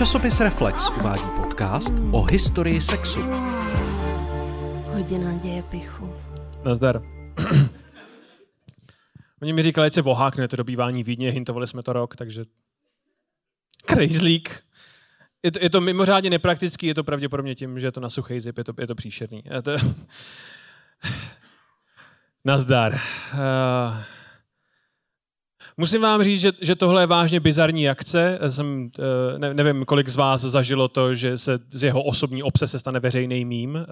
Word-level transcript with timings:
Časopis 0.00 0.40
Reflex 0.40 0.90
uvádí 0.90 1.24
podcast 1.36 1.94
o 2.12 2.22
historii 2.22 2.80
sexu. 2.80 3.22
Hodina 4.84 5.32
děje 5.32 5.62
pichu. 5.62 6.14
Nazdar. 6.64 7.02
Oni 9.42 9.52
mi 9.52 9.62
říkali, 9.62 9.86
že 9.86 9.94
se 9.94 10.02
vohákne 10.02 10.48
to 10.48 10.56
dobývání 10.56 11.02
Vídně, 11.02 11.30
hintovali 11.30 11.66
jsme 11.66 11.82
to 11.82 11.92
rok, 11.92 12.16
takže 12.16 12.44
Crazylík. 13.90 14.62
Je 15.42 15.52
to, 15.52 15.58
je 15.62 15.70
to 15.70 15.80
mimořádně 15.80 16.30
nepraktický, 16.30 16.86
je 16.86 16.94
to 16.94 17.04
pravděpodobně 17.04 17.54
tím, 17.54 17.80
že 17.80 17.86
je 17.86 17.92
to 17.92 18.00
na 18.00 18.10
suchý 18.10 18.40
zip, 18.40 18.58
je 18.58 18.64
to, 18.64 18.72
je 18.78 18.86
to 18.86 18.94
příšerný. 18.94 19.42
Je 19.54 19.62
to... 19.62 19.72
Nazdar. 22.44 22.94
Uh... 22.94 23.00
Musím 25.76 26.02
vám 26.02 26.22
říct, 26.22 26.40
že, 26.40 26.52
že 26.60 26.76
tohle 26.76 27.02
je 27.02 27.06
vážně 27.06 27.40
bizarní 27.40 27.88
akce. 27.88 28.38
Jsem, 28.48 28.90
uh, 28.98 29.38
ne, 29.38 29.54
nevím, 29.54 29.84
kolik 29.84 30.08
z 30.08 30.16
vás 30.16 30.40
zažilo 30.40 30.88
to, 30.88 31.14
že 31.14 31.38
se 31.38 31.58
z 31.70 31.82
jeho 31.82 32.02
osobní 32.02 32.42
obce 32.42 32.66
se 32.66 32.78
stane 32.78 33.00
veřejný 33.00 33.44
mím. 33.44 33.74
Uh, 33.74 33.84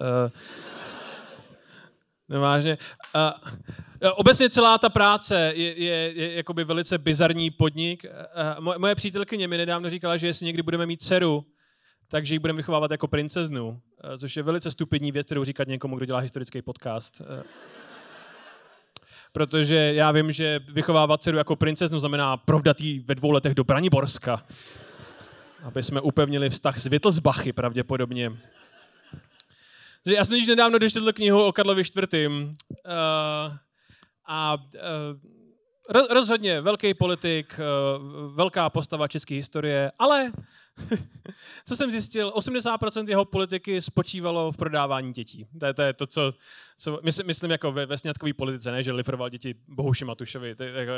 Nevážně. 2.29 2.79
Uh, 3.15 4.11
obecně 4.15 4.51
celá 4.51 4.79
ta 4.79 4.89
práce 4.89 5.53
je, 5.57 5.83
je, 5.83 6.13
je 6.13 6.33
jakoby 6.35 6.65
velice 6.65 6.99
bizarní 6.99 7.51
podnik. 7.51 8.07
Moje, 8.61 8.79
moje 8.79 8.95
přítelkyně 8.95 9.49
mi 9.49 9.57
nedávno 9.57 9.91
říkala, 9.91 10.17
že 10.17 10.27
jestli 10.27 10.47
někdy 10.47 10.63
budeme 10.63 10.87
mít 10.87 11.03
dceru, 11.03 11.45
takže 12.09 12.35
ji 12.35 12.39
budeme 12.39 12.57
vychovávat 12.57 12.91
jako 12.91 13.09
princeznu, 13.09 13.81
což 14.19 14.37
je 14.37 14.43
velice 14.43 14.71
stupidní 14.71 15.13
věc, 15.13 15.27
kterou 15.27 15.45
říkat 15.45 15.69
někomu, 15.69 15.97
kdo 15.97 16.07
dělá 16.07 16.19
historický 16.19 16.63
podcast. 16.63 17.23
Protože 19.33 19.95
já 19.95 20.11
vím, 20.11 20.33
že 20.33 20.61
vychovávat 20.69 21.23
dceru 21.23 21.39
jako 21.39 21.57
princeznu 21.57 21.99
znamená 21.99 22.37
provdatý 22.37 23.01
ve 23.01 23.15
dvou 23.15 23.31
letech 23.31 23.55
do 23.55 23.65
Braniborska, 23.65 24.47
aby 25.63 25.83
jsme 25.83 26.01
upevnili 26.01 26.51
vztah 26.51 26.79
s 26.79 26.87
Wittelsbachy 26.87 27.53
pravděpodobně. 27.53 28.33
Já 30.07 30.25
jsem 30.25 30.35
již 30.35 30.47
nedávno 30.47 30.79
dočetl 30.79 31.13
knihu 31.13 31.45
o 31.45 31.53
Karlovi 31.53 31.83
IV. 31.83 32.29
Uh, 32.29 32.45
a 34.27 34.55
uh, 34.55 35.38
rozhodně 35.89 36.61
velký 36.61 36.95
politik, 36.95 37.61
uh, 37.61 38.35
velká 38.35 38.71
postava 38.71 39.09
české 39.09 39.35
historie, 39.35 39.93
ale 39.99 40.33
co 41.67 41.77
jsem 41.77 41.91
zjistil, 41.91 42.33
80% 42.37 43.09
jeho 43.09 43.25
politiky 43.25 43.81
spočívalo 43.81 44.53
v 44.53 44.57
prodávání 44.57 45.13
dětí. 45.13 45.47
To 45.61 45.67
je 45.67 45.75
to, 45.75 45.83
je 45.83 45.93
to 45.93 46.07
co, 46.07 46.33
co 46.79 47.01
myslím, 47.03 47.27
myslím 47.27 47.51
jako 47.51 47.73
ve, 47.73 47.87
ve 47.87 47.99
sňatkové 47.99 48.33
politice, 48.33 48.73
ne, 48.73 48.83
že 48.83 48.93
lifroval 48.93 49.29
děti 49.29 49.55
Bohuši 49.69 50.05
Matušovi. 50.05 50.57
Jako, 50.75 50.93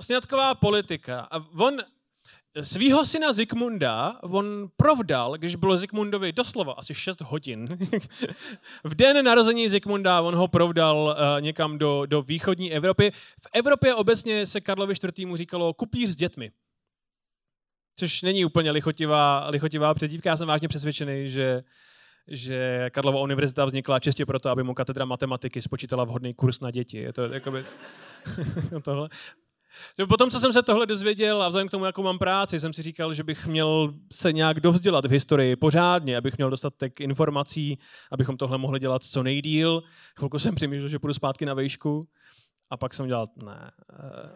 sňatková 0.00 0.54
politika. 0.54 1.20
A 1.30 1.46
on 1.58 1.76
svýho 2.62 3.06
syna 3.06 3.32
Zikmunda 3.32 4.18
on 4.22 4.68
provdal, 4.76 5.38
když 5.38 5.56
bylo 5.56 5.76
Zikmundovi 5.76 6.32
doslova 6.32 6.72
asi 6.72 6.94
6 6.94 7.20
hodin. 7.20 7.68
v 8.84 8.94
den 8.94 9.24
narození 9.24 9.68
Zikmunda 9.68 10.20
on 10.20 10.34
ho 10.34 10.48
provdal 10.48 10.96
uh, 10.96 11.42
někam 11.42 11.78
do, 11.78 12.06
do 12.06 12.22
východní 12.22 12.72
Evropy. 12.72 13.10
V 13.40 13.48
Evropě 13.52 13.94
obecně 13.94 14.46
se 14.46 14.60
Karlovi 14.60 14.94
IV. 15.18 15.34
říkalo 15.34 15.74
kupíř 15.74 16.10
s 16.10 16.16
dětmi. 16.16 16.52
Což 17.96 18.22
není 18.22 18.44
úplně 18.44 18.70
lichotivá, 18.70 19.48
lichotivá 19.48 19.94
předívka. 19.94 20.30
Já 20.30 20.36
jsem 20.36 20.48
vážně 20.48 20.68
přesvědčený, 20.68 21.30
že, 21.30 21.62
že 22.28 22.90
Karlova 22.90 23.20
univerzita 23.20 23.64
vznikla 23.64 24.00
čistě 24.00 24.26
proto, 24.26 24.50
aby 24.50 24.62
mu 24.62 24.74
katedra 24.74 25.04
matematiky 25.04 25.62
spočítala 25.62 26.04
vhodný 26.04 26.34
kurz 26.34 26.60
na 26.60 26.70
děti. 26.70 26.98
Je 26.98 27.12
to 27.12 27.22
jakoby 27.22 27.64
tohle. 28.82 29.08
Potom, 30.08 30.30
co 30.30 30.40
jsem 30.40 30.52
se 30.52 30.62
tohle 30.62 30.86
dozvěděl 30.86 31.42
a 31.42 31.48
vzhledem 31.48 31.68
k 31.68 31.70
tomu, 31.70 31.84
jakou 31.84 32.02
mám 32.02 32.18
práci, 32.18 32.60
jsem 32.60 32.72
si 32.72 32.82
říkal, 32.82 33.14
že 33.14 33.22
bych 33.22 33.46
měl 33.46 33.94
se 34.12 34.32
nějak 34.32 34.60
dovzdělat 34.60 35.04
v 35.04 35.10
historii 35.10 35.56
pořádně, 35.56 36.16
abych 36.16 36.36
měl 36.36 36.50
dostatek 36.50 37.00
informací, 37.00 37.78
abychom 38.12 38.36
tohle 38.36 38.58
mohli 38.58 38.80
dělat 38.80 39.02
co 39.02 39.22
nejdíl. 39.22 39.82
Chvilku 40.16 40.38
jsem 40.38 40.54
přemýšlel, 40.54 40.88
že 40.88 40.98
půjdu 40.98 41.14
zpátky 41.14 41.46
na 41.46 41.54
vejšku 41.54 42.06
a 42.70 42.76
pak 42.76 42.94
jsem 42.94 43.06
dělal, 43.06 43.28
ne. 43.36 43.70
Eh, 43.92 44.30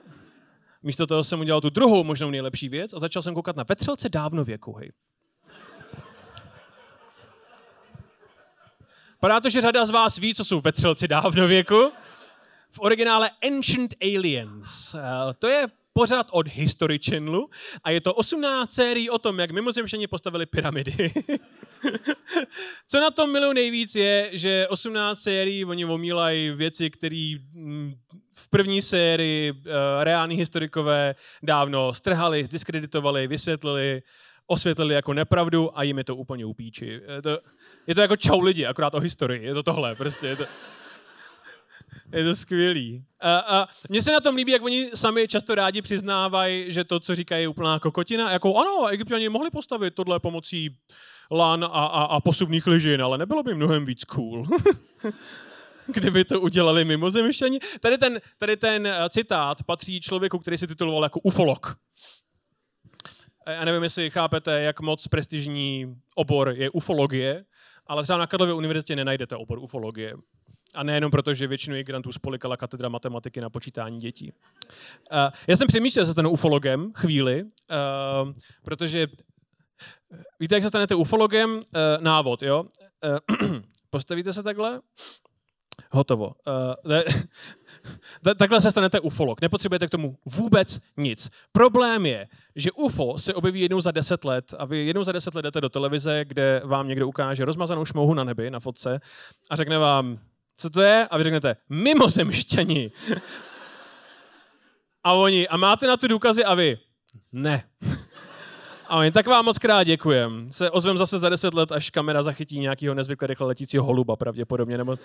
místo 0.82 1.06
toho 1.06 1.24
jsem 1.24 1.40
udělal 1.40 1.60
tu 1.60 1.70
druhou 1.70 2.04
možnou 2.04 2.30
nejlepší 2.30 2.68
věc 2.68 2.92
a 2.92 2.98
začal 2.98 3.22
jsem 3.22 3.34
koukat 3.34 3.56
na 3.56 3.64
vetřelce 3.68 4.08
dávno 4.08 4.44
věku, 4.44 4.72
hej. 4.72 4.90
Padá 9.20 9.40
to, 9.40 9.50
že 9.50 9.60
řada 9.60 9.86
z 9.86 9.90
vás 9.90 10.18
ví, 10.18 10.34
co 10.34 10.44
jsou 10.44 10.60
vetřelci 10.60 11.08
dávno 11.08 11.46
věku 11.48 11.92
v 12.70 12.80
originále 12.80 13.30
Ancient 13.42 13.94
Aliens. 14.02 14.94
Eh, 14.94 15.34
to 15.38 15.46
je 15.46 15.66
pořád 15.92 16.26
od 16.30 16.48
History 16.48 16.98
Channelu 16.98 17.50
a 17.84 17.90
je 17.90 18.00
to 18.00 18.14
18 18.14 18.72
sérií 18.72 19.10
o 19.10 19.18
tom, 19.18 19.38
jak 19.38 19.50
mimozemštění 19.50 20.06
postavili 20.06 20.46
pyramidy. 20.46 20.94
Co 22.88 23.00
na 23.00 23.10
tom 23.10 23.32
miluji 23.32 23.54
nejvíc 23.54 23.94
je, 23.94 24.30
že 24.32 24.68
18 24.68 25.20
sérií 25.20 25.64
oni 25.64 25.84
omílají 25.84 26.50
věci, 26.50 26.90
které 26.90 27.34
mm, 27.52 27.94
v 28.32 28.48
první 28.48 28.82
sérii 28.82 29.52
uh, 29.52 29.58
reální 30.00 30.36
historikové 30.36 31.14
dávno 31.42 31.94
strhali, 31.94 32.48
diskreditovali, 32.48 33.26
vysvětlili, 33.26 34.02
osvětlili 34.46 34.94
jako 34.94 35.12
nepravdu 35.14 35.78
a 35.78 35.82
jim 35.82 35.98
je 35.98 36.04
to 36.04 36.16
úplně 36.16 36.44
upíči. 36.44 37.00
Je 37.14 37.22
to, 37.22 37.38
je 37.86 37.94
to 37.94 38.00
jako 38.00 38.16
čau 38.16 38.40
lidi, 38.40 38.66
akorát 38.66 38.94
o 38.94 39.00
historii. 39.00 39.44
Je 39.44 39.54
to 39.54 39.62
tohle, 39.62 39.94
prostě. 39.94 40.26
Je 40.26 40.36
to... 40.36 40.44
Je 42.12 42.24
to 42.24 42.36
skvělý. 42.36 43.04
A, 43.20 43.38
a 43.38 43.68
mně 43.88 44.02
se 44.02 44.12
na 44.12 44.20
tom 44.20 44.36
líbí, 44.36 44.52
jak 44.52 44.62
oni 44.62 44.90
sami 44.94 45.28
často 45.28 45.54
rádi 45.54 45.82
přiznávají, 45.82 46.72
že 46.72 46.84
to, 46.84 47.00
co 47.00 47.14
říkají, 47.14 47.42
je 47.42 47.48
úplná 47.48 47.78
kokotina. 47.78 48.32
Jako 48.32 48.56
ano, 48.56 48.86
egyptiani 48.86 49.28
mohli 49.28 49.50
postavit 49.50 49.94
tohle 49.94 50.20
pomocí 50.20 50.76
lan 51.30 51.64
a, 51.64 51.66
a, 51.66 52.04
a 52.04 52.20
posuvných 52.20 52.66
lyžin, 52.66 53.02
ale 53.02 53.18
nebylo 53.18 53.42
by 53.42 53.54
mnohem 53.54 53.84
víc 53.84 54.04
cool. 54.04 54.46
Kdyby 55.86 56.24
to 56.24 56.40
udělali 56.40 56.84
mimozemšťani. 56.84 57.58
Tady 57.80 57.98
ten, 57.98 58.20
tady 58.38 58.56
ten 58.56 58.86
eh, 58.86 59.08
citát 59.08 59.62
patří 59.62 60.00
člověku, 60.00 60.38
který 60.38 60.58
se 60.58 60.66
tituloval 60.66 61.02
jako 61.02 61.20
ufolog. 61.20 61.76
Já 63.48 63.64
nevím, 63.64 63.82
jestli 63.82 64.10
chápete, 64.10 64.60
jak 64.60 64.80
moc 64.80 65.06
prestižní 65.06 65.96
obor 66.14 66.48
je 66.56 66.70
ufologie, 66.70 67.44
ale 67.86 68.02
třeba 68.02 68.18
na 68.18 68.26
Karlově 68.26 68.54
univerzitě 68.54 68.96
nenajdete 68.96 69.36
obor 69.36 69.58
ufologie. 69.58 70.14
A 70.74 70.82
nejenom 70.82 71.10
proto, 71.10 71.34
že 71.34 71.46
většinu 71.46 71.76
migrantů 71.76 72.12
spolikala 72.12 72.56
katedra 72.56 72.88
matematiky 72.88 73.40
na 73.40 73.50
počítání 73.50 73.98
dětí. 73.98 74.32
Uh, 75.12 75.18
já 75.46 75.56
jsem 75.56 75.68
přemýšlel 75.68 76.06
se 76.06 76.12
stanu 76.12 76.30
ufologem 76.30 76.92
chvíli, 76.96 77.42
uh, 77.42 78.32
protože 78.62 79.06
víte, 80.40 80.54
jak 80.54 80.62
se 80.62 80.68
stanete 80.68 80.94
ufologem? 80.94 81.50
Uh, 81.54 81.62
návod, 82.00 82.42
jo? 82.42 82.64
Postavíte 83.90 84.32
se 84.32 84.42
takhle, 84.42 84.80
hotovo. 85.90 86.32
Takhle 88.38 88.60
se 88.60 88.70
stanete 88.70 89.00
ufolog. 89.00 89.40
Nepotřebujete 89.40 89.86
k 89.86 89.90
tomu 89.90 90.16
vůbec 90.24 90.80
nic. 90.96 91.30
Problém 91.52 92.06
je, 92.06 92.28
že 92.56 92.72
UFO 92.72 93.18
se 93.18 93.34
objeví 93.34 93.60
jednou 93.60 93.80
za 93.80 93.90
deset 93.90 94.24
let 94.24 94.54
a 94.58 94.64
vy 94.64 94.86
jednou 94.86 95.04
za 95.04 95.12
deset 95.12 95.34
let 95.34 95.42
jdete 95.42 95.60
do 95.60 95.68
televize, 95.68 96.24
kde 96.24 96.62
vám 96.64 96.88
někdo 96.88 97.08
ukáže 97.08 97.44
rozmazanou 97.44 97.84
šmouhu 97.84 98.14
na 98.14 98.24
nebi, 98.24 98.50
na 98.50 98.60
fotce 98.60 99.00
a 99.50 99.56
řekne 99.56 99.78
vám, 99.78 100.18
co 100.58 100.70
to 100.70 100.80
je? 100.80 101.08
A 101.10 101.18
vy 101.18 101.24
řeknete, 101.24 101.56
mimozemšťani. 101.68 102.90
a 105.04 105.12
oni, 105.12 105.48
a 105.48 105.56
máte 105.56 105.86
na 105.86 105.96
to 105.96 106.08
důkazy 106.08 106.44
a 106.44 106.54
vy, 106.54 106.78
ne. 107.32 107.64
A 108.88 108.96
oni, 108.96 109.10
tak 109.10 109.26
vám 109.26 109.44
moc 109.44 109.58
krát 109.58 109.84
děkujem. 109.84 110.52
Se 110.52 110.70
ozvem 110.70 110.98
zase 110.98 111.18
za 111.18 111.28
deset 111.28 111.54
let, 111.54 111.72
až 111.72 111.90
kamera 111.90 112.22
zachytí 112.22 112.60
nějakého 112.60 112.94
nezvykle 112.94 113.28
rychle 113.28 113.46
letícího 113.46 113.84
holuba 113.84 114.16
pravděpodobně. 114.16 114.78
Nebo... 114.78 114.96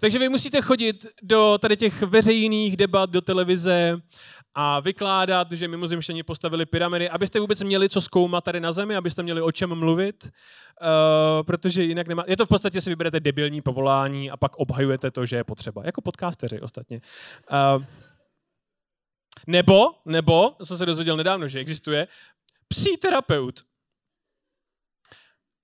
Takže 0.00 0.18
vy 0.18 0.28
musíte 0.28 0.62
chodit 0.62 1.06
do 1.22 1.58
tady 1.58 1.76
těch 1.76 2.02
veřejných 2.02 2.76
debat, 2.76 3.10
do 3.10 3.20
televize 3.20 3.96
a 4.58 4.80
vykládat, 4.80 5.52
že 5.52 5.68
mimozemštění 5.68 6.22
postavili 6.22 6.66
pyramidy, 6.66 7.10
abyste 7.10 7.40
vůbec 7.40 7.62
měli 7.62 7.88
co 7.88 8.00
zkoumat 8.00 8.44
tady 8.44 8.60
na 8.60 8.72
Zemi, 8.72 8.96
abyste 8.96 9.22
měli 9.22 9.42
o 9.42 9.52
čem 9.52 9.74
mluvit, 9.74 10.24
uh, 10.24 11.42
protože 11.42 11.82
jinak 11.82 12.08
nemá... 12.08 12.24
Je 12.26 12.36
to 12.36 12.46
v 12.46 12.48
podstatě, 12.48 12.80
si 12.80 12.90
vyberete 12.90 13.20
debilní 13.20 13.60
povolání 13.60 14.30
a 14.30 14.36
pak 14.36 14.56
obhajujete 14.56 15.10
to, 15.10 15.26
že 15.26 15.36
je 15.36 15.44
potřeba. 15.44 15.82
Jako 15.84 16.00
podcasteři 16.00 16.60
ostatně. 16.60 17.00
Uh, 17.76 17.84
nebo, 19.46 19.94
nebo, 20.04 20.56
jsem 20.62 20.76
se 20.76 20.86
dozvěděl 20.86 21.16
nedávno, 21.16 21.48
že 21.48 21.58
existuje 21.58 22.08
psí 22.68 22.96
terapeut. 22.96 23.60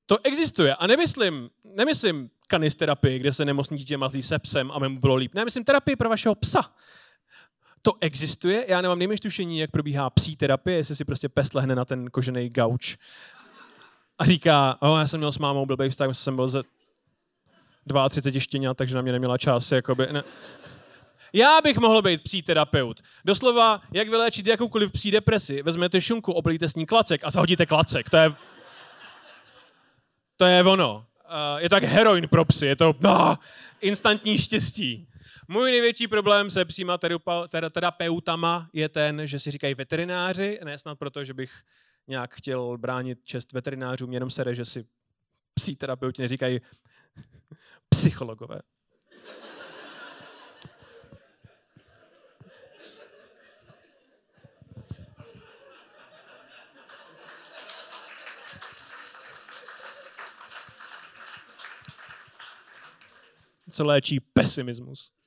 To 0.07 0.19
existuje. 0.25 0.75
A 0.75 0.87
nemyslím, 0.87 1.51
nemyslím 1.65 2.31
kanisterapii, 2.49 3.19
kde 3.19 3.33
se 3.33 3.45
nemocní 3.45 3.77
dítě 3.77 3.97
mazlí 3.97 4.23
se 4.23 4.39
psem, 4.39 4.71
aby 4.71 4.89
mu 4.89 5.01
bylo 5.01 5.15
líp. 5.15 5.35
Ne, 5.35 5.45
myslím 5.45 5.65
terapii 5.65 5.97
pro 5.97 6.09
vašeho 6.09 6.35
psa. 6.35 6.75
To 7.83 7.93
existuje, 8.01 8.65
já 8.69 8.81
nemám 8.81 8.99
nejmenší 8.99 9.21
tušení, 9.21 9.59
jak 9.59 9.71
probíhá 9.71 10.11
psí 10.11 10.37
terapie, 10.37 10.77
jestli 10.77 10.97
si 10.97 11.05
prostě 11.05 11.29
pes 11.29 11.53
lehne 11.53 11.75
na 11.75 11.85
ten 11.85 12.11
kožený 12.11 12.51
gauč 12.51 12.97
a 14.19 14.25
říká, 14.25 14.77
oh, 14.81 14.99
já 14.99 15.07
jsem 15.07 15.21
měl 15.21 15.33
s 15.33 15.39
mámou 15.39 15.67
blbý 15.67 15.89
vztah, 15.89 16.11
jsem 16.13 16.37
byl 16.37 16.49
ze 16.49 16.63
32 18.09 18.41
štěňat, 18.41 18.77
takže 18.77 18.95
na 18.95 19.03
mě 19.03 19.13
neměla 19.13 19.39
čas. 19.39 19.73
Jakoby, 19.73 20.13
ne. 20.13 20.23
Já 21.33 21.61
bych 21.61 21.79
mohl 21.79 22.03
být 22.03 22.23
psí 22.23 22.43
terapeut. 22.43 23.03
Doslova, 23.25 23.81
jak 23.93 24.09
vyléčit 24.09 24.47
jakoukoliv 24.47 24.93
psí 24.93 25.11
depresi. 25.11 25.63
Vezmete 25.63 26.01
šunku, 26.01 26.33
oblíte 26.33 26.69
s 26.69 26.75
ní 26.75 26.87
klacek 26.87 27.21
a 27.25 27.31
zahodíte 27.31 27.67
klacek. 27.67 28.11
To 28.11 28.17
je... 28.17 28.35
To 30.37 30.45
je 30.45 30.65
ono. 30.65 30.97
Uh, 30.97 31.61
je 31.61 31.69
tak 31.69 31.83
heroin 31.83 32.29
pro 32.29 32.45
psy. 32.45 32.67
Je 32.67 32.77
to 32.77 32.95
no, 33.01 33.39
instantní 33.81 34.39
štěstí. 34.39 35.09
Můj 35.53 35.71
největší 35.71 36.09
problém 36.09 36.51
se 36.51 36.65
psíma 36.65 36.99
terapeutama 37.73 38.71
je 38.73 38.89
ten, 38.89 39.27
že 39.27 39.41
si 39.41 39.51
říkají 39.51 39.75
veterináři, 39.75 40.59
ne 40.65 40.79
snad 40.79 40.99
proto, 40.99 41.25
že 41.25 41.35
bych 41.35 41.53
nějak 42.09 42.35
chtěl 42.35 42.79
bránit 42.79 43.19
čest 43.25 43.53
veterinářům, 43.53 44.13
jenom 44.13 44.31
sere, 44.31 44.55
že 44.55 44.65
si 44.65 44.85
psí 45.55 45.77
terapeuti 45.77 46.23
neříkají 46.23 46.61
psychologové. 47.89 48.61
co 63.71 63.85
léčí 63.85 64.21
pesimismus. 64.21 65.22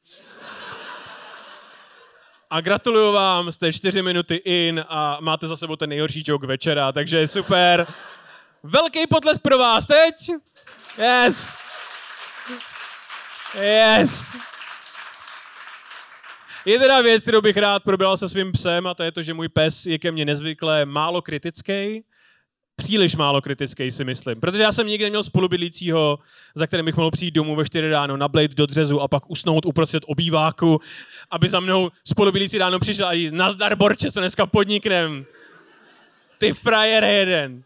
A 2.49 2.61
gratuluju 2.61 3.11
vám, 3.11 3.51
jste 3.51 3.73
čtyři 3.73 4.01
minuty 4.01 4.35
in 4.35 4.85
a 4.87 5.17
máte 5.21 5.47
za 5.47 5.57
sebou 5.57 5.75
ten 5.75 5.89
nejhorší 5.89 6.23
joke 6.27 6.47
večera, 6.47 6.91
takže 6.91 7.27
super. 7.27 7.87
Velký 8.63 9.07
potlesk 9.07 9.41
pro 9.41 9.57
vás 9.57 9.85
teď. 9.85 10.15
Yes. 10.97 11.57
Yes. 13.59 14.31
Je 16.65 16.79
teda 16.79 17.01
věc, 17.01 17.21
kterou 17.23 17.41
bych 17.41 17.57
rád 17.57 17.83
probral 17.83 18.17
se 18.17 18.29
svým 18.29 18.51
psem 18.51 18.87
a 18.87 18.93
to 18.93 19.03
je 19.03 19.11
to, 19.11 19.23
že 19.23 19.33
můj 19.33 19.49
pes 19.49 19.85
je 19.85 19.99
ke 19.99 20.11
mně 20.11 20.25
nezvykle 20.25 20.85
málo 20.85 21.21
kritický 21.21 22.03
příliš 22.75 23.15
málo 23.15 23.41
kritický, 23.41 23.91
si 23.91 24.03
myslím. 24.03 24.39
Protože 24.39 24.63
já 24.63 24.71
jsem 24.71 24.87
nikdy 24.87 25.05
neměl 25.05 25.23
spolubydlícího, 25.23 26.19
za 26.55 26.67
kterým 26.67 26.85
bych 26.85 26.95
mohl 26.95 27.11
přijít 27.11 27.31
domů 27.31 27.55
ve 27.55 27.65
4 27.65 27.89
ráno, 27.89 28.17
nablejt 28.17 28.53
do 28.53 28.65
dřezu 28.65 29.01
a 29.01 29.07
pak 29.07 29.29
usnout 29.29 29.65
uprostřed 29.65 30.03
obýváku, 30.07 30.81
aby 31.31 31.49
za 31.49 31.59
mnou 31.59 31.89
spolubydlící 32.03 32.57
ráno 32.57 32.79
přišel 32.79 33.07
a 33.07 33.13
jí, 33.13 33.29
nazdar 33.31 33.75
borče, 33.75 34.11
co 34.11 34.19
dneska 34.19 34.45
podniknem. 34.45 35.25
Ty 36.37 36.53
frajere 36.53 37.13
jeden. 37.13 37.63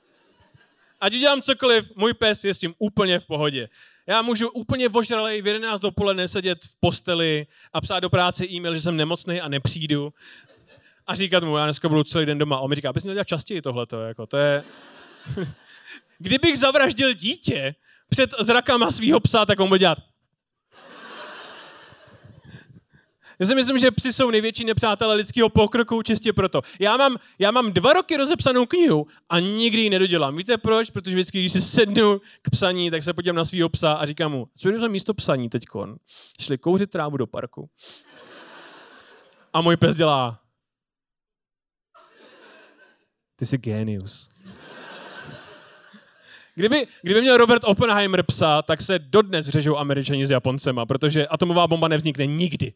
Ať 1.01 1.15
udělám 1.15 1.41
cokoliv, 1.41 1.85
můj 1.95 2.13
pes 2.13 2.43
je 2.43 2.53
s 2.53 2.59
tím 2.59 2.73
úplně 2.77 3.19
v 3.19 3.25
pohodě. 3.25 3.69
Já 4.07 4.21
můžu 4.21 4.49
úplně 4.49 4.89
vožralej 4.89 5.41
v 5.41 5.47
11 5.47 5.79
dopoledne 5.79 6.27
sedět 6.27 6.63
v 6.63 6.79
posteli 6.79 7.47
a 7.73 7.81
psát 7.81 7.99
do 7.99 8.09
práce 8.09 8.45
e-mail, 8.45 8.73
že 8.73 8.81
jsem 8.81 8.97
nemocný 8.97 9.41
a 9.41 9.47
nepřijdu. 9.47 10.13
A 11.07 11.15
říkat 11.15 11.43
mu, 11.43 11.57
já 11.57 11.63
dneska 11.63 11.89
budu 11.89 12.03
celý 12.03 12.25
den 12.25 12.37
doma. 12.37 12.55
A 12.55 12.59
on 12.59 12.69
mi 12.69 12.75
říká, 12.75 12.89
abys 12.89 13.03
měl 13.03 13.13
dělat 13.13 13.27
častěji 13.27 13.61
tohleto. 13.61 14.01
Jako, 14.01 14.25
to 14.25 14.37
je, 14.37 14.63
Kdybych 16.17 16.59
zavraždil 16.59 17.13
dítě 17.13 17.75
před 18.09 18.33
zrakama 18.39 18.91
svého 18.91 19.19
psa, 19.19 19.45
tak 19.45 19.59
on 19.59 19.67
bude 19.67 19.79
dělat. 19.79 19.97
Já 23.39 23.45
si 23.45 23.55
myslím, 23.55 23.77
že 23.77 23.91
psi 23.91 24.13
jsou 24.13 24.31
největší 24.31 24.65
nepřátelé 24.65 25.15
lidského 25.15 25.49
pokroku 25.49 26.01
čistě 26.01 26.33
proto. 26.33 26.61
Já 26.79 26.97
mám, 26.97 27.17
já 27.39 27.51
mám 27.51 27.71
dva 27.73 27.93
roky 27.93 28.17
rozepsanou 28.17 28.65
knihu 28.65 29.07
a 29.29 29.39
nikdy 29.39 29.81
ji 29.81 29.89
nedodělám. 29.89 30.37
Víte 30.37 30.57
proč? 30.57 30.89
Protože 30.89 31.15
vždycky, 31.15 31.39
když 31.39 31.51
si 31.51 31.61
sednu 31.61 32.21
k 32.41 32.49
psaní, 32.49 32.91
tak 32.91 33.03
se 33.03 33.13
podívám 33.13 33.35
na 33.35 33.45
svého 33.45 33.69
psa 33.69 33.93
a 33.93 34.05
říkám 34.05 34.31
mu, 34.31 34.47
co 34.57 34.79
za 34.79 34.87
místo 34.87 35.13
psaní 35.13 35.49
teďkon? 35.49 35.95
Šli 36.41 36.57
kouřit 36.57 36.89
trávu 36.89 37.17
do 37.17 37.27
parku. 37.27 37.69
A 39.53 39.61
můj 39.61 39.77
pes 39.77 39.95
dělá. 39.95 40.39
Ty 43.35 43.45
jsi 43.45 43.57
genius. 43.57 44.29
Kdyby, 46.59 46.87
kdyby 47.01 47.21
měl 47.21 47.37
Robert 47.37 47.63
Oppenheimer 47.63 48.23
psa, 48.23 48.61
tak 48.61 48.81
se 48.81 48.99
dodnes 48.99 49.45
řežou 49.45 49.77
američani 49.77 50.27
s 50.27 50.31
Japoncema, 50.31 50.85
protože 50.85 51.27
atomová 51.27 51.67
bomba 51.67 51.87
nevznikne 51.87 52.25
nikdy. 52.25 52.73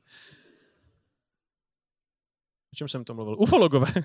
O 2.73 2.75
čem 2.75 2.87
jsem 2.87 3.03
to 3.03 3.13
mluvil? 3.13 3.35
Ufologové. 3.39 3.87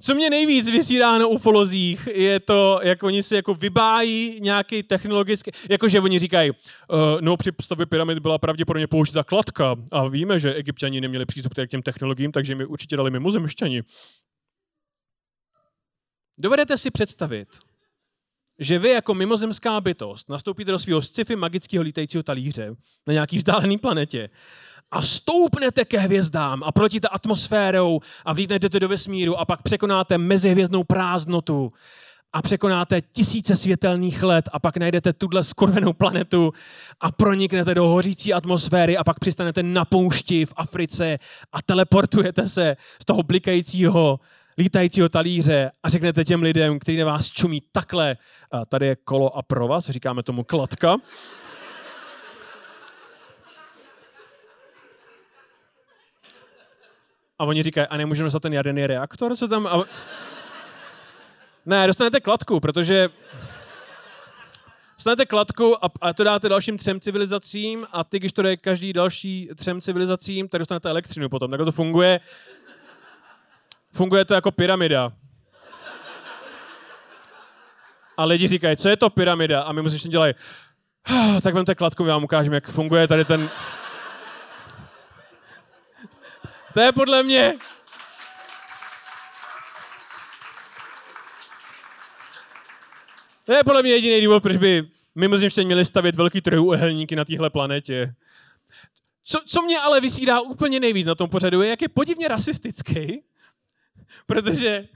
Co 0.00 0.14
mě 0.14 0.30
nejvíc 0.30 0.68
vysírá 0.68 1.18
na 1.18 1.26
ufolozích, 1.26 2.08
je 2.12 2.40
to, 2.40 2.80
jak 2.82 3.02
oni 3.02 3.22
si 3.22 3.34
jako 3.34 3.54
vybájí 3.54 4.40
nějaký 4.40 4.82
technologický, 4.82 5.50
jakože 5.70 6.00
oni 6.00 6.18
říkají, 6.18 6.50
uh, 6.50 6.56
no 7.20 7.36
při 7.36 7.50
stavbě 7.60 7.86
pyramid 7.86 8.18
byla 8.18 8.38
pravděpodobně 8.38 8.86
použita 8.86 9.24
kladka 9.24 9.76
a 9.92 10.08
víme, 10.08 10.38
že 10.38 10.54
egyptiani 10.54 11.00
neměli 11.00 11.26
přístup 11.26 11.54
k 11.54 11.66
těm 11.66 11.82
technologiím, 11.82 12.32
takže 12.32 12.54
mi 12.54 12.66
určitě 12.66 12.96
dali 12.96 13.10
mimozemšťani. 13.10 13.82
Dovedete 16.38 16.78
si 16.78 16.90
představit, 16.90 17.48
že 18.58 18.78
vy 18.78 18.90
jako 18.90 19.14
mimozemská 19.14 19.80
bytost 19.80 20.28
nastoupíte 20.28 20.70
do 20.72 20.78
svého 20.78 21.02
sci-fi 21.02 21.36
magického 21.36 21.84
lítajícího 21.84 22.22
talíře 22.22 22.74
na 23.06 23.12
nějaký 23.12 23.38
vzdálený 23.38 23.78
planetě 23.78 24.30
a 24.90 25.02
stoupnete 25.02 25.84
ke 25.84 25.98
hvězdám 25.98 26.62
a 26.62 26.72
protíte 26.72 27.08
atmosférou 27.08 28.00
a 28.24 28.32
vlítnete 28.32 28.80
do 28.80 28.88
vesmíru 28.88 29.38
a 29.38 29.44
pak 29.44 29.62
překonáte 29.62 30.18
mezihvězdnou 30.18 30.84
prázdnotu 30.84 31.68
a 32.32 32.42
překonáte 32.42 33.00
tisíce 33.00 33.56
světelných 33.56 34.22
let 34.22 34.48
a 34.52 34.58
pak 34.58 34.76
najdete 34.76 35.12
tuhle 35.12 35.44
skurvenou 35.44 35.92
planetu 35.92 36.52
a 37.00 37.12
proniknete 37.12 37.74
do 37.74 37.88
hořící 37.88 38.32
atmosféry 38.32 38.96
a 38.96 39.04
pak 39.04 39.18
přistanete 39.18 39.62
na 39.62 39.84
poušti 39.84 40.46
v 40.46 40.52
Africe 40.56 41.16
a 41.52 41.62
teleportujete 41.62 42.48
se 42.48 42.76
z 43.02 43.04
toho 43.04 43.22
blikajícího 43.22 44.20
lítajícího 44.58 45.08
talíře 45.08 45.70
a 45.82 45.88
řeknete 45.88 46.24
těm 46.24 46.42
lidem, 46.42 46.78
kteří 46.78 46.98
na 46.98 47.06
vás 47.06 47.30
čumí 47.30 47.62
takhle, 47.72 48.16
a 48.50 48.64
tady 48.64 48.86
je 48.86 48.96
kolo 48.96 49.36
a 49.36 49.42
provaz, 49.42 49.90
říkáme 49.90 50.22
tomu 50.22 50.44
kladka. 50.44 50.96
A 57.38 57.44
oni 57.44 57.62
říkají, 57.62 57.86
a 57.86 57.96
nemůžeme 57.96 58.30
za 58.30 58.40
ten 58.40 58.52
jaderný 58.52 58.86
reaktor, 58.86 59.36
co 59.36 59.48
tam... 59.48 59.66
A... 59.66 59.84
Ne, 61.66 61.86
dostanete 61.86 62.20
kladku, 62.20 62.60
protože 62.60 63.08
dostanete 64.96 65.26
kladku 65.26 65.84
a, 65.84 65.88
a 66.00 66.12
to 66.12 66.24
dáte 66.24 66.48
dalším 66.48 66.78
třem 66.78 67.00
civilizacím 67.00 67.86
a 67.92 68.04
ty, 68.04 68.18
když 68.18 68.32
to 68.32 68.42
jde 68.42 68.56
každý 68.56 68.92
další 68.92 69.48
třem 69.56 69.80
civilizacím, 69.80 70.48
tak 70.48 70.58
dostanete 70.58 70.90
elektřinu 70.90 71.28
potom. 71.28 71.50
Tak 71.50 71.60
to 71.60 71.72
funguje. 71.72 72.20
Funguje 73.92 74.24
to 74.24 74.34
jako 74.34 74.50
pyramida. 74.50 75.12
A 78.16 78.24
lidi 78.24 78.48
říkají, 78.48 78.76
co 78.76 78.88
je 78.88 78.96
to 78.96 79.10
pyramida? 79.10 79.62
A 79.62 79.72
my 79.72 79.82
musíme 79.82 80.10
dělat, 80.10 80.36
oh, 81.10 81.40
tak 81.40 81.54
vemte 81.54 81.74
kladku, 81.74 82.06
já 82.06 82.14
vám 82.14 82.24
ukážeme, 82.24 82.56
jak 82.56 82.68
funguje 82.68 83.08
tady 83.08 83.24
ten... 83.24 83.50
To 86.74 86.80
je 86.80 86.92
podle 86.92 87.22
mě... 87.22 87.54
To 93.44 93.52
je 93.52 93.64
podle 93.64 93.82
mě 93.82 93.90
jediný 93.90 94.24
důvod, 94.24 94.42
proč 94.42 94.56
by 94.56 94.88
mimozemštění 95.14 95.66
měli 95.66 95.84
stavět 95.84 96.14
velký 96.14 96.40
trojuhelníky 96.40 97.16
na 97.16 97.24
téhle 97.24 97.50
planetě. 97.50 98.14
Co, 99.24 99.40
co 99.46 99.62
mě 99.62 99.80
ale 99.80 100.00
vysídá 100.00 100.40
úplně 100.40 100.80
nejvíc 100.80 101.06
na 101.06 101.14
tom 101.14 101.30
pořadu, 101.30 101.62
je, 101.62 101.70
jak 101.70 101.82
je 101.82 101.88
podivně 101.88 102.28
rasistický 102.28 103.22
protože, 104.26 104.88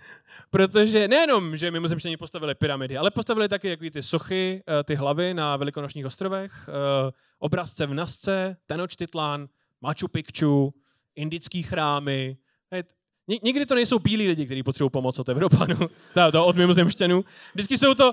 protože 0.50 1.08
nejenom, 1.08 1.56
že 1.56 1.70
mimozemštění 1.70 2.16
postavili 2.16 2.54
pyramidy, 2.54 2.96
ale 2.96 3.10
postavili 3.10 3.48
taky 3.48 3.68
jaký 3.68 3.90
ty 3.90 4.02
sochy, 4.02 4.62
eh, 4.68 4.84
ty 4.84 4.94
hlavy 4.94 5.34
na 5.34 5.56
velikonočních 5.56 6.06
ostrovech, 6.06 6.52
eh, 6.68 7.12
obrazce 7.38 7.86
v 7.86 7.94
Nasce, 7.94 8.56
Tenochtitlán, 8.66 9.48
Machu 9.80 10.08
Picchu, 10.08 10.74
indický 11.16 11.62
chrámy. 11.62 12.36
Nikdy 13.42 13.66
to 13.66 13.74
nejsou 13.74 13.98
bílí 13.98 14.28
lidi, 14.28 14.46
kteří 14.46 14.62
potřebují 14.62 14.90
pomoc 14.90 15.18
od 15.18 15.28
Evropanů, 15.28 15.78
to 16.32 16.46
od 16.46 16.56
mimozemštěnů. 16.56 17.24
Vždycky 17.54 17.78
jsou 17.78 17.94
to, 17.94 18.12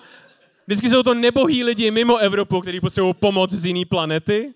vždycky 0.68 0.90
jsou 0.90 1.04
to 1.04 1.14
nebohý 1.14 1.64
lidi 1.64 1.92
mimo 1.92 2.18
Evropu, 2.18 2.62
kteří 2.62 2.80
potřebují 2.80 3.14
pomoc 3.14 3.52
z 3.52 3.66
jiné 3.66 3.86
planety. 3.86 4.54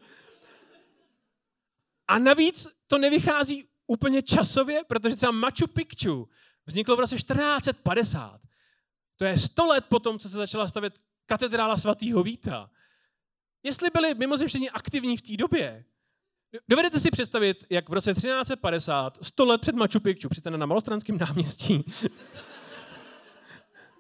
A 2.08 2.20
navíc 2.20 2.68
to 2.88 2.98
nevychází 2.98 3.67
úplně 3.88 4.22
časově, 4.22 4.84
protože 4.88 5.16
třeba 5.16 5.32
Machu 5.32 5.68
Picchu 5.74 6.30
vzniklo 6.66 6.96
v 6.96 7.00
roce 7.00 7.16
1450. 7.16 8.42
To 9.16 9.26
je 9.26 9.38
100 9.38 9.66
let 9.66 9.86
potom, 9.90 10.20
co 10.20 10.30
se 10.30 10.38
začala 10.38 10.68
stavět 10.68 11.00
katedrála 11.26 11.78
svatého 11.78 12.24
Víta. 12.24 12.70
Jestli 13.64 13.90
byli 13.90 14.14
mimozemštění 14.14 14.70
aktivní 14.70 15.18
v 15.18 15.22
té 15.22 15.38
době, 15.38 15.86
dovedete 16.70 17.00
si 17.00 17.12
představit, 17.12 17.66
jak 17.70 17.90
v 17.90 17.94
roce 17.94 18.14
1350, 18.14 19.18
100 19.22 19.46
let 19.46 19.62
před 19.62 19.76
Machu 19.76 20.00
Picchu, 20.00 20.30
při 20.30 20.42
na 20.50 20.66
Malostranském 20.66 21.18
náměstí, 21.18 21.86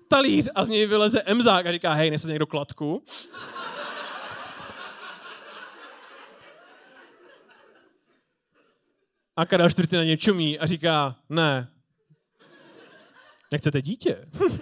talíř 0.07 0.49
a 0.55 0.65
z 0.65 0.67
něj 0.67 0.85
vyleze 0.85 1.21
emzák 1.21 1.65
a 1.65 1.71
říká, 1.71 1.93
hej, 1.93 2.11
nese 2.11 2.27
někdo 2.27 2.47
kladku. 2.47 3.03
A 9.37 9.45
Karel 9.45 9.67
IV. 9.79 9.91
na 9.91 10.03
ně 10.03 10.17
čumí 10.17 10.59
a 10.59 10.65
říká, 10.65 11.15
ne, 11.29 11.67
nechcete 13.51 13.81
dítě? 13.81 14.25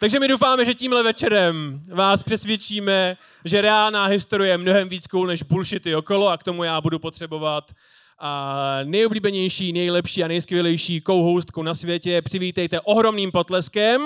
Takže 0.00 0.20
my 0.20 0.28
doufáme, 0.28 0.64
že 0.64 0.74
tímhle 0.74 1.02
večerem 1.02 1.82
vás 1.88 2.22
přesvědčíme, 2.22 3.16
že 3.44 3.60
reálná 3.60 4.04
historie 4.04 4.52
je 4.52 4.58
mnohem 4.58 4.88
víc 4.88 5.06
cool 5.06 5.26
než 5.26 5.42
bullshity 5.42 5.94
okolo 5.94 6.28
a 6.28 6.36
k 6.36 6.44
tomu 6.44 6.64
já 6.64 6.80
budu 6.80 6.98
potřebovat 6.98 7.72
a 8.18 8.78
nejoblíbenější, 8.84 9.72
nejlepší 9.72 10.24
a 10.24 10.28
nejskvělejší 10.28 11.00
co 11.00 11.62
na 11.62 11.74
světě. 11.74 12.22
Přivítejte 12.22 12.80
ohromným 12.80 13.32
potleskem. 13.32 14.02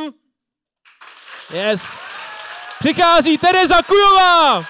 Yes. 1.55 2.10
Přichází 2.81 3.39
Tereza 3.39 3.83
Kujová! 3.83 4.65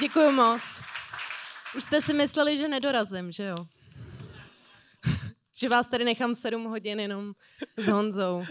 Děkuji 0.00 0.32
moc. 0.32 0.62
Už 1.76 1.84
jste 1.84 2.02
si 2.02 2.14
mysleli, 2.14 2.58
že 2.58 2.68
nedorazím, 2.68 3.32
že 3.32 3.44
jo? 3.44 3.56
že 5.56 5.68
vás 5.68 5.86
tady 5.86 6.04
nechám 6.04 6.34
sedm 6.34 6.64
hodin 6.64 7.00
jenom 7.00 7.34
s 7.76 7.88
Honzou. 7.88 8.44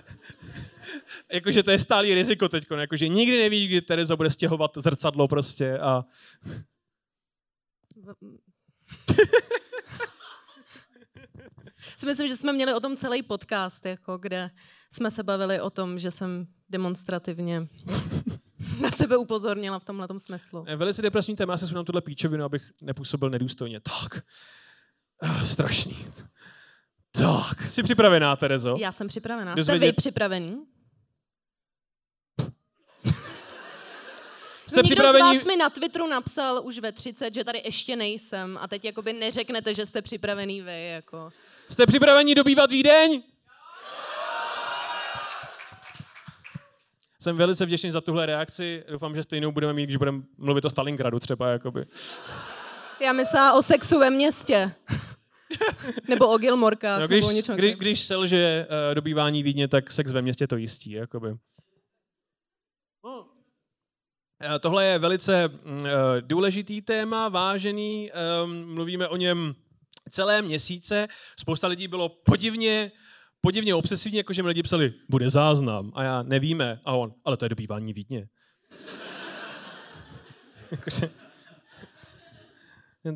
Jakože 1.31 1.63
to 1.63 1.71
je 1.71 1.79
stálý 1.79 2.13
riziko 2.13 2.49
teď, 2.49 2.65
jakože 2.77 3.07
nikdy 3.07 3.37
nevíš, 3.37 3.67
kdy 3.67 3.81
Tereza 3.81 4.15
bude 4.15 4.29
stěhovat 4.29 4.71
zrcadlo 4.77 5.27
prostě 5.27 5.79
a... 5.79 6.03
si 11.97 12.05
myslím, 12.05 12.27
že 12.27 12.35
jsme 12.35 12.53
měli 12.53 12.73
o 12.73 12.79
tom 12.79 12.97
celý 12.97 13.23
podcast, 13.23 13.85
jako, 13.85 14.17
kde 14.17 14.49
jsme 14.91 15.11
se 15.11 15.23
bavili 15.23 15.61
o 15.61 15.69
tom, 15.69 15.99
že 15.99 16.11
jsem 16.11 16.47
demonstrativně 16.69 17.67
na 18.81 18.91
sebe 18.91 19.17
upozornila 19.17 19.79
v 19.79 19.85
tomhle 19.85 20.07
smyslu. 20.17 20.65
Velice 20.75 21.01
depresní 21.01 21.35
téma, 21.35 21.53
já 21.53 21.57
se 21.57 21.73
na 21.73 21.83
tuhle 21.83 22.01
píčovinu, 22.01 22.45
abych 22.45 22.71
nepůsobil 22.81 23.29
nedůstojně. 23.29 23.79
Tak, 23.79 24.23
uh, 25.23 25.43
strašný. 25.43 26.05
Tak, 27.11 27.61
jsi 27.69 27.83
připravená, 27.83 28.35
Terezo? 28.35 28.75
Já 28.79 28.91
jsem 28.91 29.07
připravená. 29.07 29.55
Jste 29.57 29.77
vy 29.77 29.93
připravený? 29.93 30.57
Jste 34.67 34.77
no, 34.77 34.83
připravení... 34.83 35.19
z 35.19 35.35
vás 35.35 35.45
mi 35.45 35.55
na 35.55 35.69
Twitteru 35.69 36.07
napsal 36.07 36.61
už 36.63 36.79
ve 36.79 36.91
30, 36.91 37.33
že 37.33 37.43
tady 37.43 37.61
ještě 37.65 37.95
nejsem 37.95 38.57
a 38.61 38.67
teď 38.67 38.85
jakoby 38.85 39.13
neřeknete, 39.13 39.73
že 39.73 39.85
jste 39.85 40.01
připravený 40.01 40.61
vy. 40.61 40.87
Jako. 40.87 41.31
Jste 41.69 41.85
připraveni 41.85 42.35
dobývat 42.35 42.71
Vídeň? 42.71 43.23
Jsem 47.19 47.37
velice 47.37 47.65
vděčný 47.65 47.91
za 47.91 48.01
tuhle 48.01 48.25
reakci. 48.25 48.83
Doufám, 48.91 49.15
že 49.15 49.23
stejnou 49.23 49.51
budeme 49.51 49.73
mít, 49.73 49.83
když 49.83 49.95
budeme 49.95 50.21
mluvit 50.37 50.65
o 50.65 50.69
Stalingradu 50.69 51.19
třeba. 51.19 51.49
Jakoby. 51.49 51.85
Já 53.01 53.13
myslela 53.13 53.53
o 53.53 53.61
sexu 53.61 53.99
ve 53.99 54.09
městě. 54.09 54.71
nebo 56.07 56.33
o 56.33 56.37
Gilmorkách. 56.37 56.99
No, 56.99 57.07
když, 57.07 57.25
nebo 57.25 57.55
kdy, 57.55 57.75
když 57.75 57.99
selže 57.99 58.67
uh, 58.69 58.95
dobývání 58.95 59.43
Vídně, 59.43 59.67
tak 59.67 59.91
sex 59.91 60.11
ve 60.11 60.21
městě 60.21 60.47
to 60.47 60.57
jistí. 60.57 60.91
Jakoby. 60.91 61.27
No. 63.05 63.19
Uh, 63.19 64.59
tohle 64.59 64.85
je 64.85 64.99
velice 64.99 65.49
uh, 65.49 65.79
důležitý 66.21 66.81
téma, 66.81 67.29
vážený. 67.29 68.11
Um, 68.43 68.73
mluvíme 68.73 69.07
o 69.07 69.17
něm 69.17 69.55
celé 70.09 70.41
měsíce. 70.41 71.07
Spousta 71.39 71.67
lidí 71.67 71.87
bylo 71.87 72.09
podivně 72.09 72.91
podivně 73.45 73.75
obsesivní, 73.75 74.17
jakože 74.17 74.43
mi 74.43 74.47
lidi 74.47 74.63
psali, 74.63 74.93
bude 75.09 75.29
záznam 75.29 75.91
a 75.95 76.03
já 76.03 76.23
nevíme. 76.23 76.79
A 76.85 76.93
on, 76.93 77.13
ale 77.25 77.37
to 77.37 77.45
je 77.45 77.49
dobývání 77.49 77.93
Vídně. 77.93 78.27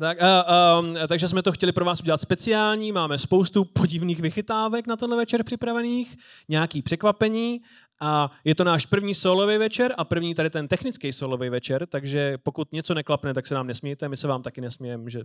tak, 0.00 0.22
a, 0.22 0.78
um, 0.78 0.96
takže 1.08 1.28
jsme 1.28 1.42
to 1.42 1.52
chtěli 1.52 1.72
pro 1.72 1.84
vás 1.84 2.00
udělat 2.00 2.20
speciální, 2.20 2.92
máme 2.92 3.18
spoustu 3.18 3.64
podivných 3.64 4.20
vychytávek 4.20 4.86
na 4.86 4.96
tenhle 4.96 5.16
večer 5.16 5.44
připravených, 5.44 6.16
nějaký 6.48 6.82
překvapení 6.82 7.60
a 8.00 8.30
je 8.44 8.54
to 8.54 8.64
náš 8.64 8.86
první 8.86 9.14
solový 9.14 9.58
večer 9.58 9.94
a 9.98 10.04
první 10.04 10.34
tady 10.34 10.50
ten 10.50 10.68
technický 10.68 11.12
solový 11.12 11.48
večer, 11.48 11.86
takže 11.86 12.38
pokud 12.38 12.72
něco 12.72 12.94
neklapne, 12.94 13.34
tak 13.34 13.46
se 13.46 13.54
nám 13.54 13.66
nesmějte, 13.66 14.08
my 14.08 14.16
se 14.16 14.28
vám 14.28 14.42
taky 14.42 14.60
nesmějeme, 14.60 15.10
že 15.10 15.22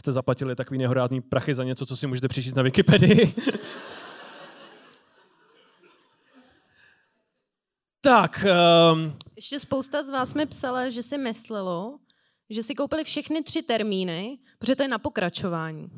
jste 0.00 0.12
zaplatili 0.12 0.56
takový 0.56 0.78
nehorázný 0.78 1.20
prachy 1.20 1.54
za 1.54 1.64
něco, 1.64 1.86
co 1.86 1.96
si 1.96 2.06
můžete 2.06 2.28
přečíst 2.28 2.54
na 2.54 2.62
Wikipedii. 2.62 3.34
tak. 8.00 8.44
Um... 8.92 9.16
Ještě 9.36 9.60
spousta 9.60 10.02
z 10.02 10.10
vás 10.10 10.34
mi 10.34 10.46
psala, 10.46 10.90
že 10.90 11.02
si 11.02 11.18
myslelo, 11.18 11.98
že 12.50 12.62
si 12.62 12.74
koupili 12.74 13.04
všechny 13.04 13.42
tři 13.42 13.62
termíny, 13.62 14.38
protože 14.58 14.76
to 14.76 14.82
je 14.82 14.88
na 14.88 14.98
pokračování. 14.98 15.88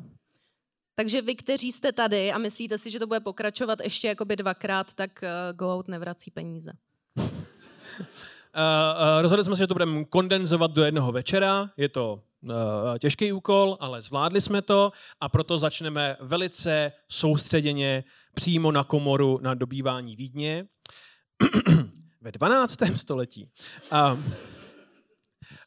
Takže 0.95 1.21
vy, 1.21 1.35
kteří 1.35 1.71
jste 1.71 1.91
tady 1.91 2.31
a 2.31 2.37
myslíte 2.37 2.77
si, 2.77 2.89
že 2.89 2.99
to 2.99 3.07
bude 3.07 3.19
pokračovat 3.19 3.79
ještě 3.83 4.07
jakoby 4.07 4.35
dvakrát, 4.35 4.93
tak 4.93 5.11
uh, 5.23 5.57
Go 5.57 5.75
Out 5.75 5.87
nevrací 5.87 6.31
peníze. 6.31 6.71
Uh, 8.55 8.61
uh, 8.61 9.21
rozhodli 9.21 9.45
jsme 9.45 9.55
se, 9.55 9.63
že 9.63 9.67
to 9.67 9.73
budeme 9.73 10.05
kondenzovat 10.05 10.71
do 10.71 10.83
jednoho 10.83 11.11
večera. 11.11 11.69
Je 11.77 11.89
to 11.89 12.23
uh, 12.41 12.49
těžký 12.99 13.33
úkol, 13.33 13.77
ale 13.79 14.01
zvládli 14.01 14.41
jsme 14.41 14.61
to 14.61 14.91
a 15.21 15.29
proto 15.29 15.59
začneme 15.59 16.17
velice 16.19 16.91
soustředěně 17.09 18.03
přímo 18.33 18.71
na 18.71 18.83
komoru 18.83 19.39
na 19.41 19.53
dobývání 19.53 20.15
Vídně 20.15 20.65
ve 22.21 22.31
12. 22.31 22.77
století. 22.95 23.49
Uh, 23.91 24.19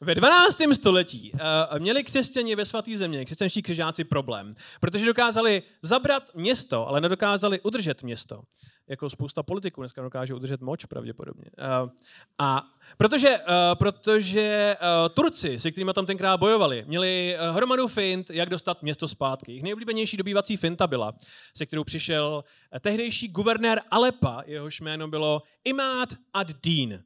ve 0.01 0.15
12. 0.15 0.59
století 0.73 1.33
měli 1.79 2.05
křesťani 2.05 2.55
ve 2.57 2.65
svatý 2.65 2.97
země, 2.97 3.25
křesťanští 3.25 3.63
křižáci 3.63 4.05
problém, 4.05 4.55
protože 4.81 5.07
dokázali 5.07 5.63
zabrat 5.83 6.35
město, 6.35 6.89
ale 6.89 7.01
nedokázali 7.01 7.61
udržet 7.61 8.03
město. 8.03 8.43
Jako 8.89 9.11
spousta 9.11 9.43
politiků 9.43 9.81
dneska 9.81 10.03
dokáže 10.03 10.35
udržet 10.35 10.61
moč 10.61 10.85
pravděpodobně. 10.85 11.51
Uh, 11.83 11.91
a 12.39 12.75
protože, 12.97 13.39
uh, 13.39 13.45
protože 13.75 14.77
uh, 14.81 15.09
Turci, 15.15 15.59
se 15.59 15.71
kterými 15.71 15.93
tam 15.93 16.07
tenkrát 16.07 16.37
bojovali, 16.37 16.85
měli 16.87 17.37
hromadu 17.51 17.89
fint, 17.89 18.31
jak 18.31 18.49
dostat 18.49 18.83
město 18.83 19.09
zpátky. 19.09 19.53
Jejich 19.53 19.63
nejoblíbenější 19.63 20.17
dobývací 20.17 20.57
finta 20.57 20.87
byla, 20.87 21.13
se 21.57 21.67
kterou 21.67 21.85
přišel 21.85 22.45
tehdejší 22.81 23.29
guvernér 23.29 23.83
Alepa, 23.91 24.43
jehož 24.47 24.81
jméno 24.81 25.09
bylo 25.09 25.43
Imad 25.65 26.09
ad-Din. 26.35 27.05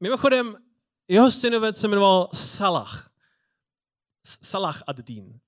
Mimochodem, 0.00 0.56
jeho 1.08 1.30
synovec 1.30 1.76
se 1.76 1.88
jmenoval 1.88 2.28
Salah. 2.34 3.10
Salah 4.42 4.82
ad-Din. 4.86 5.38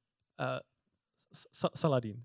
Saladin. 1.75 2.25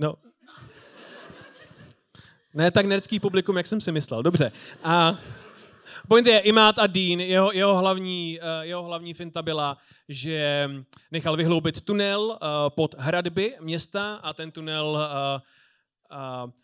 No. 0.00 0.14
Ne 2.54 2.70
tak 2.70 2.86
nerdský 2.86 3.20
publikum, 3.20 3.56
jak 3.56 3.66
jsem 3.66 3.80
si 3.80 3.92
myslel. 3.92 4.22
Dobře. 4.22 4.52
A 4.84 5.18
point 6.08 6.26
je, 6.26 6.38
Imát 6.38 6.78
a 6.78 6.86
Dean, 6.86 7.20
jeho, 7.20 7.52
jeho, 7.52 7.78
hlavní, 7.78 8.38
uh, 8.42 8.64
jeho 8.64 8.82
hlavní 8.82 9.14
finta 9.14 9.42
byla, 9.42 9.78
že 10.08 10.70
nechal 11.10 11.36
vyhloubit 11.36 11.80
tunel 11.80 12.20
uh, 12.20 12.36
pod 12.68 12.94
hradby 12.98 13.56
města 13.60 14.14
a 14.14 14.32
ten 14.32 14.50
tunel 14.50 14.86
uh, 14.86 15.40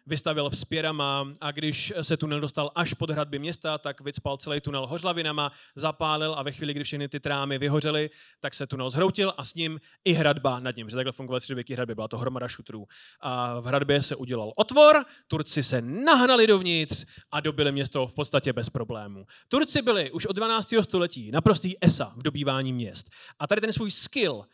vystavil 0.06 0.50
vzpěrama 0.50 1.32
a 1.40 1.50
když 1.50 1.92
se 2.02 2.16
tunel 2.16 2.40
dostal 2.40 2.70
až 2.74 2.94
pod 2.94 3.10
hradby 3.10 3.38
města, 3.38 3.78
tak 3.78 4.00
vycpal 4.00 4.36
celý 4.36 4.60
tunel 4.60 4.86
hořlavinama, 4.86 5.52
zapálil 5.74 6.34
a 6.38 6.42
ve 6.42 6.52
chvíli, 6.52 6.74
kdy 6.74 6.84
všechny 6.84 7.08
ty 7.08 7.20
trámy 7.20 7.58
vyhořely, 7.58 8.10
tak 8.40 8.54
se 8.54 8.66
tunel 8.66 8.90
zhroutil 8.90 9.34
a 9.36 9.44
s 9.44 9.54
ním 9.54 9.80
i 10.04 10.12
hradba 10.12 10.60
nad 10.60 10.76
ním. 10.76 10.90
Že 10.90 10.96
takhle 10.96 11.12
fungovaly 11.12 11.40
středověké 11.40 11.74
hradby, 11.74 11.94
byla 11.94 12.08
to 12.08 12.18
hromada 12.18 12.48
šutrů. 12.48 12.86
A 13.20 13.60
v 13.60 13.64
hradbě 13.64 14.02
se 14.02 14.16
udělal 14.16 14.52
otvor, 14.56 15.04
Turci 15.26 15.62
se 15.62 15.82
nahnali 15.82 16.46
dovnitř 16.46 17.04
a 17.30 17.40
dobili 17.40 17.72
město 17.72 18.06
v 18.06 18.14
podstatě 18.14 18.52
bez 18.52 18.70
problémů. 18.70 19.26
Turci 19.48 19.82
byli 19.82 20.10
už 20.10 20.26
od 20.26 20.36
12. 20.36 20.68
století 20.80 21.30
naprostý 21.30 21.74
esa 21.80 22.12
v 22.16 22.22
dobývání 22.22 22.72
měst. 22.72 23.10
A 23.38 23.46
tady 23.46 23.60
ten 23.60 23.72
svůj 23.72 23.90
skill 23.90 24.44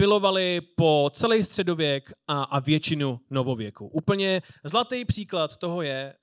pilovali 0.00 0.60
po 0.60 1.10
celý 1.12 1.44
středověk 1.44 2.12
a, 2.28 2.42
a 2.42 2.60
většinu 2.60 3.20
novověku. 3.30 3.86
Úplně 3.86 4.42
zlatý 4.64 5.04
příklad 5.04 5.56
toho 5.56 5.82
je, 5.82 6.14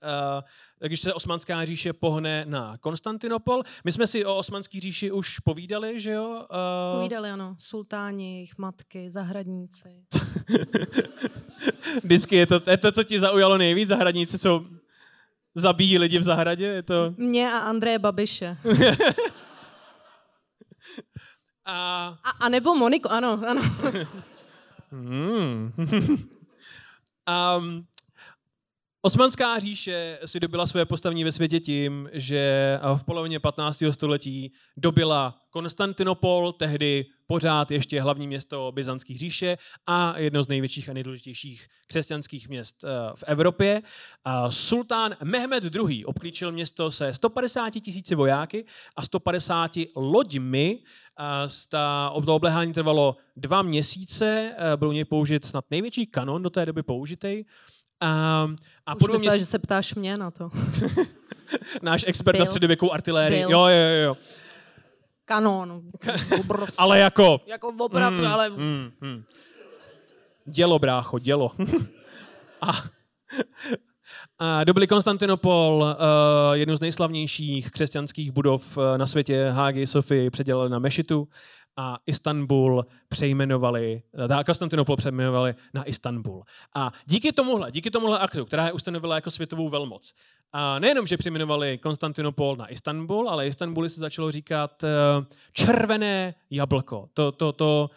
uh, 0.80 0.88
když 0.88 1.00
se 1.00 1.14
Osmanská 1.14 1.66
říše 1.66 1.94
pohne 1.94 2.46
na 2.48 2.78
Konstantinopol. 2.78 3.64
My 3.86 3.92
jsme 3.92 4.08
si 4.08 4.26
o 4.26 4.36
Osmanské 4.36 4.80
říši 4.80 5.12
už 5.12 5.40
povídali, 5.40 6.00
že 6.00 6.12
jo? 6.12 6.46
Uh... 6.52 6.98
Povídali, 6.98 7.30
ano. 7.30 7.56
Sultáni, 7.60 8.34
jejich 8.34 8.58
matky, 8.58 9.10
zahradníci. 9.10 10.04
Vždycky 12.04 12.36
je 12.36 12.46
to, 12.46 12.62
je 12.70 12.78
to, 12.78 12.92
co 12.92 13.04
ti 13.04 13.20
zaujalo 13.20 13.58
nejvíc, 13.58 13.90
zahradníci, 13.90 14.40
co 14.40 14.66
zabíjí 15.56 15.98
lidi 15.98 16.20
v 16.20 16.24
zahradě? 16.24 16.66
Je 16.66 16.84
to... 16.84 17.14
Mě 17.18 17.52
a 17.52 17.58
Andreje 17.58 18.00
Babiše. 18.00 18.58
A, 21.68 22.16
A, 22.24 22.30
a 22.46 22.50
nebo 22.50 22.76
Moniko, 22.76 23.10
ano, 23.12 23.40
ano. 23.44 23.62
Hmm. 24.88 25.76
um, 27.28 27.84
Osmanská 29.08 29.60
říše 29.60 30.20
si 30.26 30.40
dobila 30.40 30.68
své 30.68 30.86
postavení 30.86 31.24
ve 31.24 31.32
světě 31.32 31.60
tím, 31.60 32.10
že 32.14 32.80
v 32.96 33.04
polovině 33.04 33.40
15. 33.40 33.84
století 33.92 34.52
dobila 34.78 35.36
Konstantinopol, 35.50 36.52
tehdy 36.52 37.06
pořád 37.28 37.72
ještě 37.72 38.02
hlavní 38.02 38.28
město 38.28 38.72
Byzantských 38.76 39.18
říše 39.18 39.58
a 39.88 40.18
jedno 40.18 40.44
z 40.44 40.48
největších 40.48 40.90
a 40.90 40.94
nejdůležitějších 40.94 41.68
křesťanských 41.88 42.50
měst 42.50 42.84
eh, 42.84 42.88
v 43.16 43.24
Evropě. 43.28 43.82
Sultán 44.50 45.16
Mehmed 45.24 45.76
II. 45.76 46.06
obklíčil 46.06 46.52
město 46.52 46.92
se 46.92 47.14
150 47.14 47.70
tisíci 47.70 48.16
vojáky 48.16 48.66
a 48.96 49.02
150 49.02 49.72
loďmi. 49.96 50.80
Ta, 51.70 52.14
to 52.26 52.36
obléhání 52.36 52.74
trvalo 52.74 53.16
dva 53.36 53.62
měsíce, 53.62 54.56
eh, 54.58 54.78
byl 54.78 54.90
u 54.90 54.92
něj 54.92 55.06
použit 55.06 55.46
snad 55.46 55.66
největší 55.72 56.08
kanon 56.08 56.44
do 56.44 56.50
té 56.50 56.66
doby 56.66 56.84
použitý. 56.84 57.44
A, 58.02 58.48
a 58.86 58.96
Už 58.96 59.00
po 59.00 59.08
dvou 59.08 59.14
myslela, 59.20 59.38
že 59.38 59.46
se 59.46 59.60
ptáš 59.60 59.96
mě 59.96 60.18
na 60.18 60.32
to. 60.32 60.50
náš 61.82 62.04
expert 62.08 62.36
na 62.40 62.46
Byl. 62.46 62.52
středověkou 62.52 62.92
artilérii. 62.92 63.42
Byl. 63.42 63.52
Jo, 63.52 63.60
jo, 63.68 64.04
jo. 64.04 64.18
Kanon. 65.26 65.82
Obrovský. 66.40 66.76
Ale 66.78 67.00
jako... 67.00 67.42
Jako 67.46 67.74
opravdu, 67.80 68.20
Mm, 68.20 68.28
ale... 68.28 68.50
mm, 68.50 68.92
mm. 69.02 69.24
Dělo, 70.46 70.80
brácho, 70.80 71.20
dělo. 71.20 71.52
a, 72.62 72.72
a 74.40 74.64
dobili 74.64 74.88
Konstantinopol, 74.88 75.84
uh, 75.84 76.54
jednu 76.56 76.76
z 76.76 76.80
nejslavnějších 76.80 77.72
křesťanských 77.72 78.32
budov 78.32 78.78
uh, 78.78 78.84
na 78.98 79.06
světě, 79.08 79.50
Hágy 79.50 79.88
Sofii, 79.88 80.30
předělali 80.30 80.70
na 80.70 80.80
mešitu 80.80 81.28
a 81.78 81.98
Istanbul 82.06 82.86
přejmenovali, 83.10 84.02
teda 84.12 84.44
Konstantinopol 84.44 84.96
přejmenovali 84.96 85.56
na 85.74 85.84
Istanbul. 85.84 86.44
A 86.76 86.92
díky 87.06 87.32
tomuhle, 87.32 87.72
díky 87.72 87.92
tomuhle 87.92 88.20
aktu, 88.20 88.46
která 88.46 88.66
je 88.66 88.72
ustanovila 88.72 89.16
jako 89.16 89.32
světovou 89.32 89.70
velmoc, 89.70 90.14
a 90.54 90.80
nejenom, 90.80 91.08
že 91.08 91.18
přejmenovali 91.18 91.78
Konstantinopol 91.78 92.56
na 92.56 92.68
Istanbul, 92.68 93.30
ale 93.30 93.48
Istanbuli 93.48 93.90
se 93.90 94.00
začalo 94.00 94.32
říkat 94.32 94.84
uh, 94.84 94.90
červené 95.54 96.36
jablko. 96.50 97.10
To, 97.14 97.32
to, 97.32 97.52
to, 97.52 97.90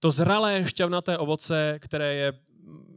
to 0.00 0.10
zralé 0.10 0.66
šťavnaté 0.66 1.18
ovoce, 1.18 1.78
které 1.78 2.14
je 2.14 2.32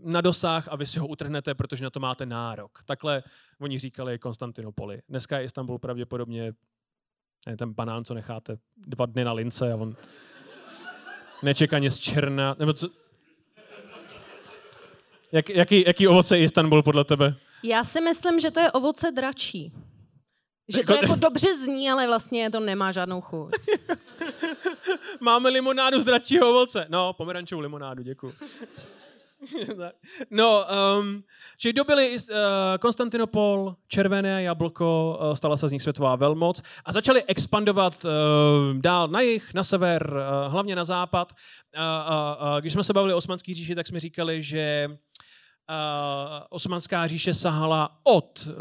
na 0.03 0.21
dosah 0.21 0.67
a 0.67 0.75
vy 0.75 0.85
si 0.85 0.99
ho 0.99 1.07
utrhnete, 1.07 1.53
protože 1.53 1.83
na 1.83 1.89
to 1.89 1.99
máte 1.99 2.25
nárok. 2.25 2.79
Takhle 2.85 3.23
oni 3.59 3.79
říkali 3.79 4.19
Konstantinopoli. 4.19 5.01
Dneska 5.09 5.39
je 5.39 5.45
Istanbul 5.45 5.79
pravděpodobně 5.79 6.53
ten 7.57 7.73
banán, 7.73 8.05
co 8.05 8.13
necháte 8.13 8.57
dva 8.87 9.05
dny 9.05 9.23
na 9.23 9.33
lince 9.33 9.73
a 9.73 9.75
on 9.75 9.95
nečekaně 11.43 11.91
z 11.91 11.99
černa, 11.99 12.55
nebo 12.59 12.73
co? 12.73 12.87
Jak, 15.31 15.49
jaký, 15.49 15.83
jaký 15.87 16.07
ovoce 16.07 16.37
je 16.37 16.43
Istanbul 16.43 16.83
podle 16.83 17.03
tebe? 17.05 17.35
Já 17.63 17.83
si 17.83 18.01
myslím, 18.01 18.39
že 18.39 18.51
to 18.51 18.59
je 18.59 18.71
ovoce 18.71 19.11
dračí. 19.11 19.73
Že 20.67 20.83
to 20.83 20.93
Jako- 20.93 21.05
jako 21.05 21.15
dobře 21.19 21.57
zní, 21.57 21.89
ale 21.91 22.07
vlastně 22.07 22.49
to 22.49 22.59
nemá 22.59 22.91
žádnou 22.91 23.21
chuť. 23.21 23.51
Máme 25.19 25.49
limonádu 25.49 25.99
z 25.99 26.03
dračího 26.03 26.49
ovoce. 26.49 26.85
No, 26.89 27.13
pomerančovou 27.13 27.61
limonádu, 27.61 28.03
děkuji. 28.03 28.33
No, 30.31 30.65
um, 30.99 31.23
čili 31.57 31.73
dobili 31.73 32.17
uh, 32.17 32.35
Konstantinopol, 32.79 33.75
červené 33.87 34.43
jablko, 34.43 35.19
uh, 35.21 35.33
stala 35.35 35.57
se 35.57 35.69
z 35.69 35.71
nich 35.71 35.81
světová 35.81 36.15
velmoc 36.15 36.61
a 36.85 36.93
začali 36.93 37.23
expandovat 37.23 38.05
uh, 38.05 38.11
dál 38.77 39.07
na 39.07 39.21
jih, 39.21 39.53
na 39.53 39.63
sever, 39.63 40.13
uh, 40.13 40.51
hlavně 40.51 40.75
na 40.75 40.85
západ. 40.85 41.31
Uh, 41.31 41.81
uh, 41.81 42.53
uh, 42.53 42.59
když 42.59 42.73
jsme 42.73 42.83
se 42.83 42.93
bavili 42.93 43.13
o 43.13 43.17
Osmanské 43.17 43.53
říši, 43.53 43.75
tak 43.75 43.87
jsme 43.87 43.99
říkali, 43.99 44.43
že 44.43 44.87
uh, 44.89 44.95
Osmanská 46.49 47.07
říše 47.07 47.33
sahala 47.33 47.99
od 48.03 48.47
uh, 48.47 48.53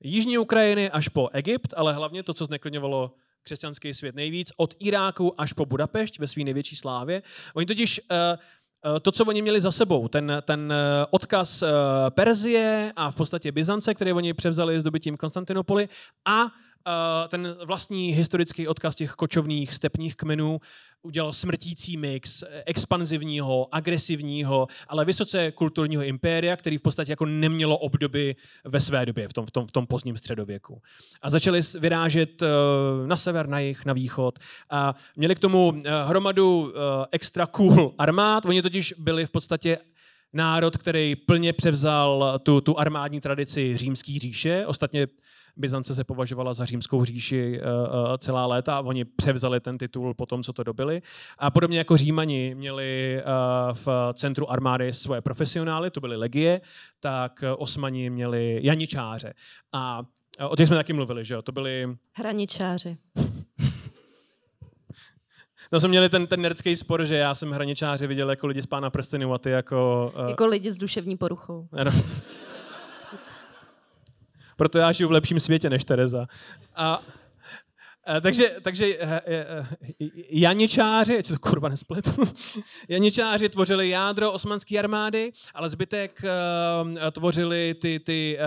jižní 0.00 0.38
Ukrajiny 0.38 0.90
až 0.90 1.08
po 1.08 1.28
Egypt, 1.32 1.74
ale 1.76 1.92
hlavně 1.92 2.22
to, 2.22 2.34
co 2.34 2.46
zneklidňovalo 2.46 3.14
křesťanský 3.42 3.94
svět 3.94 4.14
nejvíc, 4.14 4.52
od 4.56 4.74
Iráku 4.78 5.40
až 5.40 5.52
po 5.52 5.66
Budapešť 5.66 6.18
ve 6.18 6.28
své 6.28 6.44
největší 6.44 6.76
slávě. 6.76 7.22
Oni 7.54 7.66
totiž 7.66 8.00
uh, 8.00 8.16
to, 9.02 9.12
co 9.12 9.24
oni 9.24 9.42
měli 9.42 9.60
za 9.60 9.70
sebou, 9.70 10.08
ten, 10.08 10.42
ten 10.44 10.72
uh, 10.72 11.06
odkaz 11.10 11.62
uh, 11.62 11.68
Perzie 12.10 12.92
a 12.96 13.10
v 13.10 13.14
podstatě 13.14 13.52
Byzance, 13.52 13.94
který 13.94 14.12
oni 14.12 14.34
převzali 14.34 14.80
s 14.80 14.82
dobytím 14.82 15.16
Konstantinopoli 15.16 15.88
a 16.24 16.46
ten 17.28 17.56
vlastní 17.64 18.12
historický 18.12 18.68
odkaz 18.68 18.94
těch 18.94 19.12
kočovných 19.12 19.74
stepních 19.74 20.16
kmenů 20.16 20.60
udělal 21.02 21.32
smrtící 21.32 21.96
mix 21.96 22.42
eh, 22.42 22.62
expanzivního, 22.66 23.68
agresivního, 23.72 24.66
ale 24.88 25.04
vysoce 25.04 25.52
kulturního 25.52 26.02
impéria, 26.02 26.56
který 26.56 26.78
v 26.78 26.82
podstatě 26.82 27.12
jako 27.12 27.26
nemělo 27.26 27.78
obdoby 27.78 28.36
ve 28.64 28.80
své 28.80 29.06
době, 29.06 29.28
v 29.28 29.32
tom, 29.32 29.46
v 29.46 29.50
tom, 29.50 29.66
v 29.66 29.72
tom 29.72 29.86
pozdním 29.86 30.16
středověku. 30.16 30.82
A 31.22 31.30
začali 31.30 31.60
vyrážet 31.80 32.42
eh, 32.42 32.46
na 33.06 33.16
sever, 33.16 33.48
na 33.48 33.58
jih, 33.58 33.84
na 33.84 33.92
východ 33.92 34.38
a 34.70 34.94
měli 35.16 35.34
k 35.34 35.38
tomu 35.38 35.74
eh, 35.84 35.90
hromadu 36.04 36.72
eh, 36.74 37.06
extra 37.12 37.46
cool 37.46 37.94
armád. 37.98 38.46
Oni 38.46 38.62
totiž 38.62 38.94
byli 38.98 39.26
v 39.26 39.30
podstatě 39.30 39.78
národ, 40.32 40.76
který 40.76 41.16
plně 41.16 41.52
převzal 41.52 42.40
tu, 42.42 42.60
tu 42.60 42.78
armádní 42.78 43.20
tradici 43.20 43.76
římské 43.76 44.18
říše. 44.18 44.66
Ostatně 44.66 45.06
Byzance 45.56 45.94
se 45.94 46.04
považovala 46.04 46.54
za 46.54 46.64
římskou 46.64 47.04
říši 47.04 47.60
uh, 47.60 47.66
uh, 47.66 48.16
celá 48.18 48.46
léta 48.46 48.76
a 48.76 48.80
oni 48.80 49.04
převzali 49.04 49.60
ten 49.60 49.78
titul 49.78 50.14
po 50.14 50.26
tom, 50.26 50.42
co 50.42 50.52
to 50.52 50.62
dobili. 50.62 51.02
A 51.38 51.50
podobně 51.50 51.78
jako 51.78 51.96
Římani 51.96 52.54
měli 52.54 53.22
uh, 53.22 53.74
v 53.74 53.88
centru 54.14 54.50
armády 54.50 54.92
svoje 54.92 55.20
profesionály, 55.20 55.90
to 55.90 56.00
byly 56.00 56.16
legie, 56.16 56.60
tak 57.00 57.44
Osmani 57.56 58.10
měli 58.10 58.60
janičáře. 58.62 59.34
A 59.72 60.02
o 60.48 60.56
těch 60.56 60.66
jsme 60.66 60.76
taky 60.76 60.92
mluvili, 60.92 61.24
že 61.24 61.34
jo? 61.34 61.42
To 61.42 61.52
byli 61.52 61.96
Hraničáři. 62.12 62.96
Tam 65.70 65.80
jsme 65.80 65.88
měli 65.88 66.08
ten, 66.08 66.26
ten 66.26 66.40
nerdský 66.40 66.76
spor, 66.76 67.04
že 67.04 67.16
já 67.16 67.34
jsem 67.34 67.50
hraničáře 67.50 68.06
viděl 68.06 68.30
jako 68.30 68.46
lidi 68.46 68.62
z 68.62 68.66
pána 68.66 68.90
prstenů 68.90 69.34
a 69.34 69.38
ty 69.38 69.50
jako... 69.50 70.12
Uh, 70.22 70.28
Jako 70.28 70.46
lidi 70.46 70.70
s 70.70 70.76
duševní 70.76 71.16
poruchou. 71.16 71.68
ano. 71.72 71.92
Proto 74.56 74.78
já 74.78 74.92
žiju 74.92 75.08
v 75.08 75.12
lepším 75.12 75.40
světě 75.40 75.70
než 75.70 75.84
Tereza. 75.84 76.26
A, 76.76 77.02
takže, 78.20 78.56
takže 78.62 78.96
eh, 79.00 79.20
eh, 79.26 79.66
janičáři, 80.30 81.18
ať 81.18 81.28
to 81.28 81.38
kurva 81.38 81.68
nespletu, 81.68 82.10
janičáři 82.88 83.48
tvořili 83.48 83.88
jádro 83.88 84.32
osmanské 84.32 84.78
armády, 84.78 85.32
ale 85.54 85.68
zbytek 85.68 86.22
tvořili 87.12 87.74
ty, 87.80 88.00
ty 88.00 88.38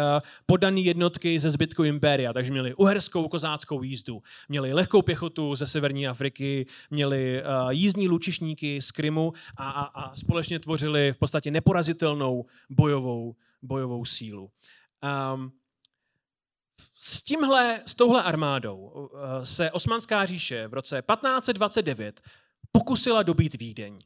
podané 0.46 0.80
jednotky 0.80 1.40
ze 1.40 1.50
zbytku 1.50 1.84
impéria, 1.84 2.34
takže 2.34 2.52
měli 2.52 2.74
uherskou 2.74 3.28
kozáckou 3.28 3.84
jízdu, 3.84 4.24
měli 4.50 4.74
lehkou 4.74 5.02
pěchotu 5.02 5.56
ze 5.56 5.68
severní 5.68 6.08
Afriky, 6.08 6.66
měli 6.90 7.44
jízdní 7.70 8.08
lučišníky 8.08 8.82
z 8.82 8.92
Krymu 8.92 9.34
a, 9.58 9.70
a, 9.70 9.84
a 9.84 10.16
společně 10.16 10.60
tvořili 10.60 11.14
v 11.14 11.18
podstatě 11.18 11.52
neporazitelnou 11.52 12.46
bojovou, 12.70 13.36
bojovou 13.62 14.06
sílu. 14.06 14.50
Um, 15.34 15.52
s 16.94 17.24
tímhle, 17.24 17.82
s 17.86 17.96
touhle 17.96 18.24
armádou 18.24 19.10
eh, 19.14 19.46
se 19.46 19.72
Osmanská 19.72 20.26
říše 20.26 20.68
v 20.68 20.74
roce 20.74 21.02
1529 21.02 22.22
pokusila 22.76 23.24
dobít 23.24 23.60
Vídeň. 23.60 24.00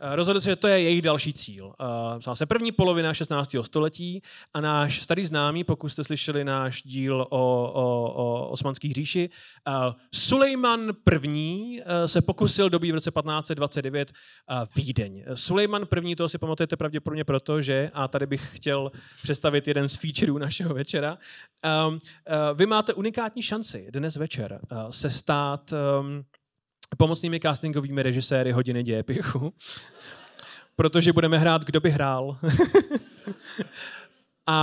Eh, 0.00 0.16
Rozhodl 0.16 0.40
se, 0.40 0.50
že 0.50 0.56
to 0.56 0.68
je 0.68 0.80
její 0.80 1.02
další 1.02 1.32
cíl. 1.32 1.74
Eh, 1.80 2.18
Psala 2.18 2.34
se 2.34 2.46
první 2.46 2.72
polovina 2.72 3.14
16. 3.14 3.62
století 3.62 4.22
a 4.54 4.60
náš 4.60 5.02
starý 5.02 5.26
známý, 5.26 5.64
pokud 5.64 5.88
jste 5.88 6.04
slyšeli 6.04 6.44
náš 6.44 6.82
díl 6.82 7.20
o, 7.20 7.26
o, 7.30 8.12
o 8.14 8.48
osmanských 8.48 8.92
říši, 8.92 9.30
eh, 9.68 9.72
Sulejman 10.14 10.92
I. 11.22 11.82
eh, 11.84 12.08
se 12.08 12.22
pokusil 12.22 12.70
dobít 12.70 12.90
v 12.90 12.94
roce 12.94 13.10
1529 13.10 14.12
eh, 14.50 14.66
Vídeň. 14.76 15.24
Sulejman 15.34 15.86
I. 16.04 16.16
to 16.16 16.28
si 16.28 16.38
pamatujete 16.38 16.76
pravděpodobně 16.76 17.24
proto, 17.24 17.62
že, 17.62 17.90
a 17.94 18.08
tady 18.08 18.26
bych 18.26 18.50
chtěl 18.56 18.92
představit 19.22 19.68
jeden 19.68 19.88
z 19.88 19.96
featureů 19.96 20.38
našeho 20.38 20.74
večera, 20.74 21.18
vy 22.54 22.66
máte 22.66 22.94
unikátní 22.94 23.42
šanci 23.42 23.86
dnes 23.90 24.16
večer 24.16 24.60
se 24.90 25.10
stát 25.10 25.72
um, 25.72 26.24
pomocnými 26.96 27.40
castingovými 27.40 28.02
režiséry 28.02 28.52
hodiny 28.52 28.82
dějepichu, 28.82 29.54
protože 30.76 31.12
budeme 31.12 31.38
hrát 31.38 31.64
Kdo 31.64 31.80
by 31.80 31.90
hrál. 31.90 32.38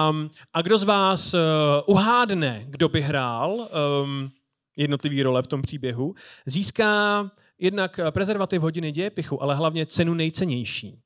um, 0.09 0.29
a 0.53 0.61
kdo 0.61 0.77
z 0.77 0.83
vás 0.83 1.33
uh, 1.33 1.39
uhádne, 1.85 2.63
kdo 2.67 2.89
by 2.89 3.01
hrál 3.01 3.69
um, 4.03 4.31
jednotlivý 4.77 5.23
role 5.23 5.41
v 5.41 5.47
tom 5.47 5.61
příběhu, 5.61 6.15
získá 6.45 7.31
jednak 7.57 7.99
eh, 7.99 8.11
prezervativ 8.11 8.61
hodiny 8.61 8.91
dějepichu, 8.91 9.43
ale 9.43 9.55
hlavně 9.55 9.85
cenu 9.85 10.13
nejcennější. 10.13 10.99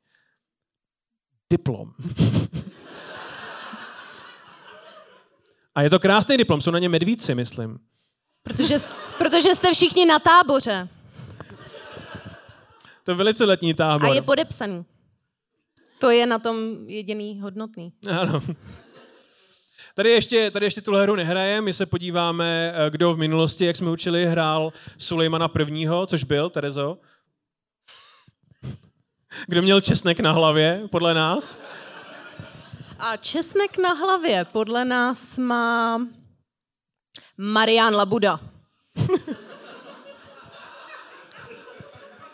Diplom. 1.49 1.91
A 5.75 5.81
je 5.81 5.89
to 5.89 5.99
krásný 5.99 6.37
diplom, 6.37 6.61
jsou 6.61 6.71
na 6.71 6.79
něm 6.79 6.91
medvíci, 6.91 7.35
myslím. 7.35 7.79
Protože, 8.43 8.75
protože 9.17 9.55
jste 9.55 9.73
všichni 9.73 10.05
na 10.05 10.19
táboře. 10.19 10.89
To 13.07 13.11
je 13.11 13.15
velice 13.15 13.45
letní 13.45 13.73
tábor. 13.73 14.09
A 14.09 14.13
je 14.13 14.21
podepsaný. 14.21 14.85
To 15.99 16.11
je 16.11 16.25
na 16.27 16.39
tom 16.39 16.75
jediný 16.87 17.41
hodnotný. 17.41 17.93
Ano. 18.19 18.41
Tady 19.95 20.09
ještě, 20.09 20.51
tady 20.51 20.65
ještě 20.65 20.81
tuhle 20.81 21.03
hru 21.03 21.15
nehraje, 21.15 21.61
my 21.61 21.73
se 21.73 21.85
podíváme, 21.85 22.73
eh, 22.75 22.89
kdo 22.89 23.13
v 23.13 23.17
minulosti, 23.17 23.65
jak 23.65 23.75
jsme 23.75 23.91
učili, 23.91 24.25
hrál 24.25 24.73
Sulejmana 24.97 25.47
prvního, 25.47 26.07
což 26.07 26.23
byl, 26.23 26.49
Terezo. 26.49 26.97
Kdo 29.47 29.61
měl 29.61 29.81
česnek 29.81 30.19
na 30.19 30.31
hlavě, 30.31 30.81
podle 30.91 31.13
nás? 31.13 31.59
A 32.99 33.17
česnek 33.17 33.77
na 33.77 33.93
hlavě 33.93 34.45
podle 34.45 34.85
nás 34.85 35.37
má 35.37 36.01
Marian 37.37 37.95
Labuda. 37.95 38.39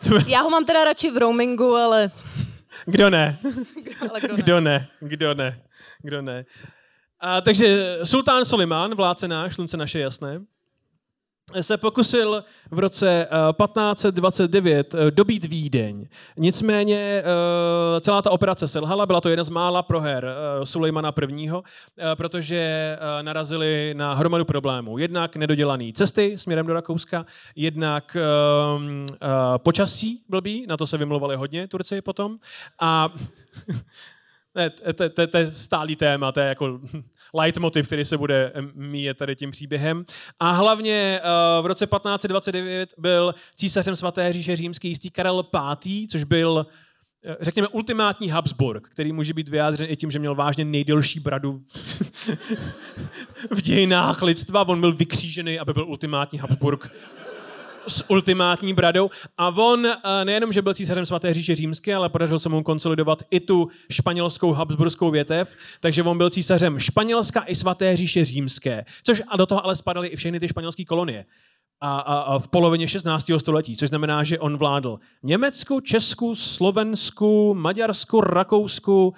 Já 0.28 0.42
ho 0.42 0.50
mám 0.50 0.66
teda 0.66 0.84
radši 0.86 1.10
v 1.12 1.18
roamingu, 1.18 1.76
ale... 1.76 2.12
Kdo 2.86 3.10
ne? 3.10 3.40
ale 4.10 4.20
kdo 4.22 4.34
ne? 4.34 4.38
Kdo 4.38 4.60
ne? 4.60 4.88
Kdo 5.00 5.34
ne? 5.34 5.62
Kdo 6.02 6.22
ne? 6.22 6.46
A, 7.20 7.42
takže 7.42 7.98
Sultán 8.04 8.46
Soliman, 8.46 8.96
vládce 8.96 9.28
náš, 9.28 9.56
slunce 9.56 9.78
naše 9.78 10.00
jasné, 10.00 10.40
se 11.62 11.78
pokusil 11.78 12.44
v 12.72 12.80
roce 12.80 13.28
1529 13.58 14.96
eh, 14.96 15.12
dobít 15.12 15.46
Vídeň. 15.46 16.08
Nicméně 16.38 16.98
eh, 16.98 18.02
celá 18.02 18.22
ta 18.22 18.32
operace 18.32 18.68
selhala, 18.68 19.06
byla 19.06 19.22
to 19.22 19.30
jedna 19.30 19.44
z 19.44 19.50
mála 19.50 19.84
proher 19.84 20.26
eh, 20.26 20.66
Sulejmana 20.66 21.14
I., 21.30 21.50
protože 22.16 22.98
narazili 23.22 23.94
na 23.98 24.14
hromadu 24.14 24.46
problémů. 24.46 24.98
Jednak 24.98 25.36
nedodělané 25.36 25.92
cesty 25.94 26.38
směrem 26.38 26.66
do 26.66 26.74
Rakouska, 26.74 27.26
jednak 27.56 28.18
počasí 29.58 30.22
blbý, 30.30 30.66
na 30.70 30.78
to 30.78 30.88
se 30.88 30.98
vymlouvali 30.98 31.36
hodně 31.36 31.68
Turci 31.68 32.02
potom. 32.02 32.38
A 32.80 33.10
Ne, 34.56 34.70
to, 34.70 35.10
to, 35.10 35.28
to 35.28 35.38
je 35.38 35.52
stálý 35.52 35.96
téma, 35.96 36.32
to 36.32 36.40
je 36.40 36.48
jako 36.48 36.80
leitmotiv, 37.34 37.88
který 37.88 38.06
se 38.06 38.18
bude 38.18 38.54
míjet 38.74 39.18
tady 39.18 39.36
tím 39.36 39.52
příběhem. 39.52 40.06
A 40.40 40.52
hlavně 40.52 41.22
uh, 41.24 41.64
v 41.64 41.66
roce 41.66 41.88
1529 41.88 42.94
byl 42.98 43.36
císařem 43.56 43.96
svaté 43.96 44.34
říše 44.34 44.56
římské 44.56 44.88
jistý 44.88 45.12
Karel 45.12 45.44
V., 45.54 46.08
což 46.12 46.24
byl 46.24 46.66
eh, 47.26 47.36
řekněme, 47.42 47.68
ultimátní 47.68 48.30
Habsburg, 48.30 48.90
který 48.90 49.12
může 49.12 49.34
být 49.34 49.50
vyjádřen 49.50 49.88
i 49.90 49.96
tím, 49.96 50.12
že 50.12 50.20
měl 50.20 50.36
vážně 50.36 50.66
nejdelší 50.66 51.20
bradu 51.20 51.62
v 53.52 53.62
dějinách 53.62 54.22
lidstva. 54.22 54.68
On 54.68 54.82
byl 54.82 54.94
vykřížený, 54.94 55.60
aby 55.60 55.74
byl 55.74 55.88
ultimátní 55.88 56.40
Habsburg 56.40 56.92
s 57.88 58.10
ultimátní 58.10 58.74
bradou. 58.74 59.10
A 59.38 59.50
on 59.50 59.86
eh, 59.86 60.26
nejenom, 60.26 60.54
že 60.54 60.62
byl 60.62 60.74
císařem 60.74 61.06
svaté 61.06 61.34
říše 61.34 61.56
římské, 61.56 61.96
ale 61.96 62.10
podařilo 62.10 62.40
se 62.40 62.50
mu 62.50 62.64
konsolidovat 62.64 63.24
i 63.32 63.40
tu 63.40 63.68
španělskou 63.92 64.52
habsburskou 64.54 65.12
větev, 65.12 65.56
takže 65.80 66.04
on 66.04 66.18
byl 66.18 66.30
císařem 66.30 66.80
Španělska 66.80 67.44
i 67.48 67.56
svaté 67.56 67.98
říše 67.98 68.26
římské, 68.26 68.86
což 69.04 69.22
a 69.28 69.38
do 69.38 69.46
toho 69.46 69.66
ale 69.66 69.76
spadaly 69.76 70.08
i 70.08 70.16
všechny 70.16 70.40
ty 70.40 70.48
španělské 70.48 70.86
kolonie. 70.86 71.26
A, 71.82 72.00
a, 72.00 72.20
a 72.20 72.40
v 72.40 72.48
polovině 72.48 72.88
16. 72.88 73.32
století, 73.38 73.78
což 73.78 73.90
znamená, 73.90 74.24
že 74.24 74.40
on 74.40 74.58
vládl 74.58 75.00
Německu, 75.24 75.80
Česku, 75.80 76.36
Slovensku, 76.36 77.54
Maďarsku, 77.54 78.22
Rakousku, 78.22 79.14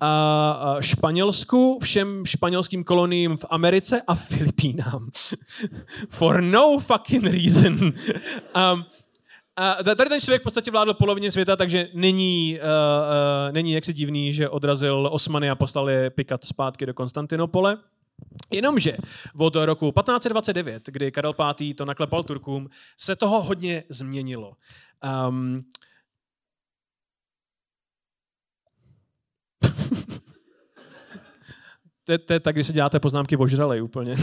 a 0.00 0.76
Španělsku, 0.80 1.78
všem 1.82 2.26
španělským 2.26 2.84
koloniím 2.84 3.36
v 3.36 3.44
Americe 3.50 4.02
a 4.06 4.14
Filipínám. 4.14 5.10
For 6.08 6.40
no 6.40 6.78
fucking 6.78 7.24
reason. 7.24 7.92
Um, 8.72 8.84
a 9.56 9.74
tady 9.74 10.08
ten 10.08 10.20
člověk 10.20 10.42
v 10.42 10.44
podstatě 10.44 10.70
vládl 10.70 10.94
polovině 10.94 11.32
světa, 11.32 11.56
takže 11.56 11.88
není, 11.94 12.58
uh, 12.58 12.66
uh, 12.66 13.52
není 13.52 13.72
jaksi 13.72 13.92
divný, 13.92 14.32
že 14.32 14.48
odrazil 14.48 15.08
Osmany 15.12 15.50
a 15.50 15.54
poslal 15.54 15.90
je 15.90 16.10
pikat 16.10 16.44
zpátky 16.44 16.86
do 16.86 16.94
Konstantinopole. 16.94 17.78
Jenomže 18.50 18.96
od 19.38 19.56
roku 19.56 19.92
1529, 19.92 20.82
kdy 20.86 21.12
Karel 21.12 21.32
V. 21.32 21.74
to 21.74 21.84
naklepal 21.84 22.22
Turkům, 22.22 22.68
se 22.96 23.16
toho 23.16 23.42
hodně 23.42 23.84
změnilo. 23.88 24.52
Um, 25.28 25.64
to 32.26 32.32
je 32.32 32.40
tak, 32.40 32.54
když 32.54 32.66
se 32.66 32.72
děláte 32.72 33.00
poznámky 33.00 33.36
ožralej 33.36 33.82
úplně. 33.82 34.14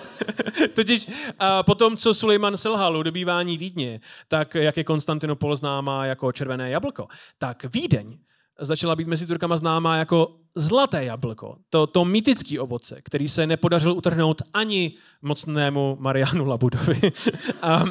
Totiž 0.74 1.10
a 1.38 1.62
potom, 1.62 1.96
co 1.96 2.14
Sulejman 2.14 2.56
selhal 2.56 2.96
u 2.96 3.02
dobývání 3.02 3.58
Vídně, 3.58 4.00
tak 4.28 4.54
jak 4.54 4.76
je 4.76 4.84
Konstantinopol 4.84 5.56
známá 5.56 6.06
jako 6.06 6.32
červené 6.32 6.70
jablko, 6.70 7.08
tak 7.38 7.64
Vídeň 7.74 8.18
začala 8.60 8.96
být 8.96 9.08
mezi 9.08 9.26
Turkama 9.26 9.56
známá 9.56 9.96
jako 9.96 10.36
zlaté 10.54 11.04
jablko. 11.04 11.56
To, 11.70 11.86
to 11.86 12.04
mýtický 12.04 12.58
ovoce, 12.58 13.00
který 13.02 13.28
se 13.28 13.46
nepodařil 13.46 13.92
utrhnout 13.92 14.42
ani 14.54 14.92
mocnému 15.22 15.96
Marianu 16.00 16.46
Labudovi. 16.46 17.00
a, 17.62 17.84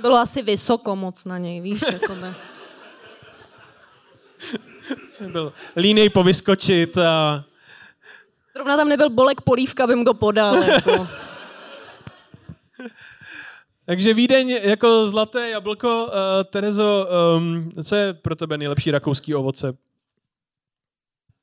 Bylo 0.00 0.16
asi 0.16 0.42
vysoko 0.42 0.96
moc 0.96 1.24
na 1.24 1.38
něj, 1.38 1.60
víš, 1.60 1.80
jakoby. 1.92 2.26
byl 5.32 5.52
línej 5.76 6.08
povyskočit 6.08 6.98
a 6.98 7.44
Zrovna 8.56 8.76
tam 8.76 8.88
nebyl 8.88 9.10
Bolek 9.10 9.40
Polívka, 9.40 9.84
aby 9.84 9.96
mu 9.96 10.04
to 10.04 10.14
podal. 10.14 10.62
Jako. 10.62 11.08
Takže 13.86 14.14
Vídeň 14.14 14.48
jako 14.48 15.08
zlaté 15.08 15.50
jablko. 15.50 16.04
Uh, 16.06 16.12
Terezo, 16.50 17.08
um, 17.36 17.70
co 17.84 17.96
je 17.96 18.14
pro 18.14 18.36
tebe 18.36 18.58
nejlepší 18.58 18.90
rakouský 18.90 19.34
ovoce? 19.34 19.76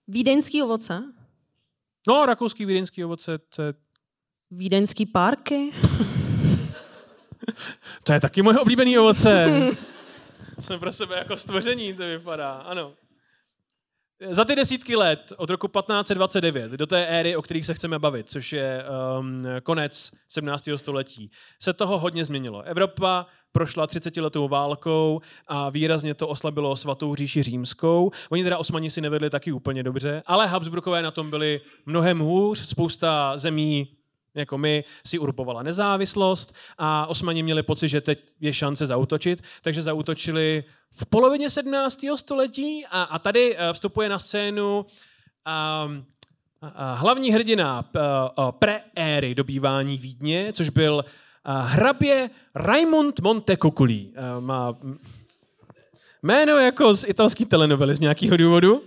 Vídeňský 0.08 0.64
ovoce? 0.64 1.04
No, 2.08 2.26
rakouský 2.26 2.66
vídeňský 2.66 3.06
ovoce, 3.06 3.38
to 3.38 3.62
je... 3.62 3.74
Vídeňský 4.52 5.06
párky? 5.06 5.74
to 8.04 8.14
je 8.14 8.20
taky 8.20 8.42
moje 8.42 8.60
oblíbený 8.60 8.98
ovoce. 8.98 9.48
Jsem 10.60 10.80
pro 10.80 10.92
sebe 10.92 11.18
jako 11.18 11.38
stvoření, 11.38 11.94
to 11.94 12.04
vypadá, 12.04 12.52
ano. 12.52 12.94
Za 14.30 14.46
ty 14.46 14.56
desítky 14.56 14.96
let, 14.96 15.34
od 15.38 15.50
roku 15.50 15.68
1529 15.68 16.72
do 16.72 16.86
té 16.86 17.06
éry, 17.06 17.36
o 17.36 17.42
kterých 17.42 17.66
se 17.66 17.74
chceme 17.74 18.00
bavit, 18.00 18.30
což 18.30 18.54
je 18.54 18.86
um, 19.20 19.46
konec 19.64 20.12
17. 20.28 20.70
století, 20.76 21.32
se 21.60 21.74
toho 21.74 22.00
hodně 22.00 22.26
změnilo. 22.26 22.62
Evropa 22.62 23.26
prošla 23.52 23.88
30 23.88 24.18
letou 24.18 24.48
válkou 24.48 25.20
a 25.48 25.70
výrazně 25.70 26.14
to 26.14 26.28
oslabilo 26.28 26.76
svatou 26.76 27.16
říši 27.16 27.44
římskou. 27.44 28.12
Oni 28.30 28.44
teda 28.44 28.58
osmani 28.58 28.92
si 28.92 29.02
nevedli 29.02 29.30
taky 29.30 29.52
úplně 29.52 29.84
dobře, 29.84 30.24
ale 30.26 30.48
Habsburkové 30.48 31.02
na 31.02 31.12
tom 31.12 31.30
byli 31.30 31.62
mnohem 31.86 32.20
hůř. 32.20 32.68
Spousta 32.68 33.38
zemí 33.38 33.88
jako 34.36 34.58
my, 34.58 34.84
si 35.06 35.20
urbovala 35.20 35.64
nezávislost 35.64 36.56
a 36.78 37.06
osmani 37.08 37.44
měli 37.44 37.64
pocit, 37.64 37.90
že 37.90 38.02
teď 38.02 38.24
je 38.40 38.54
šance 38.54 38.88
zautočit, 38.88 39.44
takže 39.62 39.82
zautočili 39.82 40.64
v 40.92 41.06
polovině 41.06 41.50
17. 41.50 42.00
století 42.16 42.86
a, 42.86 43.04
a 43.04 43.20
tady 43.20 43.56
eh, 43.58 43.74
vstupuje 43.74 44.10
na 44.10 44.20
scénu 44.20 44.86
um, 44.86 46.06
hlavní 46.94 47.32
hrdina 47.32 47.86
uh, 47.96 48.52
pre-éry 48.52 49.36
dobývání 49.36 49.98
Vídně, 49.98 50.54
což 50.54 50.70
byl 50.70 50.96
uh, 50.96 51.54
hrabě 51.66 52.30
Raimund 52.56 53.20
Montecuccoli. 53.20 54.06
Uh, 54.06 54.44
má 54.44 54.78
jméno 56.24 56.60
jako 56.60 56.96
z 56.96 57.04
italské 57.08 57.46
telenovely 57.46 57.96
z 57.96 58.00
nějakého 58.00 58.38
důvodu. 58.38 58.84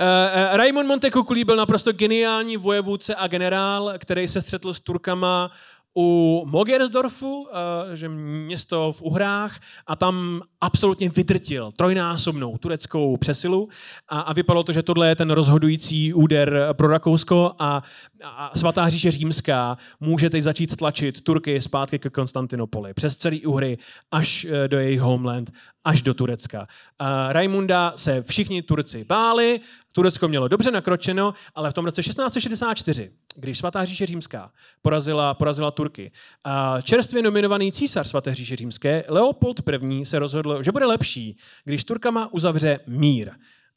Uh, 0.00 0.56
Raimund 0.56 0.88
Montecuccoli 0.88 1.44
byl 1.44 1.56
naprosto 1.56 1.92
geniální 1.92 2.56
vojevůdce 2.56 3.14
a 3.14 3.26
generál, 3.26 3.92
který 3.98 4.28
se 4.28 4.40
střetl 4.42 4.74
s 4.74 4.80
Turkama 4.80 5.50
u 5.96 6.42
Mogersdorfu, 6.46 7.48
eh, 7.48 7.96
že 7.96 8.08
město 8.08 8.92
v 8.92 9.02
Uhrách, 9.02 9.60
a 9.86 9.96
tam 9.96 10.42
absolutně 10.66 11.08
vydrtil 11.08 11.72
trojnásobnou 11.72 12.58
tureckou 12.58 13.16
přesilu 13.16 13.68
a, 14.08 14.20
a 14.20 14.32
vypadalo 14.32 14.62
to, 14.62 14.72
že 14.72 14.82
tohle 14.82 15.08
je 15.08 15.16
ten 15.16 15.30
rozhodující 15.30 16.14
úder 16.14 16.68
pro 16.72 16.88
Rakousko 16.88 17.52
a, 17.58 17.82
a 18.24 18.58
svatá 18.58 18.88
říše 18.88 19.10
římská 19.10 19.78
může 20.00 20.30
teď 20.30 20.42
začít 20.42 20.76
tlačit 20.76 21.20
Turky 21.20 21.60
zpátky 21.60 21.98
ke 21.98 22.10
Konstantinopoli 22.10 22.94
přes 22.94 23.16
celý 23.16 23.46
Uhry 23.46 23.78
až 24.10 24.44
eh, 24.44 24.68
do 24.68 24.78
jejich 24.78 25.00
homeland, 25.00 25.52
až 25.84 26.02
do 26.02 26.14
Turecka. 26.14 26.66
A 26.98 27.32
Raimunda 27.32 27.92
se 27.96 28.22
všichni 28.22 28.62
Turci 28.62 29.04
báli, 29.04 29.60
Turecko 29.96 30.28
mělo 30.28 30.48
dobře 30.48 30.70
nakročeno, 30.70 31.34
ale 31.54 31.70
v 31.70 31.74
tom 31.74 31.84
roce 31.84 32.02
1664, 32.02 33.10
když 33.36 33.58
svatá 33.58 33.84
říše 33.84 34.06
římská 34.06 34.52
porazila, 34.82 35.34
porazila 35.34 35.70
Turky, 35.70 36.12
a 36.44 36.80
čerstvě 36.80 37.22
nominovaný 37.22 37.72
císař 37.72 38.08
svaté 38.08 38.34
říše 38.34 38.56
římské, 38.56 39.04
Leopold 39.08 39.60
I. 39.90 40.04
se 40.04 40.18
rozhodl, 40.18 40.55
že 40.62 40.72
bude 40.72 40.86
lepší, 40.86 41.36
když 41.64 41.84
Turkama 41.84 42.32
uzavře 42.32 42.78
mír. 42.86 43.30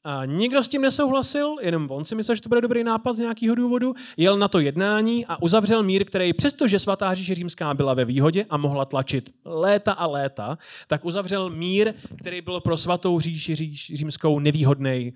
A 0.04 0.26
nikdo 0.26 0.64
s 0.64 0.68
tím 0.68 0.82
nesouhlasil, 0.82 1.56
jenom 1.62 1.88
on 1.92 2.06
si 2.06 2.16
myslel, 2.16 2.36
že 2.36 2.42
to 2.42 2.50
bude 2.50 2.62
dobrý 2.62 2.84
nápad 2.84 3.16
z 3.16 3.20
nějakého 3.20 3.56
důvodu. 3.56 3.94
Jel 4.18 4.38
na 4.38 4.48
to 4.48 4.60
jednání 4.60 5.26
a 5.26 5.42
uzavřel 5.42 5.84
mír, 5.84 6.06
který 6.06 6.34
přestože 6.34 6.80
svatá 6.80 7.14
říše 7.14 7.36
římská 7.36 7.74
byla 7.74 7.94
ve 7.94 8.06
výhodě 8.06 8.46
a 8.50 8.58
mohla 8.58 8.86
tlačit 8.86 9.30
léta 9.46 9.92
a 9.92 10.08
léta, 10.08 10.58
tak 10.88 11.06
uzavřel 11.06 11.50
mír, 11.50 11.94
který 12.20 12.42
byl 12.42 12.62
pro 12.62 12.78
svatou 12.78 13.20
říši 13.20 13.56
říš, 13.56 13.92
římskou 13.96 14.40
nevýhodný 14.40 15.14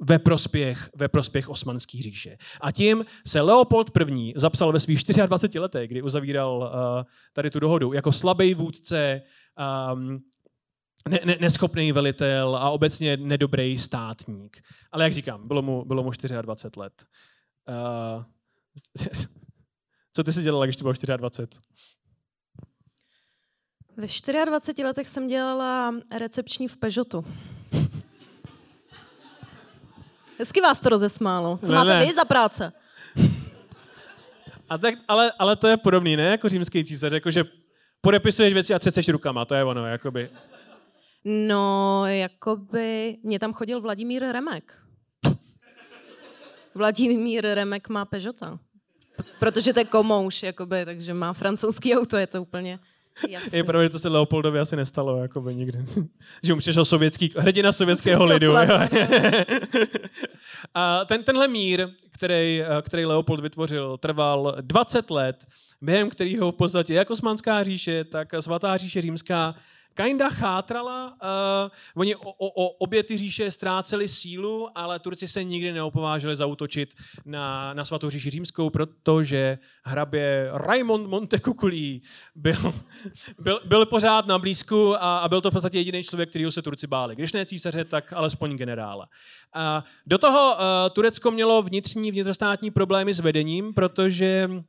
ve 0.00 0.18
prospěch, 0.18 0.90
ve 0.96 1.08
prospěch 1.08 1.48
osmanské 1.48 1.98
říše. 2.02 2.36
A 2.60 2.72
tím 2.72 3.04
se 3.26 3.40
Leopold 3.40 3.90
I. 4.16 4.32
zapsal 4.36 4.72
ve 4.72 4.80
svých 4.80 5.04
24 5.26 5.58
letech, 5.58 5.90
kdy 5.90 6.02
uzavíral 6.02 6.58
uh, 6.58 7.02
tady 7.32 7.50
tu 7.50 7.60
dohodu, 7.60 7.92
jako 7.92 8.12
slabý 8.12 8.54
vůdce, 8.54 9.22
um, 9.94 10.22
ne, 11.08 11.20
ne, 11.24 11.36
neschopný 11.40 11.92
velitel 11.92 12.56
a 12.56 12.70
obecně 12.70 13.16
nedobrý 13.16 13.78
státník. 13.78 14.62
Ale 14.92 15.04
jak 15.04 15.12
říkám, 15.12 15.48
bylo 15.48 15.62
mu, 15.62 15.84
bylo 15.84 16.02
mu 16.02 16.10
24 16.42 16.80
let. 16.80 17.04
Uh, 17.68 18.24
co 20.14 20.24
ty 20.24 20.32
jsi 20.32 20.42
dělala, 20.42 20.66
když 20.66 20.76
to 20.76 20.84
bylo 20.84 20.94
24? 21.16 21.62
Ve 23.96 24.06
24 24.44 24.84
letech 24.84 25.08
jsem 25.08 25.26
dělala 25.26 25.94
recepční 26.18 26.68
v 26.68 26.76
Peugeotu. 26.76 27.24
Hezky 30.38 30.60
vás 30.60 30.80
to 30.80 30.88
rozesmálo. 30.88 31.58
Co 31.64 31.72
Ne, 31.72 31.78
máte 31.78 31.98
ne. 31.98 32.06
vy 32.06 32.14
za 32.14 32.24
práce? 32.24 32.72
A 34.68 34.78
tak, 34.78 34.94
ale, 35.08 35.32
ale 35.38 35.56
to 35.56 35.68
je 35.68 35.76
podobný, 35.76 36.16
ne? 36.16 36.24
Jako 36.24 36.48
římský 36.48 36.84
císař, 36.84 37.12
jakože 37.12 37.44
podepisuješ 38.00 38.54
věci 38.54 38.74
a 38.74 38.78
třeceš 38.78 39.08
rukama, 39.08 39.44
to 39.44 39.54
je 39.54 39.64
ono, 39.64 39.86
jakoby. 39.86 40.30
No, 41.24 42.02
jakoby... 42.06 43.16
Mě 43.22 43.38
tam 43.38 43.52
chodil 43.52 43.80
Vladimír 43.80 44.22
Remek. 44.22 44.78
Vladimír 46.74 47.44
Remek 47.44 47.88
má 47.88 48.04
Peugeota. 48.04 48.58
Protože 49.38 49.72
to 49.72 49.80
je 49.80 49.84
komouš, 49.84 50.42
jakoby, 50.42 50.84
takže 50.84 51.14
má 51.14 51.32
francouzský 51.32 51.96
auto, 51.96 52.16
je 52.16 52.26
to 52.26 52.42
úplně 52.42 52.78
jasný. 53.28 53.58
Je 53.58 53.64
pravda, 53.64 53.84
že 53.84 53.90
to 53.90 53.98
se 53.98 54.08
Leopoldovi 54.08 54.58
asi 54.58 54.76
nestalo, 54.76 55.22
jakoby 55.22 55.54
nikdy. 55.54 55.84
že 56.42 56.54
mu 56.54 56.58
přišel 56.58 56.84
sovětský, 56.84 57.32
hrdina 57.36 57.72
sovětského 57.72 58.26
lidu. 58.26 58.54
a 60.74 61.04
ten, 61.04 61.24
tenhle 61.24 61.48
mír, 61.48 61.88
který, 62.10 62.62
který 62.82 63.04
Leopold 63.04 63.40
vytvořil, 63.40 63.98
trval 63.98 64.56
20 64.60 65.10
let, 65.10 65.46
během 65.80 66.10
kterého 66.10 66.52
v 66.52 66.56
podstatě 66.56 66.94
jak 66.94 67.10
Osmanská 67.10 67.62
říše, 67.62 68.04
tak 68.04 68.28
svatá 68.40 68.76
říše 68.76 69.02
římská 69.02 69.54
kinda 69.94 70.30
chátrala. 70.30 71.16
Uh, 71.22 72.00
oni 72.00 72.16
o, 72.16 72.32
o, 72.38 72.68
obě 72.68 73.02
ty 73.02 73.18
říše 73.18 73.50
ztráceli 73.50 74.08
sílu, 74.08 74.68
ale 74.74 74.98
Turci 74.98 75.28
se 75.28 75.44
nikdy 75.44 75.72
neopovážili 75.72 76.36
zautočit 76.36 76.94
na, 77.24 77.74
na 77.74 77.84
svatou 77.84 78.10
říši 78.10 78.30
římskou, 78.30 78.70
protože 78.70 79.58
hrabě 79.84 80.50
Raimond 80.52 81.06
Montecuculí 81.06 82.02
byl, 82.34 82.74
byl, 83.38 83.60
byl 83.64 83.86
pořád 83.86 84.26
na 84.26 84.38
blízku 84.38 84.94
a, 84.94 85.18
a 85.18 85.28
byl 85.28 85.40
to 85.40 85.50
v 85.50 85.52
podstatě 85.52 85.78
jediný 85.78 86.02
člověk, 86.02 86.28
kterýho 86.28 86.52
se 86.52 86.62
Turci 86.62 86.86
báli. 86.86 87.16
Když 87.16 87.32
ne 87.32 87.46
císaře, 87.46 87.84
tak 87.84 88.12
alespoň 88.12 88.56
generála. 88.56 89.08
A 89.54 89.84
do 90.06 90.18
toho 90.18 90.54
uh, 90.54 90.60
Turecko 90.92 91.30
mělo 91.30 91.62
vnitřní 91.62 92.10
vnitrostátní 92.10 92.70
problémy 92.70 93.14
s 93.14 93.20
vedením, 93.20 93.74
protože 93.74 94.48
Uh, 94.50 94.62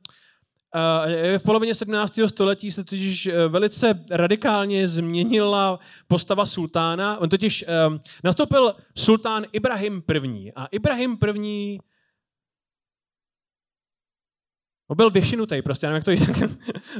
v 1.38 1.42
polovině 1.42 1.74
17. 1.74 2.20
století 2.26 2.70
se 2.70 2.84
totiž 2.84 3.26
uh, 3.26 3.32
velice 3.52 4.04
radikálně 4.10 4.88
změnila 4.88 5.78
postava 6.08 6.46
sultána. 6.46 7.18
On 7.18 7.28
totiž 7.28 7.64
uh, 7.88 7.96
nastoupil 8.24 8.74
sultán 8.96 9.44
Ibrahim 9.52 10.02
I. 10.24 10.52
A 10.56 10.66
Ibrahim 10.66 11.18
I. 11.44 11.78
On 14.94 14.96
byl 14.96 15.10
vyšinutý, 15.10 15.62
prostě, 15.62 15.86
nevím, 15.86 15.96
jak 15.96 16.04
to 16.04 16.10
je. 16.10 16.18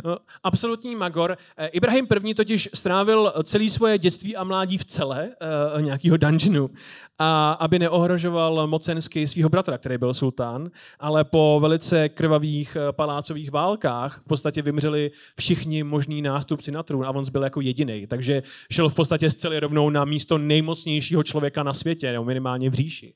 No, 0.05 0.17
Absolutní 0.43 0.97
magor. 0.97 1.39
Eh, 1.57 1.67
Ibrahim 1.67 2.07
I. 2.25 2.35
totiž 2.35 2.69
strávil 2.75 3.33
celé 3.45 3.71
svoje 3.71 3.99
dětství 3.99 4.37
a 4.37 4.45
mládí 4.45 4.79
v 4.79 4.85
celé 4.85 5.29
uh, 5.75 5.83
nějakého 5.83 6.17
dungeonu, 6.17 6.71
a 7.19 7.53
aby 7.53 7.79
neohrožoval 7.79 8.67
mocensky 8.67 9.27
svého 9.27 9.49
bratra, 9.49 9.79
který 9.79 9.99
byl 9.99 10.15
sultán, 10.15 10.71
ale 11.01 11.25
po 11.25 11.59
velice 11.63 12.09
krvavých 12.09 12.77
eh, 12.77 12.93
palácových 12.93 13.51
válkách 13.51 14.21
v 14.25 14.29
podstatě 14.29 14.63
vymřeli 14.63 15.11
všichni 15.39 15.83
možní 15.83 16.23
nástupci 16.23 16.73
na 16.73 16.83
trůn 16.83 17.05
a 17.05 17.11
on 17.11 17.25
byl 17.33 17.43
jako 17.45 17.61
jediný. 17.61 18.07
Takže 18.07 18.43
šel 18.73 18.89
v 18.89 18.95
podstatě 18.95 19.31
z 19.31 19.35
celé 19.35 19.61
rovnou 19.61 19.91
na 19.91 20.05
místo 20.05 20.39
nejmocnějšího 20.39 21.23
člověka 21.23 21.63
na 21.63 21.73
světě, 21.73 22.13
nebo 22.13 22.25
minimálně 22.25 22.71
v 22.71 22.75
říši. 22.75 23.15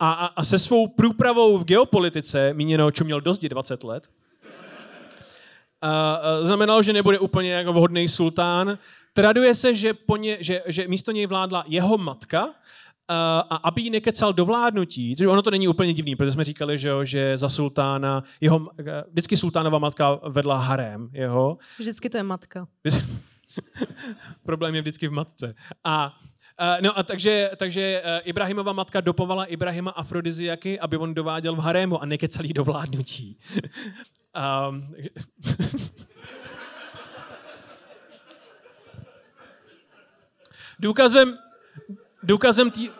A, 0.00 0.12
a- 0.12 0.26
a 0.26 0.44
se 0.44 0.58
svou 0.58 0.88
průpravou 0.88 1.58
v 1.58 1.64
geopolitice, 1.64 2.54
míněno, 2.54 2.90
čo 2.90 3.04
měl 3.04 3.20
dost 3.20 3.42
20 3.42 3.84
let, 3.84 4.08
a, 5.82 6.12
a 6.12 6.44
znamenalo, 6.44 6.82
že 6.82 6.92
nebude 6.92 7.18
úplně 7.18 7.52
jako 7.52 7.72
vhodný 7.72 8.08
sultán. 8.08 8.78
Traduje 9.12 9.54
se, 9.54 9.74
že, 9.74 9.94
po 9.94 10.16
ně, 10.16 10.36
že, 10.40 10.62
že 10.66 10.88
místo 10.88 11.12
něj 11.12 11.26
vládla 11.26 11.64
jeho 11.66 11.98
matka, 11.98 12.48
a, 13.08 13.40
a 13.50 13.56
aby 13.56 13.82
ji 13.82 13.90
nekecal 13.90 14.32
do 14.32 14.44
vládnutí, 14.44 15.16
což 15.16 15.26
ono 15.26 15.42
to 15.42 15.50
není 15.50 15.68
úplně 15.68 15.92
divný, 15.94 16.16
protože 16.16 16.32
jsme 16.32 16.44
říkali, 16.44 16.78
že, 16.78 16.88
jo, 16.88 17.04
že 17.04 17.38
za 17.38 17.48
sultána, 17.48 18.24
jeho, 18.40 18.68
vždycky 19.10 19.36
sultánova 19.36 19.78
matka 19.78 20.20
vedla 20.28 20.56
harém 20.58 21.08
jeho, 21.12 21.58
Vždycky 21.78 22.10
to 22.10 22.16
je 22.16 22.22
matka. 22.22 22.66
Problém 24.42 24.74
je 24.74 24.80
vždycky 24.80 25.08
v 25.08 25.12
matce. 25.12 25.54
A 25.84 26.14
no 26.80 26.98
a 26.98 27.02
takže, 27.02 27.50
takže 27.56 28.02
uh, 28.04 28.10
Ibrahimova 28.24 28.72
matka 28.72 29.00
dopovala 29.00 29.44
Ibrahima 29.44 29.90
afrodiziaky, 29.90 30.80
aby 30.80 30.96
on 30.96 31.14
dováděl 31.14 31.56
v 31.56 31.58
harému 31.58 32.02
a 32.02 32.06
nekecal 32.06 32.44
jí 32.44 32.52
do 32.52 32.64
vládnutí. 32.64 33.38
um, 34.70 34.94
důkazem, 40.78 41.38
důkazem 42.22 42.70
tý... 42.70 42.90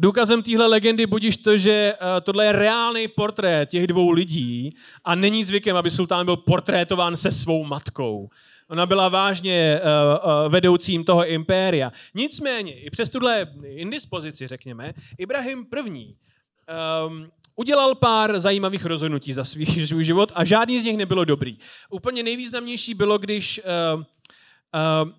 Důkazem 0.00 0.42
téhle 0.42 0.66
legendy 0.66 1.06
budíš 1.06 1.36
to, 1.36 1.56
že 1.56 1.94
uh, 2.00 2.06
tohle 2.22 2.44
je 2.44 2.52
reálný 2.52 3.08
portrét 3.08 3.68
těch 3.68 3.86
dvou 3.86 4.10
lidí 4.10 4.70
a 5.04 5.14
není 5.14 5.44
zvykem, 5.44 5.76
aby 5.76 5.90
sultán 5.90 6.24
byl 6.24 6.36
portrétován 6.36 7.16
se 7.16 7.32
svou 7.32 7.64
matkou. 7.64 8.30
Ona 8.68 8.86
byla 8.86 9.08
vážně 9.08 9.80
uh, 9.80 10.30
uh, 10.30 10.52
vedoucím 10.52 11.04
toho 11.04 11.26
impéria. 11.26 11.92
Nicméně, 12.14 12.80
i 12.80 12.90
přes 12.90 13.10
tuhle 13.10 13.46
indispozici, 13.64 14.46
řekněme, 14.46 14.92
Ibrahim 15.18 15.66
I. 15.94 16.14
Um, 17.06 17.30
udělal 17.56 17.94
pár 17.94 18.40
zajímavých 18.40 18.84
rozhodnutí 18.84 19.32
za 19.32 19.44
svý, 19.44 19.66
svůj 19.86 20.04
život 20.04 20.32
a 20.34 20.44
žádný 20.44 20.80
z 20.80 20.84
nich 20.84 20.96
nebylo 20.96 21.24
dobrý. 21.24 21.58
Úplně 21.90 22.22
nejvýznamnější 22.22 22.94
bylo, 22.94 23.18
když 23.18 23.60
uh, 23.94 24.00
uh, 24.00 25.08
uh, 25.08 25.14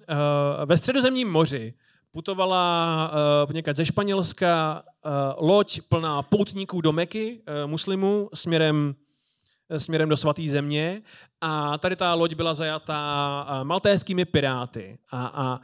ve 0.65 0.77
středozemním 0.77 1.31
moři 1.31 1.73
putovala 2.11 3.11
uh, 3.47 3.53
někde 3.53 3.73
ze 3.73 3.85
Španělska 3.85 4.83
uh, 5.05 5.47
loď 5.47 5.81
plná 5.89 6.21
poutníků 6.21 6.81
do 6.81 6.91
Meky, 6.91 7.41
uh, 7.63 7.69
muslimů, 7.69 8.29
směrem 8.33 8.95
směrem 9.77 10.09
do 10.09 10.17
svaté 10.17 10.49
země 10.49 11.01
a 11.41 11.77
tady 11.77 11.95
ta 11.95 12.13
loď 12.13 12.35
byla 12.35 12.53
zajatá 12.53 13.45
eh, 13.49 13.63
maltéskými 13.63 14.25
piráty. 14.25 14.97
A, 15.11 15.27
a 15.27 15.59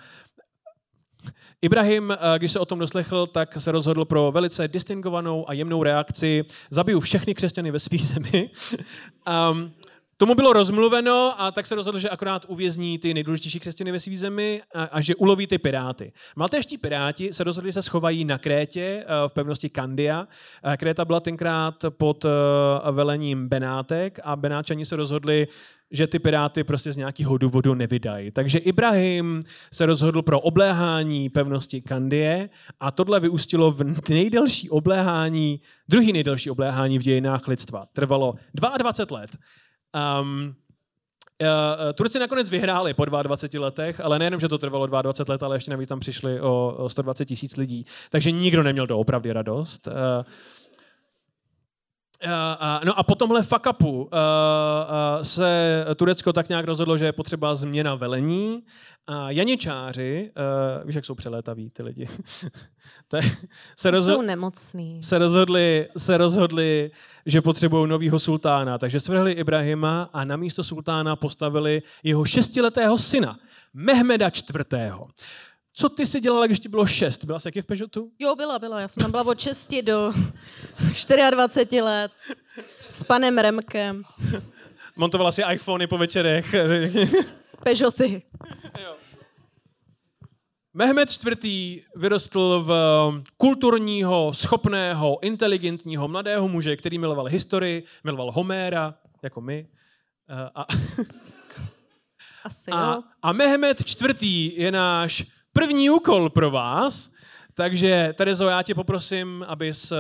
Ibrahim, 1.62 2.12
eh, 2.12 2.18
když 2.38 2.52
se 2.52 2.60
o 2.60 2.66
tom 2.66 2.80
doslechl, 2.80 3.28
tak 3.28 3.62
se 3.62 3.72
rozhodl 3.72 4.06
pro 4.06 4.32
velice 4.32 4.68
distingovanou 4.68 5.50
a 5.50 5.54
jemnou 5.54 5.84
reakci. 5.84 6.46
Zabiju 6.70 7.00
všechny 7.00 7.34
křesťany 7.34 7.72
ve 7.72 7.80
své 7.80 7.98
zemi. 8.02 8.50
um, 9.52 9.72
tomu 10.18 10.36
bylo 10.36 10.54
rozmluveno 10.54 11.42
a 11.42 11.52
tak 11.52 11.66
se 11.66 11.76
rozhodl, 11.76 12.00
že 12.00 12.10
akorát 12.10 12.46
uvězní 12.48 13.00
ty 13.00 13.14
nejdůležitější 13.14 13.60
křesťany 13.60 13.92
ve 13.92 14.00
své 14.00 14.18
zemi 14.18 14.62
a, 14.74 14.84
a 14.84 15.02
že 15.02 15.16
uloví 15.16 15.48
ty 15.48 15.58
piráty. 15.58 16.14
Maltéští 16.36 16.78
piráti 16.78 17.34
se 17.34 17.44
rozhodli, 17.44 17.70
že 17.70 17.74
se 17.74 17.84
schovají 17.84 18.26
na 18.26 18.38
Krétě 18.38 18.82
eh, 18.82 19.06
v 19.28 19.34
pevnosti 19.34 19.70
Kandia. 19.70 20.28
Eh, 20.64 20.78
Kréta 20.78 21.06
byla 21.06 21.20
tenkrát 21.20 21.86
pod 21.90 22.26
eh, 22.26 22.30
velením 22.92 23.48
Benátek 23.48 24.20
a 24.24 24.36
Benáčani 24.36 24.86
se 24.86 24.96
rozhodli, 24.96 25.48
že 25.92 26.08
ty 26.08 26.20
piráty 26.20 26.64
prostě 26.64 26.92
z 26.92 26.98
nějakého 26.98 27.38
důvodu 27.38 27.74
nevydají. 27.74 28.32
Takže 28.32 28.60
Ibrahim 28.60 29.42
se 29.74 29.86
rozhodl 29.86 30.22
pro 30.22 30.40
obléhání 30.40 31.30
pevnosti 31.30 31.82
Kandie 31.82 32.50
a 32.80 32.92
tohle 32.92 33.20
vyústilo 33.20 33.72
v 33.72 34.10
nejdelší 34.10 34.70
obléhání, 34.70 35.62
druhý 35.90 36.14
nejdelší 36.14 36.50
obléhání 36.50 37.00
v 37.00 37.02
dějinách 37.02 37.48
lidstva. 37.48 37.86
Trvalo 37.94 38.34
22 38.54 39.18
let. 39.18 39.38
Um, 39.96 40.56
Uh, 41.42 41.94
Turci 41.94 42.20
nakonec 42.20 42.50
vyhráli 42.50 42.94
po 42.94 43.06
22 43.06 43.66
letech, 43.66 44.00
ale 44.00 44.20
nejenom, 44.20 44.40
že 44.40 44.48
to 44.48 44.58
trvalo 44.58 44.88
22 44.88 45.34
let, 45.34 45.44
ale 45.44 45.56
ještě 45.56 45.72
navíc 45.72 45.90
tam 45.90 46.00
přišli 46.00 46.42
o, 46.42 46.76
o 46.78 46.90
120 46.90 47.26
tisíc 47.26 47.58
lidí, 47.58 47.86
takže 48.10 48.32
nikdo 48.32 48.64
neměl 48.64 48.88
doopravdy 48.88 49.32
radost. 49.32 49.88
Uh, 49.88 49.94
Uh, 52.24 52.32
uh, 52.32 52.86
no 52.86 53.00
a 53.00 53.04
po 53.04 53.16
tomhle 53.16 53.44
fuck 53.44 53.68
upu 53.70 53.92
uh, 53.92 54.04
uh, 54.04 54.10
se 55.22 55.86
Turecko 55.96 56.34
tak 56.34 56.50
nějak 56.50 56.66
rozhodlo, 56.66 56.98
že 56.98 57.06
je 57.06 57.12
potřeba 57.12 57.56
změna 57.56 57.96
velení. 57.96 58.64
A 59.08 59.32
janičáři, 59.32 60.32
uh, 60.80 60.88
víš, 60.88 60.96
jak 60.96 61.06
jsou 61.06 61.16
přelétaví 61.16 61.70
ty 61.70 61.84
lidi, 61.84 62.08
te, 63.08 63.22
se, 63.78 63.92
rozho- 63.92 64.14
jsou 64.16 64.22
nemocný. 64.22 65.04
Se 65.04 65.18
rozhodli, 65.18 65.88
se 65.98 66.18
rozhodli, 66.18 66.92
že 67.26 67.42
potřebují 67.42 67.90
nového 67.90 68.20
sultána, 68.20 68.78
takže 68.78 69.00
svrhli 69.00 69.32
Ibrahima 69.32 70.10
a 70.14 70.24
na 70.24 70.36
místo 70.38 70.64
sultána 70.64 71.16
postavili 71.16 71.82
jeho 72.04 72.26
šestiletého 72.26 72.98
syna, 72.98 73.40
Mehmeda 73.74 74.28
IV. 74.28 74.92
Co 75.78 75.90
ty 75.90 76.06
si 76.06 76.20
dělala, 76.20 76.46
když 76.46 76.60
ti 76.60 76.70
bylo 76.70 76.86
šest? 76.86 77.26
Byla 77.26 77.40
jsi 77.40 77.44
taky 77.44 77.62
v 77.62 77.66
Peugeotu? 77.66 78.12
Jo, 78.20 78.36
byla, 78.36 78.60
byla. 78.60 78.82
Já 78.82 78.88
jsem 78.88 79.02
tam 79.02 79.12
byla 79.12 79.24
od 79.24 79.40
6 79.40 79.72
do 79.82 80.14
24 81.32 81.82
let 81.82 82.12
s 82.90 83.04
panem 83.04 83.38
Remkem. 83.38 84.04
Montovala 84.96 85.32
si 85.32 85.42
iPhony 85.54 85.88
po 85.88 85.98
večerech. 85.98 86.56
Peugeoty. 87.64 88.22
Mehmed 90.74 91.10
IV. 91.44 91.84
vyrostl 91.96 92.64
v 92.68 92.72
kulturního, 93.38 94.34
schopného, 94.34 95.20
inteligentního 95.22 96.08
mladého 96.08 96.48
muže, 96.48 96.76
který 96.76 96.98
miloval 97.00 97.26
historii, 97.26 97.84
miloval 98.04 98.32
Homéra, 98.32 98.96
jako 99.24 99.42
my. 99.42 99.68
Eh, 100.30 100.50
a, 100.56 100.66
Asi, 102.44 102.72
a, 102.74 102.94
jo. 102.94 103.04
a 103.22 103.34
Mehmed 103.34 103.82
IV. 103.82 104.24
je 104.58 104.72
náš 104.72 105.26
první 105.60 105.90
úkol 105.90 106.30
pro 106.30 106.52
vás, 106.52 107.12
takže 107.54 108.14
Terezo, 108.18 108.48
já 108.48 108.64
tě 108.64 108.76
poprosím, 108.76 109.46
abys 109.48 109.92
eh, 109.92 109.96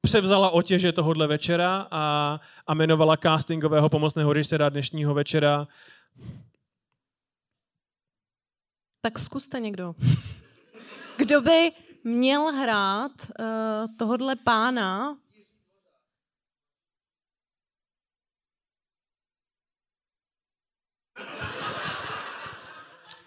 převzala 0.00 0.50
otěže 0.50 0.92
tohohle 0.92 1.26
večera 1.26 1.86
a, 1.90 2.40
a 2.66 2.72
jmenovala 2.72 3.16
castingového 3.16 3.88
pomocného 3.88 4.32
režiséra 4.32 4.68
dnešního 4.68 5.14
večera. 5.14 5.68
Tak 9.02 9.18
zkuste 9.18 9.60
někdo. 9.60 9.94
Kdo 11.16 11.40
by 11.40 11.72
měl 12.04 12.52
hrát 12.52 13.12
uh, 13.28 13.46
tohodle 13.98 14.36
pána? 14.36 15.16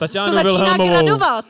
Tatianu 0.02 0.28
to 0.32 0.34
začíná 0.34 0.44
Wilhelmovou. 0.44 0.90
gradovat. 0.90 1.46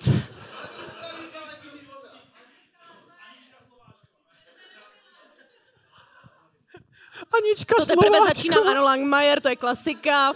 Anička 7.37 7.75
To 7.75 7.85
teprve 7.85 8.17
Slováčko. 8.17 8.35
začíná 8.35 8.57
Ano 8.71 8.83
Langmajer, 8.83 9.41
to 9.41 9.49
je 9.49 9.55
klasika. 9.55 10.33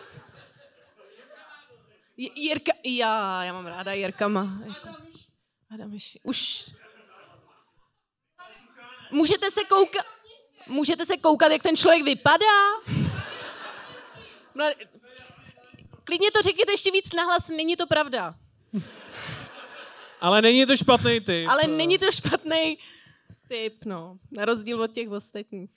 J- 2.17 2.31
Jirka, 2.35 2.71
já, 2.83 3.43
já 3.43 3.53
mám 3.53 3.65
ráda 3.67 3.91
Jirkama. 3.93 4.47
Adamiši. 5.73 6.19
Už. 6.23 6.69
Můžete 9.11 9.51
se 9.51 9.63
koukat, 9.63 10.05
můžete 10.67 11.05
se 11.05 11.17
koukat, 11.17 11.51
jak 11.51 11.63
ten 11.63 11.75
člověk 11.77 12.03
vypadá? 12.03 12.61
Klidně 16.05 16.31
to 16.31 16.41
řekněte 16.41 16.71
ještě 16.73 16.91
víc 16.91 17.13
nahlas, 17.13 17.47
není 17.49 17.75
to 17.75 17.87
pravda. 17.87 18.35
Ale 20.21 20.41
není 20.41 20.65
to 20.65 20.77
špatný 20.77 21.19
typ. 21.19 21.47
Ale 21.49 21.61
není 21.67 21.97
to 21.97 22.11
špatný 22.11 22.77
typ, 23.47 23.85
no. 23.85 24.17
Na 24.31 24.45
rozdíl 24.45 24.81
od 24.81 24.91
těch 24.91 25.09
ostatních. 25.11 25.71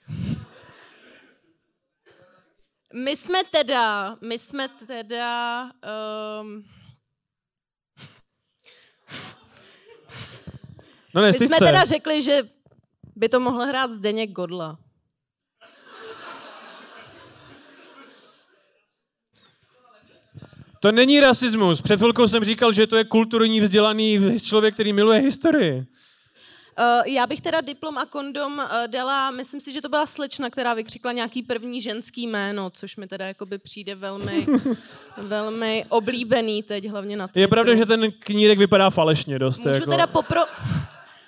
My 2.95 3.17
jsme 3.17 3.45
teda, 3.45 4.17
my 4.21 4.39
jsme 4.39 4.69
teda, 4.87 5.63
um, 6.41 6.65
No 11.15 11.23
ne, 11.23 11.29
my 11.33 11.39
jsme 11.39 11.57
se. 11.59 11.65
teda 11.65 11.85
řekli, 11.85 12.23
že 12.23 12.43
by 13.17 13.29
to 13.29 13.41
mohl 13.41 13.67
hrát 13.67 13.91
Zdeněk 13.91 14.31
Godla. 14.31 14.79
To 20.81 20.93
není 20.93 21.21
rasismus. 21.21 21.81
Před 21.81 21.97
chvilkou 21.97 22.29
jsem 22.29 22.45
říkal, 22.45 22.73
že 22.73 22.87
to 22.87 22.97
je 22.97 23.05
kulturní 23.05 23.61
vzdělaný 23.61 24.39
člověk, 24.43 24.75
který 24.75 24.93
miluje 24.93 25.19
historii. 25.21 25.87
Uh, 26.79 26.85
já 27.07 27.27
bych 27.27 27.41
teda 27.41 27.61
diplom 27.61 27.99
a 27.99 28.07
kondom 28.07 28.59
uh, 28.59 28.65
dala, 28.87 29.31
myslím 29.31 29.61
si, 29.61 29.73
že 29.73 29.83
to 29.83 29.89
byla 29.89 30.07
slečna, 30.07 30.51
která 30.51 30.75
vykřikla 30.75 31.13
nějaký 31.13 31.43
první 31.43 31.81
ženský 31.81 32.27
jméno, 32.27 32.71
což 32.71 32.97
mi 32.97 33.09
teda 33.09 33.27
jakoby 33.27 33.59
přijde 33.59 33.95
velmi, 33.95 34.47
velmi 35.17 35.85
oblíbený 35.89 36.63
teď, 36.63 36.89
hlavně 36.89 37.17
na 37.17 37.27
Twitteru. 37.27 37.41
Je 37.41 37.49
pravda, 37.49 37.75
že 37.75 37.87
ten 37.87 38.13
knírek 38.19 38.59
vypadá 38.59 38.91
falešně 38.91 39.39
dost. 39.39 39.59
Můžu 39.59 39.71
jako... 39.71 39.91
teda 39.91 40.07
popro... 40.07 40.41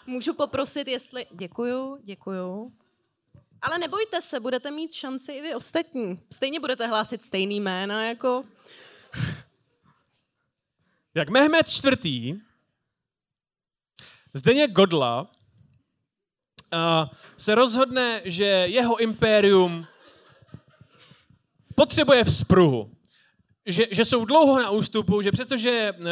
Můžu 0.06 0.34
poprosit, 0.34 0.88
jestli... 0.88 1.26
Děkuju, 1.30 1.98
děkuju. 2.04 2.72
Ale 3.62 3.78
nebojte 3.78 4.22
se, 4.22 4.40
budete 4.40 4.70
mít 4.70 4.92
šanci 4.92 5.32
i 5.32 5.42
vy 5.42 5.54
ostatní. 5.54 6.20
Stejně 6.32 6.60
budete 6.60 6.86
hlásit 6.86 7.22
stejný 7.22 7.60
jména, 7.60 8.04
jako... 8.04 8.44
Jak 11.14 11.28
Mehmed 11.28 11.66
IV. 11.84 12.36
Zdeněk 14.34 14.72
Godla 14.72 15.22
uh, 15.22 15.28
se 17.36 17.54
rozhodne, 17.54 18.22
že 18.24 18.44
jeho 18.44 18.96
impérium 18.96 19.86
potřebuje 21.74 22.24
vzpruhu. 22.24 22.90
Že, 23.66 23.86
že 23.90 24.04
jsou 24.04 24.24
dlouho 24.24 24.58
na 24.58 24.70
ústupu, 24.70 25.22
že 25.22 25.32
přestože 25.32 25.92
uh, 25.98 26.06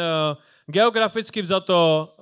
geograficky 0.65 1.41
vzato 1.41 2.15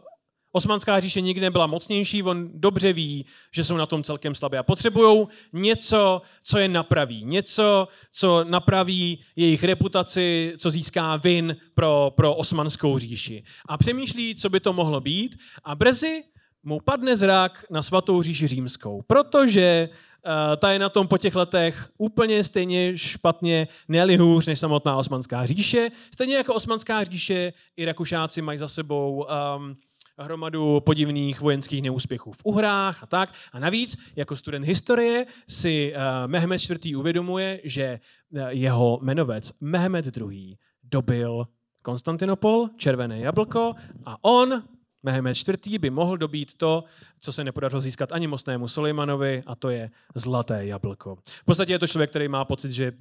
Osmanská 0.52 1.00
říše 1.00 1.22
nikdy 1.22 1.42
nebyla 1.42 1.68
mocnější, 1.68 2.24
on 2.24 2.50
dobře 2.54 2.94
ví, 2.94 3.26
že 3.54 3.64
jsou 3.64 3.78
na 3.78 3.86
tom 3.86 4.04
celkem 4.04 4.36
slabé 4.36 4.58
a 4.58 4.64
potřebují 4.64 5.28
něco, 5.54 6.22
co 6.44 6.58
je 6.58 6.68
napraví. 6.68 7.26
Něco, 7.26 7.88
co 8.12 8.44
napraví 8.44 9.24
jejich 9.36 9.64
reputaci, 9.64 10.54
co 10.58 10.72
získá 10.72 11.16
vin 11.16 11.56
pro, 11.74 12.14
pro 12.16 12.36
osmanskou 12.36 13.00
říši. 13.00 13.44
A 13.70 13.78
přemýšlí, 13.78 14.36
co 14.36 14.50
by 14.50 14.60
to 14.60 14.74
mohlo 14.74 15.02
být 15.02 15.38
a 15.64 15.76
brzy 15.76 16.24
mu 16.64 16.80
padne 16.80 17.18
zrak 17.18 17.66
na 17.70 17.82
svatou 17.82 18.22
říši 18.22 18.48
římskou, 18.48 19.02
protože 19.08 19.90
uh, 19.90 20.56
ta 20.58 20.72
je 20.72 20.80
na 20.80 20.90
tom 20.90 21.08
po 21.08 21.18
těch 21.18 21.36
letech 21.36 21.90
úplně 21.98 22.44
stejně 22.44 22.98
špatně, 22.98 23.68
ne 23.88 24.18
hůř 24.18 24.46
než 24.46 24.60
samotná 24.60 24.98
osmanská 24.98 25.46
říše. 25.46 25.90
Stejně 26.14 26.36
jako 26.36 26.54
osmanská 26.54 27.04
říše, 27.04 27.54
i 27.78 27.86
Rakušáci 27.86 28.42
mají 28.42 28.58
za 28.58 28.68
sebou 28.68 29.26
um, 29.58 29.78
hromadu 30.24 30.80
podivných 30.80 31.42
vojenských 31.42 31.82
neúspěchů 31.82 32.32
v 32.32 32.42
Uhrách 32.44 33.04
a 33.04 33.06
tak. 33.06 33.34
A 33.52 33.60
navíc, 33.60 33.98
jako 34.16 34.36
student 34.36 34.66
historie, 34.66 35.26
si 35.48 35.94
uh, 35.96 36.02
Mehmed 36.28 36.62
IV. 36.70 36.98
uvědomuje, 36.98 37.62
že 37.64 38.00
uh, 38.30 38.40
jeho 38.48 39.00
jmenovec 39.02 39.52
Mehmed 39.62 40.18
II. 40.18 40.58
dobil 40.84 41.48
Konstantinopol, 41.82 42.70
červené 42.78 43.20
jablko 43.20 43.76
a 44.06 44.18
on, 44.22 44.64
Mehmed 45.04 45.38
IV. 45.66 45.80
by 45.80 45.90
mohl 45.90 46.18
dobít 46.18 46.54
to, 46.54 46.84
co 47.20 47.32
se 47.32 47.44
nepodařilo 47.44 47.82
získat 47.82 48.12
ani 48.12 48.28
mostnému 48.28 48.68
Solimanovi, 48.68 49.42
a 49.46 49.56
to 49.56 49.70
je 49.70 49.92
zlaté 50.16 50.66
jablko. 50.66 51.16
V 51.16 51.46
podstatě 51.46 51.74
je 51.74 51.80
to 51.80 51.88
člověk, 51.88 52.10
který 52.10 52.28
má 52.28 52.46
pocit, 52.46 52.72
že 52.72 52.92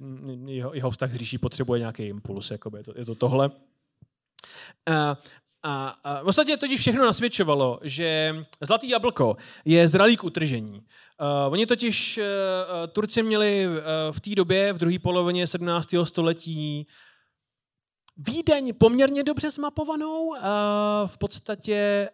jeho, 0.45 0.73
jeho 0.73 0.91
vztah 0.91 1.11
s 1.11 1.15
říší 1.15 1.37
potřebuje 1.37 1.79
nějaký 1.79 2.03
impuls, 2.03 2.51
jakoby 2.51 2.77
je 2.77 2.83
to, 2.83 2.93
je 2.95 3.05
to 3.05 3.15
tohle. 3.15 3.51
A, 5.69 5.95
a 6.03 6.21
v 6.21 6.23
podstatě 6.23 6.57
totiž 6.57 6.81
všechno 6.81 7.05
nasvědčovalo, 7.05 7.79
že 7.83 8.35
zlatý 8.61 8.89
jablko 8.89 9.37
je 9.65 9.87
zralý 9.87 10.17
k 10.17 10.23
utržení. 10.23 10.73
Uh, 10.73 11.53
oni 11.53 11.65
totiž, 11.65 12.17
uh, 12.17 12.23
Turci 12.87 13.23
měli 13.23 13.67
uh, 13.67 13.73
v 14.11 14.19
té 14.19 14.35
době, 14.35 14.73
v 14.73 14.77
druhé 14.77 14.99
polovině 14.99 15.47
17. 15.47 15.89
století, 16.03 16.87
Vídeň 18.19 18.73
poměrně 18.77 19.23
dobře 19.23 19.51
zmapovanou. 19.51 20.33
V 21.05 21.17
podstatě 21.17 22.09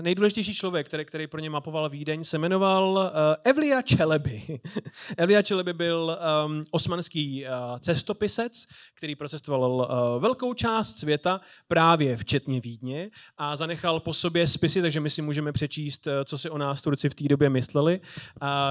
nejdůležitější 0.00 0.54
člověk, 0.54 0.86
který, 0.86 1.04
který 1.04 1.26
pro 1.26 1.40
ně 1.40 1.50
mapoval 1.50 1.88
Vídeň, 1.88 2.24
se 2.24 2.38
jmenoval 2.38 3.12
Evlia 3.44 3.82
Čeleby. 3.82 4.42
Evlia 5.16 5.42
Čeleby 5.42 5.72
byl 5.72 6.18
um, 6.46 6.64
osmanský 6.70 7.46
cestopisec, 7.80 8.66
který 8.94 9.14
procestoval 9.16 9.88
velkou 10.18 10.54
část 10.54 10.98
světa, 10.98 11.40
právě 11.68 12.16
včetně 12.16 12.60
Vídně, 12.60 13.10
a 13.38 13.56
zanechal 13.56 14.00
po 14.00 14.12
sobě 14.12 14.46
spisy, 14.46 14.82
takže 14.82 15.00
my 15.00 15.10
si 15.10 15.22
můžeme 15.22 15.52
přečíst, 15.52 16.08
co 16.24 16.38
si 16.38 16.50
o 16.50 16.58
nás 16.58 16.80
Turci 16.80 17.08
v 17.08 17.14
té 17.14 17.24
době 17.24 17.50
mysleli. 17.50 18.00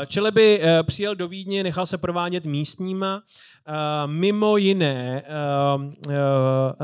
Čeleby 0.07 0.61
přijel 0.84 1.15
do 1.15 1.27
Vídně, 1.27 1.63
nechal 1.63 1.86
se 1.86 1.97
provádět 1.97 2.45
místníma, 2.45 3.23
mimo 4.05 4.57
jiné 4.57 5.23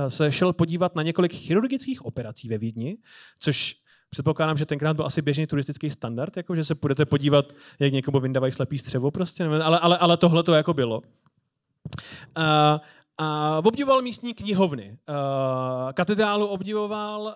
se 0.08 0.32
šel 0.32 0.54
podívat 0.54 0.96
na 0.96 1.04
několik 1.04 1.34
chirurgických 1.34 2.06
operací 2.06 2.50
ve 2.50 2.58
Vídni, 2.58 2.98
což 3.40 3.76
Předpokládám, 4.14 4.58
že 4.58 4.66
tenkrát 4.66 4.96
byl 4.96 5.06
asi 5.06 5.22
běžný 5.22 5.48
turistický 5.48 5.90
standard, 5.90 6.38
jako 6.38 6.56
že 6.56 6.64
se 6.64 6.76
budete 6.76 7.06
podívat, 7.06 7.54
jak 7.80 7.94
někomu 7.94 8.20
vyndávají 8.20 8.54
slepý 8.54 8.80
střevo 8.80 9.12
prostě, 9.12 9.46
ale, 9.46 9.80
ale, 9.80 9.98
ale 9.98 10.18
tohle 10.18 10.44
to 10.44 10.54
jako 10.54 10.74
bylo. 10.74 11.02
Uh, 12.38 12.80
a 13.18 13.58
obdivoval 13.66 14.02
místní 14.02 14.34
knihovny. 14.34 14.98
Uh, 15.10 15.92
katedrálu 15.94 16.48
obdivoval, 16.48 17.22
uh, 17.22 17.34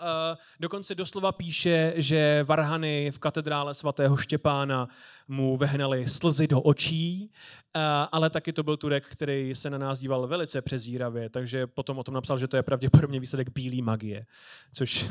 dokonce 0.60 0.96
doslova 0.96 1.32
píše, 1.32 1.94
že 1.96 2.44
varhany 2.48 3.12
v 3.12 3.20
katedrále 3.20 3.74
svatého 3.74 4.18
Štěpána 4.18 4.88
mu 5.28 5.58
vehnali 5.58 6.08
slzy 6.08 6.48
do 6.48 6.62
očí, 6.62 7.32
uh, 7.76 7.82
ale 8.12 8.30
taky 8.30 8.54
to 8.54 8.64
byl 8.64 8.78
Turek, 8.78 9.08
který 9.08 9.56
se 9.56 9.70
na 9.70 9.78
nás 9.78 10.00
díval 10.00 10.28
velice 10.28 10.62
přezíravě, 10.62 11.30
takže 11.30 11.68
potom 11.68 12.00
o 12.00 12.04
tom 12.04 12.14
napsal, 12.14 12.38
že 12.38 12.48
to 12.48 12.58
je 12.58 12.64
pravděpodobně 12.64 13.20
výsledek 13.20 13.50
bílé 13.50 13.82
magie, 13.82 14.26
což 14.74 15.10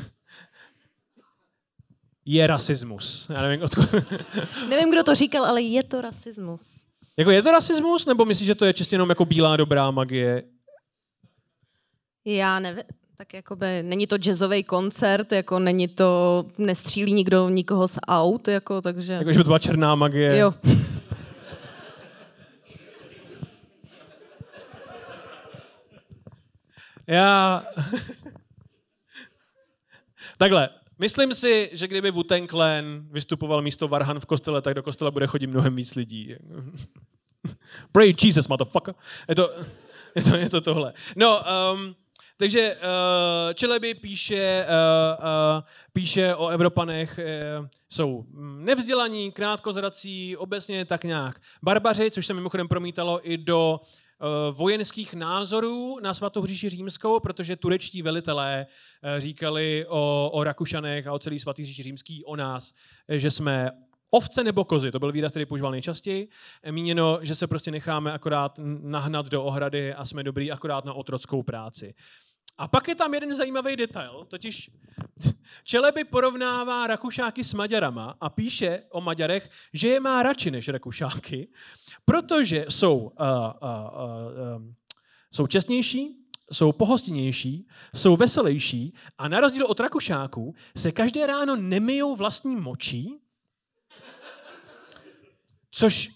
je 2.25 2.47
rasismus. 2.47 3.29
Já 3.29 3.41
nevím, 3.41 3.63
odkud... 3.63 3.85
nevím, 4.69 4.91
kdo 4.91 5.03
to 5.03 5.15
říkal, 5.15 5.45
ale 5.45 5.61
je 5.61 5.83
to 5.83 6.01
rasismus. 6.01 6.83
Jako 7.17 7.31
je 7.31 7.41
to 7.41 7.51
rasismus, 7.51 8.05
nebo 8.05 8.25
myslíš, 8.25 8.47
že 8.47 8.55
to 8.55 8.65
je 8.65 8.73
čistě 8.73 8.95
jenom 8.95 9.09
jako 9.09 9.25
bílá 9.25 9.57
dobrá 9.57 9.91
magie? 9.91 10.43
Já 12.29 12.59
nevím, 12.59 12.83
tak 13.17 13.33
jakoby 13.33 13.83
není 13.83 14.07
to 14.07 14.17
jazzový 14.17 14.63
koncert, 14.63 15.31
jako 15.31 15.59
není 15.59 15.87
to, 15.87 16.45
nestřílí 16.57 17.13
nikdo 17.13 17.49
nikoho 17.49 17.87
z 17.87 17.97
aut, 18.07 18.47
jako, 18.47 18.81
takže... 18.81 19.13
Jako, 19.13 19.33
že 19.33 19.39
by 19.39 19.43
to 19.43 19.47
byla 19.47 19.59
černá 19.59 19.95
magie. 19.95 20.37
Jo. 20.37 20.53
Já... 27.07 27.63
Takhle, 30.37 30.69
myslím 30.99 31.33
si, 31.33 31.69
že 31.73 31.87
kdyby 31.87 32.11
wu 32.11 32.23
Clan 32.49 33.07
vystupoval 33.11 33.61
místo 33.61 33.87
Varhan 33.87 34.19
v 34.19 34.25
kostele, 34.25 34.61
tak 34.61 34.73
do 34.73 34.83
kostela 34.83 35.11
bude 35.11 35.27
chodit 35.27 35.47
mnohem 35.47 35.75
víc 35.75 35.95
lidí. 35.95 36.35
Pray 37.91 38.13
Jesus, 38.23 38.47
motherfucker. 38.47 38.95
Je 39.29 39.35
to, 39.35 39.51
je 40.15 40.23
to, 40.23 40.35
je 40.35 40.49
to 40.49 40.61
tohle. 40.61 40.93
No, 41.15 41.41
um, 41.73 41.95
takže 42.37 42.75
uh, 42.75 43.53
Čeleby 43.53 43.93
píše, 43.93 44.65
uh, 44.65 45.25
uh, 45.25 45.63
píše 45.93 46.35
o 46.35 46.47
Evropanech, 46.47 47.19
uh, 47.59 47.67
jsou 47.89 48.25
nevzdělaní, 48.57 49.31
krátkozrací, 49.31 50.37
obecně 50.37 50.85
tak 50.85 51.03
nějak 51.03 51.41
barbaři, 51.63 52.11
což 52.11 52.25
se 52.25 52.33
mimochodem 52.33 52.67
promítalo 52.67 53.31
i 53.31 53.37
do 53.37 53.79
vojenských 54.51 55.13
názorů 55.13 55.99
na 56.01 56.13
svatou 56.13 56.41
hříši 56.41 56.69
římskou, 56.69 57.19
protože 57.19 57.55
turečtí 57.55 58.01
velitelé 58.01 58.65
říkali 59.17 59.85
o, 59.87 60.29
o 60.33 60.43
Rakušanech 60.43 61.07
a 61.07 61.13
o 61.13 61.19
celý 61.19 61.39
svatý 61.39 61.63
hříši 61.63 61.83
římský 61.83 62.25
o 62.25 62.35
nás, 62.35 62.73
že 63.09 63.31
jsme 63.31 63.71
Ovce 64.09 64.43
nebo 64.43 64.65
kozy, 64.65 64.91
to 64.91 64.99
byl 64.99 65.11
výraz, 65.11 65.31
který 65.31 65.45
používal 65.45 65.71
nejčastěji. 65.71 66.29
Míněno, 66.71 67.19
že 67.21 67.35
se 67.35 67.47
prostě 67.47 67.71
necháme 67.71 68.13
akorát 68.13 68.59
nahnat 68.81 69.25
do 69.25 69.43
ohrady 69.43 69.93
a 69.93 70.05
jsme 70.05 70.23
dobrý 70.23 70.51
akorát 70.51 70.85
na 70.85 70.93
otrockou 70.93 71.43
práci. 71.43 71.93
A 72.57 72.67
pak 72.67 72.87
je 72.87 72.95
tam 72.95 73.13
jeden 73.13 73.35
zajímavý 73.35 73.75
detail, 73.75 74.25
totiž 74.27 74.71
Čeleby 75.63 76.03
porovnává 76.03 76.87
Rakušáky 76.87 77.43
s 77.43 77.53
Maďarama 77.53 78.17
a 78.21 78.29
píše 78.29 78.83
o 78.89 79.01
Maďarech, 79.01 79.49
že 79.73 79.87
je 79.87 79.99
má 79.99 80.23
radši 80.23 80.51
než 80.51 80.67
Rakušáky, 80.67 81.47
protože 82.05 82.65
jsou, 82.69 82.97
uh, 82.97 83.07
uh, 83.07 83.11
uh, 83.11 84.57
uh, 84.57 84.73
jsou 85.31 85.47
čestnější, 85.47 86.17
jsou 86.51 86.71
pohostinnější, 86.71 87.67
jsou 87.95 88.15
veselější 88.15 88.93
a 89.17 89.27
na 89.27 89.39
rozdíl 89.39 89.65
od 89.65 89.79
Rakušáků 89.79 90.55
se 90.77 90.91
každé 90.91 91.27
ráno 91.27 91.55
nemijou 91.55 92.15
vlastní 92.15 92.55
močí, 92.55 93.19
což... 95.71 96.09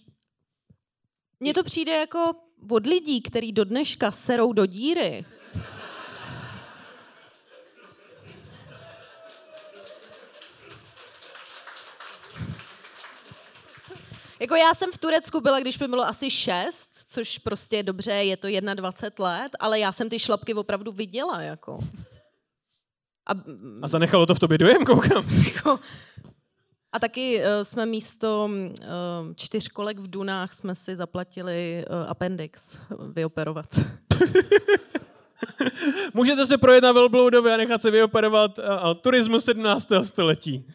Mně 1.39 1.53
to 1.53 1.63
přijde 1.63 1.91
jako 1.91 2.33
od 2.69 2.85
lidí, 2.85 3.21
který 3.21 3.51
do 3.51 3.63
dneška 3.63 4.11
serou 4.11 4.53
do 4.53 4.65
díry. 4.65 5.25
Jako 14.41 14.55
já 14.55 14.73
jsem 14.73 14.91
v 14.91 14.97
Turecku 14.97 15.41
byla, 15.41 15.59
když 15.59 15.79
mi 15.79 15.87
bylo 15.87 16.07
asi 16.07 16.29
šest, 16.29 16.89
což 17.07 17.37
prostě 17.37 17.75
je 17.75 17.83
dobře, 17.83 18.11
je 18.11 18.37
to 18.37 18.47
21 18.75 19.25
let, 19.25 19.51
ale 19.59 19.79
já 19.79 19.91
jsem 19.91 20.09
ty 20.09 20.19
šlapky 20.19 20.53
opravdu 20.53 20.91
viděla, 20.91 21.41
jako. 21.41 21.79
A, 23.27 23.31
a 23.81 23.87
zanechalo 23.87 24.25
to 24.25 24.35
v 24.35 24.39
tobě 24.39 24.57
dojem, 24.57 24.85
koukám. 24.85 25.25
Jako, 25.55 25.79
a 26.91 26.99
taky 26.99 27.39
uh, 27.39 27.43
jsme 27.63 27.85
místo 27.85 28.49
uh, 28.51 29.33
čtyř 29.35 29.67
kolek 29.67 29.99
v 29.99 30.09
Dunách 30.09 30.53
jsme 30.53 30.75
si 30.75 30.95
zaplatili 30.95 31.85
uh, 31.89 32.09
appendix 32.09 32.77
vyoperovat. 33.13 33.79
Můžete 36.13 36.45
se 36.45 36.57
projet 36.57 36.81
na 36.81 36.91
velbloudově 36.91 37.53
a 37.53 37.57
nechat 37.57 37.81
se 37.81 37.91
vyoperovat 37.91 38.57
uh, 38.57 38.63
turismus 39.01 39.45
17. 39.45 39.87
století. 40.01 40.65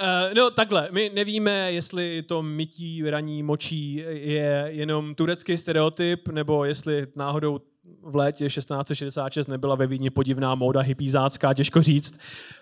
Uh, 0.00 0.34
no 0.34 0.50
takhle, 0.50 0.88
my 0.90 1.10
nevíme, 1.14 1.72
jestli 1.72 2.22
to 2.22 2.42
mytí 2.42 3.10
raní 3.10 3.42
močí 3.42 3.94
je 4.08 4.64
jenom 4.68 5.14
turecký 5.14 5.58
stereotyp, 5.58 6.28
nebo 6.28 6.64
jestli 6.64 7.06
náhodou 7.16 7.60
v 7.84 8.16
létě 8.16 8.46
1666 8.48 9.46
nebyla 9.46 9.74
ve 9.74 9.86
Vídni 9.86 10.10
podivná 10.10 10.54
móda 10.54 10.80
hypízácká, 10.80 11.54
těžko 11.54 11.82
říct. 11.82 12.18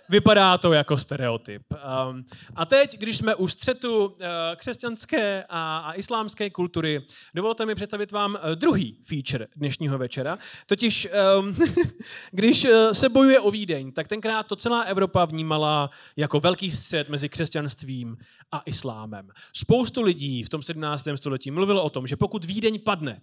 Vypadá 0.08 0.58
to 0.58 0.72
jako 0.72 0.98
stereotyp. 0.98 1.62
Um, 2.08 2.24
a 2.54 2.66
teď, 2.66 2.98
když 2.98 3.16
jsme 3.16 3.34
u 3.34 3.48
střetu 3.48 4.04
uh, 4.04 4.14
křesťanské 4.56 5.44
a, 5.48 5.92
islámské 5.92 6.50
kultury, 6.50 7.02
dovolte 7.34 7.66
mi 7.66 7.74
představit 7.74 8.12
vám 8.12 8.34
uh, 8.34 8.50
druhý 8.54 8.98
feature 9.02 9.46
dnešního 9.56 9.98
večera. 9.98 10.38
Totiž, 10.66 11.08
um, 11.38 11.56
když 12.30 12.64
uh, 12.64 12.70
se 12.92 13.08
bojuje 13.08 13.40
o 13.40 13.50
Vídeň, 13.50 13.92
tak 13.92 14.08
tenkrát 14.08 14.46
to 14.46 14.56
celá 14.56 14.82
Evropa 14.82 15.24
vnímala 15.24 15.90
jako 16.16 16.40
velký 16.40 16.70
střet 16.70 17.08
mezi 17.08 17.28
křesťanstvím 17.28 18.16
a 18.52 18.62
islámem. 18.66 19.28
Spoustu 19.52 20.02
lidí 20.02 20.42
v 20.42 20.48
tom 20.48 20.62
17. 20.62 21.08
století 21.16 21.50
mluvilo 21.50 21.82
o 21.82 21.90
tom, 21.90 22.06
že 22.06 22.16
pokud 22.16 22.44
Vídeň 22.44 22.78
padne, 22.84 23.20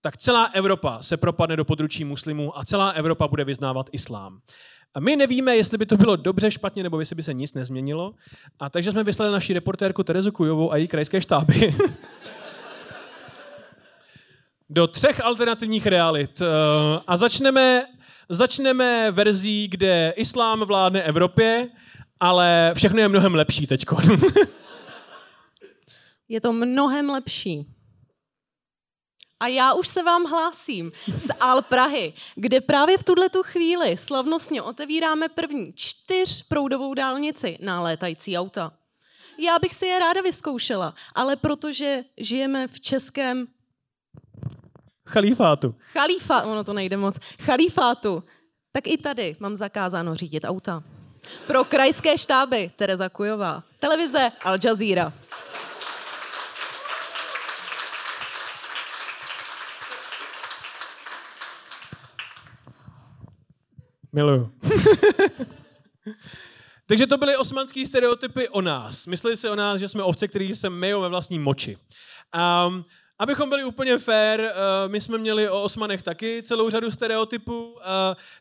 tak 0.00 0.16
celá 0.16 0.44
Evropa 0.44 1.02
se 1.02 1.16
propadne 1.16 1.56
do 1.56 1.64
područí 1.64 2.04
muslimů 2.04 2.58
a 2.58 2.64
celá 2.64 2.90
Evropa 2.90 3.28
bude 3.28 3.44
vyznávat 3.44 3.86
islám. 3.92 4.40
A 4.94 5.00
my 5.00 5.16
nevíme, 5.16 5.56
jestli 5.56 5.78
by 5.78 5.86
to 5.86 5.96
bylo 5.96 6.16
dobře, 6.16 6.50
špatně, 6.50 6.82
nebo 6.82 7.00
jestli 7.00 7.16
by 7.16 7.22
se 7.22 7.34
nic 7.34 7.54
nezměnilo. 7.54 8.14
A 8.58 8.70
takže 8.70 8.90
jsme 8.90 9.04
vyslali 9.04 9.32
naši 9.32 9.52
reportérku 9.52 10.04
Terezu 10.04 10.32
Kujovou 10.32 10.72
a 10.72 10.76
její 10.76 10.88
krajské 10.88 11.20
štáby 11.20 11.74
do 14.70 14.86
třech 14.86 15.24
alternativních 15.24 15.86
realit. 15.86 16.40
Eh, 16.40 16.44
a 17.06 17.16
začneme, 17.16 17.84
začneme 18.28 19.10
verzí, 19.10 19.68
kde 19.68 20.12
islám 20.16 20.60
vládne 20.60 21.02
Evropě, 21.02 21.68
ale 22.20 22.72
všechno 22.74 23.00
je 23.00 23.08
mnohem 23.08 23.34
lepší 23.34 23.66
teď. 23.66 23.84
je 26.28 26.40
to 26.40 26.52
mnohem 26.52 27.10
lepší. 27.10 27.66
A 29.40 29.46
já 29.46 29.74
už 29.74 29.88
se 29.88 30.02
vám 30.02 30.24
hlásím 30.24 30.92
z 31.14 31.28
Al 31.40 31.62
Prahy, 31.62 32.12
kde 32.34 32.60
právě 32.60 32.98
v 32.98 33.04
tuhle 33.04 33.28
tu 33.28 33.42
chvíli 33.42 33.96
slavnostně 33.96 34.62
otevíráme 34.62 35.28
první 35.28 35.72
čtyřproudovou 35.72 36.94
dálnici 36.94 37.58
na 37.60 37.80
létající 37.80 38.38
auta. 38.38 38.72
Já 39.38 39.58
bych 39.58 39.74
si 39.74 39.86
je 39.86 39.98
ráda 39.98 40.20
vyzkoušela, 40.20 40.94
ale 41.14 41.36
protože 41.36 42.04
žijeme 42.16 42.68
v 42.68 42.80
českém 42.80 43.46
Chalífátu. 45.06 45.74
Chalífa, 45.92 46.42
ono 46.42 46.64
to 46.64 46.72
nejde 46.72 46.96
moc. 46.96 47.18
Chalífátu. 47.40 48.24
Tak 48.72 48.86
i 48.86 48.98
tady 48.98 49.36
mám 49.40 49.56
zakázáno 49.56 50.14
řídit 50.14 50.44
auta. 50.44 50.82
Pro 51.46 51.64
krajské 51.64 52.18
štáby 52.18 52.70
Tereza 52.76 53.08
Kujová. 53.08 53.62
Televize 53.80 54.30
Al 54.44 54.58
Jazeera. 54.64 55.12
Miluju. 64.12 64.52
Takže 66.86 67.06
to 67.06 67.18
byly 67.18 67.36
osmanský 67.36 67.86
stereotypy 67.86 68.48
o 68.48 68.60
nás. 68.60 69.06
Mysleli 69.06 69.36
si 69.36 69.48
o 69.48 69.56
nás, 69.56 69.80
že 69.80 69.88
jsme 69.88 70.02
ovce, 70.02 70.28
který 70.28 70.54
se 70.54 70.70
myjou 70.70 71.00
ve 71.00 71.08
vlastní 71.08 71.38
moči. 71.38 71.78
Um, 72.66 72.84
Abychom 73.20 73.48
byli 73.48 73.64
úplně 73.64 73.98
fair, 73.98 74.40
uh, 74.40 74.46
my 74.86 75.00
jsme 75.00 75.18
měli 75.18 75.48
o 75.48 75.62
Osmanech 75.62 76.02
taky 76.02 76.42
celou 76.42 76.70
řadu 76.70 76.90
stereotypů. 76.90 77.70
Uh, 77.70 77.78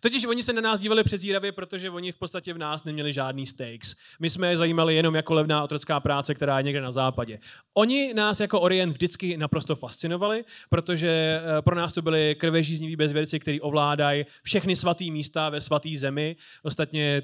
totiž 0.01 0.25
oni 0.25 0.43
se 0.43 0.53
na 0.53 0.61
nás 0.61 0.79
dívali 0.79 1.03
přezíravě, 1.03 1.51
protože 1.51 1.89
oni 1.89 2.11
v 2.11 2.17
podstatě 2.17 2.53
v 2.53 2.57
nás 2.57 2.83
neměli 2.83 3.13
žádný 3.13 3.45
stakes. 3.45 3.95
My 4.19 4.29
jsme 4.29 4.49
je 4.49 4.57
zajímali 4.57 4.95
jenom 4.95 5.15
jako 5.15 5.33
levná 5.33 5.63
otrocká 5.63 5.99
práce, 5.99 6.35
která 6.35 6.57
je 6.57 6.63
někde 6.63 6.81
na 6.81 6.91
západě. 6.91 7.39
Oni 7.73 8.13
nás 8.13 8.39
jako 8.39 8.61
Orient 8.61 8.91
vždycky 8.91 9.37
naprosto 9.37 9.75
fascinovali, 9.75 10.45
protože 10.69 11.41
uh, 11.41 11.61
pro 11.61 11.75
nás 11.75 11.93
to 11.93 12.01
byli 12.01 12.35
krvežízniví 12.35 12.95
bezvěrci, 12.95 13.39
kteří 13.39 13.61
ovládají 13.61 14.25
všechny 14.43 14.75
svaté 14.75 15.05
místa 15.05 15.49
ve 15.49 15.61
svaté 15.61 15.89
zemi. 15.95 16.35
Ostatně 16.63 17.21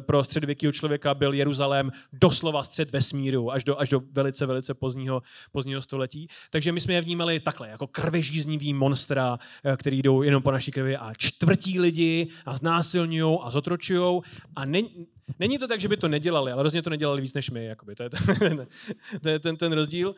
pro 0.00 0.24
středověkého 0.24 0.72
člověka 0.72 1.14
byl 1.14 1.34
Jeruzalém 1.34 1.92
doslova 2.12 2.62
střed 2.62 2.92
vesmíru 2.92 3.52
až 3.52 3.64
do, 3.64 3.80
až 3.80 3.88
do 3.88 4.02
velice, 4.12 4.46
velice 4.46 4.74
pozdního, 4.74 5.22
pozdního 5.52 5.82
století. 5.82 6.28
Takže 6.50 6.72
my 6.72 6.80
jsme 6.80 6.95
je 6.96 7.02
vnímali 7.02 7.40
takhle, 7.40 7.68
jako 7.68 7.86
krvežíznivý 7.86 8.74
monstra, 8.74 9.38
eh, 9.64 9.76
který 9.76 10.02
jdou 10.02 10.22
jenom 10.22 10.42
po 10.42 10.50
naší 10.50 10.70
krvi 10.70 10.96
a 10.96 11.12
čtvrtí 11.16 11.80
lidi 11.80 12.28
a 12.46 12.56
znásilňují 12.56 13.38
a 13.42 13.50
zotročují. 13.50 14.20
A 14.56 14.64
není, 14.64 15.06
není 15.38 15.58
to 15.58 15.68
tak, 15.68 15.80
že 15.80 15.88
by 15.88 15.96
to 15.96 16.08
nedělali, 16.08 16.52
ale 16.52 16.62
rozhodně 16.62 16.82
to 16.82 16.90
nedělali 16.90 17.20
víc 17.20 17.34
než 17.34 17.50
my. 17.50 17.64
Jakoby. 17.66 17.94
To 17.94 18.02
je 18.02 18.10
ten, 18.10 18.66
to 19.22 19.28
je 19.28 19.38
ten, 19.38 19.56
ten 19.56 19.72
rozdíl. 19.72 20.14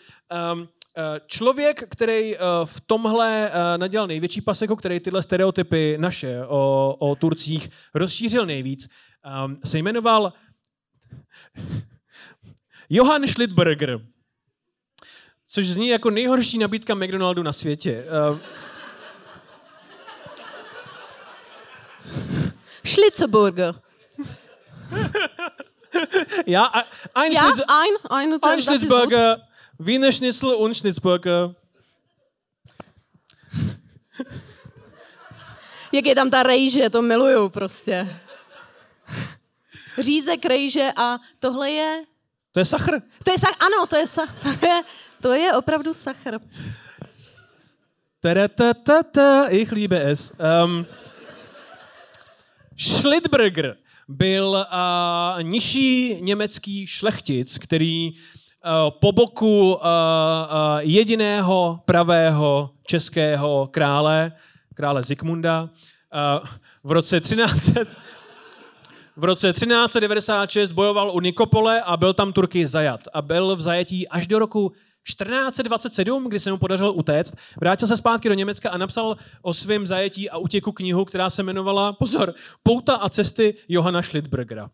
Um, 0.53 0.69
Člověk, 1.27 1.85
který 1.89 2.37
eh, 2.37 2.41
v 2.65 2.81
tomhle 2.81 3.51
nadělal 3.77 4.07
největší 4.07 4.41
paseko, 4.41 4.77
který 4.77 5.01
tyhle 5.01 5.23
stereotypy 5.23 5.97
naše 5.99 6.47
o, 6.47 6.97
o 6.99 7.15
Turcích 7.15 7.71
rozšířil 7.95 8.47
nejvíc, 8.47 8.89
um, 9.45 9.59
se 9.65 9.79
jmenoval 9.79 10.33
Johann 12.91 13.27
Schlittberger 13.27 14.01
což 15.49 15.67
zní 15.67 15.89
jako 15.89 16.11
nejhorší 16.11 16.59
nabídka 16.59 16.95
McDonaldu 16.95 17.43
na 17.43 17.53
světě. 17.53 18.05
Uh, 18.31 18.39
Schlitzeburger. 22.87 23.75
ja, 26.47 26.65
ein, 27.15 27.33
Ja, 27.33 27.43
Schlitz, 27.43 27.61
ein, 27.69 27.95
ein, 28.11 28.39
ein. 28.43 28.63
Schlitzburger, 28.63 29.49
Wiener 29.79 30.13
Schnitzel 30.13 30.55
und 30.55 30.75
Schnitzburger. 30.75 31.55
Jak 35.93 36.07
je 36.07 36.15
tam 36.15 36.31
ta 36.31 36.43
rejže, 36.43 36.91
to 36.91 37.03
miluju 37.03 37.49
prostě. 37.49 38.21
Řízek, 39.99 40.45
rejže 40.45 40.93
a 40.97 41.19
tohle 41.39 41.71
je... 41.71 42.05
To 42.53 42.61
je 42.61 42.65
sachr. 42.65 43.01
To 43.25 43.31
je 43.31 43.39
sach, 43.39 43.57
ano, 43.61 43.87
to 43.87 43.97
je 43.97 44.07
sach, 44.07 44.43
to 44.43 44.67
je, 44.67 44.83
to 45.23 45.33
je 45.33 45.53
opravdu 45.53 45.95
sachr. 45.95 46.39
Taratatata, 48.21 49.49
ich 49.49 49.73
liebe 49.73 50.11
es. 50.11 50.33
Um, 50.65 50.87
Schlittberger 52.77 53.77
byl 54.09 54.67
uh, 54.73 55.43
nižší 55.43 56.19
německý 56.21 56.87
šlechtic, 56.87 57.59
který 57.59 58.11
uh, 58.11 58.17
po 58.91 59.13
boku 59.13 59.75
uh, 59.75 59.75
uh, 59.75 60.79
jediného 60.79 61.81
pravého 61.85 62.71
českého 62.87 63.69
krále, 63.71 64.33
krále 64.75 65.03
Zikmunda, 65.03 65.63
uh, 65.63 66.49
v 66.85 66.93
roce 66.93 67.21
13... 67.21 67.71
V 69.19 69.25
roce 69.25 69.53
1396 69.53 70.73
bojoval 70.73 71.11
u 71.11 71.21
Nikopole 71.21 71.83
a 71.83 71.97
byl 71.97 72.15
tam 72.15 72.33
Turky 72.33 72.67
zajat. 72.67 73.01
A 73.13 73.23
byl 73.23 73.57
v 73.57 73.61
zajetí 73.61 74.09
až 74.09 74.27
do 74.27 74.39
roku 74.39 74.73
1427, 75.09 76.29
kdy 76.29 76.41
se 76.41 76.51
mu 76.51 76.59
podařilo 76.59 76.93
utéct, 76.93 77.35
vrátil 77.61 77.89
se 77.89 77.97
zpátky 77.97 78.29
do 78.29 78.35
Německa 78.35 78.71
a 78.71 78.79
napsal 78.79 79.17
o 79.43 79.55
svém 79.55 79.87
zajetí 79.87 80.31
a 80.31 80.39
utěku 80.39 80.73
knihu, 80.73 81.05
která 81.05 81.31
se 81.31 81.43
jmenovala, 81.43 81.93
pozor, 81.93 82.35
Pouta 82.63 82.95
a 82.95 83.09
cesty 83.09 83.55
Johana 83.69 84.03
Schlittbergera. 84.03 84.71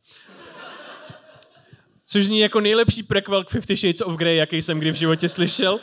Což 2.07 2.25
zní 2.25 2.41
jako 2.41 2.61
nejlepší 2.61 3.03
prequel 3.03 3.45
k 3.45 3.51
Fifty 3.51 3.77
Shades 3.77 4.01
of 4.01 4.17
Grey, 4.17 4.37
jaký 4.37 4.63
jsem 4.63 4.79
kdy 4.79 4.91
v 4.91 4.95
životě 4.95 5.29
slyšel. 5.29 5.81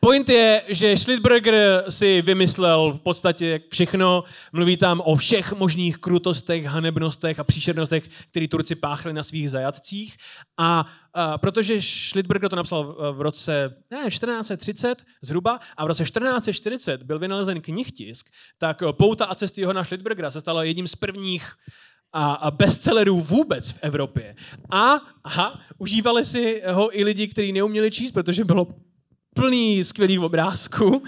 Point 0.00 0.28
je, 0.28 0.62
že 0.68 0.96
Schlittberger 0.96 1.84
si 1.88 2.22
vymyslel 2.22 2.92
v 2.92 3.00
podstatě 3.00 3.60
všechno, 3.70 4.24
mluví 4.52 4.76
tam 4.76 5.00
o 5.00 5.16
všech 5.16 5.52
možných 5.52 5.98
krutostech, 5.98 6.64
hanebnostech 6.64 7.38
a 7.38 7.44
příšernostech, 7.44 8.04
které 8.30 8.48
Turci 8.48 8.74
páchli 8.74 9.12
na 9.12 9.22
svých 9.22 9.50
zajatcích. 9.50 10.16
A, 10.58 10.86
a 11.14 11.38
protože 11.38 11.82
Schlittberger 11.82 12.50
to 12.50 12.56
napsal 12.56 12.96
v, 13.12 13.20
roce 13.20 13.76
ne, 13.90 13.98
1430 14.08 15.02
zhruba 15.22 15.60
a 15.76 15.84
v 15.84 15.86
roce 15.86 16.04
1440 16.04 17.02
byl 17.02 17.18
vynalezen 17.18 17.60
knihtisk, 17.60 18.30
tak 18.58 18.82
Pouta 18.92 19.24
a 19.24 19.34
cesty 19.34 19.60
Johana 19.60 19.84
Schlittbergera 19.84 20.30
se 20.30 20.40
stalo 20.40 20.62
jedním 20.62 20.86
z 20.86 20.94
prvních 20.94 21.52
a 22.12 22.50
bestsellerů 22.50 23.20
vůbec 23.20 23.70
v 23.70 23.78
Evropě. 23.82 24.36
A 24.70 25.00
aha, 25.24 25.60
užívali 25.78 26.24
si 26.24 26.62
ho 26.66 26.98
i 26.98 27.04
lidi, 27.04 27.28
kteří 27.28 27.52
neuměli 27.52 27.90
číst, 27.90 28.10
protože 28.10 28.44
bylo 28.44 28.66
plný 29.36 29.84
skvělých 29.84 30.20
obrázků 30.20 31.02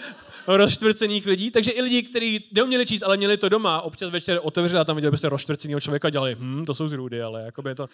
rozštvrcených 0.46 1.26
lidí. 1.26 1.50
Takže 1.50 1.70
i 1.70 1.82
lidi, 1.82 2.02
kteří 2.02 2.44
neuměli 2.52 2.86
číst, 2.86 3.02
ale 3.02 3.16
měli 3.16 3.36
to 3.36 3.48
doma, 3.48 3.80
občas 3.80 4.10
večer 4.10 4.40
otevřeli 4.42 4.80
a 4.80 4.84
tam 4.84 4.96
viděli 4.96 5.10
byste 5.10 5.28
rozštvrceného 5.28 5.80
člověka 5.80 6.08
a 6.08 6.10
dělali, 6.10 6.36
hm, 6.38 6.64
to 6.64 6.74
jsou 6.74 6.88
zrůdy, 6.88 7.22
ale 7.22 7.42
jakoby 7.42 7.70
je 7.70 7.74
to... 7.74 7.88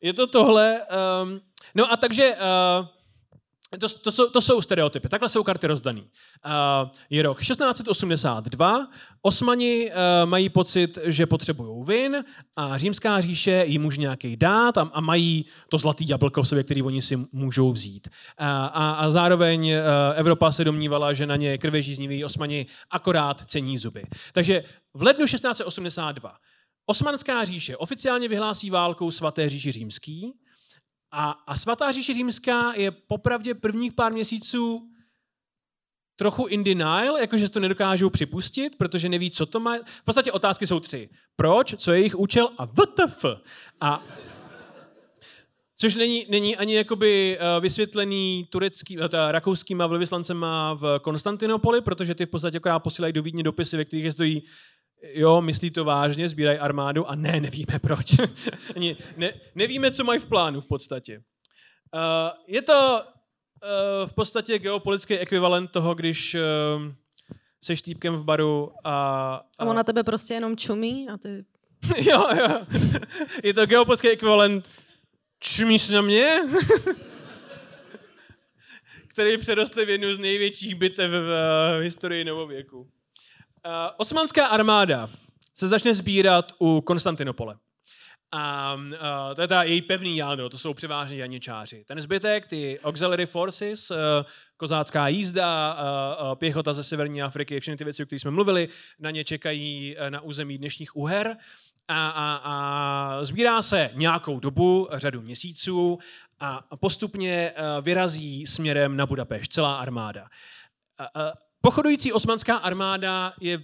Je 0.00 0.12
to 0.12 0.26
tohle. 0.26 0.80
Um, 1.22 1.40
no 1.74 1.92
a 1.92 1.96
takže 1.96 2.34
uh, 2.34 2.86
to, 3.80 3.88
to, 3.88 4.12
jsou, 4.12 4.30
to 4.30 4.40
jsou 4.40 4.60
stereotypy. 4.60 5.08
Takhle 5.08 5.28
jsou 5.28 5.42
karty 5.42 5.66
rozdaný. 5.66 6.02
Uh, 6.02 6.90
je 7.10 7.22
rok 7.22 7.40
1682, 7.40 8.88
Osmani 9.22 9.90
uh, 9.90 10.28
mají 10.30 10.48
pocit, 10.48 10.98
že 11.04 11.26
potřebují 11.26 11.84
vin 11.84 12.24
a 12.56 12.78
římská 12.78 13.20
říše 13.20 13.64
jim 13.66 13.82
může 13.82 14.00
nějaký 14.00 14.36
dát 14.36 14.78
a, 14.78 14.90
a 14.92 15.00
mají 15.00 15.46
to 15.68 15.78
zlatý 15.78 16.08
jablko 16.08 16.42
v 16.42 16.48
sobě, 16.48 16.64
který 16.64 16.82
oni 16.82 17.02
si 17.02 17.16
můžou 17.32 17.72
vzít. 17.72 18.08
Uh, 18.40 18.46
a, 18.46 18.90
a 18.90 19.10
zároveň 19.10 19.72
uh, 19.72 19.78
Evropa 20.14 20.52
se 20.52 20.64
domnívala, 20.64 21.12
že 21.12 21.26
na 21.26 21.36
ně 21.36 21.58
krvežízniví 21.58 22.24
Osmani 22.24 22.66
akorát 22.90 23.44
cení 23.46 23.78
zuby. 23.78 24.04
Takže 24.32 24.64
v 24.94 25.02
lednu 25.02 25.26
1682 25.26 26.34
Osmanská 26.90 27.44
říše 27.44 27.76
oficiálně 27.76 28.28
vyhlásí 28.28 28.70
válkou 28.70 29.10
svaté 29.10 29.48
říši 29.48 29.72
římský, 29.72 30.32
a, 31.12 31.30
a 31.30 31.56
svatá 31.56 31.92
říše 31.92 32.14
římská 32.14 32.72
je 32.76 32.90
popravdě 32.90 33.54
prvních 33.54 33.92
pár 33.92 34.12
měsíců 34.12 34.90
trochu 36.16 36.46
in 36.46 36.64
denial, 36.64 37.18
jakože 37.18 37.48
to 37.48 37.60
nedokážou 37.60 38.10
připustit, 38.10 38.76
protože 38.76 39.08
neví, 39.08 39.30
co 39.30 39.46
to 39.46 39.60
má. 39.60 39.76
V 39.76 40.04
podstatě 40.04 40.32
otázky 40.32 40.66
jsou 40.66 40.80
tři. 40.80 41.08
Proč, 41.36 41.74
co 41.78 41.92
je 41.92 41.98
jejich 41.98 42.18
účel 42.18 42.50
a 42.58 42.66
VTF. 42.66 43.24
A 43.80 44.04
Což 45.80 45.94
není, 45.94 46.26
není 46.28 46.56
ani 46.56 46.74
jakoby 46.74 47.38
uh, 47.38 47.62
vysvětlený 47.62 48.46
turecký, 48.50 48.98
uh, 48.98 49.04
rakouskýma 49.28 49.86
velvyslancema 49.86 50.74
v 50.74 50.98
Konstantinopoli, 51.02 51.80
protože 51.80 52.14
ty 52.14 52.26
v 52.26 52.30
podstatě 52.30 52.56
akorát 52.56 52.78
posílají 52.78 53.12
do 53.12 53.22
Vídně 53.22 53.42
dopisy, 53.42 53.76
ve 53.76 53.84
kterých 53.84 54.04
je 54.04 54.12
stojí 54.12 54.42
jo, 55.02 55.40
myslí 55.40 55.70
to 55.70 55.84
vážně, 55.84 56.28
sbírají 56.28 56.58
armádu 56.58 57.10
a 57.10 57.14
ne, 57.14 57.40
nevíme 57.40 57.78
proč. 57.78 58.06
ne, 59.16 59.32
nevíme, 59.54 59.90
co 59.90 60.04
mají 60.04 60.20
v 60.20 60.26
plánu 60.26 60.60
v 60.60 60.66
podstatě. 60.66 61.22
Uh, 61.94 62.00
je 62.46 62.62
to 62.62 63.00
uh, 63.02 64.08
v 64.08 64.12
podstatě 64.12 64.58
geopolitický 64.58 65.18
ekvivalent 65.18 65.70
toho, 65.70 65.94
když 65.94 66.34
uh, 66.34 66.40
se 67.64 67.82
týpkem 67.82 68.14
v 68.14 68.24
baru 68.24 68.72
a, 68.84 69.34
a... 69.58 69.64
A 69.64 69.66
ona 69.66 69.84
tebe 69.84 70.04
prostě 70.04 70.34
jenom 70.34 70.56
čumí 70.56 71.08
a 71.08 71.16
ty... 71.16 71.44
jo, 71.96 72.26
jo. 72.38 72.66
Je 73.44 73.54
to 73.54 73.66
geopolitický 73.66 74.08
ekvivalent 74.08 74.68
čumíš 75.40 75.88
na 75.88 76.02
mě? 76.02 76.38
který 79.18 79.38
přerostl 79.38 79.86
v 79.86 79.88
jednu 79.88 80.14
z 80.14 80.18
největších 80.18 80.74
bitev 80.74 81.10
v, 81.10 81.30
v 81.78 81.82
historii 81.82 82.24
novověku. 82.24 82.90
Uh, 83.68 83.74
osmanská 83.96 84.46
armáda 84.46 85.10
se 85.54 85.68
začne 85.68 85.94
sbírat 85.94 86.52
u 86.58 86.80
Konstantinopole. 86.80 87.56
A 88.32 88.74
uh, 88.74 89.34
to 89.34 89.40
je 89.40 89.48
teda 89.48 89.62
její 89.62 89.82
pevný 89.82 90.16
jádro, 90.16 90.48
to 90.48 90.58
jsou 90.58 90.74
převážně 90.74 91.16
janičáři. 91.16 91.84
Ten 91.84 92.00
zbytek, 92.00 92.46
ty 92.46 92.80
auxiliary 92.84 93.26
forces, 93.26 93.90
uh, 93.90 93.96
kozácká 94.56 95.08
jízda, 95.08 95.74
uh, 95.74 96.26
uh, 96.26 96.34
pěchota 96.34 96.72
ze 96.72 96.84
severní 96.84 97.22
Afriky, 97.22 97.60
všechny 97.60 97.76
ty 97.76 97.84
věci, 97.84 98.02
o 98.02 98.06
kterých 98.06 98.22
jsme 98.22 98.30
mluvili, 98.30 98.68
na 98.98 99.10
ně 99.10 99.24
čekají 99.24 99.96
uh, 99.96 100.10
na 100.10 100.20
území 100.20 100.58
dnešních 100.58 100.96
Uher. 100.96 101.36
A, 101.88 102.08
a, 102.08 102.40
a 102.44 103.24
sbírá 103.24 103.62
se 103.62 103.90
nějakou 103.94 104.40
dobu, 104.40 104.88
řadu 104.92 105.22
měsíců 105.22 105.98
a 106.40 106.76
postupně 106.76 107.52
uh, 107.52 107.84
vyrazí 107.84 108.46
směrem 108.46 108.96
na 108.96 109.06
Budapešť, 109.06 109.52
celá 109.52 109.78
armáda. 109.78 110.22
Uh, 110.22 111.22
uh, 111.22 111.32
Pochodující 111.68 112.12
osmanská 112.12 112.56
armáda 112.56 113.34
je 113.40 113.62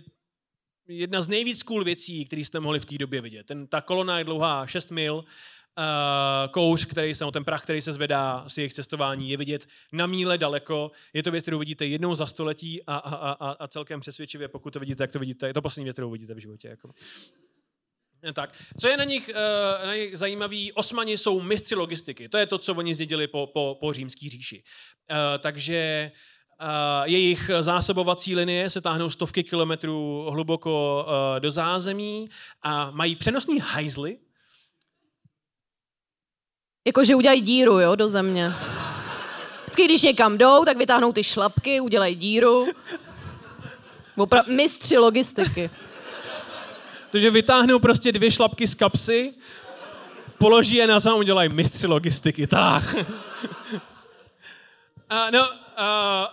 jedna 0.88 1.22
z 1.22 1.28
nejvíc 1.28 1.62
cool 1.62 1.84
věcí, 1.84 2.24
které 2.24 2.44
jste 2.44 2.60
mohli 2.60 2.80
v 2.80 2.84
té 2.84 2.98
době 2.98 3.20
vidět. 3.20 3.46
Ten, 3.46 3.66
ta 3.66 3.80
kolona 3.80 4.18
je 4.18 4.24
dlouhá 4.24 4.66
6 4.66 4.90
mil 4.90 5.24
kouř, 6.50 6.84
který 6.84 7.14
se, 7.14 7.24
ten 7.32 7.44
prach, 7.44 7.62
který 7.62 7.80
se 7.80 7.92
zvedá 7.92 8.44
z 8.48 8.58
jejich 8.58 8.72
cestování, 8.72 9.30
je 9.30 9.36
vidět 9.36 9.68
na 9.92 10.06
míle 10.06 10.38
daleko. 10.38 10.90
Je 11.12 11.22
to 11.22 11.30
věc, 11.30 11.44
kterou 11.44 11.58
vidíte 11.58 11.86
jednou 11.86 12.14
za 12.14 12.26
století 12.26 12.82
a, 12.86 12.96
a, 12.96 13.32
a, 13.32 13.50
a 13.50 13.68
celkem 13.68 14.00
přesvědčivě, 14.00 14.48
pokud 14.48 14.70
to 14.70 14.80
vidíte, 14.80 15.02
jak 15.02 15.12
to 15.12 15.18
vidíte. 15.18 15.46
Je 15.46 15.54
to 15.54 15.62
poslední 15.62 15.84
věc, 15.84 15.94
kterou 15.94 16.10
vidíte 16.10 16.34
v 16.34 16.38
životě. 16.38 16.68
Jako. 16.68 16.88
Tak. 18.32 18.56
Co 18.80 18.88
je 18.88 18.96
na 18.96 19.04
nich, 19.04 19.28
uh, 19.28 19.86
na 19.86 19.96
nich 19.96 20.18
zajímavý, 20.18 20.72
osmani 20.72 21.18
jsou 21.18 21.40
mistři 21.40 21.74
logistiky. 21.74 22.28
To 22.28 22.38
je 22.38 22.46
to, 22.46 22.58
co 22.58 22.74
oni 22.74 22.94
zdědili 22.94 23.28
po, 23.28 23.46
po, 23.46 23.76
po 23.80 23.92
římský 23.92 24.30
říši. 24.30 24.62
Uh, 25.10 25.16
takže 25.38 26.10
uh, 26.14 26.33
jejich 27.04 27.50
zásobovací 27.60 28.36
linie 28.36 28.70
se 28.70 28.80
táhnou 28.80 29.10
stovky 29.10 29.44
kilometrů 29.44 30.26
hluboko 30.30 31.04
uh, 31.06 31.40
do 31.40 31.50
zázemí 31.50 32.30
a 32.62 32.90
mají 32.90 33.16
přenosní 33.16 33.58
hajzly. 33.58 34.18
Jakože 36.86 37.14
udělají 37.14 37.40
díru, 37.40 37.80
jo, 37.80 37.94
do 37.94 38.08
země. 38.08 38.52
Vždycky, 39.60 39.84
když 39.84 40.02
někam 40.02 40.38
jdou, 40.38 40.64
tak 40.64 40.76
vytáhnou 40.76 41.12
ty 41.12 41.24
šlapky, 41.24 41.80
udělají 41.80 42.14
díru. 42.14 42.66
Opra- 44.16 44.48
mistři 44.48 44.98
logistiky. 44.98 45.70
Takže 47.10 47.30
vytáhnou 47.30 47.78
prostě 47.78 48.12
dvě 48.12 48.30
šlapky 48.30 48.66
z 48.66 48.74
kapsy, 48.74 49.34
položí 50.38 50.76
je 50.76 50.86
na 50.86 51.00
zem, 51.00 51.14
udělají 51.14 51.48
mistři 51.48 51.86
logistiky. 51.86 52.46
Tak. 52.46 52.94
Uh, 53.74 53.80
no, 55.32 55.63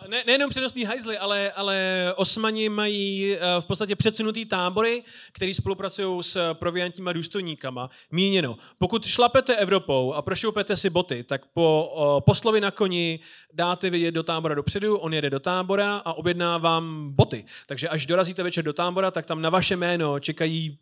ne, 0.07 0.23
nejenom 0.25 0.49
přenosný 0.49 0.83
hajzly, 0.83 1.17
ale, 1.17 1.51
ale 1.51 2.05
osmani 2.15 2.69
mají 2.69 3.35
uh, 3.35 3.61
v 3.61 3.65
podstatě 3.65 3.95
předsunutý 3.95 4.45
tábory, 4.45 5.03
který 5.31 5.53
spolupracují 5.53 6.23
s 6.23 6.53
proviantníma 6.53 7.13
důstojníkama. 7.13 7.89
Míněno, 8.11 8.57
pokud 8.77 9.05
šlapete 9.05 9.55
Evropou 9.55 10.13
a 10.13 10.21
prošoupete 10.21 10.77
si 10.77 10.89
boty, 10.89 11.23
tak 11.23 11.45
po 11.53 11.93
uh, 11.95 12.25
poslovi 12.25 12.61
na 12.61 12.71
koni 12.71 13.19
dáte 13.53 13.89
vidět 13.89 14.11
do 14.11 14.23
tábora 14.23 14.55
dopředu, 14.55 14.97
on 14.97 15.13
jede 15.13 15.29
do 15.29 15.39
tábora 15.39 15.97
a 15.97 16.13
objedná 16.13 16.57
vám 16.57 17.11
boty. 17.11 17.45
Takže 17.67 17.89
až 17.89 18.05
dorazíte 18.05 18.43
večer 18.43 18.63
do 18.63 18.73
tábora, 18.73 19.11
tak 19.11 19.25
tam 19.25 19.41
na 19.41 19.49
vaše 19.49 19.75
jméno 19.75 20.19
čekají 20.19 20.77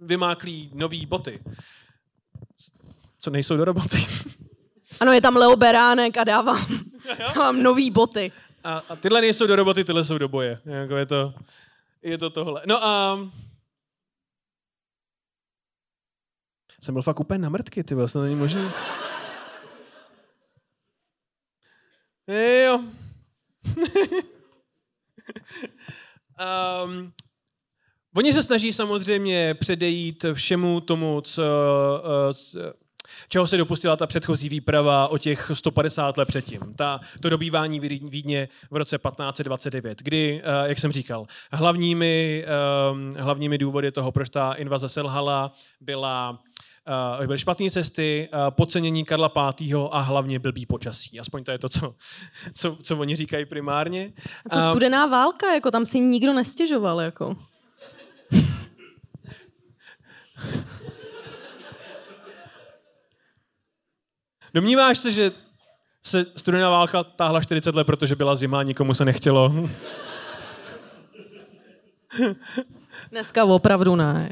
vymáklí 0.00 0.70
nový 0.74 1.06
boty. 1.06 1.40
Co 3.20 3.30
nejsou 3.30 3.56
do 3.56 3.64
roboty. 3.64 3.96
Ano, 5.00 5.12
je 5.12 5.20
tam 5.20 5.36
Leo 5.36 5.56
Beránek 5.56 6.16
a 6.16 6.24
dávám, 6.24 6.66
dávám 7.18 7.62
nový 7.62 7.90
boty. 7.90 8.32
A, 8.64 8.78
a 8.88 8.96
tyhle 8.96 9.20
nejsou 9.20 9.46
do 9.46 9.56
roboty, 9.56 9.84
tyhle 9.84 10.04
jsou 10.04 10.18
do 10.18 10.28
boje. 10.28 10.60
Jako 10.64 10.96
je, 10.96 11.06
to, 11.06 11.34
je 12.02 12.18
to 12.18 12.30
tohle. 12.30 12.62
No 12.66 12.84
a... 12.84 13.18
Jsem 16.80 16.94
byl 16.94 17.02
fakt 17.02 17.20
úplně 17.20 17.38
na 17.38 17.48
mrtky, 17.48 17.84
ty 17.84 17.94
vlastně 17.94 18.20
není 18.20 18.36
možné. 18.36 18.72
Jo. 22.64 22.80
um, 26.84 27.12
oni 28.16 28.32
se 28.32 28.42
snaží 28.42 28.72
samozřejmě 28.72 29.54
předejít 29.54 30.24
všemu 30.34 30.80
tomu, 30.80 31.20
co, 31.20 31.42
uh, 32.28 32.34
co 32.34 32.85
čeho 33.28 33.46
se 33.46 33.56
dopustila 33.56 33.96
ta 33.96 34.06
předchozí 34.06 34.48
výprava 34.48 35.08
o 35.08 35.18
těch 35.18 35.50
150 35.54 36.16
let 36.16 36.28
předtím. 36.28 36.60
Ta, 36.76 37.00
to 37.20 37.30
dobývání 37.30 37.80
Vídně 37.80 38.48
v 38.70 38.76
roce 38.76 38.98
1529, 38.98 39.98
kdy, 40.02 40.42
eh, 40.44 40.68
jak 40.68 40.78
jsem 40.78 40.92
říkal, 40.92 41.26
hlavními, 41.52 42.44
ehm, 42.46 43.14
hlavními 43.18 43.58
důvody 43.58 43.92
toho, 43.92 44.12
proč 44.12 44.30
ta 44.30 44.52
invaze 44.52 44.88
selhala, 44.88 45.52
byla 45.80 46.38
Uh, 47.18 47.26
byly 47.26 47.38
špatné 47.38 47.70
cesty, 47.70 48.28
uh, 48.32 48.50
podcenění 48.50 49.04
Karla 49.04 49.28
V. 49.28 49.54
a 49.90 50.00
hlavně 50.00 50.38
blbý 50.38 50.66
počasí. 50.66 51.20
Aspoň 51.20 51.44
to 51.44 51.50
je 51.50 51.58
to, 51.58 51.68
co, 51.68 51.94
co, 52.54 52.78
co 52.82 52.96
oni 52.96 53.16
říkají 53.16 53.44
primárně. 53.44 54.12
A 54.50 54.54
co 54.54 54.70
studená 54.70 55.06
válka, 55.06 55.54
jako 55.54 55.70
tam 55.70 55.86
si 55.86 56.00
nikdo 56.00 56.32
nestěžoval, 56.32 57.00
jako. 57.00 57.36
Domníváš 64.56 64.98
se, 64.98 65.12
že 65.12 65.32
se 66.02 66.26
studená 66.36 66.70
válka 66.70 67.04
táhla 67.04 67.42
40 67.42 67.74
let, 67.74 67.84
protože 67.84 68.16
byla 68.16 68.34
zima 68.34 68.60
a 68.60 68.62
nikomu 68.62 68.94
se 68.94 69.04
nechtělo? 69.04 69.68
Dneska 73.10 73.44
opravdu 73.44 73.96
ne. 73.96 74.30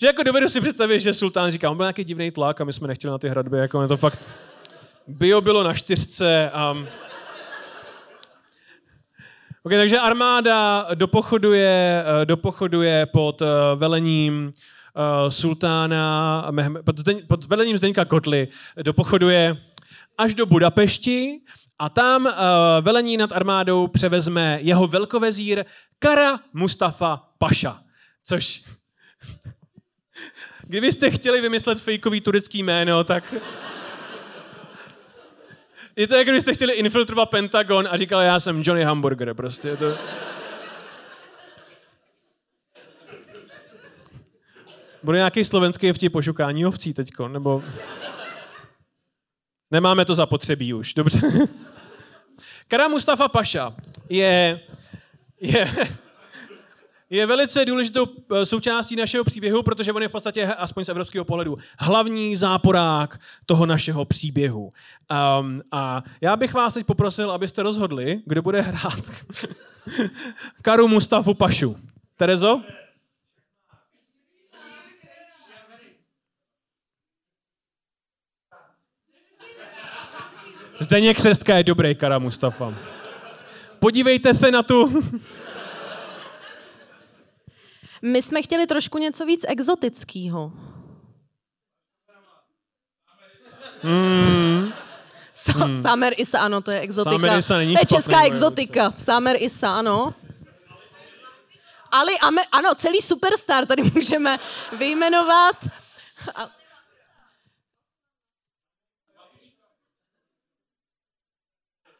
že 0.00 0.06
jako 0.06 0.22
dovedu 0.22 0.48
si 0.48 0.60
představit, 0.60 1.00
že 1.00 1.14
sultán 1.14 1.50
říká, 1.50 1.70
on 1.70 1.76
byl 1.76 1.84
nějaký 1.84 2.04
divný 2.04 2.30
tlak 2.30 2.60
a 2.60 2.64
my 2.64 2.72
jsme 2.72 2.88
nechtěli 2.88 3.10
na 3.10 3.18
ty 3.18 3.28
hradby, 3.28 3.58
jako 3.58 3.88
to 3.88 3.96
fakt... 3.96 4.18
Bio 5.06 5.40
bylo 5.40 5.62
na 5.62 5.74
čtyřce 5.74 6.50
a... 6.50 6.76
Okay, 9.62 9.78
takže 9.78 9.98
armáda 9.98 10.86
dopochoduje, 10.94 12.04
dopochoduje 12.24 13.06
pod 13.06 13.42
eh, 13.42 13.46
velením 13.74 14.52
uh, 14.96 15.28
sultána 15.28 16.46
pod, 16.84 16.98
Zdeň, 16.98 17.26
pod 17.26 17.44
vedením 17.44 17.78
Zdeňka 17.78 18.04
Kotly 18.04 18.48
dopochoduje 18.82 19.56
až 20.18 20.34
do 20.34 20.46
Budapešti 20.46 21.40
a 21.78 21.88
tam 21.88 22.26
uh, 22.26 22.32
velení 22.80 23.16
nad 23.16 23.32
armádou 23.32 23.86
převezme 23.86 24.58
jeho 24.62 24.86
velkovezír 24.86 25.64
Kara 25.98 26.40
Mustafa 26.52 27.22
Paša. 27.38 27.80
Což... 28.24 28.62
Kdybyste 30.62 31.10
chtěli 31.10 31.40
vymyslet 31.40 31.80
fejkový 31.80 32.20
turecký 32.20 32.62
jméno, 32.62 33.04
tak... 33.04 33.34
Je 35.96 36.06
to 36.06 36.14
jako 36.14 36.30
kdybyste 36.30 36.54
chtěli 36.54 36.72
infiltrovat 36.72 37.30
Pentagon 37.30 37.88
a 37.90 37.96
říkali, 37.96 38.24
já 38.24 38.40
jsem 38.40 38.62
Johnny 38.64 38.84
Hamburger, 38.84 39.34
prostě. 39.34 39.76
To... 39.76 39.96
Bude 45.02 45.18
nějaký 45.18 45.44
slovenský 45.44 45.92
vtip 45.92 46.14
o 46.14 46.22
šukání 46.22 46.66
ovcí 46.66 46.94
teďko, 46.94 47.28
nebo... 47.28 47.62
Nemáme 49.70 50.04
to 50.04 50.14
zapotřebí 50.14 50.74
už, 50.74 50.94
dobře. 50.94 51.20
Kara 52.68 52.88
Mustafa 52.88 53.28
Paša 53.28 53.74
je, 54.08 54.60
je, 55.40 55.68
je 57.10 57.26
velice 57.26 57.64
důležitou 57.64 58.06
eh, 58.34 58.46
součástí 58.46 58.96
našeho 58.96 59.24
příběhu, 59.24 59.62
protože 59.62 59.92
on 59.92 60.02
je 60.02 60.08
v 60.08 60.12
podstatě, 60.12 60.46
aspoň 60.46 60.84
z 60.84 60.88
evropského 60.88 61.24
pohledu, 61.24 61.58
hlavní 61.78 62.36
záporák 62.36 63.20
toho 63.46 63.66
našeho 63.66 64.04
příběhu. 64.04 64.72
Um, 65.40 65.62
a 65.72 66.02
já 66.20 66.36
bych 66.36 66.54
vás 66.54 66.74
teď 66.74 66.86
poprosil, 66.86 67.30
abyste 67.30 67.62
rozhodli, 67.62 68.20
kdo 68.26 68.42
bude 68.42 68.60
hrát 68.60 69.10
Karu 70.62 70.88
Mustafu 70.88 71.34
Pašu. 71.34 71.76
Terezo? 72.16 72.62
Zdeněk 80.80 81.16
Křestka 81.16 81.56
je 81.56 81.64
dobrý, 81.64 81.94
Kara 81.94 82.18
Mustafa. 82.18 82.74
Podívejte 83.78 84.34
se 84.34 84.50
na 84.50 84.62
tu... 84.62 85.02
My 88.02 88.22
jsme 88.22 88.42
chtěli 88.42 88.66
trošku 88.66 88.98
něco 88.98 89.26
víc 89.26 89.44
exotického. 89.48 90.52
Mm. 93.82 94.72
hmm. 95.46 95.82
Summer 95.82 96.14
Isa, 96.16 96.38
ano, 96.38 96.60
to 96.60 96.70
je 96.70 96.80
exotika. 96.80 97.12
Summer 97.12 97.38
Isa 97.38 97.56
není 97.56 97.74
to 97.74 97.80
je 97.80 97.86
česká 97.86 98.24
exotika. 98.24 98.94
Summer 98.98 99.36
Isa, 99.38 99.78
ano. 99.78 100.14
Ali, 101.90 102.12
ano, 102.52 102.74
celý 102.76 103.00
superstar 103.00 103.66
tady 103.66 103.82
můžeme 103.94 104.38
vyjmenovat. 104.78 105.56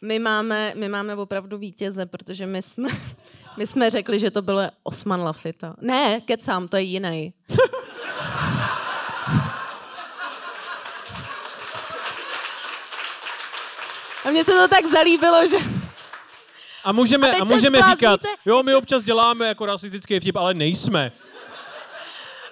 My 0.02 0.18
máme, 0.18 0.72
my 0.76 0.88
máme 0.88 1.14
opravdu 1.14 1.58
vítěze, 1.58 2.06
protože 2.06 2.46
my 2.46 2.62
jsme, 2.62 2.88
my 3.56 3.66
jsme 3.66 3.90
řekli, 3.90 4.18
že 4.18 4.30
to 4.30 4.42
bylo 4.42 4.62
Osman 4.82 5.20
Lafita. 5.22 5.76
Ne, 5.80 6.20
kecám, 6.20 6.68
to 6.68 6.76
je 6.76 6.82
jiný. 6.82 7.34
A 14.24 14.30
mně 14.30 14.44
se 14.44 14.52
to 14.52 14.68
tak 14.68 14.86
zalíbilo, 14.86 15.46
že... 15.46 15.56
A 16.84 16.92
můžeme, 16.92 17.32
a, 17.32 17.40
a 17.40 17.44
můžeme 17.44 17.78
říkat, 17.90 18.20
jo, 18.44 18.62
my 18.62 18.74
občas 18.74 19.02
děláme 19.02 19.46
jako 19.46 19.66
rasistický 19.66 20.20
vtip, 20.20 20.36
ale 20.36 20.54
nejsme. 20.54 21.12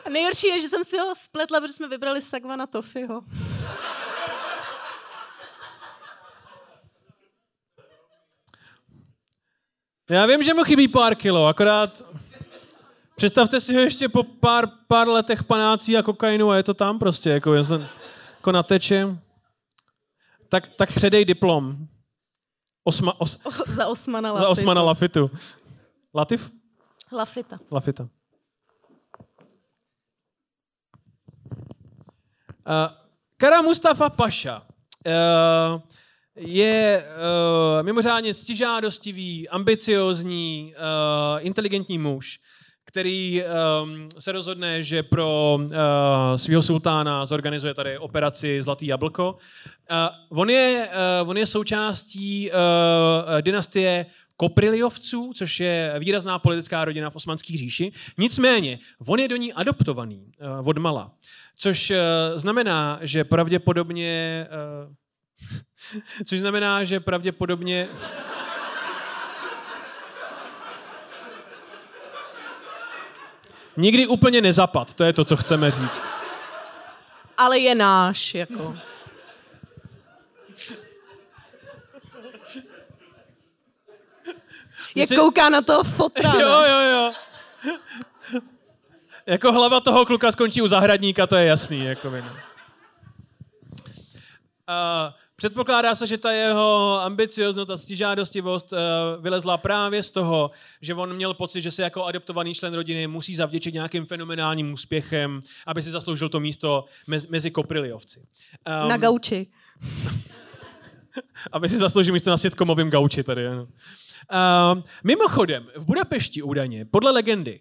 A 0.04 0.10
nejhorší 0.10 0.46
je, 0.46 0.62
že 0.62 0.68
jsem 0.68 0.84
si 0.84 0.98
ho 0.98 1.14
spletla, 1.16 1.60
protože 1.60 1.72
jsme 1.72 1.88
vybrali 1.88 2.22
Sagvana 2.22 2.66
Tofiho. 2.66 3.20
Já 10.08 10.26
vím, 10.26 10.42
že 10.42 10.54
mu 10.54 10.64
chybí 10.64 10.88
pár 10.88 11.14
kilo, 11.14 11.46
akorát 11.46 12.02
Představte 13.18 13.60
si 13.60 13.74
ho 13.74 13.80
ještě 13.80 14.08
po 14.08 14.22
pár, 14.22 14.66
pár 14.86 15.08
letech 15.08 15.44
panácí 15.44 15.96
a 15.96 16.02
kokainu 16.02 16.50
a 16.50 16.56
je 16.56 16.62
to 16.62 16.74
tam 16.74 16.98
prostě, 16.98 17.30
jako, 17.30 17.54
jako 17.54 18.52
nateče. 18.52 19.18
Tak, 20.48 20.66
tak 20.76 20.92
předej 20.92 21.24
diplom. 21.24 21.88
Osma, 22.84 23.20
os, 23.20 23.38
O, 23.44 23.50
za 23.72 23.86
Osmana 23.86 24.32
Lafitu. 24.32 24.44
za 24.44 24.48
Osmana 24.48 24.82
Lafitu. 24.82 25.30
Latif? 26.14 26.50
Lafita. 27.12 27.58
Lafita. 27.70 28.02
Uh, 28.02 28.08
Kara 33.36 33.62
Mustafa 33.62 34.10
Paša 34.10 34.62
uh, 35.06 35.80
je 36.38 37.04
uh, 37.06 37.86
mimořádně 37.86 38.34
ctižádostivý, 38.34 39.48
ambiciozní, 39.48 40.74
uh, 40.76 41.46
inteligentní 41.46 41.98
muž, 41.98 42.40
který 42.84 43.42
um, 43.42 44.08
se 44.18 44.32
rozhodne, 44.32 44.82
že 44.82 45.02
pro 45.02 45.58
uh, 45.60 45.68
svého 46.36 46.62
sultána 46.62 47.26
zorganizuje 47.26 47.74
tady 47.74 47.98
operaci 47.98 48.62
Zlatý 48.62 48.86
jablko. 48.86 49.32
Uh, 49.90 50.38
on, 50.40 50.50
je, 50.50 50.88
uh, 51.22 51.30
on 51.30 51.36
je 51.36 51.46
součástí 51.46 52.50
uh, 52.50 52.56
dynastie 53.40 54.06
Kopriliovců, 54.36 55.32
což 55.34 55.60
je 55.60 55.94
výrazná 55.98 56.38
politická 56.38 56.84
rodina 56.84 57.10
v 57.10 57.16
Osmanské 57.16 57.56
říši. 57.58 57.92
Nicméně, 58.18 58.78
on 59.06 59.18
je 59.20 59.28
do 59.28 59.36
ní 59.36 59.52
adoptovaný 59.52 60.32
uh, 60.60 60.68
od 60.68 60.78
mala, 60.78 61.12
což 61.56 61.90
uh, 61.90 61.96
znamená, 62.34 62.98
že 63.02 63.24
pravděpodobně... 63.24 64.46
Uh, 64.86 64.94
což 66.28 66.40
znamená, 66.40 66.84
že 66.84 67.00
pravděpodobně... 67.00 67.88
Nikdy 73.76 74.06
úplně 74.06 74.40
nezapad, 74.40 74.94
to 74.94 75.04
je 75.04 75.12
to, 75.12 75.24
co 75.24 75.36
chceme 75.36 75.70
říct. 75.70 76.02
Ale 77.36 77.58
je 77.58 77.74
náš, 77.74 78.34
jako. 78.34 78.76
Jak 84.94 85.08
kouká 85.08 85.48
na 85.48 85.62
toho 85.62 85.84
fotra. 85.84 86.32
Jo, 86.34 86.62
jo, 86.62 86.80
jo. 86.80 87.12
jako 89.26 89.52
hlava 89.52 89.80
toho 89.80 90.06
kluka 90.06 90.32
skončí 90.32 90.62
u 90.62 90.66
zahradníka, 90.66 91.26
to 91.26 91.36
je 91.36 91.46
jasný. 91.46 91.84
Jako 91.84 92.08
uh, 92.08 92.14
předpokládá 95.38 95.94
se, 95.94 96.06
že 96.06 96.18
ta 96.18 96.32
jeho 96.32 97.00
ambicioznost 97.02 97.70
a 97.70 97.76
stižádostivost 97.76 98.72
uh, 98.72 98.78
vylezla 99.22 99.56
právě 99.56 100.02
z 100.02 100.10
toho, 100.10 100.50
že 100.80 100.94
on 100.94 101.16
měl 101.16 101.34
pocit, 101.34 101.62
že 101.62 101.70
se 101.70 101.82
jako 101.82 102.04
adoptovaný 102.04 102.54
člen 102.54 102.74
rodiny 102.74 103.06
musí 103.06 103.34
zavděčit 103.34 103.74
nějakým 103.74 104.04
fenomenálním 104.04 104.72
úspěchem, 104.72 105.40
aby 105.66 105.82
si 105.82 105.90
zasloužil 105.90 106.28
to 106.28 106.40
místo 106.40 106.84
mezi, 107.28 107.50
kopriliovci. 107.50 108.20
Um, 108.82 108.88
Na 108.88 108.96
gauči. 108.96 109.46
aby 111.52 111.68
si 111.68 111.76
zasloužil 111.76 112.12
místo 112.12 112.30
na 112.30 112.36
sitcomovém 112.36 112.90
gauči 112.90 113.22
tady. 113.22 113.46
Ano. 113.46 113.62
Uh, 113.62 114.82
mimochodem, 115.04 115.66
v 115.76 115.84
Budapešti 115.84 116.42
údajně, 116.42 116.84
podle 116.84 117.10
legendy, 117.10 117.60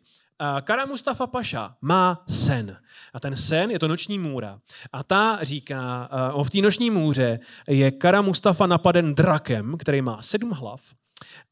Kara 0.61 0.85
Mustafa 0.85 1.27
Paša 1.27 1.75
má 1.81 2.23
sen. 2.27 2.77
A 3.13 3.19
ten 3.19 3.35
sen 3.35 3.71
je 3.71 3.79
to 3.79 3.87
noční 3.87 4.19
můra. 4.19 4.59
A 4.93 5.03
ta 5.03 5.39
říká, 5.41 6.09
uh, 6.35 6.43
v 6.43 6.49
té 6.49 6.61
noční 6.61 6.89
můře 6.89 7.39
je 7.67 7.91
Kara 7.91 8.21
Mustafa 8.21 8.67
napaden 8.67 9.15
drakem, 9.15 9.75
který 9.79 10.01
má 10.01 10.21
sedm 10.21 10.51
hlav. 10.51 10.81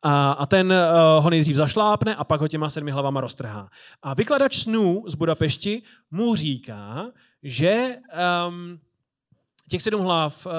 A, 0.04 0.32
a 0.32 0.46
ten 0.46 0.74
uh, 0.74 1.24
ho 1.24 1.30
nejdřív 1.30 1.56
zašlápne 1.56 2.16
a 2.16 2.24
pak 2.24 2.42
ho 2.42 2.48
těma 2.48 2.70
sedmi 2.70 2.92
hlavama 2.92 3.22
roztrhá. 3.22 3.70
A 4.04 4.14
vykladač 4.14 4.58
snů 4.58 5.04
z 5.08 5.16
Budapešti 5.16 5.84
mu 6.12 6.36
říká, 6.36 7.06
že 7.44 7.96
um, 8.48 8.80
Těch 9.70 9.82
sedm 9.82 10.02
hlav 10.02 10.46
uh, 10.46 10.52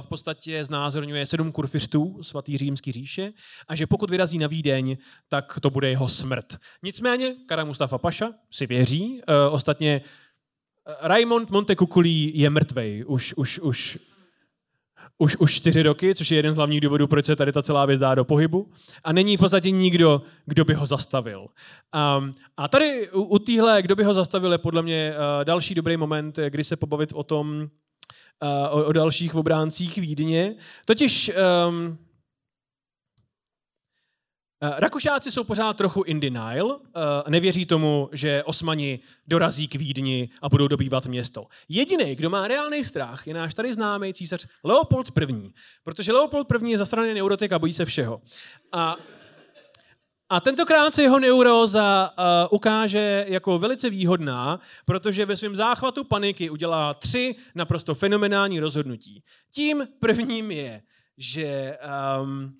v 0.00 0.06
podstatě 0.08 0.64
znázorňuje 0.64 1.26
sedm 1.26 1.52
kurfiřtů 1.52 2.22
svatý 2.22 2.56
římský 2.56 2.92
říše 2.92 3.32
a 3.68 3.74
že 3.74 3.86
pokud 3.86 4.10
vyrazí 4.10 4.38
na 4.38 4.46
Vídeň, 4.46 4.96
tak 5.28 5.60
to 5.60 5.70
bude 5.70 5.90
jeho 5.90 6.08
smrt. 6.08 6.56
Nicméně 6.82 7.34
Kara 7.46 7.64
Mustafa 7.64 7.98
Paša 7.98 8.32
si 8.50 8.66
věří, 8.66 9.20
uh, 9.28 9.54
ostatně 9.54 10.00
uh, 10.00 10.94
Raimond 11.00 11.50
Montecuculí 11.50 12.32
je 12.38 12.50
mrtvej 12.50 13.04
už, 13.06 13.34
už, 13.36 13.58
už, 13.58 13.98
už, 15.18 15.36
už 15.36 15.54
čtyři 15.54 15.82
roky, 15.82 16.14
což 16.14 16.30
je 16.30 16.38
jeden 16.38 16.52
z 16.52 16.56
hlavních 16.56 16.80
důvodů, 16.80 17.06
proč 17.06 17.26
se 17.26 17.36
tady 17.36 17.52
ta 17.52 17.62
celá 17.62 17.86
věc 17.86 18.00
dá 18.00 18.14
do 18.14 18.24
pohybu. 18.24 18.70
A 19.04 19.12
není 19.12 19.36
v 19.36 19.40
podstatě 19.40 19.70
nikdo, 19.70 20.22
kdo 20.46 20.64
by 20.64 20.74
ho 20.74 20.86
zastavil. 20.86 21.40
Um, 21.40 22.34
a 22.56 22.68
tady 22.68 23.10
u, 23.10 23.22
u 23.22 23.38
téhle, 23.38 23.82
kdo 23.82 23.96
by 23.96 24.04
ho 24.04 24.14
zastavil, 24.14 24.52
je 24.52 24.58
podle 24.58 24.82
mě 24.82 25.14
uh, 25.14 25.44
další 25.44 25.74
dobrý 25.74 25.96
moment, 25.96 26.38
eh, 26.38 26.50
kdy 26.50 26.64
se 26.64 26.76
pobavit 26.76 27.12
o 27.12 27.22
tom, 27.22 27.68
uh, 28.42 28.78
o, 28.78 28.84
o 28.84 28.92
dalších 28.92 29.34
obráncích 29.34 29.96
Vídně. 29.96 30.54
Totiž 30.86 31.32
um, 31.68 31.98
Rakušáci 34.76 35.30
jsou 35.30 35.44
pořád 35.44 35.76
trochu 35.76 36.02
in 36.02 36.20
denial, 36.20 36.66
uh, 36.66 36.80
nevěří 37.28 37.66
tomu, 37.66 38.08
že 38.12 38.42
Osmani 38.44 39.00
dorazí 39.26 39.68
k 39.68 39.74
Vídni 39.74 40.28
a 40.42 40.48
budou 40.48 40.68
dobývat 40.68 41.06
město. 41.06 41.46
Jediný, 41.68 42.14
kdo 42.14 42.30
má 42.30 42.48
reálný 42.48 42.84
strach, 42.84 43.26
je 43.26 43.34
náš 43.34 43.54
tady 43.54 43.74
známý 43.74 44.14
císař 44.14 44.46
Leopold 44.64 45.18
I. 45.18 45.52
Protože 45.84 46.12
Leopold 46.12 46.52
I 46.62 46.70
je 46.70 46.78
zasraný 46.78 47.14
neurotik 47.14 47.52
a 47.52 47.58
bojí 47.58 47.72
se 47.72 47.84
všeho. 47.84 48.22
A 48.72 48.96
a 50.28 50.40
tentokrát 50.40 50.94
se 50.94 51.02
jeho 51.02 51.18
neuróza 51.18 52.10
uh, 52.18 52.24
ukáže 52.50 53.24
jako 53.28 53.58
velice 53.58 53.90
výhodná, 53.90 54.60
protože 54.86 55.26
ve 55.26 55.36
svém 55.36 55.56
záchvatu 55.56 56.04
paniky 56.04 56.50
udělá 56.50 56.94
tři 56.94 57.36
naprosto 57.54 57.94
fenomenální 57.94 58.60
rozhodnutí. 58.60 59.22
Tím 59.54 59.88
prvním 59.98 60.50
je, 60.50 60.82
že 61.18 61.78
um, 62.22 62.52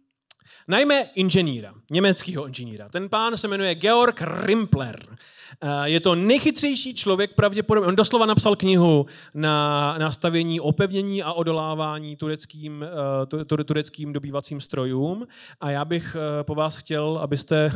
najme 0.69 1.11
inženýra, 1.15 1.75
německého 1.91 2.47
inženýra. 2.47 2.89
Ten 2.89 3.09
pán 3.09 3.37
se 3.37 3.49
jmenuje 3.49 3.75
Georg 3.75 4.23
Rimpler. 4.43 5.07
Uh, 5.09 5.83
je 5.85 6.01
to 6.01 6.15
nejchytřejší 6.15 6.95
člověk 6.95 7.35
pravděpodobně. 7.35 7.89
On 7.89 7.97
doslova 7.97 8.27
napsal 8.27 8.57
knihu 8.57 9.07
na 9.35 9.99
nastavení 9.99 10.61
opevnění 10.61 11.23
a 11.23 11.33
odolávání 11.33 12.17
tureckým, 12.17 12.85
tu, 13.29 13.45
tu, 13.45 13.65
tureckým 13.65 14.13
dobývacím 14.13 14.61
strojům. 14.61 15.27
A 15.61 15.71
já 15.71 15.85
bych 15.85 16.17
uh, 16.17 16.43
po 16.43 16.55
vás 16.55 16.77
chtěl, 16.77 17.19
abyste 17.23 17.71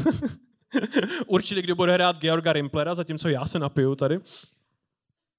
určili, 1.26 1.62
kdo 1.62 1.74
bude 1.74 1.92
hrát 1.92 2.18
Georga 2.18 2.52
Rimplera, 2.52 2.94
zatímco 2.94 3.28
já 3.28 3.46
se 3.46 3.58
napiju 3.58 3.94
tady. 3.94 4.20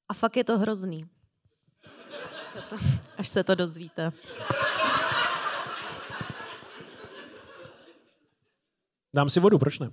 A 0.10 0.14
fakt 0.14 0.38
je 0.38 0.44
to 0.44 0.58
hrozný. 0.58 1.06
Až 2.42 2.48
se 2.48 2.62
to, 2.62 2.76
až 3.18 3.28
se 3.28 3.44
to 3.44 3.56
dozvíte. 3.56 4.12
Dám 9.14 9.30
si 9.30 9.40
vodu, 9.40 9.60
proč 9.60 9.80
ne? 9.80 9.90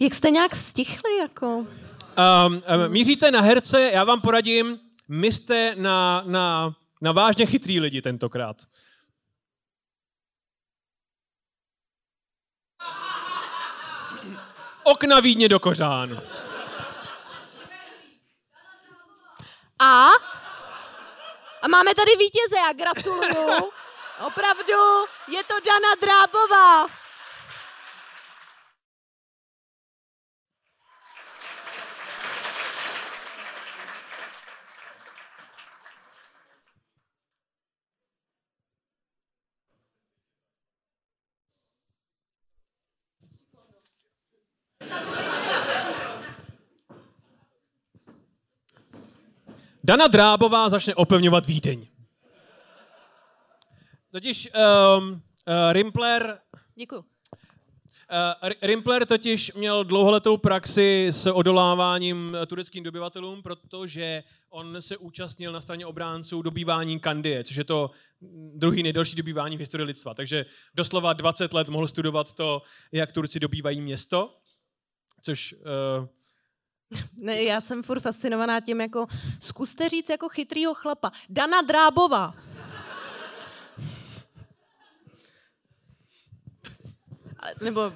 Jak 0.00 0.14
jste 0.14 0.30
nějak 0.30 0.56
stichli, 0.56 1.16
jako? 1.16 1.46
Um, 1.46 1.66
um, 2.52 2.60
míříte 2.88 3.30
na 3.30 3.40
herce, 3.40 3.90
já 3.90 4.04
vám 4.04 4.20
poradím, 4.20 4.78
myslte 5.08 5.74
na, 5.76 6.22
na, 6.26 6.74
na 7.02 7.12
vážně 7.12 7.46
chytrý 7.46 7.80
lidi 7.80 8.02
tentokrát. 8.02 8.56
Okna 14.84 15.20
Vídně 15.20 15.48
do 15.48 15.60
kořán. 15.60 16.22
A? 19.78 20.08
A 21.62 21.68
máme 21.68 21.94
tady 21.94 22.10
vítěze, 22.18 22.56
já 22.56 22.72
gratuluju. 22.72 23.70
Opravdu, 24.26 25.06
je 25.28 25.44
to 25.44 25.54
Dana 25.60 25.94
Drábová. 26.00 26.99
Dana 49.90 50.06
Drábová 50.06 50.68
začne 50.68 50.94
opevňovat 50.94 51.46
Vídeň. 51.46 51.86
Totiž 54.12 54.48
um, 54.98 55.10
uh, 55.12 55.18
Rimpler 55.72 56.38
Děkuju. 56.74 57.00
Uh, 57.00 58.50
Rimpler 58.62 59.06
totiž 59.06 59.52
měl 59.52 59.84
dlouholetou 59.84 60.36
praxi 60.36 61.06
s 61.10 61.26
odoláváním 61.26 62.36
tureckým 62.46 62.84
dobyvatelům, 62.84 63.42
protože 63.42 64.22
on 64.50 64.82
se 64.82 64.96
účastnil 64.96 65.52
na 65.52 65.60
straně 65.60 65.86
obránců 65.86 66.42
dobývání 66.42 67.00
Kandie, 67.00 67.44
což 67.44 67.56
je 67.56 67.64
to 67.64 67.90
druhý 68.54 68.82
nejdelší 68.82 69.16
dobývání 69.16 69.56
v 69.56 69.60
historii 69.60 69.86
lidstva. 69.86 70.14
Takže 70.14 70.46
doslova 70.74 71.12
20 71.12 71.52
let 71.52 71.68
mohl 71.68 71.88
studovat 71.88 72.34
to, 72.34 72.62
jak 72.92 73.12
Turci 73.12 73.40
dobývají 73.40 73.80
město, 73.80 74.36
což 75.22 75.54
uh, 75.54 76.06
ne, 77.16 77.42
já 77.42 77.60
jsem 77.60 77.82
furt 77.82 78.00
fascinovaná 78.00 78.60
tím, 78.60 78.80
jako 78.80 79.06
zkuste 79.40 79.88
říct 79.88 80.08
jako 80.10 80.28
chytrýho 80.28 80.74
chlapa. 80.74 81.12
Dana 81.28 81.62
Drábova. 81.62 82.34
Nebo... 87.60 87.86
Uh, 87.86 87.92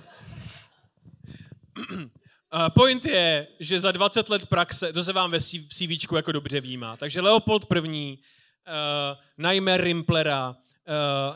point 2.74 3.05
je, 3.05 3.47
že 3.61 3.80
za 3.80 3.92
20 3.92 4.28
let 4.28 4.47
praxe, 4.47 4.92
to 4.92 5.05
se 5.05 5.12
vám 5.12 5.30
ve 5.30 5.40
CV 5.40 6.14
jako 6.16 6.32
dobře 6.32 6.61
výmá. 6.61 6.97
Takže 6.97 7.20
Leopold 7.20 7.66
I. 7.84 8.18
Uh, 8.68 9.18
najme 9.38 9.76
Rimplera, 9.76 10.57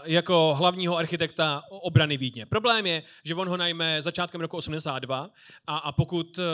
jako 0.04 0.54
hlavního 0.58 0.96
architekta 0.96 1.62
obrany 1.70 2.16
Vídně. 2.16 2.46
Problém 2.46 2.86
je, 2.86 3.02
že 3.24 3.34
on 3.34 3.48
ho 3.48 3.56
najme 3.56 4.02
začátkem 4.02 4.40
roku 4.40 4.56
82 4.56 5.30
a, 5.66 5.76
a 5.78 5.92
pokud 5.92 6.38
uh, 6.38 6.44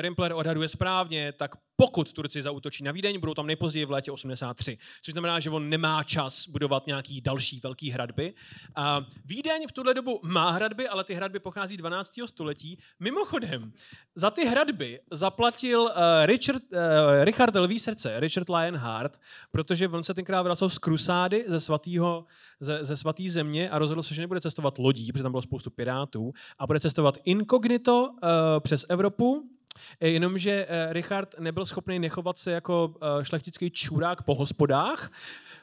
Rimpler 0.00 0.32
odhaduje 0.32 0.68
správně, 0.68 1.32
tak 1.32 1.50
pokud 1.80 2.12
Turci 2.12 2.42
zautočí 2.42 2.84
na 2.84 2.92
Vídeň, 2.92 3.20
budou 3.20 3.34
tam 3.34 3.46
nejpozději 3.46 3.84
v 3.84 3.90
létě 3.90 4.12
83. 4.12 4.78
Což 5.02 5.12
znamená, 5.12 5.40
že 5.40 5.50
on 5.50 5.68
nemá 5.68 6.04
čas 6.04 6.48
budovat 6.48 6.86
nějaký 6.86 7.20
další 7.20 7.60
velký 7.60 7.90
hradby. 7.90 8.34
A 8.74 9.06
Vídeň 9.24 9.66
v 9.68 9.72
tuhle 9.72 9.94
dobu 9.94 10.20
má 10.22 10.50
hradby, 10.50 10.88
ale 10.88 11.04
ty 11.04 11.14
hradby 11.14 11.38
pochází 11.38 11.76
12. 11.76 12.12
století. 12.26 12.78
Mimochodem, 13.00 13.72
za 14.14 14.30
ty 14.30 14.44
hradby 14.44 15.00
zaplatil 15.10 15.80
uh, 15.80 15.90
Richard, 16.24 16.62
uh, 16.72 16.78
Richard 17.24 17.54
Lví 17.54 17.78
srdce, 17.78 18.20
Richard 18.20 18.48
Lionheart, 18.48 19.20
protože 19.50 19.88
on 19.88 20.04
se 20.04 20.14
tenkrát 20.14 20.42
vracel 20.42 20.68
z 20.68 20.78
krusády 20.78 21.44
ze 21.46 21.60
svatého 21.60 22.24
ze, 22.60 22.84
ze 22.84 22.96
svatý 22.96 23.30
země 23.30 23.70
a 23.70 23.78
rozhodl 23.78 24.02
se, 24.02 24.14
že 24.14 24.20
nebude 24.20 24.40
cestovat 24.40 24.78
lodí, 24.78 25.12
protože 25.12 25.22
tam 25.22 25.32
bylo 25.32 25.42
spoustu 25.42 25.70
pirátů, 25.70 26.32
a 26.58 26.66
bude 26.66 26.80
cestovat 26.80 27.18
inkognito 27.24 28.08
uh, 28.08 28.18
přes 28.60 28.86
Evropu, 28.88 29.57
jenomže 30.00 30.66
uh, 30.66 30.92
Richard 30.92 31.34
nebyl 31.38 31.66
schopný 31.66 31.98
nechovat 31.98 32.38
se 32.38 32.50
jako 32.50 32.86
uh, 32.86 33.22
šlechtický 33.22 33.70
čurák 33.70 34.22
po 34.22 34.34
hospodách, 34.34 35.10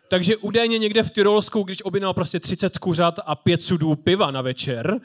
takže 0.08 0.38
údajně 0.38 0.78
někde 0.78 1.04
v 1.04 1.12
Tyrolsku, 1.12 1.64
když 1.64 1.82
objednal 1.82 2.14
prostě 2.14 2.40
30 2.40 2.78
kuřat 2.78 3.20
a 3.26 3.36
5 3.36 3.62
sudů 3.62 3.96
piva 3.96 4.32
na 4.32 4.42
večer, 4.42 5.00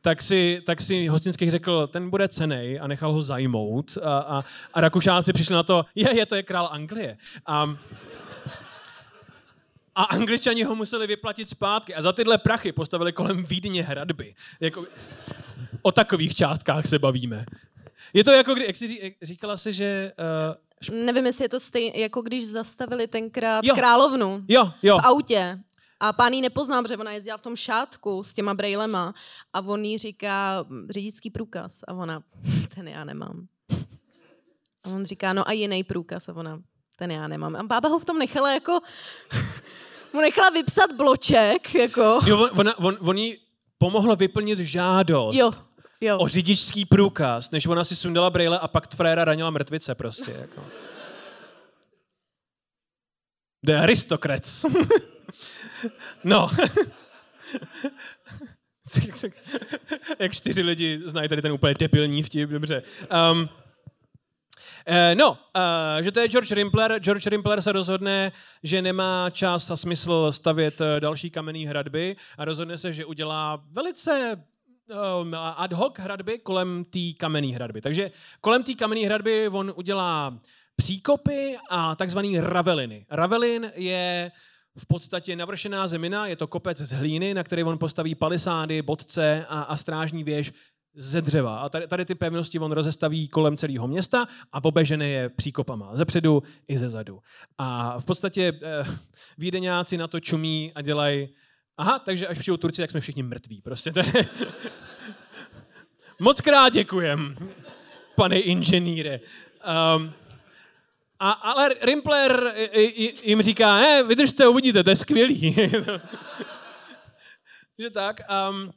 tak 0.00 0.22
si, 0.22 0.62
tak 0.66 0.80
si 0.80 1.06
hostinský 1.06 1.50
řekl, 1.50 1.86
ten 1.86 2.10
bude 2.10 2.28
cenej 2.28 2.80
a 2.80 2.86
nechal 2.86 3.12
ho 3.12 3.22
zajmout. 3.22 3.98
A, 4.02 4.18
a, 4.18 4.44
a 4.74 4.80
Rakušáci 4.80 5.32
přišli 5.32 5.54
na 5.54 5.62
to, 5.62 5.84
je, 5.94 6.16
je, 6.16 6.26
to 6.26 6.34
je 6.34 6.42
král 6.42 6.68
Anglie. 6.72 7.16
A, 7.46 7.76
a 9.94 10.02
angličani 10.02 10.62
ho 10.62 10.74
museli 10.74 11.06
vyplatit 11.06 11.48
zpátky 11.48 11.94
a 11.94 12.02
za 12.02 12.12
tyhle 12.12 12.38
prachy 12.38 12.72
postavili 12.72 13.12
kolem 13.12 13.44
Vídně 13.44 13.82
hradby. 13.82 14.34
Jako, 14.60 14.84
o 15.82 15.92
takových 15.92 16.34
částkách 16.34 16.86
se 16.86 16.98
bavíme. 16.98 17.46
Je 18.14 18.24
to 18.24 18.30
jako, 18.30 18.54
kdy, 18.54 18.66
jak 18.66 18.76
jsi 18.76 19.14
říkala 19.22 19.56
si, 19.56 19.72
že... 19.72 20.12
Uh, 20.90 21.04
Nevím, 21.04 21.26
jestli 21.26 21.44
je 21.44 21.48
to 21.48 21.60
stejné, 21.60 21.98
jako 21.98 22.22
když 22.22 22.46
zastavili 22.46 23.06
tenkrát 23.06 23.64
jo. 23.64 23.74
královnu 23.74 24.44
jo, 24.48 24.72
jo. 24.82 24.98
v 24.98 25.06
autě. 25.06 25.58
A 26.00 26.12
pán 26.12 26.32
jí 26.32 26.40
nepoznám, 26.40 26.84
protože 26.84 26.96
ona 26.96 27.12
jezdila 27.12 27.36
v 27.36 27.40
tom 27.40 27.56
šátku 27.56 28.22
s 28.22 28.32
těma 28.32 28.54
brejlema 28.54 29.14
a 29.52 29.60
on 29.60 29.84
jí 29.84 29.98
říká 29.98 30.64
řidičský 30.90 31.30
průkaz 31.30 31.80
a 31.88 31.92
ona, 31.92 32.22
ten 32.74 32.88
já 32.88 33.04
nemám. 33.04 33.46
A 34.84 34.88
on 34.88 35.04
říká, 35.04 35.32
no 35.32 35.48
a 35.48 35.52
jiný 35.52 35.84
průkaz 35.84 36.28
a 36.28 36.34
ona, 36.34 36.62
ten 36.96 37.10
já 37.10 37.28
nemám. 37.28 37.56
A 37.56 37.62
bába 37.62 37.88
ho 37.88 37.98
v 37.98 38.04
tom 38.04 38.18
nechala 38.18 38.52
jako, 38.52 38.80
mu 40.12 40.20
nechala 40.20 40.50
vypsat 40.50 40.92
bloček, 40.92 41.74
jako. 41.74 42.20
Jo, 42.26 42.50
on, 42.58 42.72
on, 42.76 42.96
on 43.00 43.18
jí 43.18 43.38
pomohlo 43.78 44.16
vyplnit 44.16 44.58
žádost. 44.58 45.36
Jo 45.36 45.52
jo. 46.00 46.18
o 46.18 46.28
řidičský 46.28 46.84
průkaz, 46.84 47.50
než 47.50 47.66
ona 47.66 47.84
si 47.84 47.96
sundala 47.96 48.30
brejle 48.30 48.58
a 48.58 48.68
pak 48.68 48.94
fréra 48.94 49.24
ranila 49.24 49.50
mrtvice 49.50 49.94
prostě. 49.94 50.32
Jako. 50.40 50.64
The 53.62 53.72
aristocrats. 53.72 54.64
no. 56.24 56.50
Jak 60.18 60.32
čtyři 60.32 60.62
lidi 60.62 61.00
znají 61.04 61.28
tady 61.28 61.42
ten 61.42 61.52
úplně 61.52 61.74
debilní 61.74 62.22
vtip, 62.22 62.50
dobře. 62.50 62.82
Um, 63.32 63.48
Uh, 64.88 65.18
no, 65.18 65.30
uh, 65.30 66.02
že 66.02 66.12
to 66.12 66.20
je 66.20 66.28
George 66.28 66.52
Rimpler. 66.52 66.98
George 66.98 67.26
Rimpler 67.26 67.62
se 67.62 67.72
rozhodne, 67.72 68.32
že 68.62 68.82
nemá 68.82 69.30
čas 69.30 69.70
a 69.70 69.76
smysl 69.76 70.32
stavět 70.32 70.80
další 70.98 71.30
kamenné 71.30 71.68
hradby 71.68 72.16
a 72.38 72.44
rozhodne 72.44 72.78
se, 72.78 72.92
že 72.92 73.04
udělá 73.04 73.62
velice 73.70 74.44
ad 75.56 75.72
hoc 75.72 75.98
hradby 75.98 76.38
kolem 76.38 76.84
té 76.84 77.12
kamenné 77.16 77.54
hradby. 77.54 77.80
Takže 77.80 78.10
kolem 78.40 78.62
té 78.62 78.74
kamenné 78.74 79.06
hradby 79.06 79.48
on 79.48 79.72
udělá 79.76 80.38
příkopy 80.76 81.56
a 81.70 81.94
takzvaný 81.94 82.40
raveliny. 82.40 83.06
Ravelin 83.10 83.72
je 83.74 84.32
v 84.78 84.86
podstatě 84.86 85.36
navršená 85.36 85.88
zemina, 85.88 86.26
je 86.26 86.36
to 86.36 86.46
kopec 86.46 86.78
z 86.78 86.92
hlíny, 86.92 87.34
na 87.34 87.44
který 87.44 87.64
on 87.64 87.78
postaví 87.78 88.14
palisády, 88.14 88.82
bodce 88.82 89.46
a, 89.48 89.60
a 89.60 89.76
strážní 89.76 90.24
věž 90.24 90.52
ze 90.94 91.22
dřeva. 91.22 91.58
A 91.58 91.68
tady, 91.68 91.86
tady 91.86 92.04
ty 92.04 92.14
pevnosti 92.14 92.58
on 92.58 92.72
rozestaví 92.72 93.28
kolem 93.28 93.56
celého 93.56 93.88
města 93.88 94.28
a 94.52 94.64
obežené 94.64 95.08
je 95.08 95.28
příkopama. 95.28 95.96
Ze 95.96 96.04
předu 96.04 96.42
i 96.68 96.78
ze 96.78 96.90
zadu. 96.90 97.20
A 97.58 98.00
v 98.00 98.04
podstatě 98.04 98.52
eh, 98.62 98.84
vídeňáci 99.38 99.96
na 99.96 100.08
to 100.08 100.20
čumí 100.20 100.72
a 100.74 100.82
dělají 100.82 101.28
Aha, 101.78 101.98
takže 101.98 102.26
až 102.26 102.38
přijdou 102.38 102.56
Turci, 102.56 102.82
tak 102.82 102.90
jsme 102.90 103.00
všichni 103.00 103.22
mrtví. 103.22 103.60
Prostě 103.60 103.92
to 103.92 104.00
je... 104.00 104.06
Moc 106.18 106.40
krát 106.40 106.72
děkujem, 106.72 107.36
pane 108.14 108.38
inženýre. 108.38 109.20
Um, 109.96 110.12
a, 111.18 111.30
ale 111.30 111.74
Rimpler 111.82 112.54
jim 113.22 113.42
říká, 113.42 113.76
he, 113.76 114.02
vydržte, 114.02 114.48
uvidíte, 114.48 114.84
to 114.84 114.90
je 114.90 114.96
skvělý. 114.96 115.56
že 117.78 117.90
tak. 117.90 118.20
Um, 118.50 118.72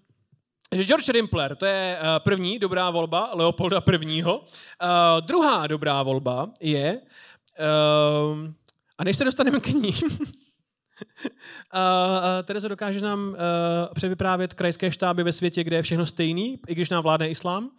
že 0.75 0.85
George 0.85 1.09
Rimpler, 1.09 1.55
to 1.55 1.65
je 1.65 1.97
uh, 2.01 2.07
první 2.23 2.59
dobrá 2.59 2.89
volba 2.89 3.31
Leopolda 3.33 3.83
I. 4.01 4.23
Uh, 4.23 4.39
druhá 5.19 5.67
dobrá 5.67 6.03
volba 6.03 6.49
je, 6.59 7.01
uh, 7.59 8.47
a 8.97 9.03
než 9.03 9.17
se 9.17 9.23
dostaneme 9.23 9.59
k 9.59 9.67
ní, 9.67 9.95
Uh, 11.75 12.43
Terezo, 12.43 12.67
dokáže 12.67 13.01
nám 13.01 13.29
uh, 13.29 13.35
převyprávět 13.93 14.53
krajské 14.53 14.91
štáby 14.91 15.23
ve 15.23 15.31
světě, 15.31 15.63
kde 15.63 15.75
je 15.75 15.81
všechno 15.81 16.05
stejný, 16.05 16.59
i 16.67 16.75
když 16.75 16.89
nám 16.89 17.03
vládne 17.03 17.29
islám? 17.29 17.71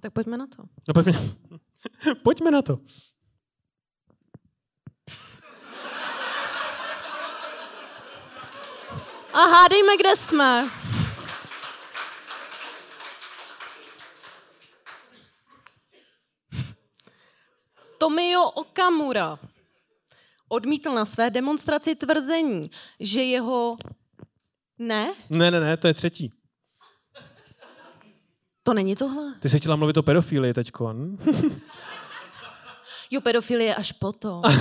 Tak 0.00 0.12
pojďme 0.12 0.36
na 0.36 0.46
to. 0.46 0.62
No, 0.88 0.94
pojďme, 0.94 1.12
pojďme 2.22 2.50
na 2.50 2.62
to. 2.62 2.78
A 9.32 9.38
hádejme, 9.38 9.96
kde 9.96 10.16
jsme. 10.16 10.68
Tomio 17.98 18.42
Okamura 18.42 19.38
odmítl 20.48 20.94
na 20.94 21.04
své 21.04 21.30
demonstraci 21.30 21.94
tvrzení, 21.94 22.70
že 23.00 23.22
jeho... 23.22 23.76
Ne? 24.78 25.12
Ne, 25.30 25.50
ne, 25.50 25.60
ne, 25.60 25.76
to 25.76 25.86
je 25.86 25.94
třetí. 25.94 26.32
To 28.62 28.74
není 28.74 28.96
tohle. 28.96 29.34
Ty 29.40 29.48
jsi 29.48 29.58
chtěla 29.58 29.76
mluvit 29.76 29.96
o 29.96 30.02
pedofilii 30.02 30.54
teďko. 30.54 30.94
jo, 33.10 33.20
pedofilie 33.20 33.74
až 33.74 33.92
potom. 33.92 34.42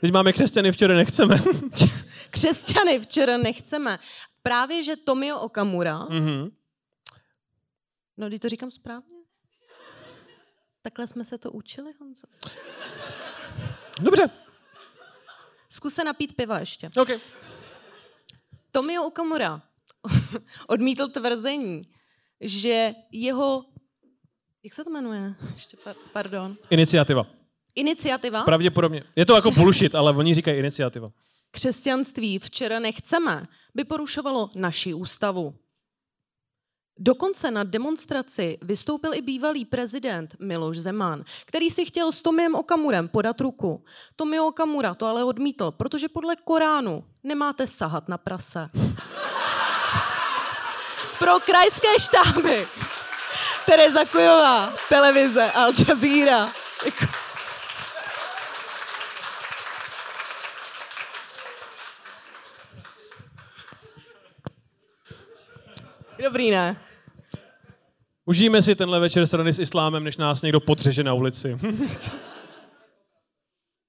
Teď 0.00 0.12
máme 0.12 0.32
křesťany, 0.32 0.72
včera 0.72 0.94
nechceme. 0.94 1.42
křesťany 2.30 3.00
včera 3.00 3.36
nechceme. 3.36 3.98
Právě, 4.42 4.82
že 4.82 4.96
Tomio 4.96 5.38
Okamura, 5.38 5.98
mm-hmm. 5.98 6.50
no, 8.16 8.28
když 8.28 8.40
to 8.40 8.48
říkám 8.48 8.70
správně, 8.70 9.17
Takhle 10.88 11.06
jsme 11.06 11.24
se 11.24 11.38
to 11.38 11.50
učili, 11.52 11.92
Honzo? 12.00 12.26
Dobře. 14.00 14.30
Zkus 15.70 15.94
se 15.94 16.04
napít 16.04 16.36
piva 16.36 16.58
ještě. 16.58 16.90
Okay. 17.00 17.20
Tomio 18.72 19.02
Okamura 19.02 19.62
odmítl 20.66 21.08
tvrzení, 21.08 21.82
že 22.40 22.94
jeho... 23.12 23.64
Jak 24.64 24.74
se 24.74 24.84
to 24.84 24.90
jmenuje? 24.90 25.34
Ještě 25.52 25.76
par, 25.84 25.96
pardon. 26.12 26.54
Iniciativa. 26.70 27.26
Iniciativa? 27.74 28.42
Pravděpodobně. 28.42 29.04
Je 29.16 29.26
to 29.26 29.34
jako 29.34 29.50
bullshit, 29.50 29.94
ale 29.94 30.12
oni 30.12 30.34
říkají 30.34 30.58
iniciativa. 30.58 31.10
Křesťanství 31.50 32.38
včera 32.38 32.78
nechceme 32.78 33.46
by 33.74 33.84
porušovalo 33.84 34.50
naši 34.54 34.94
ústavu. 34.94 35.54
Dokonce 36.98 37.50
na 37.50 37.64
demonstraci 37.64 38.58
vystoupil 38.62 39.14
i 39.14 39.22
bývalý 39.22 39.64
prezident 39.64 40.34
Miloš 40.38 40.78
Zeman, 40.78 41.24
který 41.46 41.70
si 41.70 41.84
chtěl 41.84 42.12
s 42.12 42.22
Tomiem 42.22 42.54
Okamurem 42.54 43.08
podat 43.08 43.40
ruku. 43.40 43.84
Tomio 44.16 44.46
Okamura 44.46 44.94
to 44.94 45.06
ale 45.06 45.24
odmítl, 45.24 45.70
protože 45.70 46.08
podle 46.08 46.36
Koránu 46.36 47.04
nemáte 47.24 47.66
sahat 47.66 48.08
na 48.08 48.18
prase. 48.18 48.68
Pro 51.18 51.40
krajské 51.40 51.88
štáby 52.00 52.66
Tereza 53.66 54.04
Kujová, 54.04 54.72
televize 54.88 55.52
Al 55.52 55.72
Jazeera. 55.88 56.52
Jako... 56.84 57.04
Dobrý, 66.22 66.50
ne? 66.50 66.87
Užijeme 68.28 68.62
si 68.62 68.74
tenhle 68.74 69.00
večer 69.00 69.26
strany 69.26 69.52
s 69.52 69.58
islámem, 69.58 70.04
než 70.04 70.16
nás 70.16 70.42
někdo 70.42 70.60
podřeže 70.60 71.04
na 71.04 71.14
ulici. 71.14 71.58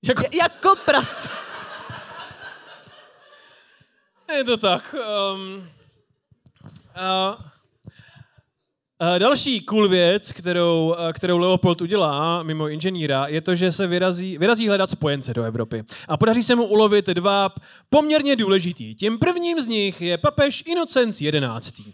jako, 0.04 0.22
J- 0.22 0.38
jako 0.38 0.76
pras. 0.86 1.30
je 4.38 4.44
to 4.44 4.58
tak. 4.58 4.96
Um, 5.34 5.58
uh, 5.58 7.36
Uh, 9.02 9.20
další 9.20 9.62
cool 9.62 9.88
věc, 9.88 10.32
kterou, 10.32 10.96
uh, 11.00 11.12
kterou 11.14 11.38
Leopold 11.38 11.82
udělá, 11.82 12.44
mimo 12.44 12.68
inženýra, 12.70 13.28
je 13.28 13.42
to, 13.42 13.56
že 13.56 13.72
se 13.72 13.88
vyrazí, 13.88 14.38
vyrazí 14.38 14.68
hledat 14.68 14.90
spojence 14.90 15.34
do 15.34 15.44
Evropy. 15.44 15.84
A 16.08 16.18
podaří 16.18 16.44
se 16.44 16.56
mu 16.56 16.66
ulovit 16.66 17.08
dva 17.08 17.50
poměrně 17.90 18.36
důležitý. 18.36 18.96
Tím 18.96 19.20
prvním 19.20 19.62
z 19.62 19.68
nich 19.68 20.02
je 20.02 20.18
papež 20.18 20.64
Inocenc 20.66 21.22
XI. 21.62 21.94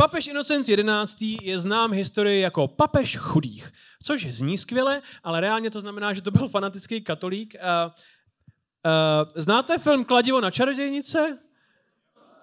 Papež 0.00 0.26
Inocenc 0.26 0.70
XI. 1.06 1.36
je 1.42 1.58
znám 1.58 1.92
historii 1.92 2.40
jako 2.40 2.68
papež 2.68 3.16
chudých, 3.16 3.72
což 4.02 4.26
zní 4.26 4.58
skvěle, 4.58 5.02
ale 5.24 5.40
reálně 5.40 5.70
to 5.70 5.80
znamená, 5.80 6.12
že 6.12 6.22
to 6.22 6.30
byl 6.30 6.48
fanatický 6.48 7.00
katolík. 7.00 7.54
Uh, 7.54 7.90
uh, 7.90 9.28
znáte 9.34 9.78
film 9.78 10.04
Kladivo 10.04 10.40
na 10.40 10.50
čarodějnice? 10.50 11.38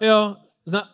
Jo, 0.02 0.36
zna, 0.66 0.90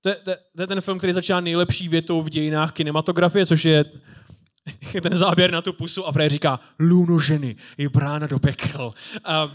to 0.00 0.08
je, 0.08 0.14
to, 0.14 0.32
to 0.56 0.62
je 0.62 0.66
ten 0.66 0.80
film, 0.80 0.98
který 0.98 1.12
začíná 1.12 1.40
nejlepší 1.40 1.88
větou 1.88 2.22
v 2.22 2.30
dějinách 2.30 2.72
kinematografie, 2.72 3.46
což 3.46 3.64
je 3.64 3.84
ten 5.02 5.14
záběr 5.14 5.50
na 5.50 5.62
tu 5.62 5.72
pusu 5.72 6.06
a 6.06 6.12
Frey 6.12 6.28
říká 6.28 6.60
Luno 6.78 7.20
ženy 7.20 7.56
je 7.78 7.88
brána 7.88 8.26
do 8.26 8.38
pekel. 8.38 8.92
A, 9.24 9.54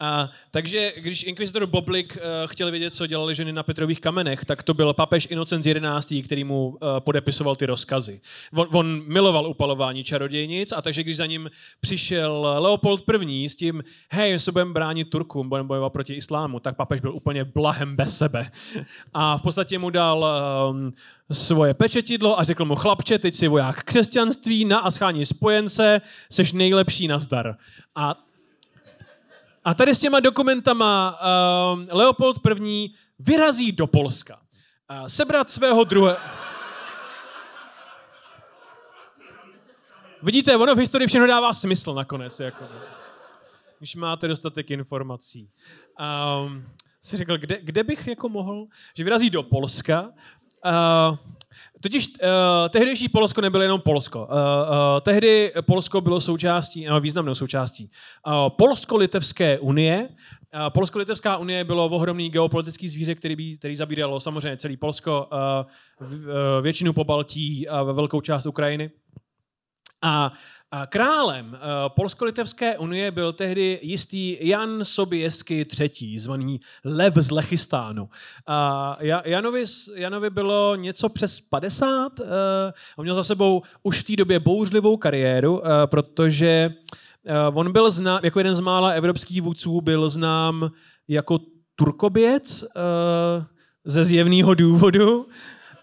a, 0.00 0.30
takže 0.50 0.92
když 0.96 1.22
inkvizitor 1.22 1.66
Boblik 1.66 2.16
uh, 2.16 2.22
chtěl 2.46 2.70
vědět, 2.70 2.94
co 2.94 3.06
dělali 3.06 3.34
ženy 3.34 3.52
na 3.52 3.62
Petrových 3.62 4.00
kamenech, 4.00 4.44
tak 4.44 4.62
to 4.62 4.74
byl 4.74 4.94
papež 4.94 5.28
Inocenc 5.30 5.66
XI, 6.00 6.22
který 6.22 6.44
mu 6.44 6.68
uh, 6.68 6.76
podepisoval 6.98 7.56
ty 7.56 7.66
rozkazy. 7.66 8.20
On, 8.54 8.68
on 8.72 9.02
miloval 9.06 9.46
upalování 9.46 10.04
čarodějnic 10.04 10.72
a 10.72 10.82
takže 10.82 11.02
když 11.02 11.16
za 11.16 11.26
ním 11.26 11.50
přišel 11.80 12.56
Leopold 12.58 13.04
I 13.28 13.48
s 13.48 13.54
tím, 13.54 13.84
hej, 14.10 14.38
se 14.38 14.52
budeme 14.52 14.72
bránit 14.72 15.10
Turkům, 15.10 15.48
budeme 15.48 15.66
bojovat 15.66 15.92
proti 15.92 16.14
islámu, 16.14 16.60
tak 16.60 16.76
papež 16.76 17.00
byl 17.00 17.14
úplně 17.14 17.44
blahem 17.44 17.96
bez 17.96 18.18
sebe. 18.18 18.50
A 19.14 19.38
v 19.38 19.42
podstatě 19.42 19.78
mu 19.78 19.90
dal 19.90 20.26
um, 20.70 20.92
svoje 21.32 21.74
pečetidlo 21.74 22.40
a 22.40 22.44
řekl 22.44 22.64
mu, 22.64 22.74
chlapče, 22.74 23.18
teď 23.18 23.34
si 23.34 23.48
voják 23.48 23.84
křesťanství 23.84 24.64
na 24.64 24.78
a 24.78 24.90
schání 24.90 25.26
spojence, 25.26 26.00
seš 26.30 26.52
nejlepší 26.52 27.08
na 27.08 27.18
zdar. 27.18 27.56
A 27.94 28.29
a 29.64 29.74
tady 29.74 29.94
s 29.94 29.98
těma 29.98 30.20
dokumentama 30.20 31.18
uh, 31.72 31.80
Leopold 31.88 32.38
I. 32.64 32.90
vyrazí 33.18 33.72
do 33.72 33.86
Polska. 33.86 34.40
Uh, 34.90 35.06
sebrat 35.06 35.50
svého 35.50 35.84
druhého... 35.84 36.18
Vidíte, 40.22 40.56
ono 40.56 40.74
v 40.74 40.78
historii 40.78 41.08
všechno 41.08 41.26
dává 41.26 41.52
smysl 41.52 41.94
nakonec. 41.94 42.40
Jako, 42.40 42.64
když 43.78 43.96
máte 43.96 44.28
dostatek 44.28 44.70
informací. 44.70 45.50
Um, 46.44 46.64
si 47.02 47.16
řekl, 47.16 47.38
kde, 47.38 47.58
kde 47.62 47.84
bych 47.84 48.06
jako 48.06 48.28
mohl, 48.28 48.66
že 48.96 49.04
vyrazí 49.04 49.30
do 49.30 49.42
Polska. 49.42 50.02
Uh, 50.66 51.18
Totiž 51.82 52.08
uh, 52.08 52.14
tehdejší 52.68 53.08
Polsko 53.08 53.40
nebylo 53.40 53.62
jenom 53.62 53.80
Polsko. 53.80 54.18
Uh, 54.18 54.26
uh, 54.26 54.36
tehdy 55.02 55.52
Polsko 55.60 56.00
bylo 56.00 56.20
součástí, 56.20 56.84
no, 56.84 57.00
významnou 57.00 57.34
součástí 57.34 57.90
uh, 58.26 58.48
Polsko-Litevské 58.48 59.58
unie. 59.58 60.08
Uh, 60.08 60.68
Polsko-Litevská 60.68 61.36
unie 61.36 61.64
bylo 61.64 61.84
ohromný 61.84 62.30
geopolitický 62.30 62.88
zvíře, 62.88 63.14
který, 63.14 63.36
by, 63.36 63.56
který 63.56 63.76
zabíralo 63.76 64.20
samozřejmě 64.20 64.56
celý 64.56 64.76
Polsko, 64.76 65.28
uh, 65.32 66.08
v, 66.08 66.14
uh, 66.14 66.32
většinu 66.62 66.92
po 66.92 67.04
Baltí 67.04 67.68
a 67.68 67.82
velkou 67.82 68.20
část 68.20 68.46
Ukrajiny. 68.46 68.90
A, 70.02 70.32
králem 70.88 71.46
uh, 71.46 71.58
Polsko-Litevské 71.88 72.78
unie 72.78 73.10
byl 73.10 73.32
tehdy 73.32 73.78
jistý 73.82 74.48
Jan 74.48 74.84
Sobieski 74.84 75.66
III., 75.80 76.18
zvaný 76.18 76.60
Lev 76.84 77.14
z 77.14 77.30
Lechistánu. 77.30 78.08
A 78.46 78.98
Janovi, 79.24 79.64
Janovi 79.94 80.30
bylo 80.30 80.76
něco 80.76 81.08
přes 81.08 81.40
50. 81.40 82.20
Uh, 82.20 82.26
on 82.96 83.04
měl 83.04 83.14
za 83.14 83.22
sebou 83.22 83.62
už 83.82 84.00
v 84.00 84.04
té 84.04 84.16
době 84.16 84.40
bouřlivou 84.40 84.96
kariéru, 84.96 85.58
uh, 85.58 85.66
protože 85.86 86.74
on 87.54 87.72
byl 87.72 87.90
znám, 87.90 88.20
jako 88.22 88.40
jeden 88.40 88.54
z 88.54 88.60
mála 88.60 88.90
evropských 88.90 89.42
vůdců, 89.42 89.80
byl 89.80 90.10
znám 90.10 90.70
jako 91.08 91.38
turkoběc 91.76 92.64
ze 93.84 94.04
zjevného 94.04 94.54
důvodu. 94.54 95.26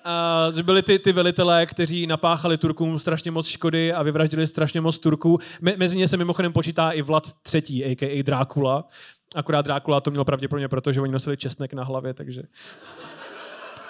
Uh, 0.08 0.62
byli 0.62 0.84
ty, 0.84 1.00
ty 1.00 1.14
velitelé, 1.14 1.66
kteří 1.66 2.08
napáchali 2.08 2.58
Turkům 2.58 3.00
strašně 3.00 3.32
moc 3.32 3.48
škody 3.48 3.94
a 3.94 4.04
vyvraždili 4.04 4.48
strašně 4.48 4.82
moc 4.82 5.00
Turků. 5.00 5.40
Me, 5.62 5.74
mezi 5.78 5.98
ně 5.98 6.08
se 6.08 6.18
mimochodem 6.18 6.54
počítá 6.54 6.92
i 6.92 7.02
Vlad 7.02 7.24
III, 7.54 7.86
a.k.a. 7.86 8.24
Drákula. 8.24 8.88
Akorát 9.36 9.62
Drákula 9.62 10.02
to 10.02 10.12
měl 10.12 10.26
pravděpodobně, 10.26 10.68
protože 10.68 11.02
oni 11.02 11.12
nosili 11.12 11.38
česnek 11.38 11.74
na 11.74 11.84
hlavě, 11.84 12.14
takže... 12.14 12.42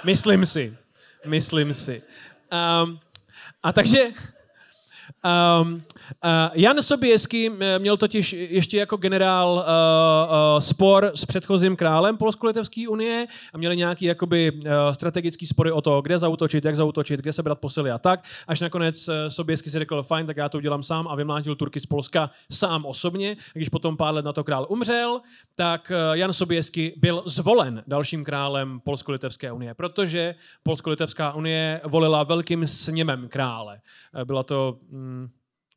Myslím 0.03 0.45
si. 0.45 0.77
Myslím 1.25 1.73
si. 1.73 2.01
Um, 2.83 2.99
a 3.63 3.73
takže 3.73 4.07
Um, 5.61 5.73
uh, 5.73 6.31
Jan 6.53 6.81
Sobieski 6.81 7.51
měl 7.77 7.97
totiž 7.97 8.33
ještě 8.33 8.77
jako 8.77 8.97
generál 8.97 9.53
uh, 9.53 9.61
uh, 9.61 10.59
spor 10.59 11.11
s 11.15 11.25
předchozím 11.25 11.75
králem 11.75 12.17
Polsko-Litevské 12.17 12.87
unie 12.87 13.27
a 13.53 13.57
měli 13.57 13.77
nějaký 13.77 14.05
jakoby 14.05 14.51
uh, 14.51 14.61
strategický 14.91 15.45
spory 15.45 15.71
o 15.71 15.81
to, 15.81 16.01
kde 16.01 16.17
zautočit, 16.17 16.65
jak 16.65 16.75
zautočit, 16.75 17.19
kde 17.19 17.33
sebrat 17.33 17.59
posily 17.59 17.91
a 17.91 17.97
tak. 17.97 18.23
Až 18.47 18.59
nakonec 18.59 19.09
Sobieski 19.27 19.69
si 19.69 19.79
řekl, 19.79 20.03
fajn, 20.03 20.25
tak 20.25 20.37
já 20.37 20.49
to 20.49 20.57
udělám 20.57 20.83
sám 20.83 21.07
a 21.07 21.15
vymlátil 21.15 21.55
Turky 21.55 21.79
z 21.79 21.85
Polska 21.85 22.29
sám 22.51 22.85
osobně. 22.85 23.37
Když 23.53 23.69
potom 23.69 23.97
pár 23.97 24.13
let 24.13 24.25
na 24.25 24.33
to 24.33 24.43
král 24.43 24.65
umřel, 24.69 25.21
tak 25.55 25.91
uh, 25.91 26.13
Jan 26.13 26.33
Sobieski 26.33 26.93
byl 26.97 27.23
zvolen 27.25 27.83
dalším 27.87 28.23
králem 28.23 28.79
Polsko-Litevské 28.79 29.51
unie, 29.51 29.73
protože 29.73 30.35
Polsko-Litevská 30.63 31.33
unie 31.33 31.81
volila 31.85 32.23
velkým 32.23 32.67
sněmem 32.67 33.27
krále. 33.29 33.79
Uh, 34.15 34.23
byla 34.23 34.43
to 34.43 34.77
mm, 34.89 35.16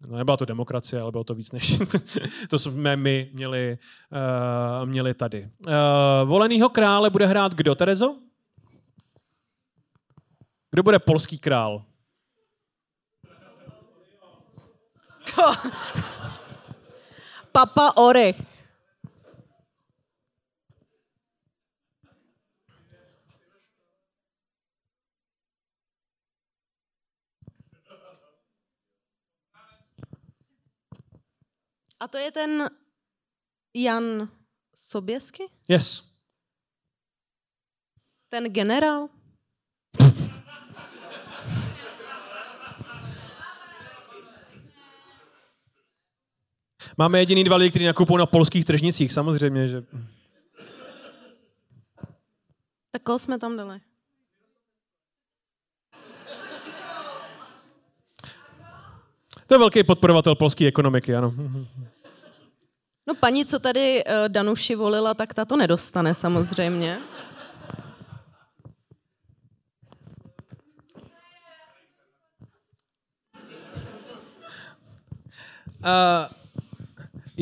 No, 0.06 0.16
nebyla 0.16 0.36
to 0.36 0.44
demokracie, 0.44 1.02
ale 1.02 1.12
bylo 1.12 1.24
to 1.24 1.34
víc 1.34 1.52
než 1.52 1.78
to 2.50 2.58
jsme 2.58 2.96
my 2.96 3.30
měli, 3.32 3.78
uh, 4.82 4.88
měli 4.88 5.14
tady. 5.14 5.50
Uh, 5.66 5.72
volenýho 6.24 6.68
krále 6.68 7.10
bude 7.10 7.26
hrát 7.26 7.54
kdo, 7.54 7.74
Terezo? 7.74 8.16
Kdo 10.70 10.82
bude 10.82 10.98
polský 10.98 11.38
král? 11.38 11.84
Papa 17.52 17.96
Ory. 17.96 18.34
A 32.00 32.08
to 32.08 32.18
je 32.18 32.32
ten 32.32 32.70
Jan 33.74 34.28
Soběsky? 34.74 35.44
Yes. 35.68 36.04
Ten 38.28 38.44
generál? 38.44 39.08
Máme 46.98 47.18
jediný 47.18 47.44
dva 47.44 47.56
lidi, 47.56 47.70
kteří 47.70 47.84
nakupují 47.84 48.18
na 48.18 48.26
polských 48.26 48.64
tržnicích, 48.64 49.12
samozřejmě, 49.12 49.66
že... 49.66 49.82
Tak 52.90 53.02
koho 53.02 53.18
jsme 53.18 53.38
tam 53.38 53.56
dali? 53.56 53.80
To 59.50 59.54
je 59.54 59.58
velký 59.58 59.82
podporovatel 59.82 60.34
polské 60.34 60.66
ekonomiky, 60.66 61.16
ano. 61.16 61.34
No 63.06 63.14
paní, 63.20 63.44
co 63.44 63.58
tady 63.58 64.04
uh, 64.04 64.12
Danuši 64.28 64.74
volila, 64.74 65.14
tak 65.14 65.34
ta 65.34 65.44
to 65.44 65.56
nedostane 65.56 66.14
samozřejmě. 66.14 66.98
Uh, 75.84 76.39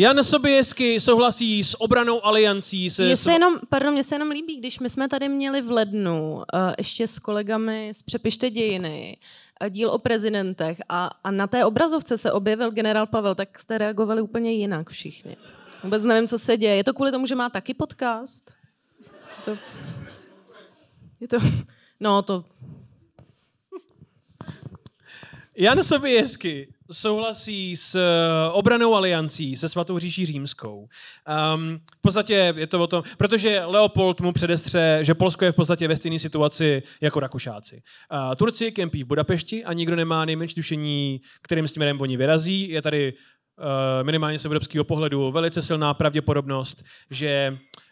Jan 0.01 0.25
Sobieski 0.25 1.01
souhlasí 1.01 1.65
s 1.65 1.81
obranou 1.81 2.25
aliancí. 2.25 2.91
Se 2.91 3.05
Mně 3.05 3.17
se 3.17 3.33
jenom, 3.33 3.59
pardon, 3.69 3.93
mně 3.93 4.05
se 4.05 4.15
jenom 4.15 4.31
líbí, 4.31 4.57
když 4.57 4.79
my 4.79 4.91
jsme 4.91 5.09
tady 5.09 5.29
měli 5.29 5.63
v 5.63 5.71
lednu 5.71 6.35
uh, 6.35 6.43
ještě 6.79 7.09
s 7.09 7.19
kolegami 7.19 7.93
z 7.95 8.03
Přepište 8.03 8.51
dějiny 8.51 9.17
uh, 9.63 9.69
díl 9.69 9.91
o 9.91 9.99
prezidentech 9.99 10.79
a, 10.89 11.11
a 11.25 11.31
na 11.31 11.47
té 11.47 11.65
obrazovce 11.65 12.19
se 12.19 12.33
objevil 12.33 12.71
generál 12.71 13.07
Pavel, 13.07 13.35
tak 13.35 13.59
jste 13.59 13.79
reagovali 13.79 14.21
úplně 14.21 14.53
jinak 14.53 14.91
všichni. 14.91 15.37
Vůbec 15.85 16.05
nevím, 16.05 16.29
co 16.29 16.39
se 16.39 16.57
děje. 16.57 16.77
Je 16.77 16.85
to 16.85 16.95
kvůli 16.95 17.11
tomu, 17.11 17.27
že 17.27 17.35
má 17.35 17.51
taky 17.51 17.75
podcast? 17.75 18.51
Je 19.01 19.45
to... 19.45 19.59
Je 21.21 21.29
to... 21.29 21.37
No, 22.01 22.23
to... 22.23 22.45
Jan 25.57 25.83
Sobieski 25.83 26.75
souhlasí 26.91 27.77
s 27.77 27.95
uh, 27.95 28.01
obranou 28.53 28.95
aliancí 28.95 29.57
se 29.57 29.69
svatou 29.69 29.99
říší 29.99 30.27
římskou. 30.27 30.89
Um, 31.55 31.81
v 31.99 32.01
podstatě 32.01 32.55
je 32.57 32.67
to 32.67 32.81
o 32.81 32.87
tom, 32.87 33.03
protože 33.19 33.65
Leopold 33.65 34.21
mu 34.21 34.33
předestře, 34.33 34.99
že 35.03 35.15
Polsko 35.15 35.45
je 35.45 35.53
v 35.53 35.57
podstatě 35.57 35.89
ve 35.89 35.97
stejné 35.97 36.19
situaci 36.19 36.83
jako 37.01 37.21
Rakušáci. 37.21 37.83
Uh, 38.13 38.35
Turci 38.35 38.73
kempí 38.73 39.05
v 39.05 39.07
Budapešti 39.07 39.65
a 39.65 39.73
nikdo 39.73 39.97
nemá 39.97 40.25
nejmenší 40.25 40.55
tušení, 40.55 41.21
kterým 41.43 41.69
směrem 41.69 42.01
oni 42.01 42.17
vyrazí. 42.17 42.69
Je 42.71 42.83
tady 42.83 43.13
uh, 43.13 43.67
minimálně 44.03 44.39
z 44.39 44.45
evropského 44.45 44.85
pohledu 44.85 45.33
velice 45.33 45.63
silná 45.63 45.95
pravděpodobnost, 45.95 46.85
že 47.11 47.59
Uh, 47.59 47.88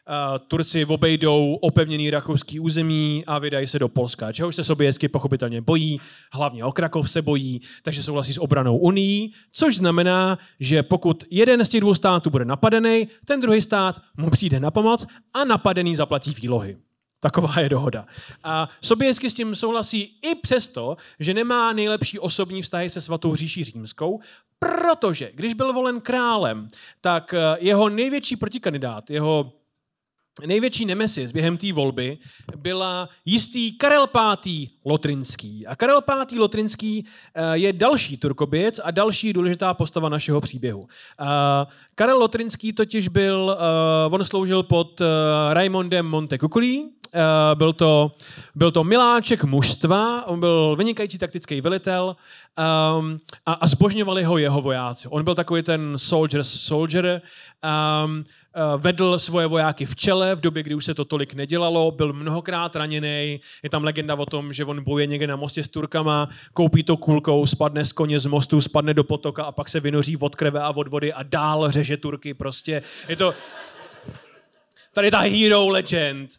Turci 0.49 0.85
obejdou 0.85 1.59
opevněný 1.61 2.11
rakouský 2.11 2.61
území 2.61 3.25
a 3.27 3.39
vydají 3.39 3.67
se 3.67 3.79
do 3.79 3.89
Polska, 3.89 4.33
čehož 4.33 4.57
se 4.57 4.65
Soběsky 4.65 5.09
pochopitelně 5.09 5.61
bojí, 5.61 6.01
hlavně 6.33 6.65
o 6.65 6.73
Krakov 6.73 7.11
se 7.11 7.23
bojí, 7.23 7.61
takže 7.83 8.03
souhlasí 8.03 8.33
s 8.33 8.41
obranou 8.41 8.77
Unii, 8.77 9.31
což 9.53 9.77
znamená, 9.77 10.39
že 10.61 10.83
pokud 10.83 11.25
jeden 11.31 11.65
z 11.65 11.69
těch 11.69 11.81
dvou 11.81 11.95
států 11.95 12.31
bude 12.31 12.45
napadený, 12.45 13.09
ten 13.25 13.41
druhý 13.41 13.63
stát 13.63 14.01
mu 14.17 14.31
přijde 14.31 14.61
na 14.61 14.71
pomoc 14.71 15.07
a 15.35 15.45
napadený 15.45 15.97
zaplatí 15.97 16.35
výlohy. 16.41 16.77
Taková 17.21 17.61
je 17.61 17.69
dohoda. 17.69 18.07
A 18.45 18.69
Soběsky 18.81 19.31
s 19.31 19.35
tím 19.35 19.55
souhlasí 19.55 20.01
i 20.23 20.35
přesto, 20.35 20.97
že 21.21 21.35
nemá 21.35 21.73
nejlepší 21.73 22.19
osobní 22.19 22.63
vztahy 22.63 22.91
se 22.91 23.01
svatou 23.01 23.35
říší 23.35 23.65
římskou, 23.65 24.21
protože 24.59 25.31
když 25.35 25.55
byl 25.55 25.73
volen 25.73 26.01
králem, 26.01 26.69
tak 27.01 27.35
eh, 27.35 27.57
jeho 27.61 27.89
největší 27.89 28.37
protikandidát, 28.37 29.11
jeho 29.11 29.53
největší 30.47 30.85
nemesis 30.85 31.33
během 31.33 31.57
té 31.57 31.73
volby 31.73 32.19
byla 32.57 33.09
jistý 33.25 33.73
Karel 33.79 34.07
V. 34.07 34.69
Lotrinský. 34.85 35.67
A 35.67 35.77
Karel 35.77 36.01
V. 36.01 36.39
Lotrinský 36.39 37.07
eh, 37.35 37.59
je 37.59 37.73
další 37.73 38.17
turkoběc 38.17 38.81
a 38.85 38.91
další 38.91 39.33
důležitá 39.33 39.75
postava 39.75 40.09
našeho 40.09 40.41
příběhu. 40.41 40.87
Eh, 41.21 41.67
Karel 41.95 42.19
Lotrinský 42.19 42.73
totiž 42.73 43.09
byl, 43.09 43.57
eh, 43.59 44.15
on 44.15 44.25
sloužil 44.25 44.63
pod 44.63 45.01
Raimondem 45.53 46.07
Montecuculí, 46.07 46.91
byl 47.55 47.73
to, 47.73 48.13
byl 48.55 48.71
to 48.71 48.85
miláček 48.85 49.45
mužstva, 49.45 50.27
on 50.27 50.41
byl 50.41 50.77
vynikající 50.77 51.19
taktický 51.19 51.61
velitel 51.61 52.17
um, 52.99 53.21
a, 53.47 53.53
a 53.53 53.67
zbožňovali 53.67 54.25
ho 54.25 54.39
jeho 54.39 54.63
vojáci. 54.63 55.09
On 55.09 55.25
byl 55.25 55.35
takový 55.35 55.63
ten 55.63 55.93
soldier 55.97 56.45
soldier, 56.45 57.23
um, 58.05 58.25
vedl 58.77 59.19
svoje 59.19 59.47
vojáky 59.47 59.87
v 59.87 59.97
čele 59.97 60.35
v 60.35 60.41
době, 60.41 60.63
kdy 60.63 60.75
už 60.75 60.85
se 60.85 60.95
to 60.95 61.05
tolik 61.05 61.35
nedělalo, 61.35 61.91
byl 61.91 62.13
mnohokrát 62.13 62.77
raněný. 62.77 63.41
Je 63.63 63.71
tam 63.71 63.85
legenda 63.85 64.15
o 64.15 64.27
tom, 64.27 64.53
že 64.53 64.65
on 64.65 64.85
bojuje 64.85 65.07
někde 65.07 65.27
na 65.27 65.37
mostě 65.37 65.65
s 65.65 65.69
Turkama, 65.69 66.29
koupí 66.53 66.83
to 66.83 66.97
kulkou, 66.97 67.47
spadne 67.47 67.85
z 67.85 67.93
koně 67.93 68.21
z 68.21 68.27
mostu, 68.27 68.61
spadne 68.61 68.95
do 68.95 69.05
potoka 69.05 69.45
a 69.45 69.53
pak 69.53 69.69
se 69.69 69.81
vynoří 69.81 70.17
od 70.17 70.37
krve 70.37 70.61
a 70.61 70.71
od 70.71 70.89
vody 70.89 71.13
a 71.13 71.23
dál 71.23 71.71
řeže 71.71 71.97
Turky. 71.97 72.35
Prostě 72.35 72.83
je 73.09 73.17
to... 73.17 73.35
Tady 74.93 75.11
ta 75.11 75.19
hero 75.19 75.69
legend. 75.69 76.31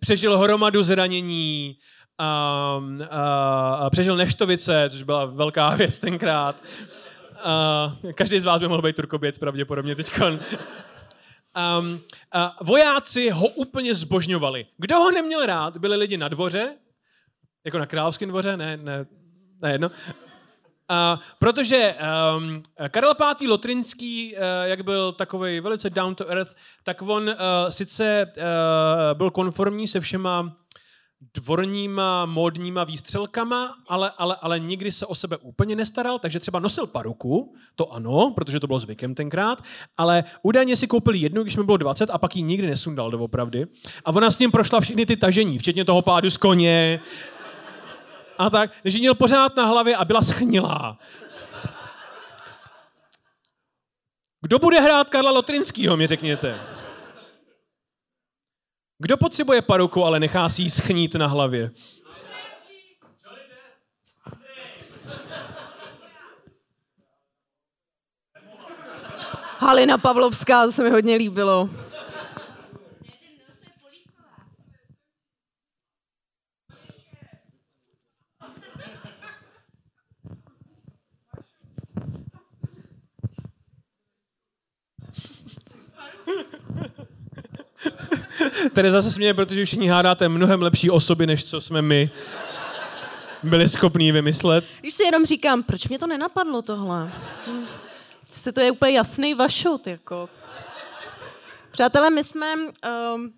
Přežil 0.00 0.38
hromadu 0.38 0.82
zranění, 0.82 1.76
a, 2.18 2.80
a, 3.10 3.74
a 3.74 3.90
přežil 3.90 4.16
Neštovice, 4.16 4.86
což 4.90 5.02
byla 5.02 5.24
velká 5.24 5.68
věc 5.76 5.98
tenkrát. 5.98 6.56
A, 7.44 7.96
každý 8.14 8.40
z 8.40 8.44
vás 8.44 8.60
by 8.60 8.68
mohl 8.68 8.82
být 8.82 8.96
turkoběc 8.96 9.38
pravděpodobně 9.38 9.94
teď 9.94 10.10
um, 11.58 11.90
uh, 11.90 12.00
vojáci 12.62 13.30
ho 13.30 13.48
úplně 13.48 13.94
zbožňovali. 13.94 14.66
Kdo 14.76 14.96
ho 14.96 15.10
neměl 15.10 15.46
rád, 15.46 15.76
byli 15.76 15.96
lidi 15.96 16.16
na 16.16 16.28
dvoře, 16.28 16.74
jako 17.64 17.78
na 17.78 17.86
královském 17.86 18.28
dvoře, 18.28 18.56
ne, 18.56 18.76
ne, 18.76 19.06
ne 19.62 19.72
jedno. 19.72 19.88
Uh, 19.88 21.20
protože 21.38 21.94
um, 22.36 22.62
Karel 22.88 23.14
V. 23.14 23.46
Lotrinský, 23.46 24.34
uh, 24.34 24.40
jak 24.64 24.82
byl 24.84 25.12
takový 25.12 25.60
velice 25.60 25.90
down 25.90 26.14
to 26.14 26.30
earth, 26.30 26.54
tak 26.82 27.02
on 27.02 27.28
uh, 27.28 27.34
sice 27.68 28.26
uh, 28.36 29.18
byl 29.18 29.30
konformní 29.30 29.88
se 29.88 30.00
všema 30.00 30.56
dvorníma, 31.34 32.26
módníma 32.26 32.84
výstřelkama, 32.84 33.74
ale, 33.88 34.12
ale, 34.18 34.36
ale 34.40 34.60
nikdy 34.60 34.92
se 34.92 35.06
o 35.06 35.14
sebe 35.14 35.36
úplně 35.36 35.76
nestaral, 35.76 36.18
takže 36.18 36.40
třeba 36.40 36.58
nosil 36.58 36.86
paruku, 36.86 37.54
to 37.76 37.92
ano, 37.92 38.32
protože 38.34 38.60
to 38.60 38.66
bylo 38.66 38.78
zvykem 38.78 39.14
tenkrát, 39.14 39.62
ale 39.96 40.24
údajně 40.42 40.76
si 40.76 40.86
koupil 40.86 41.14
jednu, 41.14 41.42
když 41.42 41.56
mi 41.56 41.64
bylo 41.64 41.76
20 41.76 42.10
a 42.10 42.18
pak 42.18 42.36
ji 42.36 42.42
nikdy 42.42 42.66
nesundal 42.66 43.10
doopravdy. 43.10 43.66
A 44.04 44.10
ona 44.10 44.30
s 44.30 44.38
ním 44.38 44.50
prošla 44.50 44.80
všechny 44.80 45.06
ty 45.06 45.16
tažení, 45.16 45.58
včetně 45.58 45.84
toho 45.84 46.02
pádu 46.02 46.30
z 46.30 46.36
koně 46.36 47.00
a 48.38 48.50
tak, 48.50 48.70
že 48.84 48.98
měl 48.98 49.14
pořád 49.14 49.56
na 49.56 49.66
hlavě 49.66 49.96
a 49.96 50.04
byla 50.04 50.22
schnilá. 50.22 50.98
Kdo 54.40 54.58
bude 54.58 54.80
hrát 54.80 55.10
Karla 55.10 55.30
Lotrinskýho, 55.30 55.96
mi 55.96 56.06
řekněte. 56.06 56.77
Kdo 58.98 59.16
potřebuje 59.16 59.62
paruku, 59.62 60.04
ale 60.04 60.20
nechá 60.20 60.48
si 60.48 60.62
ji 60.62 60.70
schnít 60.70 61.14
na 61.14 61.26
hlavě? 61.26 61.70
Halina 69.58 69.98
Pavlovská, 69.98 70.66
to 70.66 70.72
se 70.72 70.82
mi 70.84 70.90
hodně 70.90 71.16
líbilo. 71.16 71.70
Tady 88.72 88.90
zase 88.90 89.10
směje, 89.10 89.34
protože 89.34 89.64
všichni 89.64 89.88
hádáte 89.88 90.28
mnohem 90.28 90.62
lepší 90.62 90.90
osoby, 90.90 91.26
než 91.26 91.44
co 91.44 91.60
jsme 91.60 91.82
my 91.82 92.10
byli 93.42 93.68
schopní 93.68 94.12
vymyslet. 94.12 94.64
Když 94.80 94.94
si 94.94 95.02
jenom 95.02 95.24
říkám, 95.26 95.62
proč 95.62 95.88
mě 95.88 95.98
to 95.98 96.06
nenapadlo 96.06 96.62
tohle? 96.62 97.12
Se 98.24 98.52
to 98.52 98.60
je 98.60 98.70
úplně 98.70 98.92
jasný 98.92 99.34
vašut, 99.34 99.86
jako. 99.86 100.28
Přátelé, 101.70 102.10
my 102.10 102.24
jsme, 102.24 102.54
um, 103.14 103.32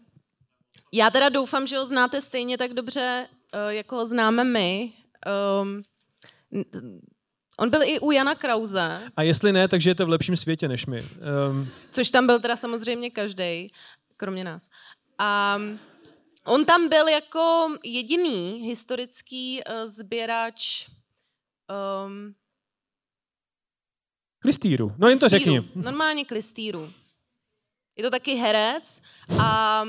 já 0.92 1.10
teda 1.10 1.28
doufám, 1.28 1.66
že 1.66 1.78
ho 1.78 1.86
znáte 1.86 2.20
stejně 2.20 2.58
tak 2.58 2.72
dobře, 2.72 3.26
uh, 3.54 3.70
jako 3.70 3.96
ho 3.96 4.06
známe 4.06 4.44
my. 4.44 4.92
Um, 5.62 5.82
On 7.58 7.70
byl 7.70 7.82
i 7.82 8.00
u 8.00 8.10
Jana 8.10 8.34
Krause. 8.34 9.00
A 9.16 9.22
jestli 9.22 9.52
ne, 9.52 9.68
tak 9.68 9.80
žijete 9.80 10.04
v 10.04 10.08
lepším 10.08 10.36
světě 10.36 10.68
než 10.68 10.86
my. 10.86 11.02
Um... 11.50 11.68
Což 11.92 12.10
tam 12.10 12.26
byl 12.26 12.40
teda 12.40 12.56
samozřejmě 12.56 13.10
každý, 13.10 13.72
kromě 14.16 14.44
nás. 14.44 14.68
A 15.20 15.58
on 16.46 16.64
tam 16.64 16.88
byl 16.88 17.08
jako 17.08 17.68
jediný 17.84 18.62
historický 18.64 19.60
uh, 19.64 19.86
sběrač 19.86 20.88
um, 22.06 22.34
klistýru. 24.38 24.92
No 24.98 25.08
jen 25.08 25.18
to 25.18 25.28
řekni. 25.28 25.70
Normálně 25.74 26.24
klistýru. 26.24 26.92
Je 27.96 28.04
to 28.04 28.10
taky 28.10 28.34
herec 28.34 29.02
a 29.38 29.84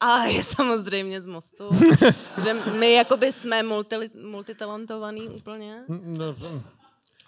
a 0.00 0.24
je 0.24 0.44
samozřejmě 0.44 1.22
z 1.22 1.26
mostu. 1.26 1.64
že 2.44 2.54
my 2.54 2.92
jakoby 2.92 3.32
jsme 3.32 3.62
multi, 3.62 3.96
multitalentovaný 4.22 5.28
úplně. 5.28 5.84
Mm, 5.88 6.14
no, 6.18 6.36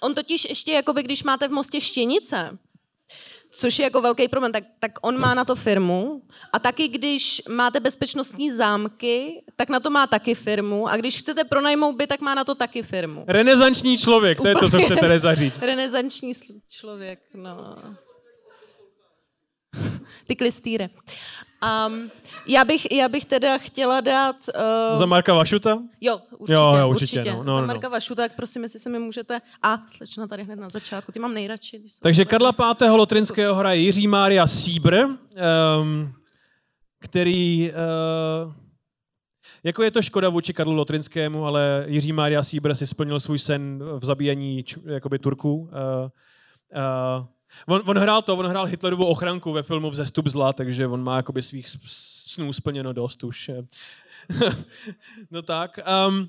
On 0.01 0.15
totiž 0.15 0.45
ještě, 0.45 0.73
jakoby, 0.73 1.03
když 1.03 1.23
máte 1.23 1.49
v 1.49 1.51
mostě 1.51 1.81
štěnice, 1.81 2.59
Což 3.51 3.79
je 3.79 3.83
jako 3.83 4.03
velký 4.03 4.29
problém. 4.29 4.53
Tak, 4.53 4.65
tak 4.79 4.93
on 5.03 5.21
má 5.21 5.35
na 5.35 5.45
to 5.45 5.55
firmu 5.55 6.23
a 6.53 6.59
taky 6.59 6.89
když 6.89 7.43
máte 7.49 7.81
bezpečnostní 7.81 8.51
zámky, 8.51 9.43
tak 9.57 9.69
na 9.69 9.81
to 9.81 9.91
má 9.91 10.07
taky 10.07 10.35
firmu 10.35 10.89
a 10.89 10.97
když 10.97 11.19
chcete 11.19 11.45
pronajmout 11.45 11.97
byt, 11.97 12.07
tak 12.07 12.21
má 12.21 12.35
na 12.35 12.45
to 12.45 12.55
taky 12.55 12.83
firmu. 12.83 13.25
Renesanční 13.29 13.99
člověk, 13.99 14.41
to 14.41 14.49
je 14.49 14.55
to, 14.55 14.71
co 14.71 14.79
chcete 14.79 15.01
Tereza 15.01 15.35
říct. 15.35 15.63
Renesanční 15.63 16.33
člověk, 16.69 17.21
no. 17.35 17.77
Ty 20.27 20.37
klistýre. 20.37 20.89
Um, 21.89 22.11
já, 22.47 22.65
bych, 22.65 22.93
já 22.93 23.09
bych 23.09 23.25
teda 23.25 23.59
chtěla 23.59 24.01
dát... 24.01 24.37
Uh, 24.91 24.99
Za 24.99 25.07
Marka 25.07 25.35
Vašuta? 25.35 25.79
Jo, 26.01 26.21
určitě. 26.39 26.55
Jo, 26.55 26.75
jo, 26.79 26.89
určitě. 26.89 27.19
určitě, 27.19 27.37
no, 27.37 27.43
no, 27.45 27.55
Za 27.55 27.61
no. 27.61 27.67
Marka 27.67 27.89
Vašuta, 27.89 28.23
tak 28.23 28.37
prosím, 28.37 28.63
jestli 28.63 28.79
se 28.79 28.91
mi 28.91 28.99
můžete... 28.99 29.41
A, 29.63 29.79
slečna 29.89 30.27
tady 30.27 30.45
hned 30.45 30.59
na 30.59 30.69
začátku, 30.69 31.13
ty 31.13 31.21
mám 31.21 31.35
nejradši. 31.35 31.79
Když 31.79 31.93
Takže 32.03 32.25
Karla 32.25 32.53
V. 32.53 32.81
Lotrinského 32.91 33.55
hraje 33.55 33.81
Jiří 33.81 34.09
Mária 34.09 34.47
Síbr, 34.47 34.95
um, 35.05 36.13
který... 36.99 37.73
Uh, 37.73 38.53
jako 39.65 39.83
je 39.83 39.91
to 39.91 40.03
škoda 40.03 40.29
vůči 40.29 40.53
Karlu 40.53 40.75
Lotrinskému, 40.75 41.47
ale 41.47 41.85
Jiří 41.89 42.13
Mária 42.13 42.43
Síbr 42.43 42.75
si 42.75 42.87
splnil 42.87 43.21
svůj 43.21 43.39
sen 43.39 43.83
v 43.99 44.05
zabíjení 44.05 44.63
č, 44.63 44.81
jakoby 44.85 45.19
Turků. 45.19 45.55
Uh, 45.55 45.69
uh, 45.69 47.27
on, 47.67 47.83
on, 47.87 47.99
hrál 47.99 48.23
to, 48.23 48.37
on 48.37 48.47
hrál 48.47 48.67
Hitlerovu 48.67 49.07
ochranku 49.07 49.53
ve 49.53 49.63
filmu 49.63 49.91
Vzestup 49.91 50.27
zla, 50.27 50.53
takže 50.53 50.87
on 50.87 51.03
má 51.03 51.17
jakoby 51.17 51.43
svých 51.43 51.67
snů 51.87 52.53
splněno 52.53 52.93
dost 52.93 53.25
už. 53.25 53.51
no 55.31 55.43
tak. 55.43 55.79
Um, 56.09 56.29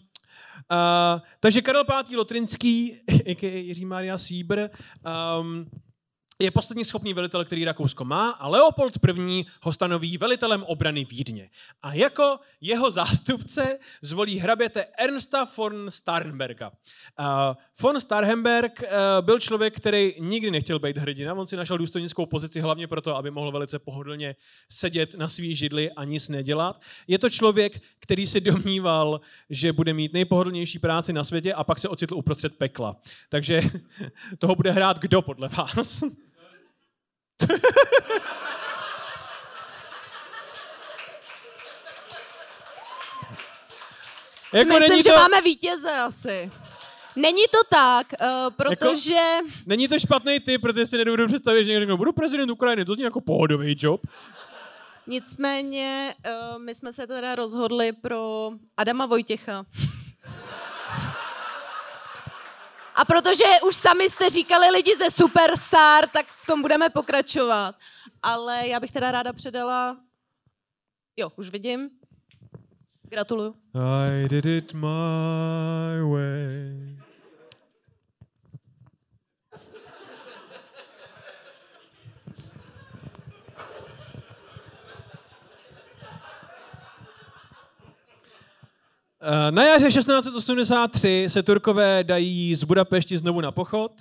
Uh, 0.71 1.21
takže 1.39 1.61
Karel 1.61 1.83
V. 1.83 2.15
Lotrinský. 2.15 2.97
Jiří 3.41 3.85
Maria 3.85 4.17
Síbr, 4.17 4.69
um, 5.39 5.65
je 6.41 6.51
poslední 6.51 6.85
schopný 6.85 7.13
velitel, 7.13 7.45
který 7.45 7.65
Rakousko 7.65 8.05
má 8.05 8.29
a 8.29 8.47
Leopold 8.47 8.93
I. 9.27 9.45
ho 9.61 9.73
stanoví 9.73 10.17
velitelem 10.17 10.63
obrany 10.63 11.05
Vídně. 11.05 11.49
A 11.81 11.93
jako 11.93 12.39
jeho 12.61 12.91
zástupce 12.91 13.79
zvolí 14.01 14.39
hraběte 14.39 14.85
Ernsta 14.97 15.47
von 15.57 15.85
Starnberga. 15.89 16.69
Uh, 16.69 17.25
von 17.81 18.01
Starhemberg 18.01 18.81
uh, 18.81 18.87
byl 19.25 19.39
člověk, 19.39 19.77
který 19.77 20.13
nikdy 20.19 20.51
nechtěl 20.51 20.79
být 20.79 20.97
hrdina, 20.97 21.33
on 21.33 21.47
si 21.47 21.55
našel 21.55 21.77
důstojnickou 21.77 22.25
pozici 22.25 22.59
hlavně 22.59 22.87
proto, 22.87 23.15
aby 23.15 23.31
mohl 23.31 23.51
velice 23.51 23.79
pohodlně 23.79 24.35
sedět 24.69 25.15
na 25.15 25.27
svý 25.27 25.55
židli 25.55 25.91
a 25.91 26.03
nic 26.03 26.29
nedělat. 26.29 26.81
Je 27.07 27.19
to 27.19 27.29
člověk, 27.29 27.81
který 27.99 28.27
si 28.27 28.41
domníval, 28.41 29.21
že 29.49 29.73
bude 29.73 29.93
mít 29.93 30.13
nejpohodlnější 30.13 30.79
práci 30.79 31.13
na 31.13 31.23
světě 31.23 31.53
a 31.53 31.63
pak 31.63 31.79
se 31.79 31.89
ocitl 31.89 32.15
uprostřed 32.15 32.57
pekla. 32.57 32.95
Takže 33.29 33.61
toho 34.37 34.55
bude 34.55 34.71
hrát 34.71 34.99
kdo 34.99 35.21
podle 35.21 35.47
vás? 35.47 36.03
jako 44.53 44.69
Myslím, 44.69 44.89
není 44.89 45.03
že 45.03 45.09
to, 45.09 45.15
máme 45.15 45.41
vítěze 45.41 45.91
asi. 45.91 46.51
Není 47.15 47.43
to 47.51 47.57
tak, 47.69 48.07
uh, 48.21 48.27
protože... 48.55 49.19
není 49.65 49.87
to 49.87 49.99
špatný 49.99 50.39
typ, 50.39 50.61
protože 50.61 50.85
si 50.85 50.97
nedovedu 50.97 51.27
představit, 51.27 51.63
že 51.63 51.69
někdo 51.69 51.81
řekne, 51.81 51.97
budu 51.97 52.11
prezident 52.11 52.49
Ukrajiny, 52.49 52.85
to 52.85 52.93
zní 52.93 53.03
jako 53.03 53.21
pohodový 53.21 53.75
job. 53.79 54.01
Nicméně 55.07 56.13
uh, 56.25 56.59
my 56.61 56.75
jsme 56.75 56.93
se 56.93 57.07
teda 57.07 57.35
rozhodli 57.35 57.91
pro 57.91 58.51
Adama 58.77 59.05
Vojtěcha. 59.05 59.65
A 62.95 63.05
protože 63.05 63.43
už 63.67 63.75
sami 63.75 64.09
jste 64.09 64.29
říkali 64.29 64.69
lidi 64.69 64.91
ze 64.97 65.11
Superstar, 65.11 66.07
tak 66.09 66.25
v 66.43 66.45
tom 66.45 66.61
budeme 66.61 66.89
pokračovat. 66.89 67.75
Ale 68.23 68.67
já 68.67 68.79
bych 68.79 68.91
teda 68.91 69.11
ráda 69.11 69.33
předala... 69.33 69.97
Jo, 71.17 71.31
už 71.35 71.49
vidím. 71.49 71.89
Gratuluju. 73.03 73.55
I 73.75 74.29
did 74.29 74.45
it 74.45 74.73
my 74.73 76.01
way. 76.11 77.00
Na 89.49 89.63
jaře 89.63 89.87
1683 89.87 91.25
se 91.27 91.43
Turkové 91.43 92.03
dají 92.03 92.55
z 92.55 92.63
Budapešti 92.63 93.17
znovu 93.17 93.41
na 93.41 93.51
pochod 93.51 93.91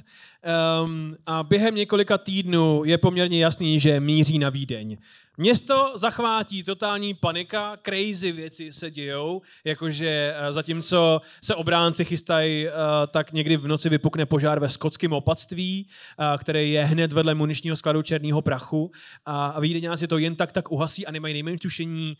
um, 0.85 1.17
a 1.27 1.43
během 1.43 1.75
několika 1.75 2.19
týdnů 2.19 2.83
je 2.85 2.99
poměrně 2.99 3.45
jasný, 3.45 3.81
že 3.81 4.01
míří 4.01 4.39
na 4.39 4.51
Vídeň. 4.51 4.97
Město 5.41 5.93
zachvátí 5.95 6.62
totální 6.62 7.15
panika, 7.15 7.77
crazy 7.83 8.33
věci 8.33 8.73
se 8.73 8.91
dějou, 8.91 9.43
jakože 9.65 10.35
eh, 10.37 10.53
zatímco 10.53 11.21
se 11.45 11.55
obránci 11.55 12.05
chystají, 12.05 12.69
eh, 12.69 12.73
tak 13.11 13.33
někdy 13.33 13.57
v 13.57 13.69
noci 13.69 13.89
vypukne 13.89 14.27
požár 14.27 14.61
ve 14.61 14.69
skotském 14.69 15.12
opatství, 15.12 15.87
eh, 15.89 16.39
který 16.39 16.73
je 16.73 16.85
hned 16.85 17.12
vedle 17.12 17.35
muničního 17.35 17.77
skladu 17.77 18.03
černého 18.03 18.43
prachu 18.43 18.91
a 19.27 19.61
Vídeňáci 19.61 20.07
to 20.09 20.19
jen 20.19 20.37
tak 20.37 20.53
tak 20.53 20.73
uhasí 20.73 21.07
a 21.07 21.11
nemají 21.11 21.35
nejmenší 21.35 21.59
tušení, 21.59 22.17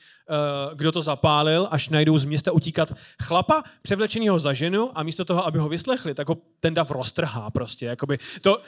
kdo 0.74 0.92
to 0.92 1.02
zapálil, 1.02 1.68
až 1.70 1.88
najdou 1.88 2.18
z 2.18 2.24
města 2.24 2.52
utíkat 2.52 2.92
chlapa 3.22 3.62
převlečenýho 3.82 4.38
za 4.38 4.52
ženu 4.52 4.98
a 4.98 5.02
místo 5.02 5.24
toho, 5.24 5.47
aby 5.47 5.59
ho 5.59 5.68
vyslechli, 5.68 6.14
tak 6.14 6.28
ho 6.28 6.36
ten 6.60 6.74
dav 6.74 6.90
roztrhá 6.90 7.51
prostě. 7.51 7.86
Jakoby 8.10 8.40
to, 8.40 8.62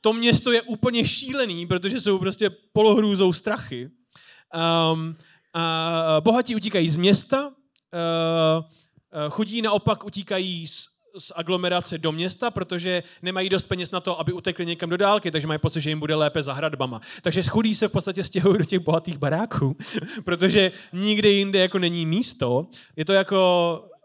to 0.00 0.12
město 0.12 0.52
je 0.52 0.62
úplně 0.62 1.06
šílený, 1.06 1.66
protože 1.66 2.00
jsou 2.00 2.18
prostě 2.18 2.50
polohrůzou 2.72 3.32
strachy. 3.32 3.90
Um, 4.92 5.16
a 5.54 6.20
bohatí 6.20 6.56
utíkají 6.56 6.90
z 6.90 6.96
města, 6.96 7.46
uh, 7.48 7.52
chudí 9.30 9.62
naopak 9.62 10.04
utíkají 10.04 10.66
z, 10.66 10.88
z 11.18 11.32
aglomerace 11.36 11.98
do 11.98 12.12
města, 12.12 12.50
protože 12.50 13.02
nemají 13.22 13.48
dost 13.48 13.64
peněz 13.64 13.90
na 13.90 14.00
to, 14.00 14.20
aby 14.20 14.32
utekli 14.32 14.66
někam 14.66 14.90
do 14.90 14.96
dálky, 14.96 15.30
takže 15.30 15.46
mají 15.46 15.58
pocit, 15.60 15.80
že 15.80 15.90
jim 15.90 16.00
bude 16.00 16.14
lépe 16.14 16.42
za 16.42 16.52
hradbama. 16.52 17.00
Takže 17.22 17.42
chudí 17.42 17.74
se 17.74 17.88
v 17.88 17.92
podstatě 17.92 18.24
stěhují 18.24 18.58
do 18.58 18.64
těch 18.64 18.78
bohatých 18.80 19.18
baráků, 19.18 19.76
protože 20.24 20.72
nikde 20.92 21.28
jinde 21.28 21.58
jako 21.58 21.78
není 21.78 22.06
místo. 22.06 22.66
Je 22.96 23.04
to 23.04 23.12
jako, 23.12 23.38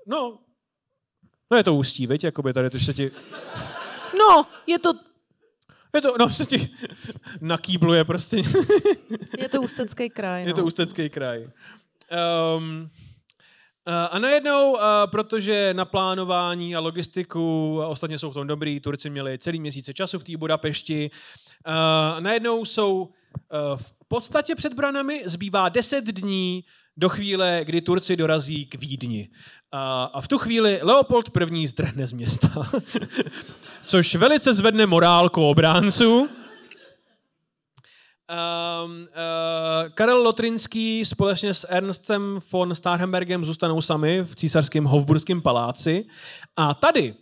no, 0.08 0.40
no 1.52 1.58
je 1.58 1.64
to 1.64 1.76
ústí, 1.76 2.08
viď? 2.08 2.24
Jakoby 2.24 2.54
tady 2.54 2.70
to 2.70 2.80
se 2.80 2.94
ti... 2.94 3.12
No, 4.20 4.46
je 4.68 4.80
to, 4.80 4.94
Je 5.96 6.02
to, 6.02 6.18
no, 6.20 6.30
se 6.30 6.46
ti 6.46 6.70
nakýbluje 7.42 8.04
prostě. 8.04 8.38
je 9.38 9.50
to 9.50 9.62
Ústecký 9.62 10.10
kraj. 10.10 10.46
Je 10.46 10.54
to 10.54 10.62
no. 10.62 10.68
Ústecký 10.68 11.10
kraj. 11.10 11.50
Um, 12.58 12.90
a 14.12 14.20
najednou, 14.20 14.78
protože 15.06 15.74
na 15.74 15.86
plánování 15.86 16.76
a 16.76 16.80
logistiku, 16.80 17.80
a 17.82 17.88
ostatně 17.88 18.20
jsou 18.20 18.32
v 18.32 18.34
tom 18.34 18.48
dobrý, 18.48 18.80
Turci 18.80 19.10
měli 19.10 19.38
celý 19.38 19.60
měsíce 19.60 19.94
času 19.94 20.20
v 20.20 20.24
té 20.24 20.38
Budapešti, 20.38 21.12
uh, 21.68 22.22
najednou 22.22 22.66
jsou 22.66 23.10
v 23.76 23.94
podstatě 24.08 24.56
před 24.56 24.74
branami, 24.74 25.24
zbývá 25.26 25.70
10 25.70 26.06
dní 26.06 26.64
do 26.98 27.10
chvíle, 27.10 27.62
kdy 27.64 27.82
Turci 27.82 28.16
dorazí 28.16 28.66
k 28.66 28.76
Vídni. 28.76 29.30
A, 29.72 30.22
v 30.22 30.28
tu 30.28 30.38
chvíli 30.38 30.80
Leopold 30.84 31.32
I. 31.52 31.68
zdrhne 31.68 32.08
z 32.08 32.14
města. 32.14 32.50
Což 33.86 34.16
velice 34.16 34.54
zvedne 34.54 34.86
morálku 34.86 35.42
obránců. 35.50 36.30
Uh, 38.30 38.98
Karel 39.94 40.24
Lotrinský 40.24 41.06
společně 41.06 41.54
s 41.54 41.68
Ernstem 41.70 42.40
von 42.52 42.76
Starhembergem 42.76 43.46
zůstanou 43.46 43.82
sami 43.82 44.22
v 44.22 44.36
císařském 44.36 44.86
Hofburském 44.86 45.42
paláci. 45.42 46.06
A 46.56 46.74
tady 46.74 47.16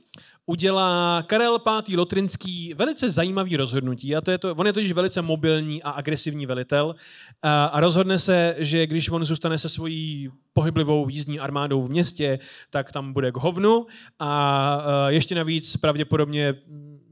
udělá 0.45 1.23
Karel 1.27 1.59
V. 1.59 1.97
Lotrinský 1.97 2.73
velice 2.73 3.09
zajímavý 3.09 3.57
rozhodnutí. 3.57 4.15
A 4.15 4.21
to 4.21 4.31
je 4.31 4.37
to, 4.37 4.55
on 4.55 4.67
je 4.67 4.73
totiž 4.73 4.91
velice 4.91 5.21
mobilní 5.21 5.83
a 5.83 5.89
agresivní 5.89 6.45
velitel. 6.45 6.95
A, 7.41 7.65
a 7.65 7.79
rozhodne 7.79 8.19
se, 8.19 8.55
že 8.57 8.87
když 8.87 9.09
on 9.09 9.25
zůstane 9.25 9.57
se 9.57 9.69
svojí 9.69 10.29
pohyblivou 10.53 11.09
jízdní 11.09 11.39
armádou 11.39 11.81
v 11.81 11.89
městě, 11.89 12.39
tak 12.69 12.91
tam 12.91 13.13
bude 13.13 13.31
k 13.31 13.37
hovnu. 13.37 13.85
A 14.19 14.77
uh, 14.77 15.13
ještě 15.13 15.35
navíc 15.35 15.77
pravděpodobně 15.77 16.55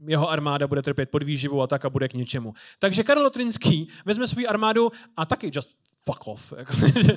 jeho 0.06 0.30
armáda 0.30 0.66
bude 0.66 0.82
trpět 0.82 1.10
podvýživu 1.10 1.62
a 1.62 1.66
tak 1.66 1.84
a 1.84 1.90
bude 1.90 2.08
k 2.08 2.14
ničemu. 2.14 2.54
Takže 2.78 3.02
Karel 3.02 3.22
Lotrinský 3.22 3.88
vezme 4.04 4.28
svou 4.28 4.48
armádu 4.48 4.92
a 5.16 5.26
taky 5.26 5.50
just 5.54 5.70
fuck 6.04 6.26
off. 6.26 6.52
Jako, 6.56 6.72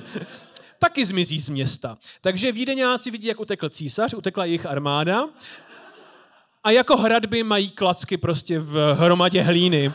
taky 0.78 1.04
zmizí 1.04 1.40
z 1.40 1.48
města. 1.48 1.98
Takže 2.20 2.52
vídeňáci 2.52 3.10
vidí, 3.10 3.26
jak 3.26 3.40
utekl 3.40 3.68
císař, 3.68 4.14
utekla 4.14 4.44
jejich 4.44 4.66
armáda 4.66 5.28
a 6.64 6.70
jako 6.70 6.96
hradby 6.96 7.42
mají 7.42 7.70
klacky 7.70 8.16
prostě 8.16 8.58
v 8.58 8.94
hromadě 8.94 9.42
hlíny. 9.42 9.92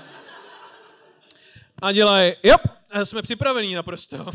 A 1.82 1.92
dělají, 1.92 2.34
jop, 2.44 2.62
jsme 3.04 3.22
připravení 3.22 3.76
naprosto. 3.76 4.26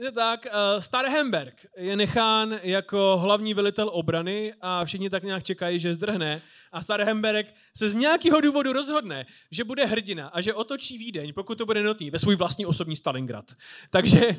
Je 0.00 0.12
tak, 0.12 0.46
uh, 0.46 0.80
Starhemberg 0.80 1.66
je 1.76 1.96
nechán 1.96 2.58
jako 2.62 3.16
hlavní 3.16 3.54
velitel 3.54 3.90
obrany 3.92 4.54
a 4.60 4.84
všichni 4.84 5.10
tak 5.10 5.22
nějak 5.22 5.44
čekají, 5.44 5.80
že 5.80 5.94
zdrhne. 5.94 6.42
A 6.72 6.82
Starhemberg 6.82 7.46
se 7.76 7.90
z 7.90 7.94
nějakého 7.94 8.40
důvodu 8.40 8.72
rozhodne, 8.72 9.26
že 9.50 9.64
bude 9.64 9.84
hrdina 9.84 10.28
a 10.28 10.40
že 10.40 10.54
otočí 10.54 10.98
Vídeň, 10.98 11.32
pokud 11.32 11.58
to 11.58 11.66
bude 11.66 11.82
nutný, 11.82 12.10
ve 12.10 12.18
svůj 12.18 12.36
vlastní 12.36 12.66
osobní 12.66 12.96
Stalingrad. 12.96 13.44
Takže, 13.90 14.36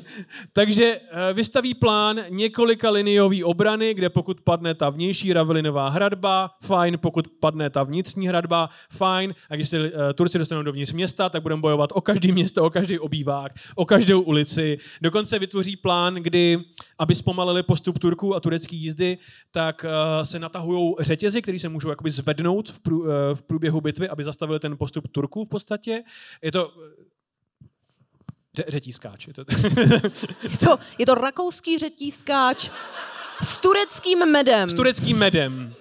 takže 0.52 0.84
eh, 0.84 1.32
vystaví 1.32 1.74
plán 1.74 2.20
několika 2.28 2.90
liniový 2.90 3.44
obrany, 3.44 3.94
kde 3.94 4.10
pokud 4.10 4.40
padne 4.40 4.74
ta 4.74 4.90
vnější 4.90 5.32
Ravelinová 5.32 5.88
hradba, 5.88 6.50
fajn, 6.62 6.98
pokud 6.98 7.28
padne 7.28 7.70
ta 7.70 7.82
vnitřní 7.82 8.28
hradba, 8.28 8.70
fajn, 8.90 9.34
a 9.50 9.54
když 9.54 9.68
se 9.68 9.80
uh, 9.80 9.88
Turci 10.14 10.38
dostanou 10.38 10.62
dovnitř 10.62 10.92
města, 10.92 11.28
tak 11.28 11.42
budeme 11.42 11.60
bojovat 11.60 11.90
o 11.92 12.00
každý 12.00 12.32
město, 12.32 12.64
o 12.64 12.70
každý 12.70 12.98
obývák, 12.98 13.52
o 13.74 13.84
každou 13.84 14.20
ulici. 14.20 14.78
Dokonce 15.02 15.38
vytvoří 15.38 15.76
plán, 15.76 16.14
kdy, 16.14 16.58
aby 16.98 17.14
zpomalili 17.14 17.62
postup 17.62 17.98
Turků 17.98 18.34
a 18.34 18.40
turecké 18.40 18.76
jízdy, 18.76 19.18
tak 19.50 19.84
uh, 19.84 20.24
se 20.24 20.38
natahují 20.38 20.94
řetězy, 21.00 21.42
které 21.42 21.58
se 21.58 21.68
můžou 21.68 21.88
jakoby 21.88 22.10
zvednout 22.22 22.70
v, 22.70 22.78
prů, 22.78 23.00
uh, 23.00 23.08
v 23.34 23.42
průběhu 23.42 23.80
bitvy, 23.80 24.08
aby 24.08 24.24
zastavili 24.24 24.60
ten 24.60 24.76
postup 24.76 25.08
Turků 25.12 25.44
v 25.44 25.48
podstatě. 25.48 26.02
Je 26.42 26.52
to 26.52 26.72
Ře- 28.56 28.64
řetískáč. 28.68 29.26
Je 29.26 29.34
to... 29.34 29.44
Je 30.42 30.58
to, 30.58 30.78
je 30.98 31.06
to 31.06 31.14
rakouský 31.14 31.78
řetískáč 31.78 32.70
s 33.42 33.56
tureckým 33.56 34.26
medem. 34.32 34.70
s 34.70 34.74
tureckým 34.74 35.18
medem. 35.18 35.74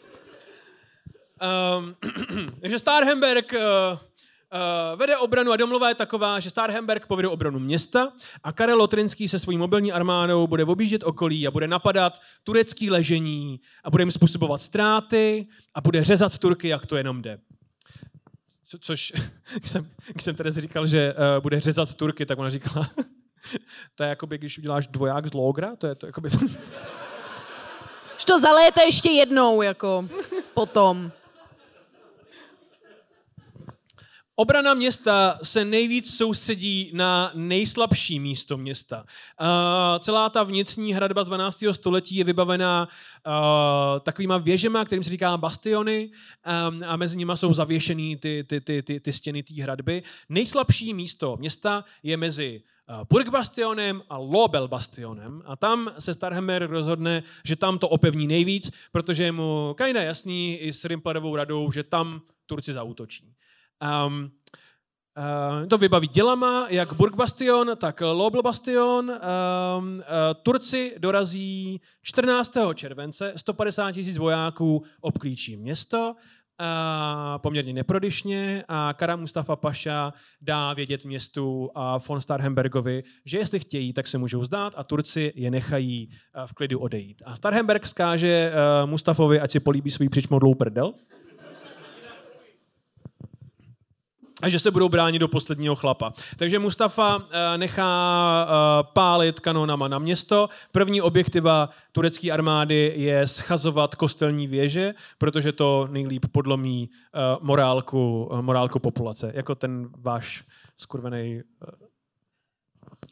Um, 1.77 1.95
takže 2.61 2.79
Starhemberg 2.79 3.53
uh, 3.53 3.59
uh, 4.51 4.99
vede 4.99 5.17
obranu 5.17 5.51
a 5.51 5.57
domluva 5.57 5.89
je 5.89 5.95
taková, 5.95 6.39
že 6.39 6.49
Starhemberg 6.49 7.05
povede 7.05 7.27
obranu 7.27 7.59
města 7.59 8.13
a 8.43 8.51
Karel 8.51 8.77
Lotrinský 8.77 9.27
se 9.27 9.39
svojí 9.39 9.57
mobilní 9.57 9.91
armádou 9.91 10.47
bude 10.47 10.63
objíždět 10.63 11.03
okolí 11.03 11.47
a 11.47 11.51
bude 11.51 11.67
napadat 11.67 12.21
turecký 12.43 12.89
ležení 12.89 13.59
a 13.83 13.89
bude 13.89 14.01
jim 14.01 14.11
způsobovat 14.11 14.61
ztráty 14.61 15.47
a 15.73 15.81
bude 15.81 16.03
řezat 16.03 16.37
Turky, 16.37 16.67
jak 16.67 16.85
to 16.85 16.97
jenom 16.97 17.21
jde. 17.21 17.39
Co, 18.67 18.79
což, 18.79 19.13
když 19.59 19.71
jsem, 19.71 19.89
když 20.11 20.23
jsem 20.23 20.35
Terezi 20.35 20.61
říkal, 20.61 20.87
že 20.87 21.13
uh, 21.13 21.43
bude 21.43 21.59
řezat 21.59 21.93
Turky, 21.93 22.25
tak 22.25 22.39
ona 22.39 22.49
říkala, 22.49 22.89
to 23.95 24.03
je 24.03 24.09
jako 24.09 24.25
když 24.25 24.57
uděláš 24.57 24.87
dvoják 24.87 25.27
z 25.27 25.33
Logra, 25.33 25.75
to 25.75 25.87
je 25.87 25.95
to 25.95 26.05
jakoby... 26.05 26.29
Že 28.17 28.25
to 28.25 28.39
zaléte 28.39 28.83
ještě 28.83 29.09
jednou, 29.09 29.61
jako 29.61 30.09
potom. 30.53 31.11
Obrana 34.41 34.73
města 34.73 35.39
se 35.43 35.65
nejvíc 35.65 36.17
soustředí 36.17 36.91
na 36.93 37.31
nejslabší 37.35 38.19
místo 38.19 38.57
města. 38.57 38.97
Uh, 38.97 39.47
celá 39.99 40.29
ta 40.29 40.43
vnitřní 40.43 40.93
hradba 40.93 41.23
z 41.23 41.27
12. 41.27 41.63
století 41.71 42.15
je 42.15 42.23
vybavená 42.23 42.87
uh, 42.87 43.33
takovýma 43.99 44.37
věžema, 44.37 44.85
kterým 44.85 45.03
se 45.03 45.09
říká 45.09 45.37
bastiony 45.37 46.09
um, 46.69 46.83
a 46.87 46.95
mezi 46.95 47.17
nimi 47.17 47.31
jsou 47.35 47.53
zavěšený 47.53 48.15
ty, 48.15 48.43
ty, 48.47 48.61
ty, 48.61 48.83
ty, 48.83 48.99
ty 48.99 49.13
stěny 49.13 49.43
té 49.43 49.63
hradby. 49.63 50.03
Nejslabší 50.29 50.93
místo 50.93 51.37
města 51.37 51.85
je 52.03 52.17
mezi 52.17 52.61
Burg 53.09 53.29
Bastionem 53.29 54.01
a 54.09 54.17
Lobel 54.17 54.67
Bastionem 54.67 55.41
a 55.45 55.55
tam 55.55 55.91
se 55.99 56.13
Starhammer 56.13 56.67
rozhodne, 56.67 57.23
že 57.45 57.55
tam 57.55 57.77
to 57.77 57.89
opevní 57.89 58.27
nejvíc, 58.27 58.71
protože 58.91 59.23
je 59.23 59.31
mu 59.31 59.73
kajna 59.77 60.01
jasný 60.01 60.57
i 60.57 60.73
s 60.73 60.85
Rimplerovou 60.85 61.35
radou, 61.35 61.71
že 61.71 61.83
tam 61.83 62.21
Turci 62.45 62.73
zautočí. 62.73 63.33
Um, 63.81 64.31
Uh, 65.17 65.67
to 65.67 65.77
vybaví 65.77 66.07
dělama, 66.07 66.67
jak 66.69 66.93
Burg 66.93 67.15
Bastion, 67.15 67.71
tak 67.77 68.01
Lobel 68.01 68.41
Bastion. 68.41 69.09
Uh, 69.09 69.15
Turci 70.43 70.95
dorazí 70.99 71.81
14. 72.01 72.53
července, 72.75 73.33
150 73.35 73.91
tisíc 73.91 74.17
vojáků 74.17 74.83
obklíčí 75.01 75.57
město, 75.57 76.15
uh, 76.15 76.65
poměrně 77.37 77.73
neprodyšně 77.73 78.63
a 78.67 78.93
Kara 78.93 79.15
Mustafa 79.15 79.55
Paša 79.55 80.13
dá 80.41 80.73
vědět 80.73 81.05
městu 81.05 81.69
a 81.75 81.97
von 81.97 82.21
Starhembergovi, 82.21 83.03
že 83.25 83.37
jestli 83.37 83.59
chtějí, 83.59 83.93
tak 83.93 84.07
se 84.07 84.17
můžou 84.17 84.43
zdát 84.43 84.73
a 84.77 84.83
Turci 84.83 85.33
je 85.35 85.51
nechají 85.51 86.09
v 86.45 86.53
klidu 86.53 86.79
odejít. 86.79 87.21
A 87.25 87.35
Starhemberg 87.35 87.87
skáže 87.87 88.51
Mustafovi, 88.85 89.39
ať 89.39 89.51
si 89.51 89.59
políbí 89.59 89.91
svůj 89.91 90.09
přičmodlou 90.09 90.55
prdel. 90.55 90.93
A 94.41 94.49
že 94.49 94.59
se 94.59 94.71
budou 94.71 94.89
bránit 94.89 95.19
do 95.19 95.27
posledního 95.27 95.75
chlapa. 95.75 96.13
Takže 96.37 96.59
Mustafa 96.59 97.15
uh, 97.17 97.23
nechá 97.57 98.45
uh, 98.45 98.87
pálit 98.93 99.39
kanonama 99.39 99.87
na 99.87 99.99
město. 99.99 100.49
První 100.71 101.01
objektiva 101.01 101.69
turecké 101.91 102.31
armády 102.31 102.93
je 102.95 103.27
schazovat 103.27 103.95
kostelní 103.95 104.47
věže, 104.47 104.93
protože 105.17 105.51
to 105.51 105.87
nejlíp 105.91 106.25
podlomí 106.31 106.89
uh, 106.89 107.45
morálku, 107.47 108.29
morálku 108.41 108.79
populace. 108.79 109.31
Jako 109.35 109.55
ten 109.55 109.89
váš 109.97 110.43
skurvený... 110.77 111.41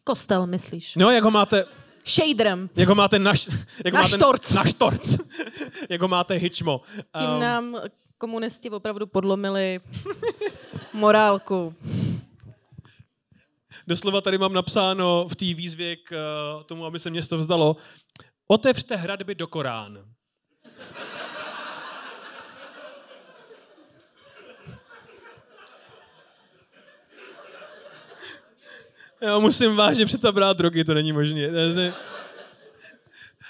Kostel, 0.04 0.48
myslíš? 0.48 0.96
No, 0.96 1.12
jak 1.12 1.24
ho 1.24 1.32
máte... 1.32 1.66
Shaderem. 2.06 2.70
Jak 2.76 2.90
ho 2.90 2.96
máte 2.96 3.20
na, 3.20 3.32
š... 3.32 3.50
jak 3.86 3.94
Na 3.94 4.02
máte 4.02 4.16
štorc. 4.16 4.54
Na 4.54 4.64
štorc. 4.64 5.18
jak 5.90 6.02
ho 6.02 6.08
máte 6.08 6.34
hičmo. 6.34 6.82
Tím 7.18 7.30
Um, 7.30 7.40
nám 7.40 7.76
komunisti 8.18 8.70
opravdu 8.70 9.08
podlomili 9.08 9.80
morálku. 10.94 11.76
Doslova 13.88 14.22
tady 14.22 14.38
mám 14.38 14.54
napsáno 14.54 15.28
v 15.28 15.36
té 15.36 15.46
výzvě 15.46 15.96
k 15.96 16.12
uh, 16.12 16.64
tomu, 16.64 16.86
aby 16.86 17.00
se 17.00 17.10
město 17.10 17.38
vzdalo. 17.38 17.76
Otevřte 18.48 18.96
hradby 18.96 19.36
do 19.36 19.48
Korán. 19.48 20.06
Já 29.22 29.40
musím 29.40 29.76
vážně 29.76 30.06
přestat 30.06 30.32
brát 30.32 30.58
drogy, 30.58 30.84
to 30.84 30.94
není 30.94 31.12
možné. 31.12 31.42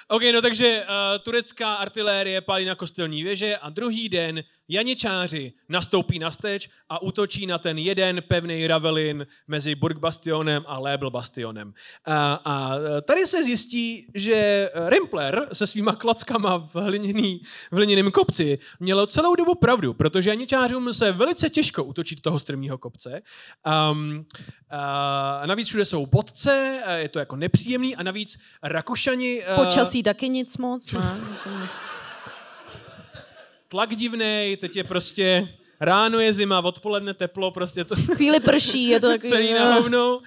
OK, 0.08 0.22
no 0.34 0.42
takže 0.42 0.84
uh, 0.84 1.24
turecká 1.24 1.74
artilérie 1.74 2.42
pálí 2.42 2.66
na 2.66 2.76
kostelní 2.76 3.24
věže 3.24 3.58
a 3.58 3.70
druhý 3.70 4.10
den 4.10 4.44
janičáři 4.70 5.54
nastoupí 5.70 6.20
na 6.20 6.32
steč 6.32 6.70
a 6.90 7.02
útočí 7.02 7.46
na 7.46 7.58
ten 7.58 7.78
jeden 7.78 8.22
pevný 8.28 8.68
ravelin 8.68 9.28
mezi 9.48 9.76
Burg 9.76 9.98
Bastionem 9.98 10.64
a 10.68 10.80
Lébel 10.80 11.12
Bastionem. 11.12 11.74
A, 12.06 12.34
a 12.46 12.72
tady 13.02 13.28
se 13.28 13.44
zjistí, 13.44 14.08
že 14.16 14.70
Rimpler 14.88 15.48
se 15.54 15.68
svýma 15.68 15.96
klackama 15.96 16.58
v, 16.58 16.76
hliněný, 16.76 17.42
v 17.72 17.76
hliněném 17.76 18.12
kopci 18.12 18.60
měl 18.80 19.08
celou 19.08 19.36
dobu 19.36 19.56
pravdu, 19.56 19.94
protože 19.94 20.30
janičářům 20.30 20.94
se 20.94 21.12
velice 21.12 21.50
těžko 21.50 21.84
útočí 21.84 22.16
do 22.16 22.22
toho 22.22 22.40
strmého 22.40 22.78
kopce. 22.78 23.22
Um, 23.92 24.26
a 24.70 25.46
navíc 25.46 25.68
všude 25.68 25.86
jsou 25.86 26.06
bodce, 26.06 26.82
a 26.86 26.92
je 26.92 27.10
to 27.10 27.20
jako 27.20 27.36
nepříjemný 27.36 27.96
a 27.96 28.04
navíc 28.04 28.38
Rakušani... 28.64 29.44
uh, 29.58 29.66
Počasí 29.66 30.04
taky 30.04 30.30
nic 30.30 30.58
moc. 30.58 30.92
Ne? 30.92 31.20
tlak 33.70 33.96
divnej, 33.96 34.58
teď 34.58 34.76
je 34.76 34.84
prostě 34.84 35.48
ráno 35.80 36.20
je 36.20 36.34
zima, 36.34 36.60
odpoledne 36.60 37.14
teplo, 37.14 37.52
prostě 37.52 37.84
to 37.84 37.96
Chvíli 37.96 38.40
prší, 38.40 38.88
je 38.88 39.00
to 39.00 39.08
takový... 39.12 39.30
celý 39.30 39.54
na 39.54 39.74
hovno. 39.74 40.22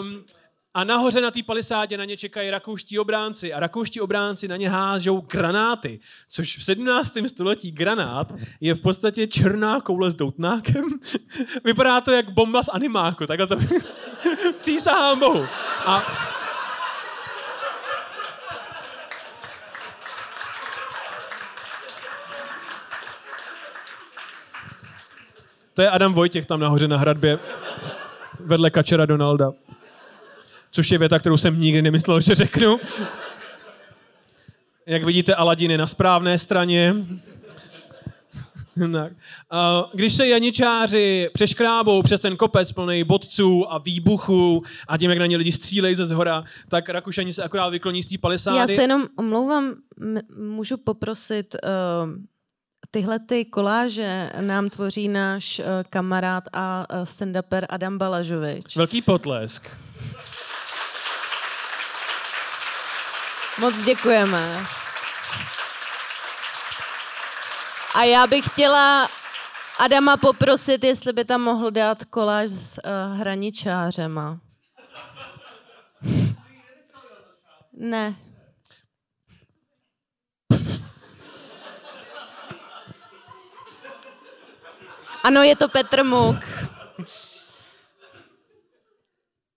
Um, 0.00 0.24
a 0.74 0.84
nahoře 0.84 1.20
na 1.20 1.30
té 1.30 1.42
palisádě 1.42 1.98
na 1.98 2.04
ně 2.04 2.16
čekají 2.16 2.50
rakouští 2.50 2.98
obránci 2.98 3.52
a 3.52 3.60
rakouští 3.60 4.00
obránci 4.00 4.48
na 4.48 4.56
ně 4.56 4.68
hážou 4.68 5.20
granáty, 5.20 6.00
což 6.28 6.56
v 6.56 6.64
17. 6.64 7.12
století 7.26 7.72
granát 7.72 8.32
je 8.60 8.74
v 8.74 8.80
podstatě 8.80 9.26
černá 9.26 9.80
koule 9.80 10.10
s 10.10 10.14
doutnákem. 10.14 10.84
Vypadá 11.64 12.00
to 12.00 12.12
jak 12.12 12.30
bomba 12.30 12.62
z 12.62 12.68
animáku, 12.68 13.26
takhle 13.26 13.46
to 13.46 13.56
přísahám 14.60 15.18
bohu. 15.18 15.46
A 15.86 16.06
To 25.80 25.84
je 25.84 25.90
Adam 25.90 26.14
Vojtěch 26.14 26.46
tam 26.46 26.60
nahoře 26.60 26.88
na 26.88 26.96
hradbě 26.96 27.38
vedle 28.40 28.70
Kačera 28.70 29.06
Donalda. 29.06 29.52
Což 30.70 30.90
je 30.90 30.98
věta, 30.98 31.18
kterou 31.18 31.36
jsem 31.36 31.60
nikdy 31.60 31.82
nemyslel, 31.82 32.20
že 32.20 32.34
řeknu. 32.34 32.80
Jak 34.86 35.04
vidíte, 35.04 35.34
Aladin 35.34 35.70
je 35.70 35.78
na 35.78 35.86
správné 35.86 36.38
straně. 36.38 36.94
tak. 38.92 39.12
Když 39.94 40.14
se 40.14 40.26
janičáři 40.26 41.30
přeškrábou 41.32 42.02
přes 42.02 42.20
ten 42.20 42.36
kopec 42.36 42.72
plný 42.72 43.04
bodců 43.04 43.72
a 43.72 43.78
výbuchů 43.78 44.62
a 44.88 44.98
tím, 44.98 45.10
jak 45.10 45.18
na 45.18 45.26
ně 45.26 45.36
lidi 45.36 45.52
střílejí 45.52 45.94
ze 45.94 46.06
zhora, 46.06 46.44
tak 46.68 46.88
Rakušani 46.88 47.32
se 47.32 47.42
akorát 47.42 47.68
vykloní 47.68 48.02
z 48.02 48.06
té 48.06 48.18
palisády. 48.18 48.58
Já 48.58 48.66
se 48.66 48.82
jenom 48.82 49.06
omlouvám, 49.16 49.74
můžu 50.36 50.76
poprosit, 50.76 51.56
uh, 51.64 52.10
tyhle 52.90 53.18
ty 53.18 53.44
koláže 53.44 54.30
nám 54.40 54.70
tvoří 54.70 55.08
náš 55.08 55.58
uh, 55.58 55.64
kamarád 55.90 56.44
a 56.52 56.86
uh, 56.92 57.02
stand-uper 57.02 57.66
Adam 57.68 57.98
Balažovič. 57.98 58.76
Velký 58.76 59.02
potlesk. 59.02 59.76
Moc 63.58 63.82
děkujeme. 63.84 64.64
A 67.94 68.04
já 68.04 68.26
bych 68.26 68.44
chtěla 68.46 69.08
Adama 69.78 70.16
poprosit, 70.16 70.84
jestli 70.84 71.12
by 71.12 71.24
tam 71.24 71.40
mohl 71.40 71.70
dát 71.70 72.04
koláž 72.04 72.50
s 72.50 72.80
uh, 72.84 73.18
hraničářema. 73.18 74.38
Ne. 77.72 78.14
Ano, 85.22 85.42
je 85.42 85.56
to 85.56 85.68
Petr 85.68 86.04
Muk. 86.04 86.36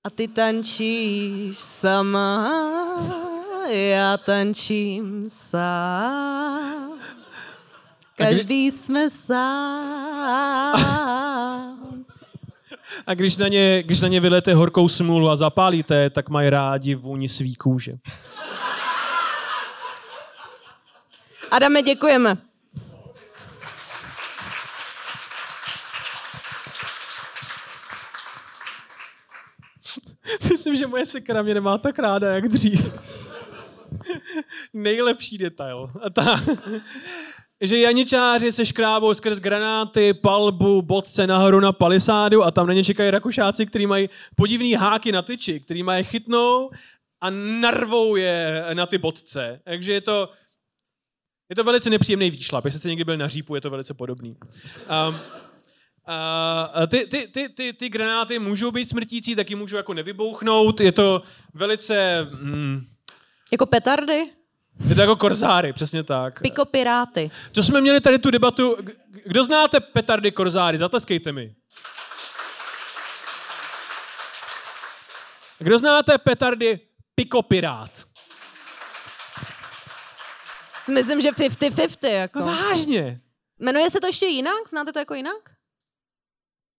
A 0.03 0.09
ty 0.09 0.27
tančíš 0.27 1.57
sama, 1.57 2.51
já 3.67 4.17
tančím 4.17 5.29
sám. 5.29 6.99
Každý 8.17 8.71
jsme 8.71 9.09
sám. 9.09 10.43
A 13.07 13.13
když 13.13 13.37
na, 13.37 13.47
ně, 13.47 13.83
když 13.83 14.01
na 14.01 14.07
ně 14.07 14.19
vylete 14.19 14.53
horkou 14.53 14.89
smůlu 14.89 15.29
a 15.29 15.35
zapálíte, 15.35 16.09
tak 16.09 16.29
mají 16.29 16.49
rádi 16.49 16.95
vůni 16.95 17.29
svý 17.29 17.55
kůže. 17.55 17.93
Adame, 21.51 21.81
děkujeme. 21.81 22.37
Myslím, 30.63 30.75
že 30.75 30.87
moje 30.87 31.05
sekera 31.05 31.41
mě 31.41 31.53
nemá 31.53 31.77
tak 31.77 31.99
ráda, 31.99 32.33
jak 32.33 32.47
dřív. 32.47 32.93
Nejlepší 34.73 35.37
detail. 35.37 35.91
A 36.01 36.09
ta, 36.09 36.43
že 37.61 37.79
janičáři 37.79 38.51
se 38.51 38.65
škrábou 38.65 39.13
skrz 39.13 39.39
granáty, 39.39 40.13
palbu, 40.13 40.81
bodce 40.81 41.27
nahoru 41.27 41.59
na 41.59 41.71
palisádu 41.71 42.43
a 42.43 42.51
tam 42.51 42.67
na 42.67 42.73
ně 42.73 42.83
čekají 42.83 43.11
rakušáci, 43.11 43.65
kteří 43.65 43.85
mají 43.85 44.09
podivný 44.35 44.73
háky 44.73 45.11
na 45.11 45.21
tyči, 45.21 45.59
který 45.59 45.83
mají 45.83 46.03
chytnou 46.03 46.69
a 47.21 47.29
narvou 47.29 48.15
je 48.15 48.65
na 48.73 48.85
ty 48.85 48.97
bodce. 48.97 49.59
Takže 49.63 49.93
je 49.93 50.01
to, 50.01 50.29
je 51.49 51.55
to 51.55 51.63
velice 51.63 51.89
nepříjemný 51.89 52.31
výšlap. 52.31 52.65
Jestli 52.65 52.79
jste 52.79 52.89
někdy 52.89 53.03
byl 53.03 53.17
na 53.17 53.27
řípu, 53.27 53.55
je 53.55 53.61
to 53.61 53.69
velice 53.69 53.93
podobný. 53.93 54.37
Um, 55.09 55.19
Uh, 56.07 56.87
ty, 56.87 57.05
ty, 57.07 57.27
ty, 57.27 57.49
ty, 57.49 57.73
ty 57.73 57.89
granáty 57.89 58.39
můžou 58.39 58.71
být 58.71 58.89
smrtící, 58.89 59.35
taky 59.35 59.55
můžou 59.55 59.77
jako 59.77 59.93
nevybouchnout. 59.93 60.81
Je 60.81 60.91
to 60.91 61.21
velice... 61.53 62.27
Mm, 62.31 62.85
Jako 63.51 63.65
petardy? 63.65 64.23
je 64.89 64.95
to 64.95 65.01
jako 65.01 65.15
korzáry, 65.15 65.73
přesně 65.73 66.03
tak. 66.03 66.41
Piko 66.41 66.65
piráty. 66.65 67.31
To 67.51 67.63
jsme 67.63 67.81
měli 67.81 68.01
tady 68.01 68.19
tu 68.19 68.31
debatu. 68.31 68.77
Kdo 69.25 69.43
znáte 69.43 69.79
petardy 69.79 70.31
korzáry? 70.31 70.77
Zatleskejte 70.77 71.31
mi. 71.31 71.55
Kdo 75.59 75.79
znáte 75.79 76.17
petardy 76.17 76.79
pikopirát? 77.15 77.91
Myslím, 80.93 81.21
že 81.21 81.31
50-50. 81.31 82.07
Jako. 82.07 82.39
No 82.39 82.45
vážně. 82.45 83.21
Jmenuje 83.59 83.89
se 83.89 83.99
to 83.99 84.07
ještě 84.07 84.25
jinak? 84.25 84.69
Znáte 84.69 84.91
to 84.93 84.99
jako 84.99 85.13
jinak? 85.13 85.35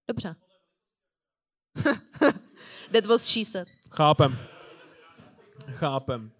Dobře. 0.08 0.36
That 2.92 3.06
was 3.06 3.28
she 3.28 3.44
said. 3.44 3.68
Chápem. 3.90 4.38
Chápem. 5.74 6.30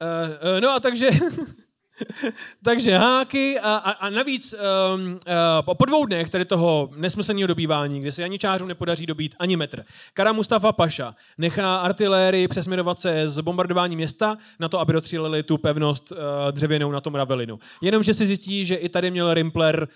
Uh, 0.00 0.54
uh, 0.54 0.60
no 0.60 0.70
a 0.70 0.80
takže... 0.80 1.10
takže 2.64 2.98
háky 2.98 3.58
a, 3.58 3.76
a, 3.76 3.90
a 3.90 4.10
navíc 4.10 4.54
um, 4.54 5.12
uh, 5.12 5.74
po, 5.74 5.84
dvou 5.84 6.06
dnech 6.06 6.30
tady 6.30 6.44
toho 6.44 6.90
nesmyslného 6.96 7.46
dobývání, 7.46 8.00
kde 8.00 8.12
se 8.12 8.22
janičářům 8.22 8.68
nepodaří 8.68 9.06
dobít 9.06 9.34
ani 9.38 9.56
metr. 9.56 9.84
Kara 10.14 10.32
Mustafa 10.32 10.72
Paša 10.72 11.14
nechá 11.38 11.76
artilérii 11.76 12.48
přesměrovat 12.48 13.00
se 13.00 13.28
z 13.28 13.40
bombardování 13.40 13.96
města 13.96 14.36
na 14.60 14.68
to, 14.68 14.80
aby 14.80 14.92
dostříleli 14.92 15.42
tu 15.42 15.58
pevnost 15.58 16.12
uh, 16.12 16.18
dřevěnou 16.50 16.90
na 16.90 17.00
tom 17.00 17.14
Ravelinu. 17.14 17.58
Jenomže 17.82 18.14
si 18.14 18.26
zjistí, 18.26 18.66
že 18.66 18.74
i 18.74 18.88
tady 18.88 19.10
měl 19.10 19.34
Rimpler 19.34 19.88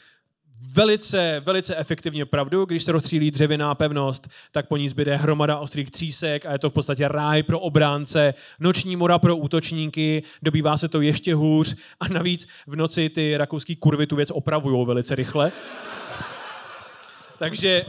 velice, 0.70 1.42
velice 1.44 1.76
efektivně 1.76 2.24
pravdu. 2.24 2.64
Když 2.64 2.84
se 2.84 2.92
rozstřílí 2.92 3.30
dřevěná 3.30 3.74
pevnost, 3.74 4.28
tak 4.52 4.68
po 4.68 4.76
ní 4.76 4.88
zbyde 4.88 5.16
hromada 5.16 5.58
ostrých 5.58 5.90
třísek 5.90 6.46
a 6.46 6.52
je 6.52 6.58
to 6.58 6.70
v 6.70 6.72
podstatě 6.72 7.08
ráj 7.08 7.42
pro 7.42 7.60
obránce, 7.60 8.34
noční 8.60 8.96
mora 8.96 9.18
pro 9.18 9.36
útočníky, 9.36 10.22
dobývá 10.42 10.76
se 10.76 10.88
to 10.88 11.00
ještě 11.00 11.34
hůř 11.34 11.76
a 12.00 12.08
navíc 12.08 12.48
v 12.66 12.76
noci 12.76 13.08
ty 13.08 13.36
rakouský 13.36 13.76
kurvy 13.76 14.06
tu 14.06 14.16
věc 14.16 14.30
opravují 14.30 14.86
velice 14.86 15.14
rychle. 15.14 15.52
Takže, 17.38 17.84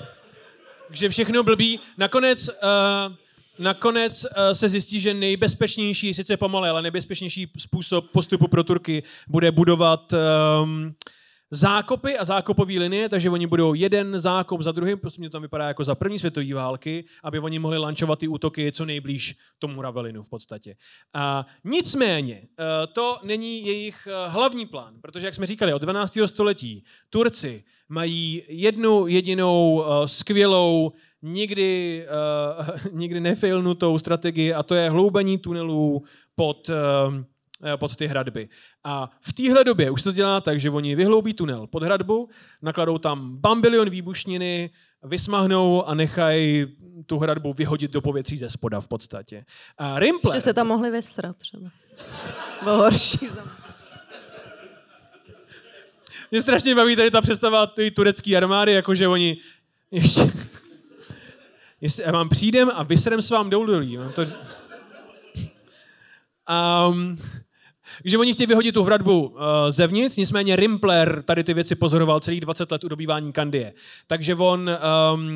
takže 0.88 1.10
všechno 1.10 1.44
blbý. 1.44 1.80
Nakonec, 1.98 2.50
uh, 2.50 3.16
nakonec 3.60 4.26
uh, 4.26 4.30
se 4.54 4.70
zjistí, 4.70 5.02
že 5.02 5.14
nejbezpečnější, 5.14 6.14
sice 6.14 6.38
pomalé, 6.38 6.70
ale 6.70 6.82
nejbezpečnější 6.82 7.52
způsob 7.58 8.12
postupu 8.12 8.48
pro 8.48 8.64
Turky 8.64 9.04
bude 9.28 9.52
budovat 9.52 10.14
um, 10.64 10.96
zákopy 11.52 12.18
a 12.18 12.26
zákopové 12.26 12.74
linie, 12.74 13.10
takže 13.10 13.30
oni 13.30 13.48
budou 13.48 13.74
jeden 13.74 14.20
zákop 14.20 14.62
za 14.62 14.72
druhým, 14.72 15.00
prostě 15.00 15.22
mě 15.22 15.30
to 15.30 15.32
tam 15.32 15.42
vypadá 15.42 15.68
jako 15.68 15.84
za 15.84 15.96
první 15.96 16.20
světové 16.20 16.54
války, 16.54 17.06
aby 17.24 17.40
oni 17.40 17.60
mohli 17.60 17.78
lančovat 17.78 18.20
ty 18.20 18.28
útoky 18.28 18.72
co 18.72 18.86
nejblíž 18.86 19.36
tomu 19.60 19.82
Ravelinu 19.82 20.24
v 20.24 20.30
podstatě. 20.30 20.76
A 21.14 21.46
nicméně, 21.64 22.42
eh, 22.60 22.88
to 22.88 23.18
není 23.24 23.66
jejich 23.66 24.08
eh, 24.08 24.30
hlavní 24.30 24.66
plán, 24.66 24.94
protože, 25.02 25.26
jak 25.26 25.36
jsme 25.36 25.46
říkali, 25.46 25.74
od 25.74 25.82
12. 25.82 26.28
století 26.28 26.84
Turci 27.10 27.64
mají 27.90 28.44
jednu 28.48 29.08
jedinou 29.08 29.84
eh, 29.84 30.08
skvělou, 30.08 30.92
nikdy, 31.22 32.06
nikdy 32.92 33.20
nefailnutou 33.20 34.00
strategii 34.00 34.54
a 34.54 34.64
to 34.64 34.76
je 34.76 34.90
hloubení 34.90 35.38
tunelů 35.38 36.04
pod 36.36 36.70
pod 37.76 37.96
ty 37.96 38.08
hradby. 38.08 38.50
A 38.84 39.10
v 39.22 39.34
téhle 39.34 39.64
době 39.64 39.92
už 39.92 40.02
se 40.02 40.10
to 40.10 40.12
dělá 40.12 40.42
tak, 40.42 40.60
že 40.60 40.70
oni 40.70 40.96
vyhloubí 40.96 41.34
tunel 41.34 41.68
pod 41.68 41.84
hradbu, 41.84 42.30
nakladou 42.62 42.98
tam 42.98 43.38
bambilion 43.38 43.90
výbušniny, 43.90 44.70
vysmahnou 45.04 45.84
a 45.88 45.94
nechají 45.94 46.66
tu 47.06 47.18
hradbu 47.18 47.54
vyhodit 47.54 47.92
do 47.92 48.02
povětří 48.02 48.38
ze 48.38 48.50
spoda 48.50 48.82
v 48.82 48.88
podstatě. 48.88 49.46
A 49.78 50.00
Rimpler, 50.00 50.36
Že 50.36 50.42
se 50.42 50.54
tam 50.54 50.68
mohli 50.68 50.92
vysrat 50.92 51.38
třeba. 51.38 51.70
Bylo 52.64 52.78
horší 52.78 53.28
za 53.30 53.42
mě. 53.42 53.52
mě 56.32 56.42
strašně 56.42 56.76
baví 56.76 56.96
tady 56.96 57.12
ta 57.12 57.22
představa 57.22 57.68
ty 57.68 57.92
turecké 57.92 58.38
armády, 58.38 58.74
jakože 58.74 59.08
oni 59.08 59.38
ještě... 59.92 60.32
Jestli, 61.82 62.04
já 62.04 62.12
vám 62.12 62.30
přijdem 62.30 62.72
a 62.74 62.84
vyserem 62.84 63.22
s 63.22 63.30
vám. 63.30 63.50
No, 63.50 64.12
to... 64.12 64.26
Um, 66.90 67.18
že 68.06 68.18
oni 68.18 68.34
chtějí 68.34 68.48
vyhodit 68.48 68.74
tu 68.74 68.84
hradbu 68.84 69.28
uh, 69.28 69.40
zevnitř, 69.70 70.16
nicméně 70.16 70.56
Rimpler 70.56 71.24
tady 71.24 71.44
ty 71.44 71.54
věci 71.54 71.76
pozoroval 71.76 72.20
celých 72.20 72.42
20 72.42 72.72
let 72.72 72.84
u 72.84 72.88
dobývání 72.88 73.32
Kandie. 73.32 73.74
Takže 74.08 74.36
on 74.36 74.60
um, 74.60 74.70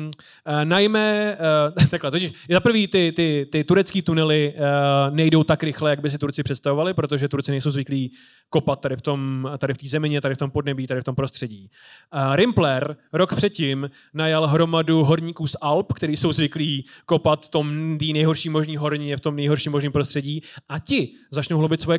uh, 0.04 0.64
najme, 0.64 1.36
uh, 1.78 1.86
takhle, 1.90 2.10
totiž 2.10 2.32
za 2.50 2.60
prvý 2.60 2.86
ty, 2.86 3.12
ty, 3.16 3.46
ty 3.52 3.64
turecký 3.64 4.02
tunely 4.02 4.54
uh, 4.56 5.14
nejdou 5.14 5.44
tak 5.44 5.62
rychle, 5.62 5.90
jak 5.90 6.00
by 6.00 6.10
si 6.10 6.18
Turci 6.18 6.42
představovali, 6.42 6.94
protože 6.94 7.28
Turci 7.28 7.50
nejsou 7.50 7.70
zvyklí 7.70 8.12
kopat 8.50 8.80
tady 8.80 8.96
v 8.96 9.02
tom, 9.02 9.50
tady 9.58 9.74
v 9.74 9.78
té 9.78 9.88
zemině, 9.88 10.20
tady 10.20 10.34
v 10.34 10.38
tom 10.38 10.50
podnebí, 10.50 10.86
tady 10.86 11.00
v 11.00 11.04
tom 11.04 11.14
prostředí. 11.14 11.70
Uh, 12.14 12.36
Rimpler 12.36 12.96
rok 13.12 13.34
předtím 13.34 13.90
najal 14.14 14.46
hromadu 14.46 15.04
horníků 15.04 15.46
z 15.46 15.56
Alp, 15.60 15.92
kteří 15.92 16.16
jsou 16.16 16.32
zvyklí 16.32 16.84
kopat 17.06 17.46
v 17.46 17.48
tom 17.48 17.98
nejhorší 17.98 18.48
možný 18.48 18.76
horní, 18.76 19.16
v 19.16 19.20
tom 19.20 19.36
nejhorším 19.36 19.72
možným 19.72 19.92
prostředí 19.92 20.42
a 20.68 20.78
ti 20.78 21.14
začnou 21.30 21.58
hlubit 21.58 21.80
svoje 21.80 21.98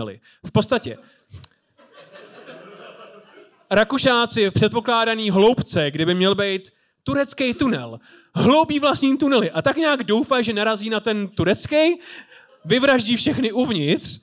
kantrtunely. 0.00 0.20
V 0.44 0.52
podstatě 0.52 0.96
Rakušáci 3.70 4.50
v 4.50 4.52
předpokládaný 4.52 5.30
hloubce, 5.30 5.90
kdyby 5.90 6.14
měl 6.14 6.34
být 6.34 6.70
turecký 7.02 7.54
tunel, 7.54 8.00
hloubí 8.34 8.78
vlastní 8.78 9.18
tunely 9.18 9.50
a 9.50 9.62
tak 9.62 9.76
nějak 9.76 10.04
doufají, 10.04 10.44
že 10.44 10.52
narazí 10.52 10.90
na 10.90 11.00
ten 11.00 11.28
turecký, 11.28 12.00
vyvraždí 12.64 13.16
všechny 13.16 13.52
uvnitř 13.52 14.20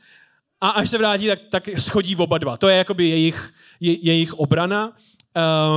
a 0.61 0.69
až 0.69 0.89
se 0.89 0.97
vrátí, 0.97 1.27
tak, 1.27 1.39
tak 1.49 1.69
schodí 1.77 2.15
oba 2.15 2.37
dva. 2.37 2.57
To 2.57 2.67
je 2.67 2.77
jakoby 2.77 3.09
jejich, 3.09 3.53
je, 3.79 4.05
jejich 4.05 4.33
obrana. 4.33 4.91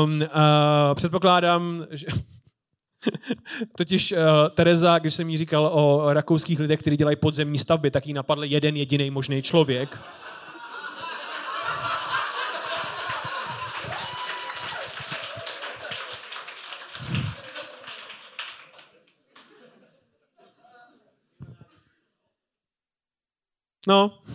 Um, 0.05 0.21
uh, 0.21 0.95
předpokládám, 0.95 1.87
že... 1.91 2.07
Totiž 3.77 4.13
uh, 4.13 4.19
Tereza, 4.55 4.99
když 4.99 5.15
jsem 5.15 5.29
jí 5.29 5.39
říkal 5.39 5.71
o 5.73 6.13
rakouských 6.13 6.61
lidech, 6.61 6.81
kteří 6.81 6.97
dělají 6.97 7.17
podzemní 7.17 7.59
stavby, 7.59 7.91
tak 7.91 8.07
jí 8.07 8.13
napadl 8.13 8.45
jeden 8.45 8.77
jediný 8.77 9.11
možný 9.11 9.43
člověk. 9.43 9.99
No. 23.89 24.19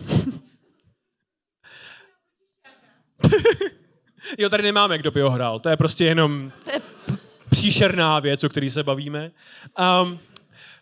jo, 4.38 4.48
tady 4.48 4.62
nemáme, 4.62 4.98
kdo 4.98 5.10
by 5.10 5.20
ho 5.20 5.30
hrál. 5.30 5.60
To 5.60 5.68
je 5.68 5.76
prostě 5.76 6.04
jenom 6.04 6.52
příšerná 7.56 8.20
věc, 8.20 8.44
o 8.44 8.48
který 8.48 8.70
se 8.70 8.82
bavíme. 8.82 9.30
Um, 10.02 10.18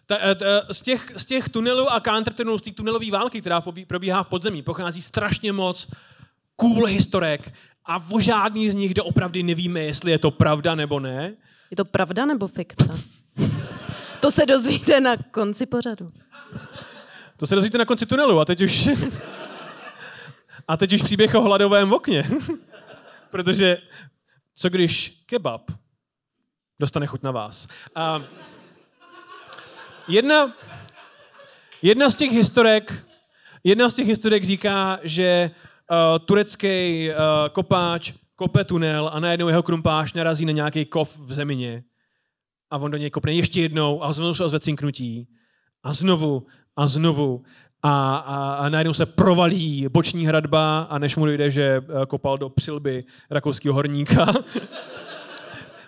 ta, 0.06 0.16
ta, 0.34 0.46
z, 0.72 0.82
těch, 0.82 1.12
z 1.16 1.24
těch 1.24 1.48
tunelů 1.48 1.92
a 1.92 2.00
countertunelů, 2.00 2.58
z 2.58 2.62
té 2.62 2.70
tunelové 2.70 3.10
války, 3.10 3.40
která 3.40 3.62
probíhá 3.86 4.22
v 4.22 4.28
podzemí, 4.28 4.62
pochází 4.62 5.02
strašně 5.02 5.52
moc 5.52 5.88
cool 6.56 6.84
historek 6.84 7.52
a 7.84 8.02
o 8.10 8.20
žádný 8.20 8.70
z 8.70 8.74
nich 8.74 8.94
doopravdy 8.94 9.42
nevíme, 9.42 9.80
jestli 9.80 10.10
je 10.10 10.18
to 10.18 10.30
pravda 10.30 10.74
nebo 10.74 11.00
ne. 11.00 11.34
Je 11.70 11.76
to 11.76 11.84
pravda 11.84 12.26
nebo 12.26 12.48
fikce? 12.48 12.88
to 14.20 14.30
se 14.30 14.46
dozvíte 14.46 15.00
na 15.00 15.16
konci 15.30 15.66
pořadu. 15.66 16.12
To 17.36 17.46
se 17.46 17.54
dozvíte 17.54 17.78
na 17.78 17.84
konci 17.84 18.06
tunelu 18.06 18.40
a 18.40 18.44
teď 18.44 18.62
už... 18.62 18.88
a 20.68 20.76
teď 20.76 20.92
už 20.92 21.02
příběh 21.02 21.34
o 21.34 21.42
hladovém 21.42 21.92
okně. 21.92 22.24
Protože 23.30 23.78
co 24.54 24.68
když 24.68 25.22
kebab 25.26 25.83
dostane 26.80 27.06
chuť 27.06 27.22
na 27.22 27.30
vás? 27.30 27.68
A 27.94 28.22
jedna, 30.08 30.54
jedna 31.82 32.10
z 32.10 32.14
těch 32.14 32.32
historek 32.32 33.04
jedna 33.64 33.90
z 33.90 33.94
těch 33.94 34.06
historek 34.06 34.44
říká, 34.44 34.98
že 35.02 35.50
uh, 35.90 36.18
turecký 36.24 37.08
uh, 37.10 37.14
kopáč 37.52 38.12
kope 38.36 38.64
tunel 38.64 39.10
a 39.12 39.20
najednou 39.20 39.48
jeho 39.48 39.62
krumpáš 39.62 40.12
narazí 40.12 40.44
na 40.44 40.52
nějaký 40.52 40.84
kov 40.84 41.18
v 41.18 41.32
zemině. 41.32 41.84
A 42.70 42.76
on 42.76 42.90
do 42.90 42.96
něj 42.96 43.10
kopne 43.10 43.32
ještě 43.32 43.60
jednou 43.60 44.04
a 44.04 44.12
znovu 44.12 44.34
se 44.34 44.44
ozve 44.44 44.60
cinknutí. 44.60 45.28
A 45.82 45.92
znovu 45.92 46.46
a 46.76 46.88
znovu. 46.88 47.42
A, 47.82 48.16
a, 48.16 48.54
a 48.54 48.68
najednou 48.68 48.94
se 48.94 49.06
provalí 49.06 49.86
boční 49.88 50.26
hradba 50.26 50.80
a 50.82 50.98
než 50.98 51.16
mu 51.16 51.26
dojde, 51.26 51.50
že 51.50 51.62
eh, 51.62 52.06
kopal 52.06 52.38
do 52.38 52.48
přilby 52.48 53.04
rakouského 53.30 53.74
horníka, 53.74 54.26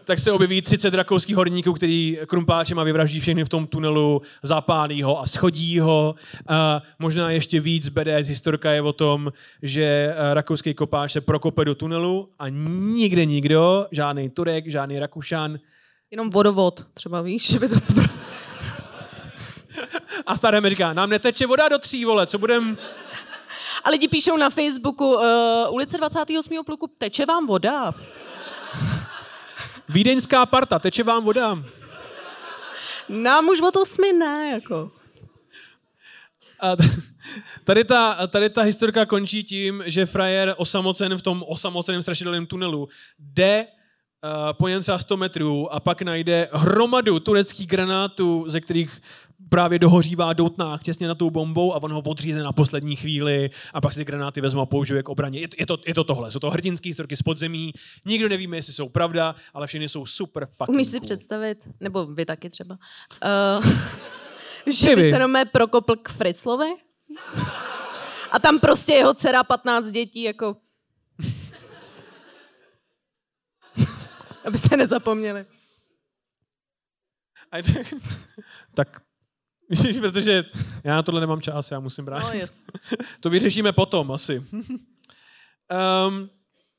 tak 0.06 0.18
se 0.18 0.32
objeví 0.32 0.62
30 0.62 0.94
rakouských 0.94 1.36
horníků, 1.36 1.72
který 1.72 2.18
krumpáčem 2.26 2.78
a 2.78 2.84
vyvraždí 2.84 3.20
všechny 3.20 3.44
v 3.44 3.48
tom 3.48 3.66
tunelu, 3.66 4.22
zapálí 4.42 5.02
ho 5.02 5.20
a 5.20 5.26
schodí 5.26 5.80
ho. 5.80 6.14
A 6.48 6.82
možná 6.98 7.30
ještě 7.30 7.60
víc 7.60 7.88
BDS 7.88 8.28
historka 8.28 8.72
je 8.72 8.82
o 8.82 8.92
tom, 8.92 9.32
že 9.62 9.82
eh, 9.82 10.34
rakouský 10.34 10.74
kopáč 10.74 11.12
se 11.12 11.20
prokope 11.20 11.64
do 11.64 11.74
tunelu 11.74 12.28
a 12.38 12.48
nikde 12.48 13.24
nikdo, 13.24 13.86
žádný 13.90 14.30
Turek, 14.30 14.70
žádný 14.70 14.98
Rakušan. 14.98 15.58
Jenom 16.10 16.30
vodovod, 16.30 16.84
třeba 16.94 17.22
víš, 17.22 17.52
že 17.52 17.58
by 17.58 17.68
to... 17.68 17.76
a 20.26 20.36
staré 20.36 20.60
mi 20.60 20.70
říká, 20.70 20.92
nám 20.92 21.10
neteče 21.10 21.46
voda 21.46 21.68
do 21.68 21.78
tří, 21.78 22.04
vole, 22.04 22.26
co 22.26 22.38
budem... 22.38 22.78
A 23.84 23.90
lidi 23.90 24.08
píšou 24.08 24.36
na 24.36 24.50
Facebooku, 24.50 25.14
uh, 25.14 25.22
ulice 25.70 25.98
28. 25.98 26.64
pluku, 26.66 26.86
teče 26.98 27.26
vám 27.26 27.46
voda. 27.46 27.94
Vídeňská 29.88 30.46
parta, 30.46 30.78
teče 30.78 31.02
vám 31.02 31.24
voda. 31.24 31.62
Nám 33.08 33.48
už 33.48 33.60
o 33.60 33.80
osmi 33.80 34.12
ne, 34.12 34.50
jako. 34.54 34.92
A 36.60 36.76
tady 37.64 37.84
ta, 37.84 38.26
tady 38.26 38.50
ta 38.50 38.62
historka 38.62 39.06
končí 39.06 39.44
tím, 39.44 39.82
že 39.86 40.06
frajer 40.06 40.54
osamocen 40.56 41.18
v 41.18 41.22
tom 41.22 41.44
osamoceném 41.48 42.02
strašidelném 42.02 42.46
tunelu 42.46 42.88
jde 43.18 43.66
uh, 43.66 44.52
po 44.52 44.68
něm 44.68 44.82
třeba 44.82 44.98
100 44.98 45.16
metrů 45.16 45.74
a 45.74 45.80
pak 45.80 46.02
najde 46.02 46.48
hromadu 46.52 47.20
tureckých 47.20 47.66
granátů, 47.66 48.44
ze 48.48 48.60
kterých 48.60 49.02
právě 49.48 49.78
dohořívá 49.78 50.32
doutnák 50.32 50.82
těsně 50.82 51.08
na 51.08 51.14
tou 51.14 51.30
bombou 51.30 51.74
a 51.74 51.82
on 51.82 51.92
ho 51.92 52.00
odříze 52.00 52.42
na 52.42 52.52
poslední 52.52 52.96
chvíli 52.96 53.50
a 53.74 53.80
pak 53.80 53.92
si 53.92 53.98
ty 53.98 54.04
granáty 54.04 54.40
vezme 54.40 54.60
a 54.60 54.66
použije 54.66 55.02
k 55.02 55.08
obraně. 55.08 55.40
Je, 55.40 55.48
je, 55.58 55.66
to, 55.66 55.78
je 55.86 55.94
to 55.94 56.04
tohle. 56.04 56.30
Jsou 56.30 56.38
to 56.38 56.50
hrdinské 56.50 56.88
historky 56.88 57.16
z 57.16 57.22
podzemí. 57.22 57.72
Nikdo 58.04 58.28
nevíme, 58.28 58.56
jestli 58.56 58.72
jsou 58.72 58.88
pravda, 58.88 59.34
ale 59.54 59.66
všechny 59.66 59.88
jsou 59.88 60.06
super 60.06 60.46
fucking 60.46 60.68
Umíš 60.68 60.86
si 60.86 60.98
cool. 60.98 61.06
představit, 61.06 61.68
nebo 61.80 62.06
vy 62.06 62.24
taky 62.24 62.50
třeba, 62.50 62.78
uh, 63.58 63.72
že 64.72 64.96
by 64.96 65.02
se 65.02 65.06
jenom 65.06 65.36
prokopl 65.52 65.96
k 65.96 66.08
Fritzlovi 66.08 66.74
a 68.30 68.38
tam 68.38 68.60
prostě 68.60 68.92
jeho 68.92 69.14
dcera 69.14 69.44
15 69.44 69.90
dětí 69.90 70.22
jako... 70.22 70.56
Abyste 74.44 74.76
nezapomněli. 74.76 75.46
Tak 78.74 79.05
Myslíš, 79.70 79.98
protože 79.98 80.44
já 80.84 80.96
na 80.96 81.02
tohle 81.02 81.20
nemám 81.20 81.40
čas, 81.40 81.70
já 81.70 81.80
musím 81.80 82.04
brát. 82.04 82.34
No, 82.34 82.40
to 83.20 83.30
vyřešíme 83.30 83.72
potom 83.72 84.12
asi. 84.12 84.42
um, 86.08 86.30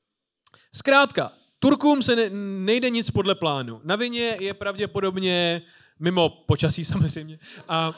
zkrátka, 0.76 1.31
Turkům 1.59 2.03
se 2.03 2.15
ne, 2.15 2.30
nejde 2.65 2.89
nic 2.89 3.11
podle 3.11 3.35
plánu. 3.35 3.81
Na 3.84 3.95
vině 3.95 4.38
je 4.39 4.53
pravděpodobně, 4.53 5.61
mimo 5.99 6.30
počasí 6.30 6.85
samozřejmě, 6.85 7.39
a, 7.68 7.93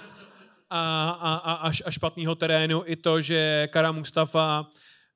a, 0.70 1.10
a, 1.10 1.36
a, 1.36 1.72
a 1.86 1.92
špatného 1.92 2.36
terénu 2.36 2.84
i 2.86 2.96
to, 2.96 3.22
že 3.22 3.68
Kara 3.72 3.92
Mustafa 3.92 4.68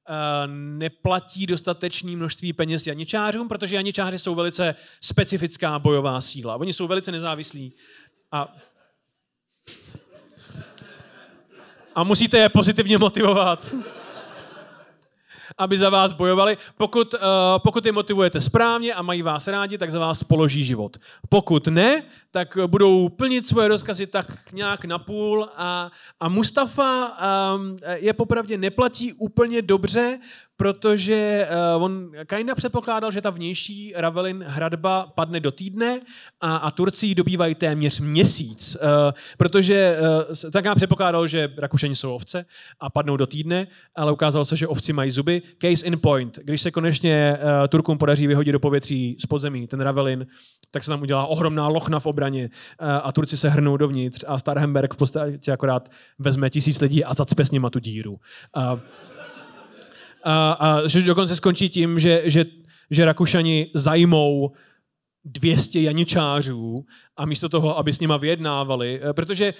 Uh, 0.09 0.51
neplatí 0.53 1.45
dostatečné 1.45 2.15
množství 2.15 2.53
peněz 2.53 2.87
janičářům, 2.87 3.47
protože 3.47 3.75
janičáři 3.75 4.19
jsou 4.19 4.35
velice 4.35 4.75
specifická 5.01 5.79
bojová 5.79 6.21
síla. 6.21 6.55
Oni 6.55 6.73
jsou 6.73 6.87
velice 6.87 7.11
nezávislí 7.11 7.73
a 8.31 8.55
a 11.95 12.03
musíte 12.03 12.37
je 12.37 12.49
pozitivně 12.49 12.97
motivovat, 12.97 13.75
aby 15.57 15.77
za 15.77 15.89
vás 15.89 16.13
bojovali. 16.13 16.57
Pokud, 16.77 17.13
uh, 17.13 17.19
pokud 17.57 17.85
je 17.85 17.91
motivujete 17.91 18.41
správně 18.41 18.93
a 18.93 19.01
mají 19.01 19.21
vás 19.21 19.47
rádi, 19.47 19.77
tak 19.77 19.91
za 19.91 19.99
vás 19.99 20.23
položí 20.23 20.63
život. 20.63 20.97
Pokud 21.29 21.67
ne, 21.67 22.03
tak 22.33 22.57
budou 22.67 23.09
plnit 23.09 23.47
svoje 23.47 23.67
rozkazy 23.67 24.07
tak 24.07 24.53
nějak 24.53 24.85
napůl 24.85 25.49
a, 25.55 25.91
a 26.19 26.29
Mustafa 26.29 27.17
um, 27.55 27.77
je 27.93 28.13
popravdě 28.13 28.57
neplatí 28.57 29.13
úplně 29.13 29.61
dobře, 29.61 30.19
protože 30.57 31.47
uh, 31.75 31.83
on 31.83 32.11
kinda 32.25 32.55
předpokládal, 32.55 33.11
že 33.11 33.21
ta 33.21 33.29
vnější 33.29 33.93
Ravelin 33.95 34.45
hradba 34.47 35.11
padne 35.15 35.39
do 35.39 35.51
týdne 35.51 35.99
a, 36.41 36.55
a 36.55 36.71
Turci 36.71 37.07
ji 37.07 37.15
dobývají 37.15 37.55
téměř 37.55 37.99
měsíc, 37.99 38.77
uh, 38.81 39.11
protože 39.37 39.97
uh, 40.29 40.51
tak 40.51 40.65
já 40.65 40.75
předpokládal, 40.75 41.27
že 41.27 41.53
Rakušani 41.57 41.95
jsou 41.95 42.15
ovce 42.15 42.45
a 42.79 42.89
padnou 42.89 43.17
do 43.17 43.27
týdne, 43.27 43.67
ale 43.95 44.11
ukázalo 44.11 44.45
se, 44.45 44.55
že 44.55 44.67
ovci 44.67 44.93
mají 44.93 45.11
zuby. 45.11 45.41
Case 45.61 45.85
in 45.85 45.99
point. 45.99 46.39
Když 46.43 46.61
se 46.61 46.71
konečně 46.71 47.37
uh, 47.37 47.67
Turkům 47.67 47.97
podaří 47.97 48.27
vyhodit 48.27 48.53
do 48.53 48.59
povětří 48.59 49.17
z 49.19 49.25
podzemí 49.25 49.67
ten 49.67 49.81
Ravelin, 49.81 50.27
tak 50.71 50.83
se 50.83 50.89
tam 50.89 51.01
udělá 51.01 51.25
ohromná 51.25 51.67
lochna 51.67 51.99
v 51.99 52.05
obraně 52.05 52.22
uh, 52.31 52.87
a 53.03 53.11
Turci 53.11 53.37
se 53.37 53.49
hrnou 53.49 53.77
dovnitř 53.77 54.25
a 54.27 54.39
Starhemberg 54.39 54.93
v 54.93 54.97
podstatě 54.97 55.51
akorát 55.51 55.91
vezme 56.19 56.49
tisíc 56.49 56.81
lidí 56.81 57.03
a 57.03 57.13
zacpe 57.13 57.45
s 57.45 57.51
nima 57.51 57.69
tu 57.69 57.79
díru. 57.79 58.11
Uh, 58.11 58.79
a, 60.23 60.51
a 60.51 60.87
že 60.87 61.01
dokonce 61.01 61.35
skončí 61.35 61.69
tím, 61.69 61.99
že, 61.99 62.21
že, 62.25 62.45
že 62.91 63.05
Rakušani 63.05 63.71
zajmou 63.73 64.51
200 65.25 65.81
janičářů 65.81 66.85
a 67.17 67.25
místo 67.25 67.49
toho, 67.49 67.77
aby 67.77 67.93
s 67.93 67.99
nima 67.99 68.17
vyjednávali, 68.17 69.01
eh, 69.03 69.13
protože 69.13 69.53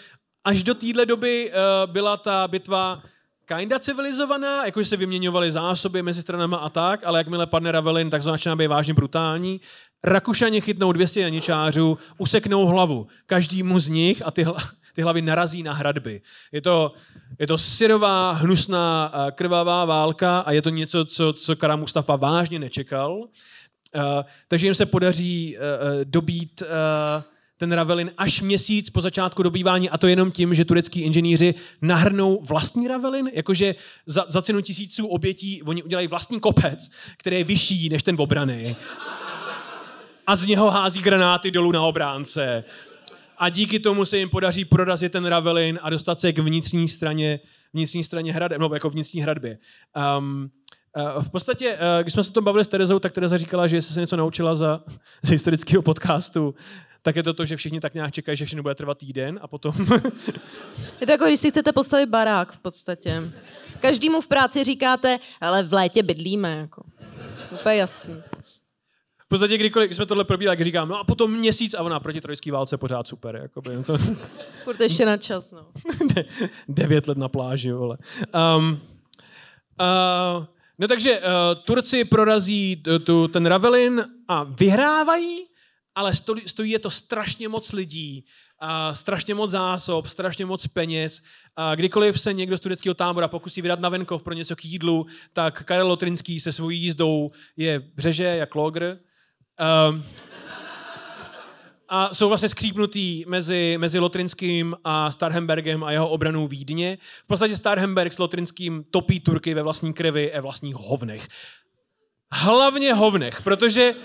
až 0.44 0.64
do 0.64 0.73
téhle 0.73 1.06
doby 1.06 1.52
uh, 1.52 1.91
byla 1.91 2.18
ta 2.18 2.48
bitva 2.48 3.03
kinda 3.45 3.80
civilizovaná, 3.80 4.65
jakože 4.65 4.90
se 4.90 4.98
vyměňovaly 4.98 5.52
zásoby 5.52 6.02
mezi 6.02 6.22
stranama 6.22 6.57
a 6.57 6.69
tak, 6.69 7.03
ale 7.03 7.19
jakmile 7.19 7.48
padne 7.48 7.72
Ravelin, 7.72 8.10
tak 8.10 8.23
to 8.23 8.30
začíná 8.30 8.56
být 8.56 8.68
vážně 8.68 8.94
brutální. 8.94 9.61
Rakušani 10.04 10.62
chytnou 10.62 10.92
200 10.92 11.22
janičářů, 11.22 11.98
useknou 12.18 12.66
hlavu 12.66 13.08
každému 13.26 13.80
z 13.80 13.88
nich 13.88 14.22
a 14.26 14.32
ty, 14.32 14.44
hla, 14.44 14.58
ty 14.94 15.02
hlavy 15.02 15.22
narazí 15.22 15.64
na 15.64 15.74
hradby. 15.74 16.22
Je 16.52 16.62
to, 16.62 16.94
je 17.40 17.48
to 17.48 17.58
syrová, 17.58 18.32
hnusná, 18.32 19.12
eh, 19.14 19.32
krvavá 19.32 19.86
válka 19.86 20.40
a 20.40 20.52
je 20.52 20.62
to 20.62 20.70
něco, 20.70 21.06
co, 21.06 21.34
co 21.34 21.56
Kara 21.56 21.76
Mustafa 21.76 22.16
vážně 22.16 22.60
nečekal. 22.60 23.28
Uh, 23.96 24.02
takže 24.48 24.68
jim 24.68 24.76
se 24.76 24.86
podaří 24.86 25.58
uh, 25.58 25.64
dobít 26.04 26.62
uh, 26.62 26.68
ten 27.58 27.72
Ravelin 27.72 28.12
až 28.18 28.42
měsíc 28.42 28.90
po 28.90 29.02
začátku 29.02 29.44
dobývání 29.44 29.90
a 29.90 29.98
to 29.98 30.08
jenom 30.08 30.32
tím, 30.32 30.54
že 30.54 30.66
turecký 30.66 31.02
inženýři 31.02 31.56
nahrnou 31.82 32.42
vlastní 32.42 32.88
Ravelin, 32.88 33.30
jakože 33.34 33.76
za, 34.06 34.26
za 34.30 34.42
cenu 34.42 34.62
tisíců 34.62 35.08
obětí 35.08 35.64
oni 35.64 35.84
udělají 35.84 36.08
vlastní 36.08 36.40
kopec, 36.40 36.90
který 37.18 37.38
je 37.38 37.44
vyšší 37.44 37.90
než 37.90 38.04
ten 38.04 38.16
obrany. 38.20 38.76
A 40.28 40.36
z 40.36 40.45
něho 40.45 40.72
hází 40.72 41.02
granáty 41.02 41.52
dolů 41.52 41.72
na 41.72 41.82
obránce 41.82 42.64
a 43.38 43.50
díky 43.50 43.80
tomu 43.80 44.06
se 44.06 44.18
jim 44.18 44.30
podaří 44.30 44.66
prorazit 44.66 45.12
ten 45.12 45.26
Ravelin 45.26 45.80
a 45.82 45.90
dostat 45.90 46.20
se 46.20 46.34
k 46.34 46.40
vnitřní 46.40 46.88
straně, 46.88 47.40
vnitřní 47.74 48.04
straně 48.04 48.34
hrady, 48.34 48.56
no 48.58 48.70
jako 48.74 48.90
vnitřní 48.90 49.22
hradbě. 49.22 49.58
Um, 50.18 50.52
v 51.22 51.30
podstatě, 51.30 51.74
uh, 51.74 52.02
když 52.02 52.14
jsme 52.14 52.24
se 52.24 52.30
o 52.30 52.34
tom 52.34 52.44
bavili 52.44 52.66
s 52.66 52.68
Terezou, 52.68 53.00
tak 53.00 53.12
Tereza 53.12 53.38
říkala, 53.38 53.68
že 53.68 53.76
jestli 53.76 53.94
se 53.94 54.00
něco 54.00 54.18
naučila 54.18 54.56
za, 54.56 54.84
z 55.24 55.30
historického 55.30 55.82
podcastu, 55.82 56.56
tak 57.02 57.16
je 57.16 57.24
to 57.24 57.34
to, 57.34 57.45
že 57.45 57.56
všichni 57.56 57.80
tak 57.80 57.94
nějak 57.94 58.14
čekají, 58.14 58.38
že 58.38 58.45
všechno 58.45 58.64
bude 58.64 58.76
trvat 58.76 58.98
týden 58.98 59.40
a 59.41 59.48
potom... 59.48 59.76
je 61.02 61.06
to 61.06 61.12
jako, 61.12 61.26
když 61.26 61.40
si 61.40 61.50
chcete 61.50 61.72
postavit 61.72 62.10
barák 62.10 62.52
v 62.52 62.60
podstatě. 62.60 63.22
Každému 63.80 64.22
v 64.22 64.28
práci 64.28 64.64
říkáte, 64.64 65.20
ale 65.41 65.64
v 65.64 65.74
létě 65.74 66.04
bydlíme. 66.04 66.58
Jako. 66.58 66.84
Úplně 67.52 67.76
jasný. 67.76 68.24
V 69.34 69.35
podstatě 69.35 69.57
kdykoliv 69.57 69.95
jsme 69.95 70.05
tohle 70.05 70.23
probírali, 70.23 70.57
tak 70.57 70.65
říkám, 70.65 70.89
no 70.89 70.99
a 70.99 71.03
potom 71.03 71.31
měsíc 71.31 71.73
a 71.73 71.84
ona 71.84 71.99
proti 71.99 72.22
trojský 72.22 72.51
válce 72.51 72.77
pořád 72.77 73.07
super. 73.07 73.35
Jakoby, 73.35 73.76
no 73.76 73.84
to, 73.84 73.97
Furt 74.64 74.81
ještě 74.81 75.05
na 75.05 75.18
čas, 75.18 75.51
no. 75.51 75.65
de- 76.15 76.26
devět 76.68 77.07
let 77.07 77.18
na 77.18 77.27
pláži, 77.27 77.72
vole. 77.72 77.97
Um, 78.57 78.81
uh, 79.81 80.45
no 80.80 80.88
takže 80.88 81.19
uh, 81.19 81.26
Turci 81.64 82.05
prorazí 82.05 82.84
tu, 83.03 83.27
ten 83.27 83.45
Ravelin 83.45 84.05
a 84.27 84.43
vyhrávají, 84.43 85.38
ale 85.95 86.15
stojí, 86.15 86.41
stojí 86.45 86.72
je 86.72 86.80
to 86.80 86.91
strašně 86.91 87.47
moc 87.47 87.72
lidí, 87.72 88.26
a 88.60 88.93
strašně 88.93 89.34
moc 89.35 89.51
zásob, 89.51 90.07
strašně 90.07 90.45
moc 90.45 90.68
peněz. 90.68 91.22
A 91.55 91.76
kdykoliv 91.76 92.22
se 92.22 92.34
někdo 92.34 92.57
z 92.57 92.60
tureckého 92.60 92.93
tábora 92.93 93.27
pokusí 93.27 93.61
vydat 93.61 93.80
na 93.80 93.89
venkov 93.89 94.23
pro 94.23 94.34
něco 94.34 94.55
k 94.55 94.65
jídlu, 94.65 95.05
tak 95.34 95.64
Karel 95.64 95.88
Lotrinský 95.88 96.39
se 96.39 96.51
svojí 96.51 96.81
jízdou 96.81 97.31
je 97.57 97.80
břeže 97.80 98.23
jak 98.23 98.55
logr. 98.55 98.97
Um, 99.60 100.04
a 101.90 102.14
jsou 102.14 102.28
vlastně 102.28 102.50
skřípnutý 102.50 103.26
mezi, 103.28 103.76
mezi 103.78 104.00
Lotrinským 104.00 104.76
a 104.84 105.12
Starhembergem 105.12 105.84
a 105.84 105.92
jeho 105.92 106.10
obranou 106.10 106.48
Vídně. 106.48 106.98
V 107.24 107.28
podstatě 107.28 107.58
Starhemberg 107.58 108.14
s 108.14 108.20
Lotrinským 108.20 108.84
topí 108.92 109.20
Turky 109.20 109.54
ve 109.54 109.64
vlastní 109.64 109.94
krvi 109.94 110.34
a 110.34 110.42
vlastních 110.42 110.76
hovnech. 110.76 111.28
Hlavně 112.32 112.94
hovnech, 112.94 113.42
protože 113.42 113.96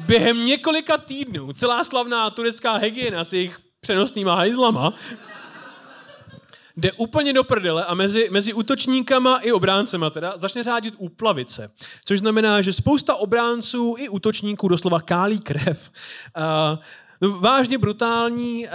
během 0.00 0.44
několika 0.44 0.98
týdnů 0.98 1.52
celá 1.52 1.84
slavná 1.84 2.30
turecká 2.30 2.74
hygiena 2.74 3.24
s 3.24 3.32
jejich 3.32 3.58
přenosnýma 3.80 4.34
hajzlama 4.34 4.92
jde 6.76 6.92
úplně 6.92 7.32
do 7.32 7.44
prdele 7.44 7.84
a 7.84 7.94
mezi, 7.94 8.28
mezi 8.30 8.52
útočníkama 8.52 9.38
i 9.38 9.52
obráncema 9.52 10.10
teda 10.10 10.32
začne 10.36 10.62
řádit 10.62 10.94
úplavice. 10.98 11.70
Což 12.04 12.18
znamená, 12.18 12.62
že 12.62 12.72
spousta 12.72 13.14
obránců 13.14 13.94
i 13.98 14.08
útočníků 14.08 14.68
doslova 14.68 15.00
kálí 15.00 15.40
krev. 15.40 15.90
Uh, 16.36 16.78
no, 17.20 17.38
vážně 17.40 17.78
brutální, 17.78 18.66
uh, 18.66 18.70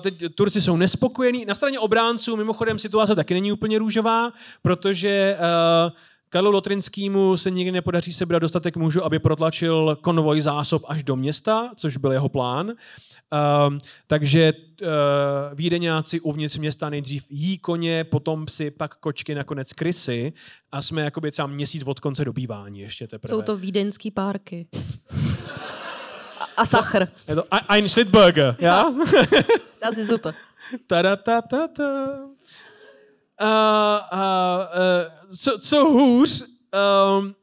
teď 0.00 0.14
Turci 0.34 0.62
jsou 0.62 0.76
nespokojení. 0.76 1.44
Na 1.44 1.54
straně 1.54 1.78
obránců 1.78 2.36
mimochodem 2.36 2.78
situace 2.78 3.14
taky 3.14 3.34
není 3.34 3.52
úplně 3.52 3.78
růžová, 3.78 4.32
protože 4.62 5.36
uh, 5.38 5.92
Karlu 6.32 6.50
Lotrinskému 6.50 7.36
se 7.36 7.50
nikdy 7.50 7.72
nepodaří 7.72 8.12
sebrat 8.12 8.42
dostatek 8.42 8.76
mužů, 8.76 9.04
aby 9.04 9.18
protlačil 9.18 9.98
konvoj 10.00 10.40
zásob 10.40 10.82
až 10.88 11.02
do 11.02 11.16
města, 11.16 11.70
což 11.76 11.96
byl 11.96 12.12
jeho 12.12 12.28
plán. 12.28 12.66
Um, 12.66 13.78
takže 14.06 14.52
uh, 14.82 14.88
vídeňáci 15.54 16.20
uvnitř 16.20 16.58
města 16.58 16.90
nejdřív 16.90 17.24
jí 17.30 17.58
koně, 17.58 18.04
potom 18.04 18.46
psy, 18.46 18.70
pak 18.70 18.96
kočky, 18.96 19.34
nakonec 19.34 19.72
krysy 19.72 20.32
a 20.72 20.82
jsme 20.82 21.02
jakoby 21.02 21.30
třeba 21.30 21.48
měsíc 21.48 21.82
od 21.86 22.00
konce 22.00 22.24
dobývání 22.24 22.80
ještě 22.80 23.06
teprve. 23.06 23.34
Jsou 23.34 23.42
to 23.42 23.56
vídeňský 23.56 24.10
párky. 24.10 24.66
A, 26.40 26.44
a 26.56 26.66
sachr. 26.66 27.08
Je 27.28 27.34
to 27.34 27.44
Ein- 27.50 27.88
Schlittburger, 27.88 28.56
já? 28.58 28.84
Das 29.80 29.98
ist 29.98 30.08
super. 30.08 30.34
ta 30.86 31.16
ta 31.16 31.42
ta 31.42 31.68
ta. 31.68 32.18
Uh, 33.40 35.36
co, 35.36 35.58
co 35.58 35.84
hůř, 35.84 36.42
um, 36.42 37.34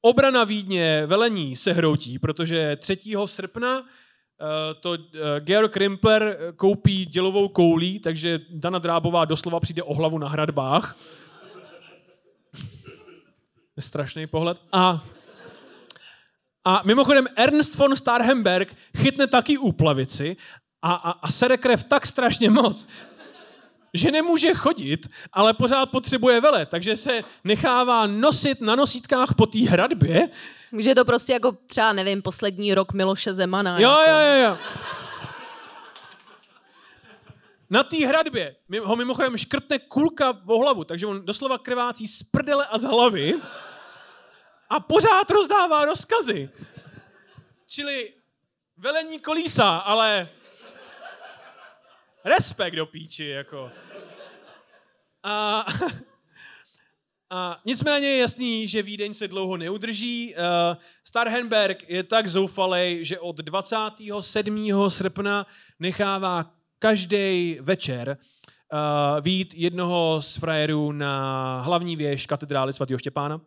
obrana 0.00 0.44
Vídně 0.44 1.06
velení 1.06 1.56
se 1.56 1.72
hroutí, 1.72 2.18
protože 2.18 2.76
3. 2.76 2.98
srpna 3.26 3.84
to 4.80 4.96
Georg 5.40 5.76
Rimpler 5.76 6.38
koupí 6.56 7.06
dělovou 7.06 7.48
koulí, 7.48 7.98
takže 7.98 8.40
Dana 8.50 8.78
Drábová 8.78 9.24
doslova 9.24 9.60
přijde 9.60 9.82
o 9.82 9.94
hlavu 9.94 10.18
na 10.18 10.28
hradbách. 10.28 10.96
Strašný 13.78 14.26
pohled. 14.26 14.58
A 14.72 15.04
a 16.64 16.82
mimochodem 16.84 17.26
Ernst 17.36 17.74
von 17.76 17.96
Starhemberg 17.96 18.76
chytne 18.96 19.26
taky 19.26 19.58
úplavici 19.58 20.36
a, 20.82 20.94
a, 20.94 21.10
a 21.10 21.32
sere 21.32 21.56
krev 21.56 21.84
tak 21.84 22.06
strašně 22.06 22.50
moc, 22.50 22.86
že 23.94 24.10
nemůže 24.10 24.54
chodit, 24.54 25.06
ale 25.32 25.54
pořád 25.54 25.86
potřebuje 25.86 26.40
vele, 26.40 26.66
takže 26.66 26.96
se 26.96 27.24
nechává 27.44 28.06
nosit 28.06 28.60
na 28.60 28.76
nosítkách 28.76 29.34
po 29.34 29.46
té 29.46 29.58
hradbě. 29.58 30.28
Je 30.72 30.94
to 30.94 31.04
prostě 31.04 31.32
jako 31.32 31.52
třeba, 31.52 31.92
nevím, 31.92 32.22
poslední 32.22 32.74
rok 32.74 32.92
Miloše 32.92 33.34
Zemana. 33.34 33.78
Jo, 33.78 33.90
jako. 33.90 34.10
jo, 34.10 34.16
jo, 34.18 34.44
jo. 34.44 34.58
Na 37.70 37.82
té 37.82 38.06
hradbě 38.06 38.56
ho 38.82 38.96
mimochodem 38.96 39.36
škrtne 39.36 39.78
kulka 39.78 40.40
o 40.46 40.58
hlavu, 40.58 40.84
takže 40.84 41.06
on 41.06 41.24
doslova 41.24 41.58
krvácí 41.58 42.08
z 42.08 42.22
prdele 42.22 42.66
a 42.66 42.78
z 42.78 42.82
hlavy 42.84 43.34
a 44.70 44.80
pořád 44.80 45.30
rozdává 45.30 45.84
rozkazy. 45.84 46.50
Čili 47.66 48.12
velení 48.76 49.20
kolísa, 49.20 49.76
ale 49.76 50.28
respekt 52.24 52.74
do 52.74 52.86
píči, 52.86 53.26
jako. 53.26 53.70
A, 55.24 55.66
a 57.30 57.60
nicméně 57.64 58.06
je 58.06 58.18
jasný, 58.18 58.68
že 58.68 58.82
Vídeň 58.82 59.14
se 59.14 59.28
dlouho 59.28 59.56
neudrží. 59.56 60.34
Starhenberg 61.04 61.88
je 61.88 62.02
tak 62.02 62.28
zoufalej, 62.28 63.04
že 63.04 63.18
od 63.18 63.36
27. 63.36 64.68
srpna 64.88 65.46
nechává 65.80 66.50
každý 66.78 67.58
večer 67.60 68.18
vít 69.20 69.54
jednoho 69.54 70.22
z 70.22 70.36
frajerů 70.36 70.92
na 70.92 71.60
hlavní 71.60 71.96
věž 71.96 72.26
katedrály 72.26 72.72
svatého 72.72 72.98
Štěpána. 72.98 73.40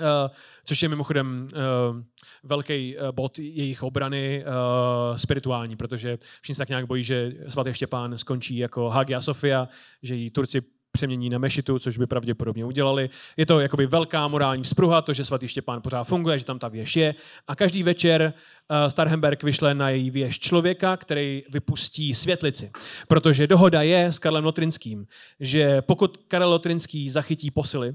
Uh, 0.00 0.30
což 0.64 0.82
je 0.82 0.88
mimochodem 0.88 1.48
uh, 1.52 2.02
velký 2.42 2.96
uh, 2.96 3.12
bod 3.12 3.38
jejich 3.38 3.82
obrany 3.82 4.44
uh, 4.44 5.16
spirituální, 5.16 5.76
protože 5.76 6.18
všichni 6.40 6.54
se 6.54 6.58
tak 6.58 6.68
nějak 6.68 6.86
bojí, 6.86 7.04
že 7.04 7.32
svatý 7.48 7.74
Štěpán 7.74 8.18
skončí 8.18 8.56
jako 8.56 8.90
Hagia 8.90 9.20
Sofia, 9.20 9.68
že 10.02 10.14
ji 10.14 10.30
Turci 10.30 10.62
přemění 10.92 11.30
na 11.30 11.38
mešitu, 11.38 11.78
což 11.78 11.98
by 11.98 12.06
pravděpodobně 12.06 12.64
udělali. 12.64 13.10
Je 13.36 13.46
to 13.46 13.60
jakoby 13.60 13.86
velká 13.86 14.28
morální 14.28 14.64
spruha, 14.64 15.02
to, 15.02 15.12
že 15.12 15.24
svatý 15.24 15.48
Štěpán 15.48 15.82
pořád 15.82 16.04
funguje, 16.04 16.38
že 16.38 16.44
tam 16.44 16.58
ta 16.58 16.68
věž 16.68 16.96
je. 16.96 17.14
A 17.48 17.56
každý 17.56 17.82
večer 17.82 18.32
uh, 18.32 18.88
Starhemberg 18.88 19.42
vyšle 19.42 19.74
na 19.74 19.90
její 19.90 20.10
věž 20.10 20.38
člověka, 20.38 20.96
který 20.96 21.42
vypustí 21.52 22.14
světlici. 22.14 22.70
Protože 23.08 23.46
dohoda 23.46 23.82
je 23.82 24.06
s 24.06 24.18
Karlem 24.18 24.44
Lotrinským, 24.44 25.06
že 25.40 25.82
pokud 25.82 26.16
Karel 26.16 26.50
Lotrinský 26.50 27.08
zachytí 27.10 27.50
posily, 27.50 27.94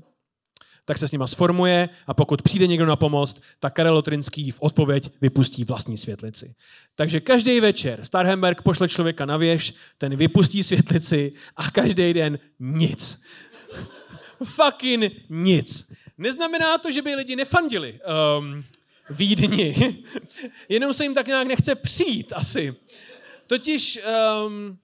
tak 0.86 0.98
se 0.98 1.08
s 1.08 1.12
nima 1.12 1.28
sformuje 1.28 1.90
a 2.08 2.14
pokud 2.14 2.42
přijde 2.42 2.68
někdo 2.68 2.86
na 2.86 2.96
pomoc, 2.96 3.42
tak 3.60 3.74
Karel 3.74 3.94
Lotrinský 3.94 4.52
v 4.52 4.62
odpověď 4.62 5.10
vypustí 5.22 5.64
vlastní 5.64 5.98
světlici. 5.98 6.56
Takže 6.96 7.20
každý 7.20 7.60
večer 7.60 8.00
Starhemberg 8.06 8.62
pošle 8.62 8.90
člověka 8.90 9.26
na 9.26 9.38
věž, 9.38 9.74
ten 9.98 10.16
vypustí 10.16 10.64
světlici 10.64 11.32
a 11.56 11.72
každý 11.72 12.14
den 12.14 12.40
nic. 12.60 13.22
Fucking 14.44 15.12
nic. 15.30 15.88
Neznamená 16.18 16.78
to, 16.78 16.92
že 16.92 17.02
by 17.02 17.16
lidi 17.16 17.36
nefandili 17.36 18.00
um, 18.40 18.64
Vídni. 19.10 19.98
Jenom 20.70 20.94
se 20.94 21.04
jim 21.04 21.14
tak 21.14 21.28
nějak 21.28 21.48
nechce 21.48 21.76
přijít 21.76 22.34
asi. 22.36 22.76
Totiž 23.48 24.00
um, 24.48 24.78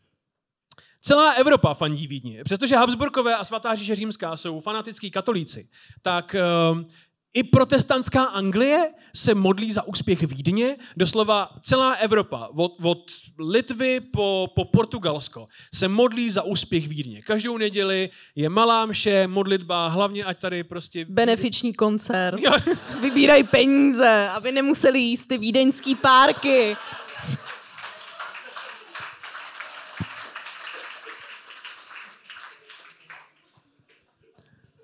Celá 1.02 1.32
Evropa 1.32 1.74
fandí 1.74 2.07
Vídni. 2.07 2.44
Přestože 2.44 2.76
Habsburkové 2.76 3.36
a 3.36 3.44
svatá 3.44 3.76
říše 3.76 3.95
římská 3.95 4.38
jsou 4.38 4.60
fanatický 4.60 5.11
katolíci, 5.11 5.68
tak 6.02 6.36
um, 6.72 6.88
i 7.34 7.44
protestantská 7.44 8.24
Anglie 8.24 8.91
se 9.15 9.36
modlí 9.36 9.72
za 9.72 9.88
úspěch 9.88 10.24
Vídně. 10.24 10.78
Doslova 10.98 11.49
celá 11.61 11.94
Evropa, 11.94 12.49
od, 12.56 12.76
od 12.84 13.11
Litvy 13.40 13.99
po, 13.99 14.48
po 14.56 14.65
Portugalsko, 14.65 15.45
se 15.74 15.88
modlí 15.88 16.30
za 16.30 16.41
úspěch 16.41 16.88
Vídně. 16.88 17.22
Každou 17.22 17.57
neděli 17.57 18.10
je 18.36 18.49
malá 18.49 18.86
mše, 18.86 19.28
modlitba, 19.28 19.88
hlavně 19.88 20.24
ať 20.24 20.40
tady 20.40 20.64
prostě... 20.64 21.06
Benefiční 21.10 21.74
koncert. 21.74 22.40
Vybírají 23.02 23.44
peníze, 23.44 24.30
aby 24.30 24.52
nemuseli 24.52 24.99
jíst 24.99 25.26
ty 25.26 25.38
vídeňský 25.38 25.95
párky. 25.95 26.78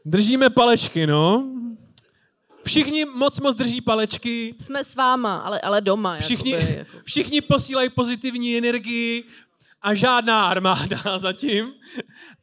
Držíme 0.06 0.50
palečky, 0.50 1.08
no. 1.08 1.50
Všichni 2.66 3.06
moc 3.06 3.40
moc 3.40 3.56
drží 3.56 3.82
palečky. 3.82 4.56
Jsme 4.60 4.84
s 4.84 4.96
váma, 4.96 5.38
ale, 5.38 5.62
ale 5.62 5.82
doma. 5.82 6.18
Všichni, 6.18 6.52
jakoby, 6.52 6.74
jako. 6.78 6.98
všichni 7.04 7.42
posílají 7.42 7.90
pozitivní 7.90 8.58
energii 8.58 9.24
a 9.82 9.94
žádná 9.94 10.50
armáda 10.50 10.98
zatím. 11.18 11.74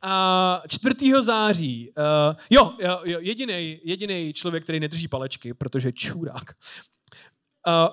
A 0.02 0.62
4. 0.68 0.94
září, 1.20 1.92
uh, 1.98 2.36
jo, 2.50 2.72
jo, 2.78 3.00
jo 3.04 3.18
jediný, 3.22 3.80
jediný 3.84 4.32
člověk, 4.32 4.62
který 4.62 4.80
nedrží 4.80 5.08
palečky, 5.08 5.54
protože 5.54 5.92
čurák. 5.92 6.54
Uh, 7.66 7.88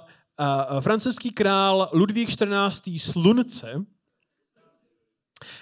uh, 0.73 0.79
francouzský 0.81 1.31
král 1.31 1.89
Ludvík 1.93 2.29
XIV. 2.29 3.01
Slunce 3.01 3.85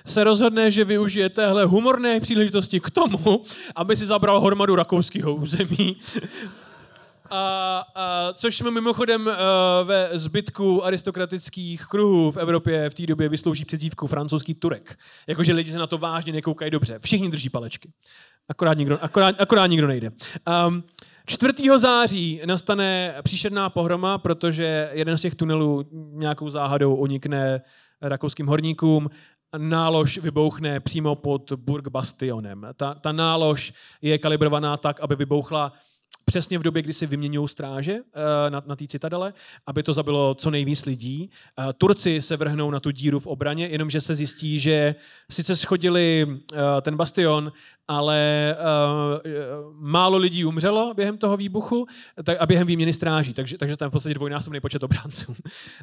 se 0.06 0.24
rozhodne, 0.24 0.72
že 0.72 0.86
využije 0.86 1.30
téhle 1.30 1.66
humorné 1.66 2.20
příležitosti 2.20 2.80
k 2.80 2.90
tomu, 2.90 3.44
aby 3.76 3.96
si 3.96 4.06
zabral 4.06 4.42
hromadu 4.42 4.76
rakouského 4.76 5.36
území. 5.36 5.98
a, 7.30 7.84
a, 7.96 8.34
což 8.34 8.58
jsme 8.58 8.72
mimochodem 8.72 9.28
a, 9.28 9.34
ve 9.84 10.10
zbytku 10.14 10.86
aristokratických 10.86 11.86
kruhů 11.86 12.32
v 12.32 12.38
Evropě 12.38 12.90
v 12.90 12.94
té 12.94 13.06
době 13.06 13.30
vyslouží 13.30 13.66
předzívku 13.66 14.08
francouzský 14.08 14.54
Turek. 14.54 15.00
Jakože 15.28 15.54
lidi 15.54 15.72
se 15.72 15.78
na 15.78 15.88
to 15.88 15.98
vážně 15.98 16.34
nekoukají 16.34 16.72
dobře. 16.72 17.00
Všichni 17.00 17.30
drží 17.30 17.50
palečky. 17.50 17.92
Akorát 18.50 18.78
nikdo, 18.78 19.04
akorát, 19.04 19.36
akorát 19.40 19.68
nikdo 19.68 19.88
nejde. 19.88 20.12
Um, 20.68 20.84
4. 21.26 21.54
září 21.78 22.42
nastane 22.46 23.16
příšerná 23.24 23.70
pohroma, 23.70 24.18
protože 24.18 24.90
jeden 24.94 25.18
z 25.18 25.22
těch 25.22 25.36
tunelů 25.36 25.86
nějakou 25.92 26.50
záhadou 26.50 26.96
unikne 26.96 27.62
rakouským 28.02 28.48
horníkům 28.48 29.10
nálož 29.58 30.18
vybouchne 30.18 30.80
přímo 30.80 31.16
pod 31.16 31.54
Burg 31.54 31.88
Bastionem. 31.88 32.68
Ta, 32.76 32.94
ta 32.94 33.12
nálož 33.12 33.74
je 34.02 34.18
kalibrovaná 34.18 34.78
tak, 34.78 35.00
aby 35.00 35.16
vybouchla 35.16 35.74
přesně 36.26 36.60
v 36.60 36.64
době, 36.64 36.82
kdy 36.82 36.94
si 36.94 37.06
vyměňují 37.06 37.48
stráže 37.48 37.94
eh, 37.94 38.50
na, 38.50 38.64
na 38.66 38.76
té 38.76 38.88
citadele, 38.88 39.34
aby 39.68 39.84
to 39.84 39.94
zabilo 39.94 40.36
co 40.36 40.52
nejvíc 40.52 40.86
lidí. 40.86 41.30
Eh, 41.60 41.74
Turci 41.74 42.22
se 42.22 42.38
vrhnou 42.38 42.72
na 42.72 42.80
tu 42.80 42.92
díru 42.92 43.20
v 43.20 43.28
obraně, 43.28 43.68
jenomže 43.68 44.02
se 44.02 44.16
zjistí, 44.16 44.60
že 44.60 44.96
sice 45.32 45.56
schodili 45.56 46.28
eh, 46.28 46.58
ten 46.82 46.98
bastion, 46.98 47.52
ale 47.88 48.56
málo 49.80 50.18
lidí 50.18 50.46
umřelo 50.46 50.94
během 50.94 51.18
toho 51.18 51.38
výbuchu 51.38 51.88
a 52.40 52.46
během 52.46 52.68
výměny 52.68 52.94
stráží, 52.94 53.34
takže, 53.34 53.58
takže 53.58 53.78
tam 53.78 53.90
v 53.90 53.92
podstatě 53.92 54.14
dvojnásobný 54.14 54.60
počet 54.60 54.84
obránců. 54.84 55.36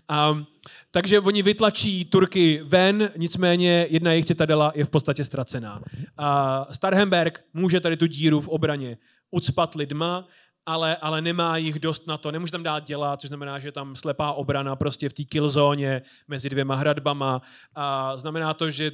A, 0.08 0.44
takže 0.90 1.20
oni 1.20 1.42
vytlačí 1.42 2.04
Turky 2.04 2.60
ven, 2.64 3.10
nicméně 3.16 3.86
jedna 3.90 4.10
jejich 4.10 4.24
citadela 4.24 4.72
je 4.74 4.84
v 4.84 4.90
podstatě 4.90 5.24
ztracená. 5.24 5.82
A 6.18 6.66
Starhemberg 6.70 7.44
může 7.54 7.80
tady 7.80 7.96
tu 7.96 8.06
díru 8.06 8.40
v 8.40 8.48
obraně 8.48 8.98
ucpat 9.32 9.74
lidma, 9.74 10.28
ale, 10.66 10.96
ale 10.96 11.22
nemá 11.22 11.56
jich 11.56 11.78
dost 11.78 12.06
na 12.06 12.18
to, 12.18 12.30
nemůže 12.32 12.52
tam 12.52 12.62
dát 12.62 12.86
dělat, 12.86 13.20
což 13.20 13.28
znamená, 13.28 13.58
že 13.58 13.68
je 13.68 13.72
tam 13.72 13.96
slepá 13.96 14.32
obrana 14.32 14.76
prostě 14.76 15.08
v 15.08 15.12
té 15.12 15.24
killzóně 15.24 16.02
mezi 16.28 16.48
dvěma 16.48 16.74
hradbama 16.74 17.42
a 17.74 18.16
znamená 18.16 18.54
to, 18.54 18.70
že 18.70 18.92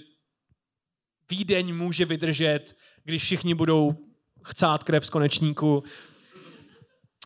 Vídeň 1.30 1.74
může 1.74 2.04
vydržet, 2.04 2.76
když 3.04 3.22
všichni 3.22 3.54
budou 3.54 3.96
chcát 4.44 4.84
krev 4.84 5.06
z 5.06 5.10
konečníku, 5.10 5.82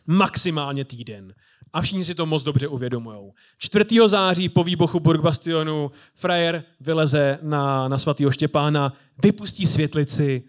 maximálně 0.07 0.85
týden. 0.85 1.33
A 1.73 1.81
všichni 1.81 2.05
si 2.05 2.15
to 2.15 2.25
moc 2.25 2.43
dobře 2.43 2.67
uvědomují. 2.67 3.31
4. 3.57 3.85
září 4.07 4.49
po 4.49 4.63
výbuchu 4.63 4.99
Burgbastionu 4.99 5.91
frajer 6.15 6.63
vyleze 6.79 7.39
na, 7.41 7.87
na 7.87 7.97
svatého 7.97 8.31
Štěpána, 8.31 8.93
vypustí 9.23 9.67
světlici, 9.67 10.43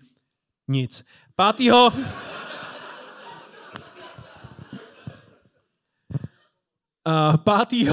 nic. 0.68 1.04
5. 1.56 1.70
5. 7.68 7.84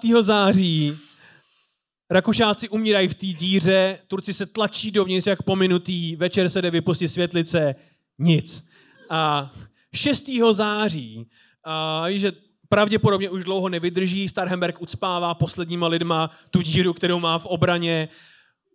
5. 0.00 0.22
září 0.22 0.98
Rakušáci 2.10 2.68
umírají 2.68 3.08
v 3.08 3.14
té 3.14 3.26
díře, 3.26 3.98
Turci 4.06 4.32
se 4.32 4.46
tlačí 4.46 4.90
dovnitř 4.90 5.26
jak 5.26 5.42
pominutý, 5.42 6.16
večer 6.16 6.48
se 6.48 6.62
jde 6.62 6.70
vypustit 6.70 7.08
světlice, 7.08 7.74
nic. 8.18 8.64
A 9.10 9.52
6. 9.94 10.30
září, 10.52 11.26
a, 11.64 12.04
že 12.08 12.32
pravděpodobně 12.68 13.30
už 13.30 13.44
dlouho 13.44 13.68
nevydrží, 13.68 14.28
Starhemberg 14.28 14.82
ucpává 14.82 15.34
posledníma 15.34 15.88
lidma 15.88 16.30
tu 16.50 16.62
díru, 16.62 16.92
kterou 16.92 17.20
má 17.20 17.38
v 17.38 17.46
obraně, 17.46 18.08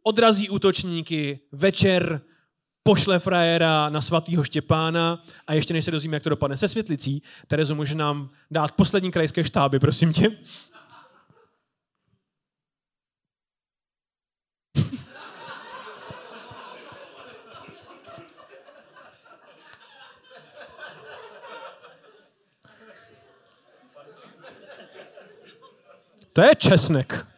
odrazí 0.04 0.50
útočníky, 0.50 1.40
večer 1.52 2.22
pošle 2.88 3.20
frajera 3.20 3.90
na 3.90 4.02
svatýho 4.02 4.44
Štěpána 4.44 5.24
a 5.48 5.54
ještě 5.54 5.74
než 5.74 5.86
se 5.86 5.92
dozvíme, 5.92 6.16
jak 6.16 6.24
to 6.24 6.30
dopadne 6.30 6.58
se 6.58 6.68
světlicí, 6.68 7.24
Terezo 7.48 7.76
může 7.76 7.96
nám 7.96 8.30
dát 8.52 8.72
poslední 8.72 9.12
krajské 9.12 9.44
štáby, 9.44 9.80
prosím 9.80 10.14
tě. 10.14 10.32
To 26.34 26.42
je 26.42 26.56
česnek. 26.56 27.35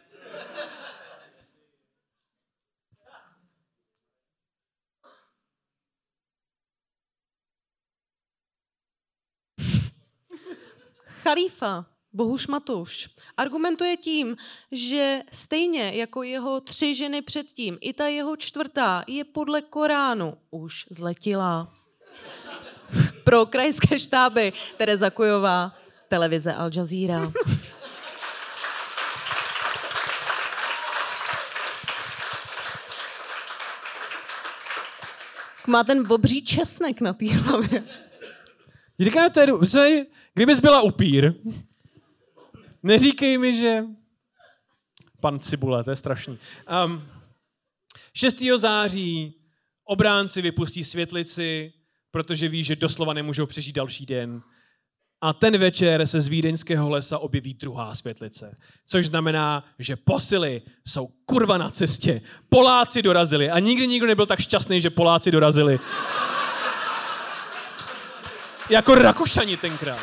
Chalífa, 11.28 11.84
Bohuš 12.12 12.46
Matuš, 12.46 13.08
argumentuje 13.36 13.96
tím, 13.96 14.36
že 14.72 15.20
stejně 15.32 15.92
jako 15.94 16.22
jeho 16.22 16.60
tři 16.60 16.94
ženy 16.94 17.22
předtím, 17.22 17.78
i 17.80 17.92
ta 17.92 18.06
jeho 18.06 18.36
čtvrtá 18.36 19.04
je 19.06 19.24
podle 19.24 19.62
Koránu 19.62 20.34
už 20.50 20.84
zletila. 20.90 21.74
Pro 23.24 23.46
krajské 23.46 23.98
štáby 23.98 24.52
Tereza 24.76 25.10
Kujová, 25.10 25.72
televize 26.08 26.54
Al 26.54 26.70
Jazeera. 26.76 27.32
Má 35.66 35.84
ten 35.84 36.12
obří 36.12 36.44
česnek 36.44 37.00
na 37.00 37.12
té 37.12 37.26
hlavě. 37.34 38.07
Říkáte, 39.00 39.46
kdybys 40.34 40.60
byla 40.60 40.82
upír, 40.82 41.34
neříkej 42.82 43.38
mi, 43.38 43.54
že... 43.54 43.84
Pan 45.20 45.40
Cibule, 45.40 45.84
to 45.84 45.90
je 45.90 45.96
strašný. 45.96 46.38
Um, 46.84 47.02
6. 48.14 48.36
září 48.56 49.34
obránci 49.84 50.42
vypustí 50.42 50.84
světlici, 50.84 51.72
protože 52.10 52.48
ví, 52.48 52.64
že 52.64 52.76
doslova 52.76 53.12
nemůžou 53.12 53.46
přežít 53.46 53.76
další 53.76 54.06
den. 54.06 54.42
A 55.20 55.32
ten 55.32 55.58
večer 55.58 56.06
se 56.06 56.20
z 56.20 56.28
vídeňského 56.28 56.90
lesa 56.90 57.18
objeví 57.18 57.54
druhá 57.54 57.94
světlice. 57.94 58.56
Což 58.86 59.06
znamená, 59.06 59.64
že 59.78 59.96
posily 59.96 60.62
jsou 60.86 61.08
kurva 61.26 61.58
na 61.58 61.70
cestě. 61.70 62.22
Poláci 62.48 63.02
dorazili. 63.02 63.50
A 63.50 63.58
nikdy 63.58 63.86
nikdo 63.86 64.06
nebyl 64.06 64.26
tak 64.26 64.40
šťastný, 64.40 64.80
že 64.80 64.90
Poláci 64.90 65.30
dorazili. 65.30 65.78
Jako 68.68 68.94
Rakušani 68.94 69.56
tenkrát. 69.56 70.00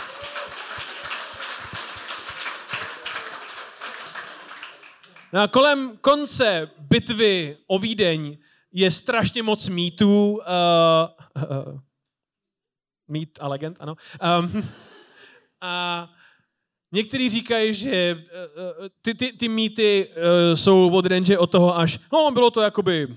No 5.34 5.42
a 5.42 5.48
kolem 5.48 5.98
konce 5.98 6.70
bitvy 6.80 7.58
o 7.68 7.80
Vídeň 7.80 8.38
je 8.72 8.92
strašně 8.92 9.44
moc 9.44 9.70
mýtů. 9.70 10.42
Uh, 11.36 11.44
uh, 11.44 11.80
mít 13.08 13.40
a 13.42 13.48
legend, 13.48 13.78
ano. 13.80 13.96
Um, 14.40 14.70
a 15.62 16.10
někteří 16.92 17.30
říkají, 17.30 17.74
že 17.74 18.16
uh, 18.16 18.88
ty, 19.02 19.14
ty, 19.14 19.34
ty 19.34 19.48
mýty 19.48 20.10
jsou 20.56 20.90
od 20.92 21.06
Range 21.06 21.38
od 21.38 21.52
toho 21.52 21.78
až, 21.78 22.00
no 22.14 22.32
bylo 22.32 22.52
to 22.52 22.62
jakoby 22.62 23.08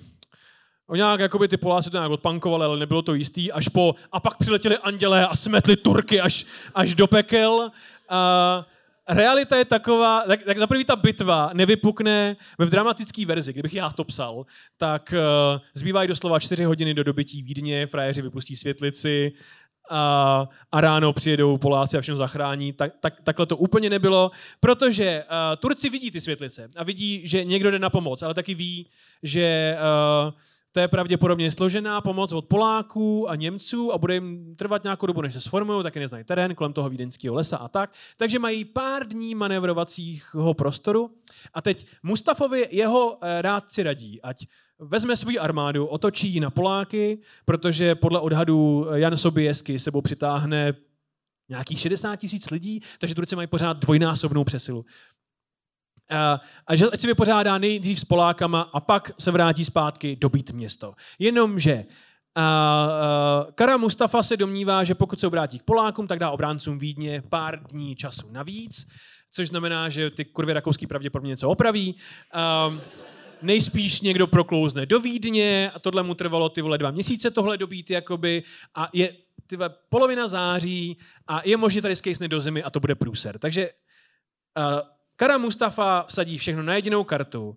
O 0.90 0.96
nějak, 0.96 1.20
jakoby 1.20 1.48
ty 1.48 1.56
Poláci 1.56 1.90
to 1.90 1.96
nějak 1.96 2.10
odpankovali, 2.10 2.64
ale 2.64 2.78
nebylo 2.78 3.02
to 3.02 3.14
jistý, 3.14 3.52
až 3.52 3.68
po, 3.68 3.94
a 4.12 4.20
pak 4.20 4.36
přiletěli 4.36 4.78
andělé 4.78 5.26
a 5.26 5.36
smetli 5.36 5.76
Turky 5.76 6.20
až, 6.20 6.46
až 6.74 6.94
do 6.94 7.06
pekel. 7.06 7.70
A 8.08 8.66
realita 9.08 9.56
je 9.56 9.64
taková, 9.64 10.22
tak, 10.26 10.42
tak 10.44 10.58
zaprvé 10.58 10.84
ta 10.84 10.96
bitva 10.96 11.50
nevypukne 11.52 12.36
v 12.58 12.70
dramatické 12.70 13.26
verzi, 13.26 13.52
kdybych 13.52 13.74
já 13.74 13.90
to 13.90 14.04
psal, 14.04 14.46
tak 14.76 15.14
uh, 15.16 15.60
zbývají 15.74 16.08
doslova 16.08 16.40
čtyři 16.40 16.64
hodiny 16.64 16.94
do 16.94 17.04
dobytí 17.04 17.42
Vídně, 17.42 17.86
frajeři 17.86 18.22
vypustí 18.22 18.56
světlici, 18.56 19.32
a, 19.90 20.48
a 20.72 20.80
ráno 20.80 21.12
přijedou 21.12 21.58
Poláci 21.58 21.96
a 21.96 22.00
všechno 22.00 22.16
zachrání. 22.16 22.72
Tak, 22.72 22.92
tak, 23.00 23.14
takhle 23.24 23.46
to 23.46 23.56
úplně 23.56 23.90
nebylo, 23.90 24.30
protože 24.60 25.24
uh, 25.24 25.56
Turci 25.56 25.90
vidí 25.90 26.10
ty 26.10 26.20
světlice 26.20 26.70
a 26.76 26.84
vidí, 26.84 27.20
že 27.24 27.44
někdo 27.44 27.70
jde 27.70 27.78
na 27.78 27.90
pomoc, 27.90 28.22
ale 28.22 28.34
taky 28.34 28.54
ví, 28.54 28.86
že 29.22 29.76
uh, 30.26 30.32
to 30.72 30.80
je 30.80 30.88
pravděpodobně 30.88 31.50
složená 31.50 32.00
pomoc 32.00 32.32
od 32.32 32.46
Poláků 32.46 33.30
a 33.30 33.36
Němců 33.36 33.92
a 33.92 33.98
bude 33.98 34.14
jim 34.14 34.56
trvat 34.56 34.84
nějakou 34.84 35.06
dobu, 35.06 35.22
než 35.22 35.32
se 35.32 35.40
sformují, 35.40 35.82
taky 35.82 36.00
neznají 36.00 36.24
terén 36.24 36.54
kolem 36.54 36.72
toho 36.72 36.88
vídeňského 36.88 37.34
lesa 37.34 37.56
a 37.56 37.68
tak. 37.68 37.92
Takže 38.16 38.38
mají 38.38 38.64
pár 38.64 39.08
dní 39.08 39.34
manevrovacího 39.34 40.54
prostoru. 40.54 41.10
A 41.54 41.62
teď 41.62 41.86
Mustafovi 42.02 42.68
jeho 42.70 43.18
eh, 43.20 43.42
rádci 43.42 43.82
radí, 43.82 44.22
ať 44.22 44.46
vezme 44.78 45.16
svou 45.16 45.40
armádu, 45.40 45.86
otočí 45.86 46.40
na 46.40 46.50
Poláky, 46.50 47.18
protože 47.44 47.94
podle 47.94 48.20
odhadů 48.20 48.86
Jan 48.94 49.16
Sobieski 49.16 49.78
sebou 49.78 50.00
přitáhne 50.00 50.74
nějakých 51.48 51.80
60 51.80 52.16
tisíc 52.16 52.50
lidí, 52.50 52.80
takže 52.98 53.14
Turci 53.14 53.36
mají 53.36 53.48
pořád 53.48 53.76
dvojnásobnou 53.76 54.44
přesilu. 54.44 54.84
A, 56.10 56.40
a 56.66 56.76
že 56.76 56.86
ať 56.86 57.00
si 57.00 57.06
vypořádá 57.06 57.58
nejdřív 57.58 58.00
s 58.00 58.04
Polákama 58.04 58.60
a 58.60 58.80
pak 58.80 59.12
se 59.18 59.30
vrátí 59.30 59.64
zpátky 59.64 60.16
dobít 60.16 60.50
město. 60.50 60.92
Jenomže 61.18 61.84
A 62.38 63.46
Kara 63.54 63.76
Mustafa 63.76 64.22
se 64.22 64.36
domnívá, 64.36 64.84
že 64.84 64.94
pokud 64.94 65.20
se 65.20 65.26
obrátí 65.26 65.58
k 65.58 65.62
Polákům, 65.62 66.06
tak 66.06 66.18
dá 66.18 66.30
obráncům 66.30 66.78
Vídně 66.78 67.22
pár 67.28 67.62
dní 67.62 67.96
času 67.96 68.30
navíc, 68.30 68.88
což 69.30 69.48
znamená, 69.48 69.88
že 69.88 70.10
ty 70.10 70.24
kurvy 70.24 70.52
rakouský 70.52 70.86
pravděpodobně 70.86 71.28
něco 71.28 71.48
opraví. 71.48 71.94
Uh, 72.68 72.78
nejspíš 73.42 74.00
někdo 74.00 74.26
proklouzne 74.26 74.86
do 74.86 75.00
Vídně 75.00 75.70
a 75.74 75.78
tohle 75.78 76.02
mu 76.02 76.14
trvalo 76.14 76.48
ty 76.48 76.62
vole 76.62 76.78
dva 76.78 76.90
měsíce 76.90 77.30
tohle 77.30 77.58
dobít 77.58 77.90
jakoby 77.90 78.42
a 78.74 78.88
je 78.92 79.12
ty 79.46 79.56
vole, 79.56 79.70
polovina 79.88 80.28
září 80.28 80.98
a 81.26 81.42
je 81.44 81.56
možné 81.56 81.82
tady 81.82 81.96
skejsne 81.96 82.28
do 82.28 82.40
zimy 82.40 82.62
a 82.62 82.70
to 82.70 82.80
bude 82.80 82.94
průser. 82.94 83.38
Takže 83.38 83.70
Kara 85.20 85.38
Mustafa 85.38 86.04
vsadí 86.08 86.38
všechno 86.38 86.62
na 86.62 86.74
jedinou 86.74 87.04
kartu, 87.04 87.56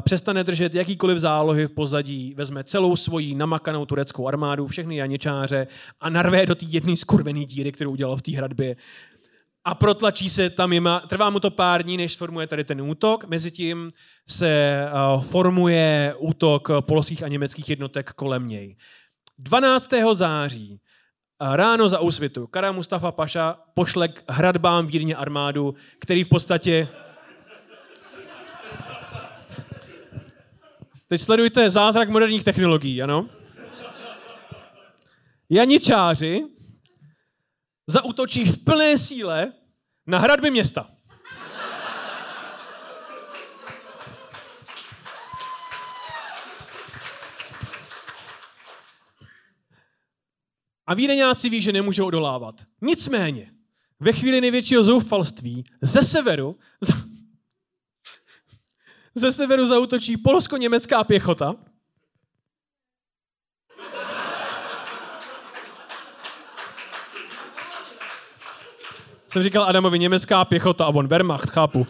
přestane 0.00 0.44
držet 0.44 0.74
jakýkoliv 0.74 1.18
zálohy 1.18 1.66
v 1.66 1.74
pozadí, 1.74 2.34
vezme 2.34 2.64
celou 2.64 2.96
svoji 2.96 3.34
namakanou 3.34 3.86
tureckou 3.86 4.28
armádu, 4.28 4.66
všechny 4.66 4.96
janičáře 4.96 5.66
a 6.00 6.10
narve 6.10 6.46
do 6.46 6.54
té 6.54 6.64
jedné 6.68 6.96
skurvené 6.96 7.44
díry, 7.44 7.72
kterou 7.72 7.90
udělal 7.90 8.16
v 8.16 8.22
té 8.22 8.32
hradbě 8.32 8.76
a 9.64 9.74
protlačí 9.74 10.30
se 10.30 10.50
tam, 10.50 10.72
jima, 10.72 11.00
trvá 11.00 11.30
mu 11.30 11.40
to 11.40 11.50
pár 11.50 11.82
dní, 11.82 11.96
než 11.96 12.16
formuje 12.16 12.46
tady 12.46 12.64
ten 12.64 12.80
útok, 12.80 13.24
mezitím 13.24 13.90
se 14.28 14.82
uh, 15.14 15.22
formuje 15.22 16.14
útok 16.18 16.68
polských 16.80 17.22
a 17.22 17.28
německých 17.28 17.70
jednotek 17.70 18.12
kolem 18.12 18.46
něj. 18.46 18.76
12. 19.38 19.90
září 20.12 20.80
ráno 21.40 21.88
za 21.88 22.00
úsvitu 22.00 22.46
Kara 22.46 22.72
Mustafa 22.72 23.12
Paša 23.12 23.56
pošle 23.74 24.08
k 24.08 24.22
hradbám 24.28 24.86
Vírně 24.86 25.16
armádu, 25.16 25.74
který 25.98 26.24
v 26.24 26.28
podstatě... 26.28 26.88
Teď 31.08 31.20
sledujte 31.20 31.70
zázrak 31.70 32.08
moderních 32.08 32.44
technologií, 32.44 33.02
ano? 33.02 33.28
Janičáři 35.50 36.44
zautočí 37.86 38.44
v 38.44 38.64
plné 38.64 38.98
síle 38.98 39.52
na 40.06 40.18
hradby 40.18 40.50
města. 40.50 40.86
A 50.90 50.94
vídeňáci 50.94 51.48
ví, 51.48 51.62
že 51.62 51.72
nemůžou 51.72 52.06
odolávat. 52.06 52.54
Nicméně, 52.80 53.50
ve 54.00 54.12
chvíli 54.12 54.40
největšího 54.40 54.84
zoufalství 54.84 55.64
ze 55.82 56.02
severu 56.02 56.56
ze 59.14 59.32
severu 59.32 59.66
zautočí 59.66 60.16
polsko-německá 60.16 61.04
pěchota, 61.04 61.54
Jsem 69.28 69.42
říkal 69.42 69.64
Adamovi 69.64 69.98
německá 69.98 70.44
pěchota 70.44 70.84
a 70.84 70.88
on 70.88 71.08
Wehrmacht, 71.08 71.50
chápu. 71.50 71.86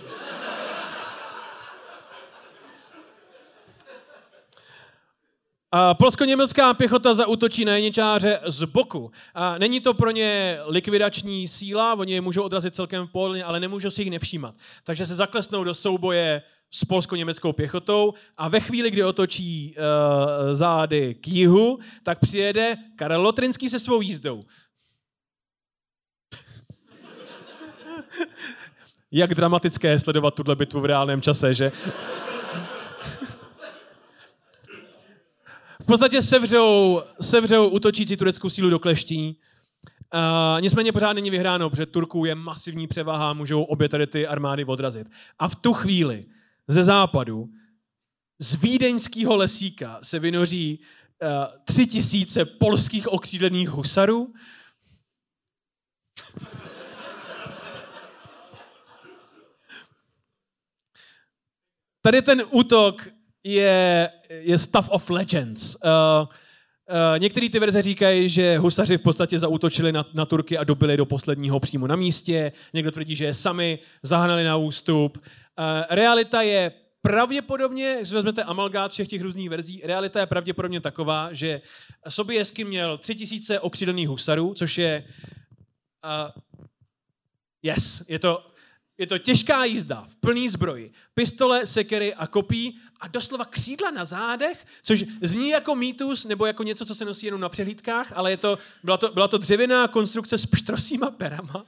Polsko-německá 5.98 6.74
pěchota 6.74 7.14
zautočí 7.14 7.64
na 7.64 7.76
jeničáře 7.76 8.40
z 8.46 8.64
boku. 8.64 9.10
Není 9.58 9.80
to 9.80 9.94
pro 9.94 10.10
ně 10.10 10.58
likvidační 10.66 11.48
síla, 11.48 11.94
oni 11.94 12.12
je 12.12 12.20
můžou 12.20 12.42
odrazit 12.42 12.74
celkem 12.74 13.08
pohodlně, 13.08 13.44
ale 13.44 13.60
nemůžou 13.60 13.90
si 13.90 14.02
jich 14.02 14.10
nevšímat. 14.10 14.54
Takže 14.84 15.06
se 15.06 15.14
zaklesnou 15.14 15.64
do 15.64 15.74
souboje 15.74 16.42
s 16.70 16.84
polsko-německou 16.84 17.52
pěchotou 17.52 18.14
a 18.36 18.48
ve 18.48 18.60
chvíli, 18.60 18.90
kdy 18.90 19.04
otočí 19.04 19.74
uh, 19.76 20.54
zády 20.54 21.14
k 21.14 21.28
jihu, 21.28 21.78
tak 22.02 22.18
přijede 22.18 22.76
Karel 22.96 23.22
Lotrinský 23.22 23.68
se 23.68 23.78
svou 23.78 24.00
jízdou. 24.00 24.42
Jak 29.12 29.34
dramatické 29.34 29.88
je 29.88 30.00
sledovat 30.00 30.34
tuhle 30.34 30.56
bitvu 30.56 30.80
v 30.80 30.84
reálném 30.84 31.22
čase, 31.22 31.54
že? 31.54 31.72
Podstatě 35.90 36.22
sevřou, 36.22 37.02
sevřou 37.20 37.68
útočící 37.68 38.16
tureckou 38.16 38.50
sílu 38.50 38.70
do 38.70 38.78
kleští. 38.78 39.40
Uh, 40.14 40.60
nicméně 40.60 40.92
pořád 40.92 41.12
není 41.12 41.30
vyhráno, 41.30 41.70
protože 41.70 41.86
Turků 41.86 42.24
je 42.24 42.34
masivní 42.34 42.86
převaha, 42.86 43.32
můžou 43.32 43.62
obě 43.62 43.88
tady 43.88 44.06
ty 44.06 44.26
armády 44.26 44.64
odrazit. 44.64 45.06
A 45.38 45.48
v 45.48 45.56
tu 45.56 45.72
chvíli 45.72 46.24
ze 46.68 46.84
západu 46.84 47.48
z 48.38 48.54
vídeňského 48.54 49.36
lesíka 49.36 49.98
se 50.02 50.18
vynoří 50.18 50.78
uh, 50.78 51.28
tři 51.64 51.86
tisíce 51.86 52.44
polských 52.44 53.08
okřídlených 53.08 53.68
husarů. 53.68 54.34
Tady 62.02 62.22
ten 62.22 62.42
útok 62.50 63.08
je, 63.44 64.10
je 64.28 64.58
stuff 64.58 64.88
of 64.88 65.10
legends. 65.10 65.76
Uh, 65.84 65.90
uh, 66.22 67.18
Některé 67.18 67.48
ty 67.48 67.58
verze 67.58 67.82
říkají, 67.82 68.28
že 68.28 68.58
husaři 68.58 68.98
v 68.98 69.02
podstatě 69.02 69.38
zautočili 69.38 69.92
na, 69.92 70.04
na 70.14 70.24
Turky 70.24 70.58
a 70.58 70.64
dobili 70.64 70.96
do 70.96 71.06
posledního 71.06 71.60
přímo 71.60 71.86
na 71.86 71.96
místě. 71.96 72.52
Někdo 72.74 72.90
tvrdí, 72.90 73.16
že 73.16 73.24
je 73.24 73.34
sami 73.34 73.78
zahnali 74.02 74.44
na 74.44 74.56
ústup. 74.56 75.18
Uh, 75.18 75.24
realita 75.90 76.42
je 76.42 76.72
pravděpodobně, 77.02 77.96
když 77.98 78.12
vezmete 78.12 78.44
amalgát 78.44 78.92
všech 78.92 79.08
těch 79.08 79.22
různých 79.22 79.50
verzí, 79.50 79.82
realita 79.84 80.20
je 80.20 80.26
pravděpodobně 80.26 80.80
taková, 80.80 81.28
že 81.32 81.60
Sobieski 82.08 82.64
měl 82.64 82.98
tři 82.98 83.14
tisíce 83.14 83.60
okřídlených 83.60 84.08
husarů, 84.08 84.54
což 84.54 84.78
je 84.78 85.04
uh, 86.04 86.42
Yes, 87.62 88.02
je 88.08 88.18
to 88.18 88.49
je 89.00 89.06
to 89.06 89.18
těžká 89.18 89.64
jízda 89.64 90.04
v 90.08 90.16
plný 90.16 90.48
zbroji. 90.48 90.92
Pistole, 91.14 91.66
sekery 91.66 92.14
a 92.14 92.26
kopí 92.26 92.78
a 93.00 93.08
doslova 93.08 93.44
křídla 93.44 93.90
na 93.90 94.04
zádech, 94.04 94.66
což 94.82 95.04
zní 95.22 95.48
jako 95.48 95.74
mýtus 95.74 96.24
nebo 96.24 96.46
jako 96.46 96.62
něco, 96.62 96.86
co 96.86 96.94
se 96.94 97.04
nosí 97.04 97.26
jenom 97.26 97.40
na 97.40 97.48
přehlídkách, 97.48 98.12
ale 98.14 98.30
je 98.30 98.36
to, 98.36 98.58
byla, 98.84 98.96
to, 98.96 99.08
byla 99.12 99.28
to 99.28 99.38
dřevěná 99.38 99.88
konstrukce 99.88 100.38
s 100.38 100.46
pštrosíma 100.46 101.10
perama. 101.10 101.66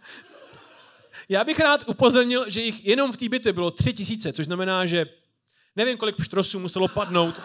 Já 1.28 1.44
bych 1.44 1.60
rád 1.60 1.88
upozornil, 1.88 2.50
že 2.50 2.60
jich 2.60 2.86
jenom 2.86 3.12
v 3.12 3.16
té 3.16 3.28
bitvě 3.28 3.52
bylo 3.52 3.70
tři 3.70 3.92
tisíce, 3.92 4.32
což 4.32 4.46
znamená, 4.46 4.86
že 4.86 5.06
nevím, 5.76 5.96
kolik 5.96 6.16
pštrosů 6.16 6.58
muselo 6.58 6.88
padnout. 6.88 7.40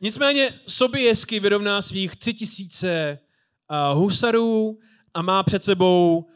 Nicméně 0.00 0.60
Sobieski 0.66 1.40
vyrovná 1.40 1.82
svých 1.82 2.16
tři 2.16 2.34
tisíce 2.34 3.18
uh, 3.70 3.98
husarů 3.98 4.78
a 5.14 5.22
má 5.22 5.42
před 5.42 5.64
sebou 5.64 6.28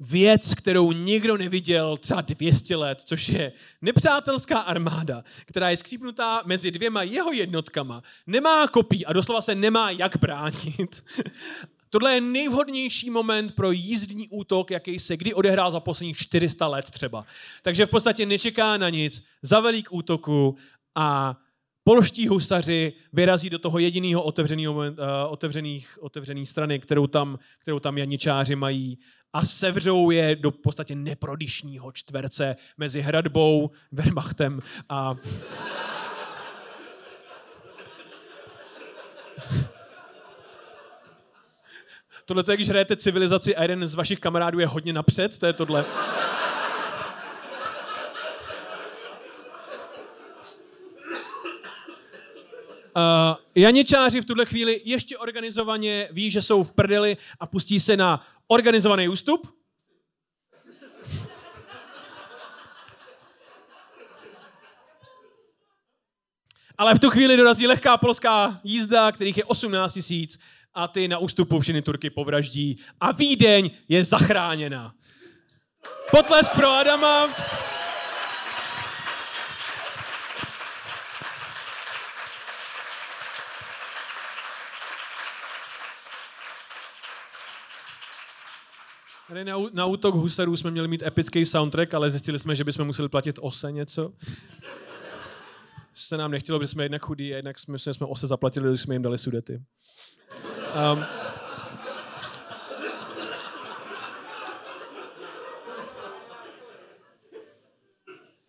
věc, 0.00 0.54
kterou 0.54 0.92
nikdo 0.92 1.36
neviděl 1.36 1.96
třeba 1.96 2.20
200 2.20 2.76
let, 2.76 3.02
což 3.04 3.28
je 3.28 3.52
nepřátelská 3.82 4.58
armáda, 4.58 5.24
která 5.46 5.70
je 5.70 5.76
skřípnutá 5.76 6.42
mezi 6.44 6.70
dvěma 6.70 7.02
jeho 7.02 7.32
jednotkama, 7.32 8.02
nemá 8.26 8.68
kopí 8.68 9.06
a 9.06 9.12
doslova 9.12 9.42
se 9.42 9.54
nemá 9.54 9.90
jak 9.90 10.16
bránit. 10.16 11.04
Tohle 11.90 12.14
je 12.14 12.20
nejvhodnější 12.20 13.10
moment 13.10 13.54
pro 13.54 13.72
jízdní 13.72 14.28
útok, 14.28 14.70
jaký 14.70 14.98
se 14.98 15.16
kdy 15.16 15.34
odehrál 15.34 15.70
za 15.70 15.80
posledních 15.80 16.16
400 16.16 16.66
let 16.66 16.90
třeba. 16.90 17.26
Takže 17.62 17.86
v 17.86 17.90
podstatě 17.90 18.26
nečeká 18.26 18.76
na 18.76 18.90
nic, 18.90 19.22
zavelí 19.42 19.82
k 19.82 19.92
útoku 19.92 20.56
a 20.94 21.36
polští 21.84 22.28
husaři 22.28 22.92
vyrazí 23.12 23.50
do 23.50 23.58
toho 23.58 23.78
jediného 23.78 24.22
otevřeného, 24.22 24.74
uh, 24.74 24.88
otevřených, 25.28 25.98
otevřený 26.00 26.46
strany, 26.46 26.78
kterou 26.78 27.06
tam, 27.06 27.38
kterou 27.58 27.78
tam 27.78 27.98
janičáři 27.98 28.56
mají 28.56 28.98
a 29.34 29.44
sevřou 29.44 30.10
je 30.10 30.36
do 30.36 30.50
podstatě 30.50 30.94
neprodyšního 30.94 31.92
čtverce 31.92 32.56
mezi 32.76 33.00
hradbou, 33.00 33.70
Wehrmachtem 33.92 34.60
a... 34.88 35.14
Tohle 42.24 42.44
je, 42.50 42.56
když 42.56 42.68
hrajete 42.68 42.96
civilizaci 42.96 43.56
a 43.56 43.62
jeden 43.62 43.86
z 43.86 43.94
vašich 43.94 44.20
kamarádů 44.20 44.58
je 44.58 44.66
hodně 44.66 44.92
napřed, 44.92 45.38
to 45.38 45.46
je 45.46 45.52
tohle. 45.52 45.84
Uh, 52.96 53.43
janičáři 53.54 54.20
v 54.20 54.24
tuhle 54.24 54.44
chvíli 54.44 54.80
ještě 54.84 55.18
organizovaně 55.18 56.08
ví, 56.12 56.30
že 56.30 56.42
jsou 56.42 56.64
v 56.64 56.72
prdeli 56.72 57.16
a 57.40 57.46
pustí 57.46 57.80
se 57.80 57.96
na 57.96 58.26
organizovaný 58.46 59.08
ústup. 59.08 59.54
Ale 66.78 66.94
v 66.94 66.98
tu 66.98 67.10
chvíli 67.10 67.36
dorazí 67.36 67.66
lehká 67.66 67.96
polská 67.96 68.60
jízda, 68.64 69.12
kterých 69.12 69.36
je 69.36 69.44
18 69.44 69.92
tisíc 69.92 70.38
a 70.74 70.88
ty 70.88 71.08
na 71.08 71.18
ústupu 71.18 71.60
všechny 71.60 71.82
Turky 71.82 72.10
povraždí 72.10 72.76
a 73.00 73.12
Vídeň 73.12 73.70
je 73.88 74.04
zachráněna. 74.04 74.94
Potlesk 76.10 76.52
pro 76.52 76.68
Adama. 76.68 77.28
Tady 89.34 89.44
na, 89.44 89.56
na 89.72 89.86
útok 89.86 90.14
husarů 90.14 90.56
jsme 90.56 90.70
měli 90.70 90.88
mít 90.88 91.02
epický 91.02 91.44
soundtrack, 91.44 91.94
ale 91.94 92.10
zjistili 92.10 92.38
jsme, 92.38 92.56
že 92.56 92.64
bychom 92.64 92.86
museli 92.86 93.08
platit 93.08 93.38
ose 93.42 93.72
něco. 93.72 94.12
Se 95.94 96.16
nám 96.16 96.30
nechtělo, 96.30 96.58
protože 96.58 96.68
jsme 96.68 96.84
jednak 96.84 97.04
chudí 97.04 97.32
a 97.32 97.36
jednak 97.36 97.58
jsme, 97.58 97.78
jsme 97.78 98.06
ose 98.06 98.26
zaplatili, 98.26 98.68
když 98.68 98.80
jsme 98.80 98.94
jim 98.94 99.02
dali 99.02 99.18
sudety. 99.18 99.62
Um, 100.92 101.04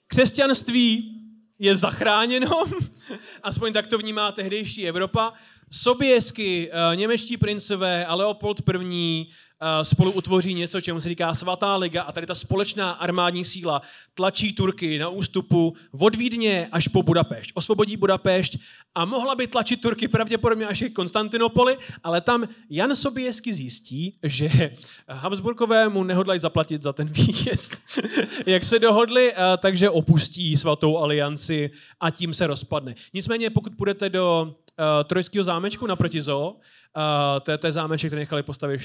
křesťanství 0.08 1.22
je 1.60 1.76
zachráněno, 1.76 2.64
aspoň 3.44 3.74
tak 3.74 3.88
to 3.88 3.98
vnímá 3.98 4.32
tehdejší 4.32 4.88
Evropa. 4.88 5.34
Soběsky, 5.72 6.72
uh, 6.72 6.96
němečtí 6.96 7.38
princové 7.38 8.06
a 8.06 8.16
Leopold 8.16 8.62
I 8.70 9.28
Eh, 9.62 9.86
spolu 9.86 10.12
utvoří 10.12 10.54
něco, 10.54 10.82
čemu 10.82 11.02
se 11.02 11.10
říká 11.10 11.34
svatá 11.34 11.76
liga 11.76 12.04
a 12.04 12.12
tady 12.12 12.28
ta 12.28 12.36
společná 12.36 12.92
armádní 12.92 13.46
síla 13.46 13.82
tlačí 14.14 14.54
Turky 14.54 15.00
na 15.00 15.10
ústupu 15.10 15.76
od 16.00 16.16
Vídně 16.16 16.68
až 16.72 16.88
po 16.88 17.04
Budapešť. 17.04 17.52
Osvobodí 17.54 17.98
Budapešť 17.98 18.58
a 18.96 19.06
mohla 19.06 19.36
by 19.36 19.48
tlačit 19.48 19.82
Turky 19.82 20.08
pravděpodobně 20.08 20.68
až 20.68 20.84
k 20.90 20.94
Konstantinopoli, 20.94 21.78
ale 22.04 22.22
tam 22.22 22.48
Jan 22.70 22.96
Sobieski 22.96 23.54
zjistí, 23.54 24.18
že 24.24 24.72
Habsburkové 25.10 25.90
mu 25.90 26.04
nehodlají 26.04 26.40
zaplatit 26.40 26.82
za 26.82 26.94
ten 26.94 27.08
výjezd. 27.12 27.82
Jak 28.46 28.64
se 28.64 28.80
dohodli, 28.80 29.34
eh, 29.34 29.58
takže 29.58 29.90
opustí 29.90 30.58
svatou 30.58 30.98
alianci 30.98 31.72
a 32.00 32.12
tím 32.12 32.34
se 32.34 32.48
rozpadne. 32.48 32.95
Nicméně, 33.14 33.50
pokud 33.50 33.76
půjdete 33.78 34.10
do 34.10 34.44
uh, 34.44 34.86
Trojského 35.04 35.44
zámečku 35.44 35.88
naproti 35.88 36.22
Zoo, 36.22 36.50
uh, 36.50 36.58
to, 37.44 37.52
je, 37.52 37.60
je 37.66 37.72
zámeček, 37.72 38.10
který 38.10 38.20
nechali 38.20 38.44
postavit 38.44 38.82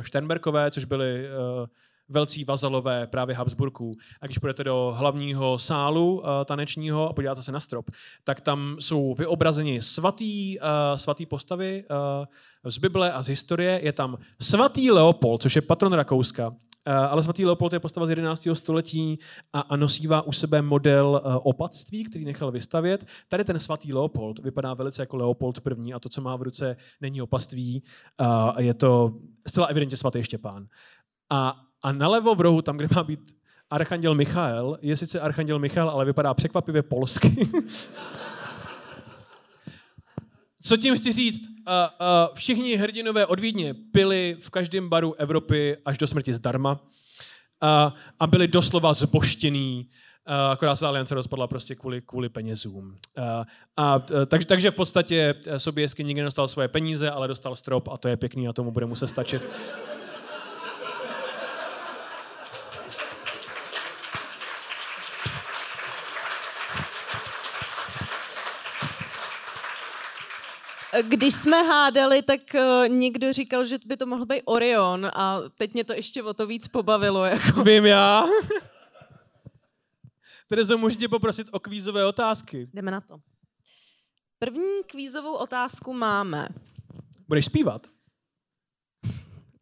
Šternberkové, 0.00 0.70
což 0.70 0.84
byli 0.84 1.24
uh, 1.28 1.66
velcí 2.08 2.44
vazalové 2.44 3.06
právě 3.06 3.34
Habsburků. 3.34 3.96
A 4.20 4.26
když 4.26 4.38
půjdete 4.38 4.64
do 4.64 4.94
hlavního 4.96 5.58
sálu 5.58 6.18
uh, 6.18 6.24
tanečního 6.44 7.08
a 7.08 7.12
podíváte 7.12 7.42
se 7.42 7.52
na 7.52 7.60
strop, 7.60 7.90
tak 8.24 8.40
tam 8.40 8.76
jsou 8.80 9.14
vyobrazeni 9.14 9.82
svatý, 9.82 10.58
uh, 10.58 10.66
svatý 10.96 11.26
postavy 11.26 11.84
uh, 11.90 12.70
z 12.70 12.78
Bible 12.78 13.12
a 13.12 13.22
z 13.22 13.28
historie. 13.28 13.80
Je 13.82 13.92
tam 13.92 14.18
svatý 14.40 14.90
Leopold, 14.90 15.42
což 15.42 15.56
je 15.56 15.62
patron 15.62 15.92
Rakouska, 15.92 16.52
Eh, 16.52 16.69
ale 16.92 17.22
svatý 17.22 17.46
Leopold 17.46 17.72
je 17.72 17.80
postava 17.80 18.06
z 18.06 18.10
11. 18.10 18.48
století 18.52 19.18
a, 19.52 19.60
a 19.60 19.76
nosívá 19.76 20.22
u 20.22 20.32
sebe 20.32 20.62
model 20.62 21.22
uh, 21.24 21.36
opatství, 21.42 22.04
který 22.04 22.24
nechal 22.24 22.50
vystavět. 22.50 23.06
Tady 23.28 23.44
ten 23.44 23.58
svatý 23.58 23.92
Leopold 23.92 24.38
vypadá 24.38 24.74
velice 24.74 25.02
jako 25.02 25.16
Leopold 25.16 25.60
I. 25.86 25.92
a 25.92 25.98
to, 25.98 26.08
co 26.08 26.20
má 26.20 26.36
v 26.36 26.42
ruce, 26.42 26.76
není 27.00 27.22
opatství, 27.22 27.82
uh, 28.20 28.26
je 28.58 28.74
to 28.74 29.14
zcela 29.48 29.66
evidentně 29.66 29.96
svatý 29.96 30.22
Štěpán. 30.22 30.66
A, 31.30 31.60
a 31.82 31.92
nalevo 31.92 32.34
v 32.34 32.40
rohu, 32.40 32.62
tam, 32.62 32.76
kde 32.76 32.88
má 32.94 33.02
být 33.02 33.20
Archanděl 33.70 34.14
Michael, 34.14 34.78
je 34.82 34.96
sice 34.96 35.20
Archanděl 35.20 35.58
Michael, 35.58 35.90
ale 35.90 36.04
vypadá 36.04 36.34
překvapivě 36.34 36.82
polsky. 36.82 37.48
Co 40.62 40.76
tím 40.76 40.96
chci 40.96 41.12
říct? 41.12 41.40
Všichni 42.34 42.76
hrdinové 42.76 43.26
od 43.26 43.40
Vídně 43.40 43.74
pili 43.92 44.36
v 44.40 44.50
každém 44.50 44.88
baru 44.88 45.14
Evropy 45.14 45.76
až 45.84 45.98
do 45.98 46.06
smrti 46.06 46.34
zdarma 46.34 46.72
uh, 46.72 47.92
a 48.20 48.26
byli 48.26 48.48
doslova 48.48 48.94
zboštěný, 48.94 49.88
uh, 50.28 50.34
akorát 50.34 50.76
se 50.76 50.86
aliance 50.86 51.14
rozpadla 51.14 51.46
prostě 51.46 51.74
kvůli, 51.74 52.02
kvůli 52.02 52.28
penězům. 52.28 52.84
Uh, 52.86 53.24
a, 53.76 53.96
uh, 53.96 54.24
tak, 54.26 54.44
takže 54.44 54.70
v 54.70 54.74
podstatě 54.74 55.34
Soběsky 55.58 56.04
nikdy 56.04 56.20
nedostal 56.20 56.48
svoje 56.48 56.68
peníze, 56.68 57.10
ale 57.10 57.28
dostal 57.28 57.56
strop 57.56 57.88
a 57.88 57.96
to 57.96 58.08
je 58.08 58.16
pěkný 58.16 58.48
a 58.48 58.52
tomu 58.52 58.70
bude 58.70 58.86
muset 58.86 59.08
stačit. 59.08 59.42
Když 71.02 71.34
jsme 71.34 71.62
hádali, 71.62 72.22
tak 72.22 72.40
uh, 72.54 72.88
někdo 72.88 73.32
říkal, 73.32 73.64
že 73.64 73.78
by 73.86 73.96
to 73.96 74.06
mohl 74.06 74.26
být 74.26 74.42
Orion 74.44 75.10
a 75.14 75.40
teď 75.58 75.74
mě 75.74 75.84
to 75.84 75.92
ještě 75.92 76.22
o 76.22 76.34
to 76.34 76.46
víc 76.46 76.68
pobavilo. 76.68 77.24
Jako. 77.24 77.64
Vím 77.64 77.86
já. 77.86 78.24
Terezo, 80.48 80.78
můžete 80.78 81.08
poprosit 81.08 81.48
o 81.50 81.60
kvízové 81.60 82.06
otázky? 82.06 82.68
Jdeme 82.74 82.90
na 82.90 83.00
to. 83.00 83.16
První 84.38 84.82
kvízovou 84.86 85.34
otázku 85.34 85.92
máme. 85.92 86.48
Budeš 87.28 87.44
zpívat? 87.44 87.86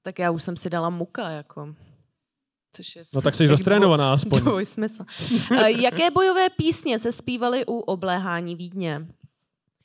Tak 0.03 0.19
já 0.19 0.31
už 0.31 0.43
jsem 0.43 0.57
si 0.57 0.71
dala 0.71 0.91
muka, 0.91 1.29
jako. 1.29 1.75
Což 2.77 2.97
je 2.97 3.05
no 3.15 3.23
tak 3.23 3.35
jsi 3.35 3.47
roztrénovaná 3.47 4.13
aspoň. 4.13 4.41
Dvoj 4.41 4.67
smysl. 4.67 5.05
Uh, 5.51 5.67
jaké 5.67 6.11
bojové 6.11 6.51
písně 6.51 6.99
se 6.99 7.13
zpívaly 7.13 7.67
u 7.67 7.79
obléhání 7.79 8.57
Vídně? 8.57 9.07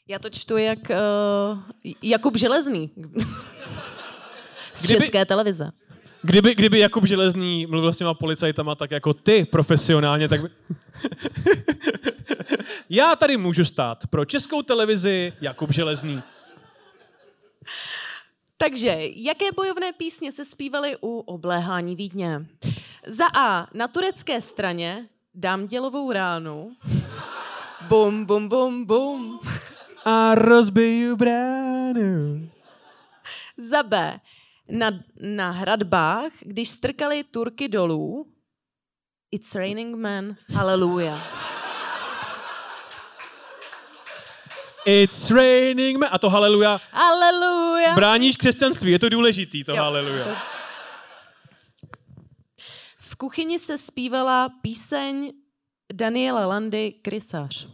Já 0.08 0.20
to 0.20 0.30
čtu 0.30 0.58
jak 0.58 0.80
uh, 0.80 1.60
Jakub 2.04 2.38
Železný. 2.38 2.92
Z 4.74 4.84
kdyby, 4.84 5.00
české 5.00 5.26
televize. 5.26 5.72
Kdyby, 6.22 6.56
kdyby 6.56 6.80
Jakub 6.80 7.06
Železný 7.06 7.66
mluvil 7.66 7.94
s 7.94 7.98
těma 7.98 8.14
policajtama 8.14 8.76
tak 8.76 8.92
jako 8.92 9.14
ty 9.14 9.46
profesionálně, 9.46 10.28
tak 10.28 10.42
by... 10.42 10.50
Já 12.90 13.16
tady 13.16 13.38
můžu 13.38 13.66
stát 13.66 14.08
pro 14.08 14.26
českou 14.26 14.62
televizi 14.62 15.34
Jakub 15.42 15.72
Železný. 15.72 16.24
Takže, 18.58 18.98
jaké 19.16 19.46
bojovné 19.56 19.94
písně 19.94 20.32
se 20.32 20.46
zpívaly 20.46 20.98
u 21.02 21.20
obléhání 21.20 21.96
Vídně? 21.96 22.46
Za 23.08 23.26
A. 23.36 23.68
Na 23.74 23.88
turecké 23.88 24.42
straně 24.42 25.08
dám 25.36 25.68
dělovou 25.68 26.12
ránu. 26.12 26.72
Bum, 27.82 28.26
bum, 28.26 28.50
bum, 28.50 28.86
bum 28.86 29.40
a 30.06 30.36
rozbiju 30.36 31.16
bránu. 31.16 32.50
Za 33.58 33.84
B. 33.84 34.20
Na, 34.70 34.92
na 35.22 35.52
hradbách, 35.52 36.32
když 36.42 36.70
strkali 36.70 37.24
Turky 37.24 37.68
dolů, 37.68 38.28
It's 39.32 39.56
raining 39.56 39.96
men, 39.96 40.38
hallelujah. 40.54 41.54
It's 44.86 45.32
raining 45.32 45.98
men. 45.98 46.10
A 46.12 46.20
to 46.20 46.30
haleluja. 46.30 46.82
Haleluja. 46.92 47.96
Bráníš 47.96 48.38
křesťanství, 48.38 48.92
je 48.92 49.00
to 49.00 49.10
důležitý, 49.10 49.64
to 49.64 49.72
jo. 49.72 49.78
haleluja. 49.78 50.44
V 52.98 53.16
kuchyni 53.16 53.60
se 53.60 53.78
zpívala 53.78 54.50
píseň 54.62 55.34
Daniela 55.94 56.48
Landy 56.48 56.92
Krysář. 56.92 57.68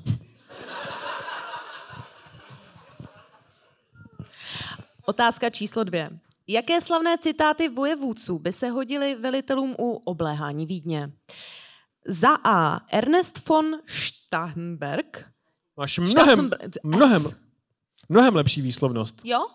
Otázka 5.09 5.49
číslo 5.49 5.83
dvě. 5.83 6.09
Jaké 6.47 6.81
slavné 6.81 7.17
citáty 7.17 7.69
vojevůdců 7.69 8.39
by 8.39 8.53
se 8.53 8.69
hodily 8.69 9.15
velitelům 9.15 9.75
u 9.79 9.91
obléhání 9.91 10.65
Vídně? 10.65 11.11
Za 12.07 12.29
A. 12.43 12.79
Ernest 12.91 13.47
von 13.47 13.65
Stachenberg. 13.87 15.25
Máš 15.77 15.99
mnohem, 15.99 16.49
mnohem, 16.83 17.23
mnohem 18.09 18.35
lepší 18.35 18.61
výslovnost. 18.61 19.15
Jo? 19.23 19.47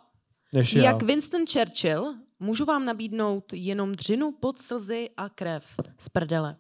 Než 0.52 0.72
já. 0.72 0.85
Jak 0.85 1.02
Winston 1.02 1.47
Churchill, 1.47 2.14
můžu 2.40 2.64
vám 2.64 2.85
nabídnout 2.85 3.52
jenom 3.52 3.93
dřinu 3.93 4.32
pod 4.32 4.60
slzy 4.60 5.10
a 5.16 5.28
krev 5.28 5.66
z 5.98 6.09
prdele. 6.09 6.56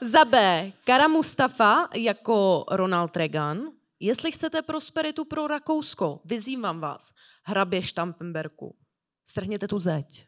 Za 0.00 0.24
B. 0.24 0.72
Kara 0.84 1.08
Mustafa 1.08 1.88
jako 1.94 2.64
Ronald 2.70 3.16
Reagan. 3.16 3.77
Jestli 4.00 4.32
chcete 4.32 4.62
prosperitu 4.62 5.24
pro 5.24 5.46
Rakousko, 5.46 6.20
vyzývám 6.24 6.80
vás, 6.80 7.12
hrabě 7.42 7.82
Štampenberku, 7.82 8.76
strhněte 9.26 9.68
tu 9.68 9.78
zeď. 9.78 10.26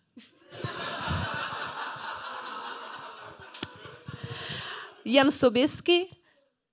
Jan 5.04 5.30
Soběsky, 5.30 6.06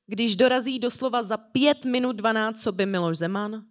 když 0.07 0.35
dorazí 0.35 0.79
doslova 0.79 1.23
za 1.23 1.37
pět 1.37 1.85
minut 1.85 2.15
12, 2.15 2.61
co 2.61 2.71
by 2.71 2.85
Miloš 2.85 3.17
Zeman? 3.17 3.63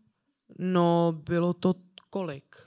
No, 0.59 1.13
bylo 1.13 1.53
to 1.53 1.75
kolik? 2.11 2.57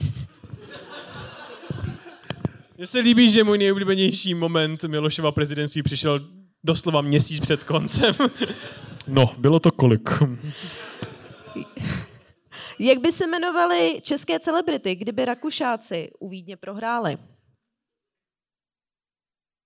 Mně 2.76 2.86
se 2.86 2.98
líbí, 2.98 3.30
že 3.30 3.44
můj 3.44 3.58
nejoblíbenější 3.58 4.34
moment 4.34 4.84
Milošova 4.84 5.32
prezidentství 5.32 5.82
přišel 5.82 6.20
doslova 6.64 7.00
měsíc 7.00 7.40
před 7.40 7.64
koncem. 7.64 8.14
No, 9.10 9.34
bylo 9.38 9.60
to 9.60 9.70
kolik? 9.70 10.10
Jak 12.78 12.98
by 12.98 13.12
se 13.12 13.26
jmenovaly 13.26 14.00
české 14.02 14.40
celebrity, 14.40 14.94
kdyby 14.94 15.24
Rakušáci 15.24 16.10
u 16.18 16.28
Vídně 16.28 16.56
prohráli? 16.56 17.18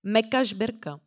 Meka 0.02 0.44
Žbirka. 0.44 1.00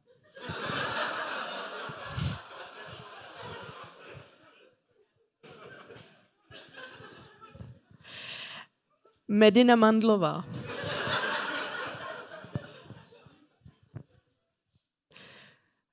Medina 9.27 9.76
Mandlová. 9.76 10.45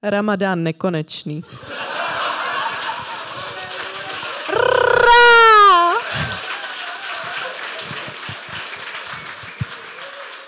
Ramadán 0.02 0.62
nekonečný. 0.62 1.42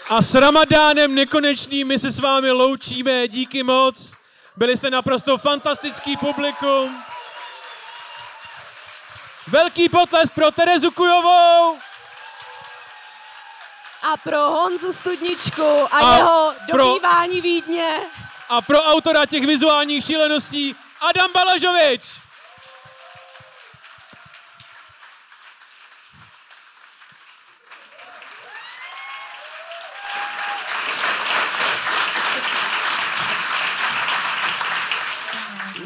A 0.09 0.23
s 0.23 0.35
Ramadánem 0.35 1.15
nekonečným 1.15 1.89
my 1.89 1.99
se 1.99 2.11
s 2.11 2.19
vámi 2.21 2.51
loučíme. 2.51 3.29
Díky 3.29 3.63
moc. 3.63 4.15
Byli 4.57 4.77
jste 4.77 4.91
naprosto 4.91 5.39
fantastický 5.39 6.17
publikum. 6.17 7.03
Velký 9.47 9.89
potlesk 9.89 10.33
pro 10.35 10.51
Terezu 10.51 10.91
Kujovou. 10.91 11.79
A 14.03 14.17
pro 14.23 14.39
Honzu 14.41 14.93
Studničku 14.93 15.65
a, 15.95 15.99
A 15.99 16.17
jeho 16.17 16.55
pro- 16.71 16.79
dobývání 16.85 17.41
Vídně. 17.41 17.97
A 18.49 18.61
pro 18.63 18.83
autora 18.83 19.27
těch 19.27 19.47
vizuálních 19.47 20.05
šíleností 20.05 20.77
Adam 21.01 21.33
Balažovič. 21.33 22.03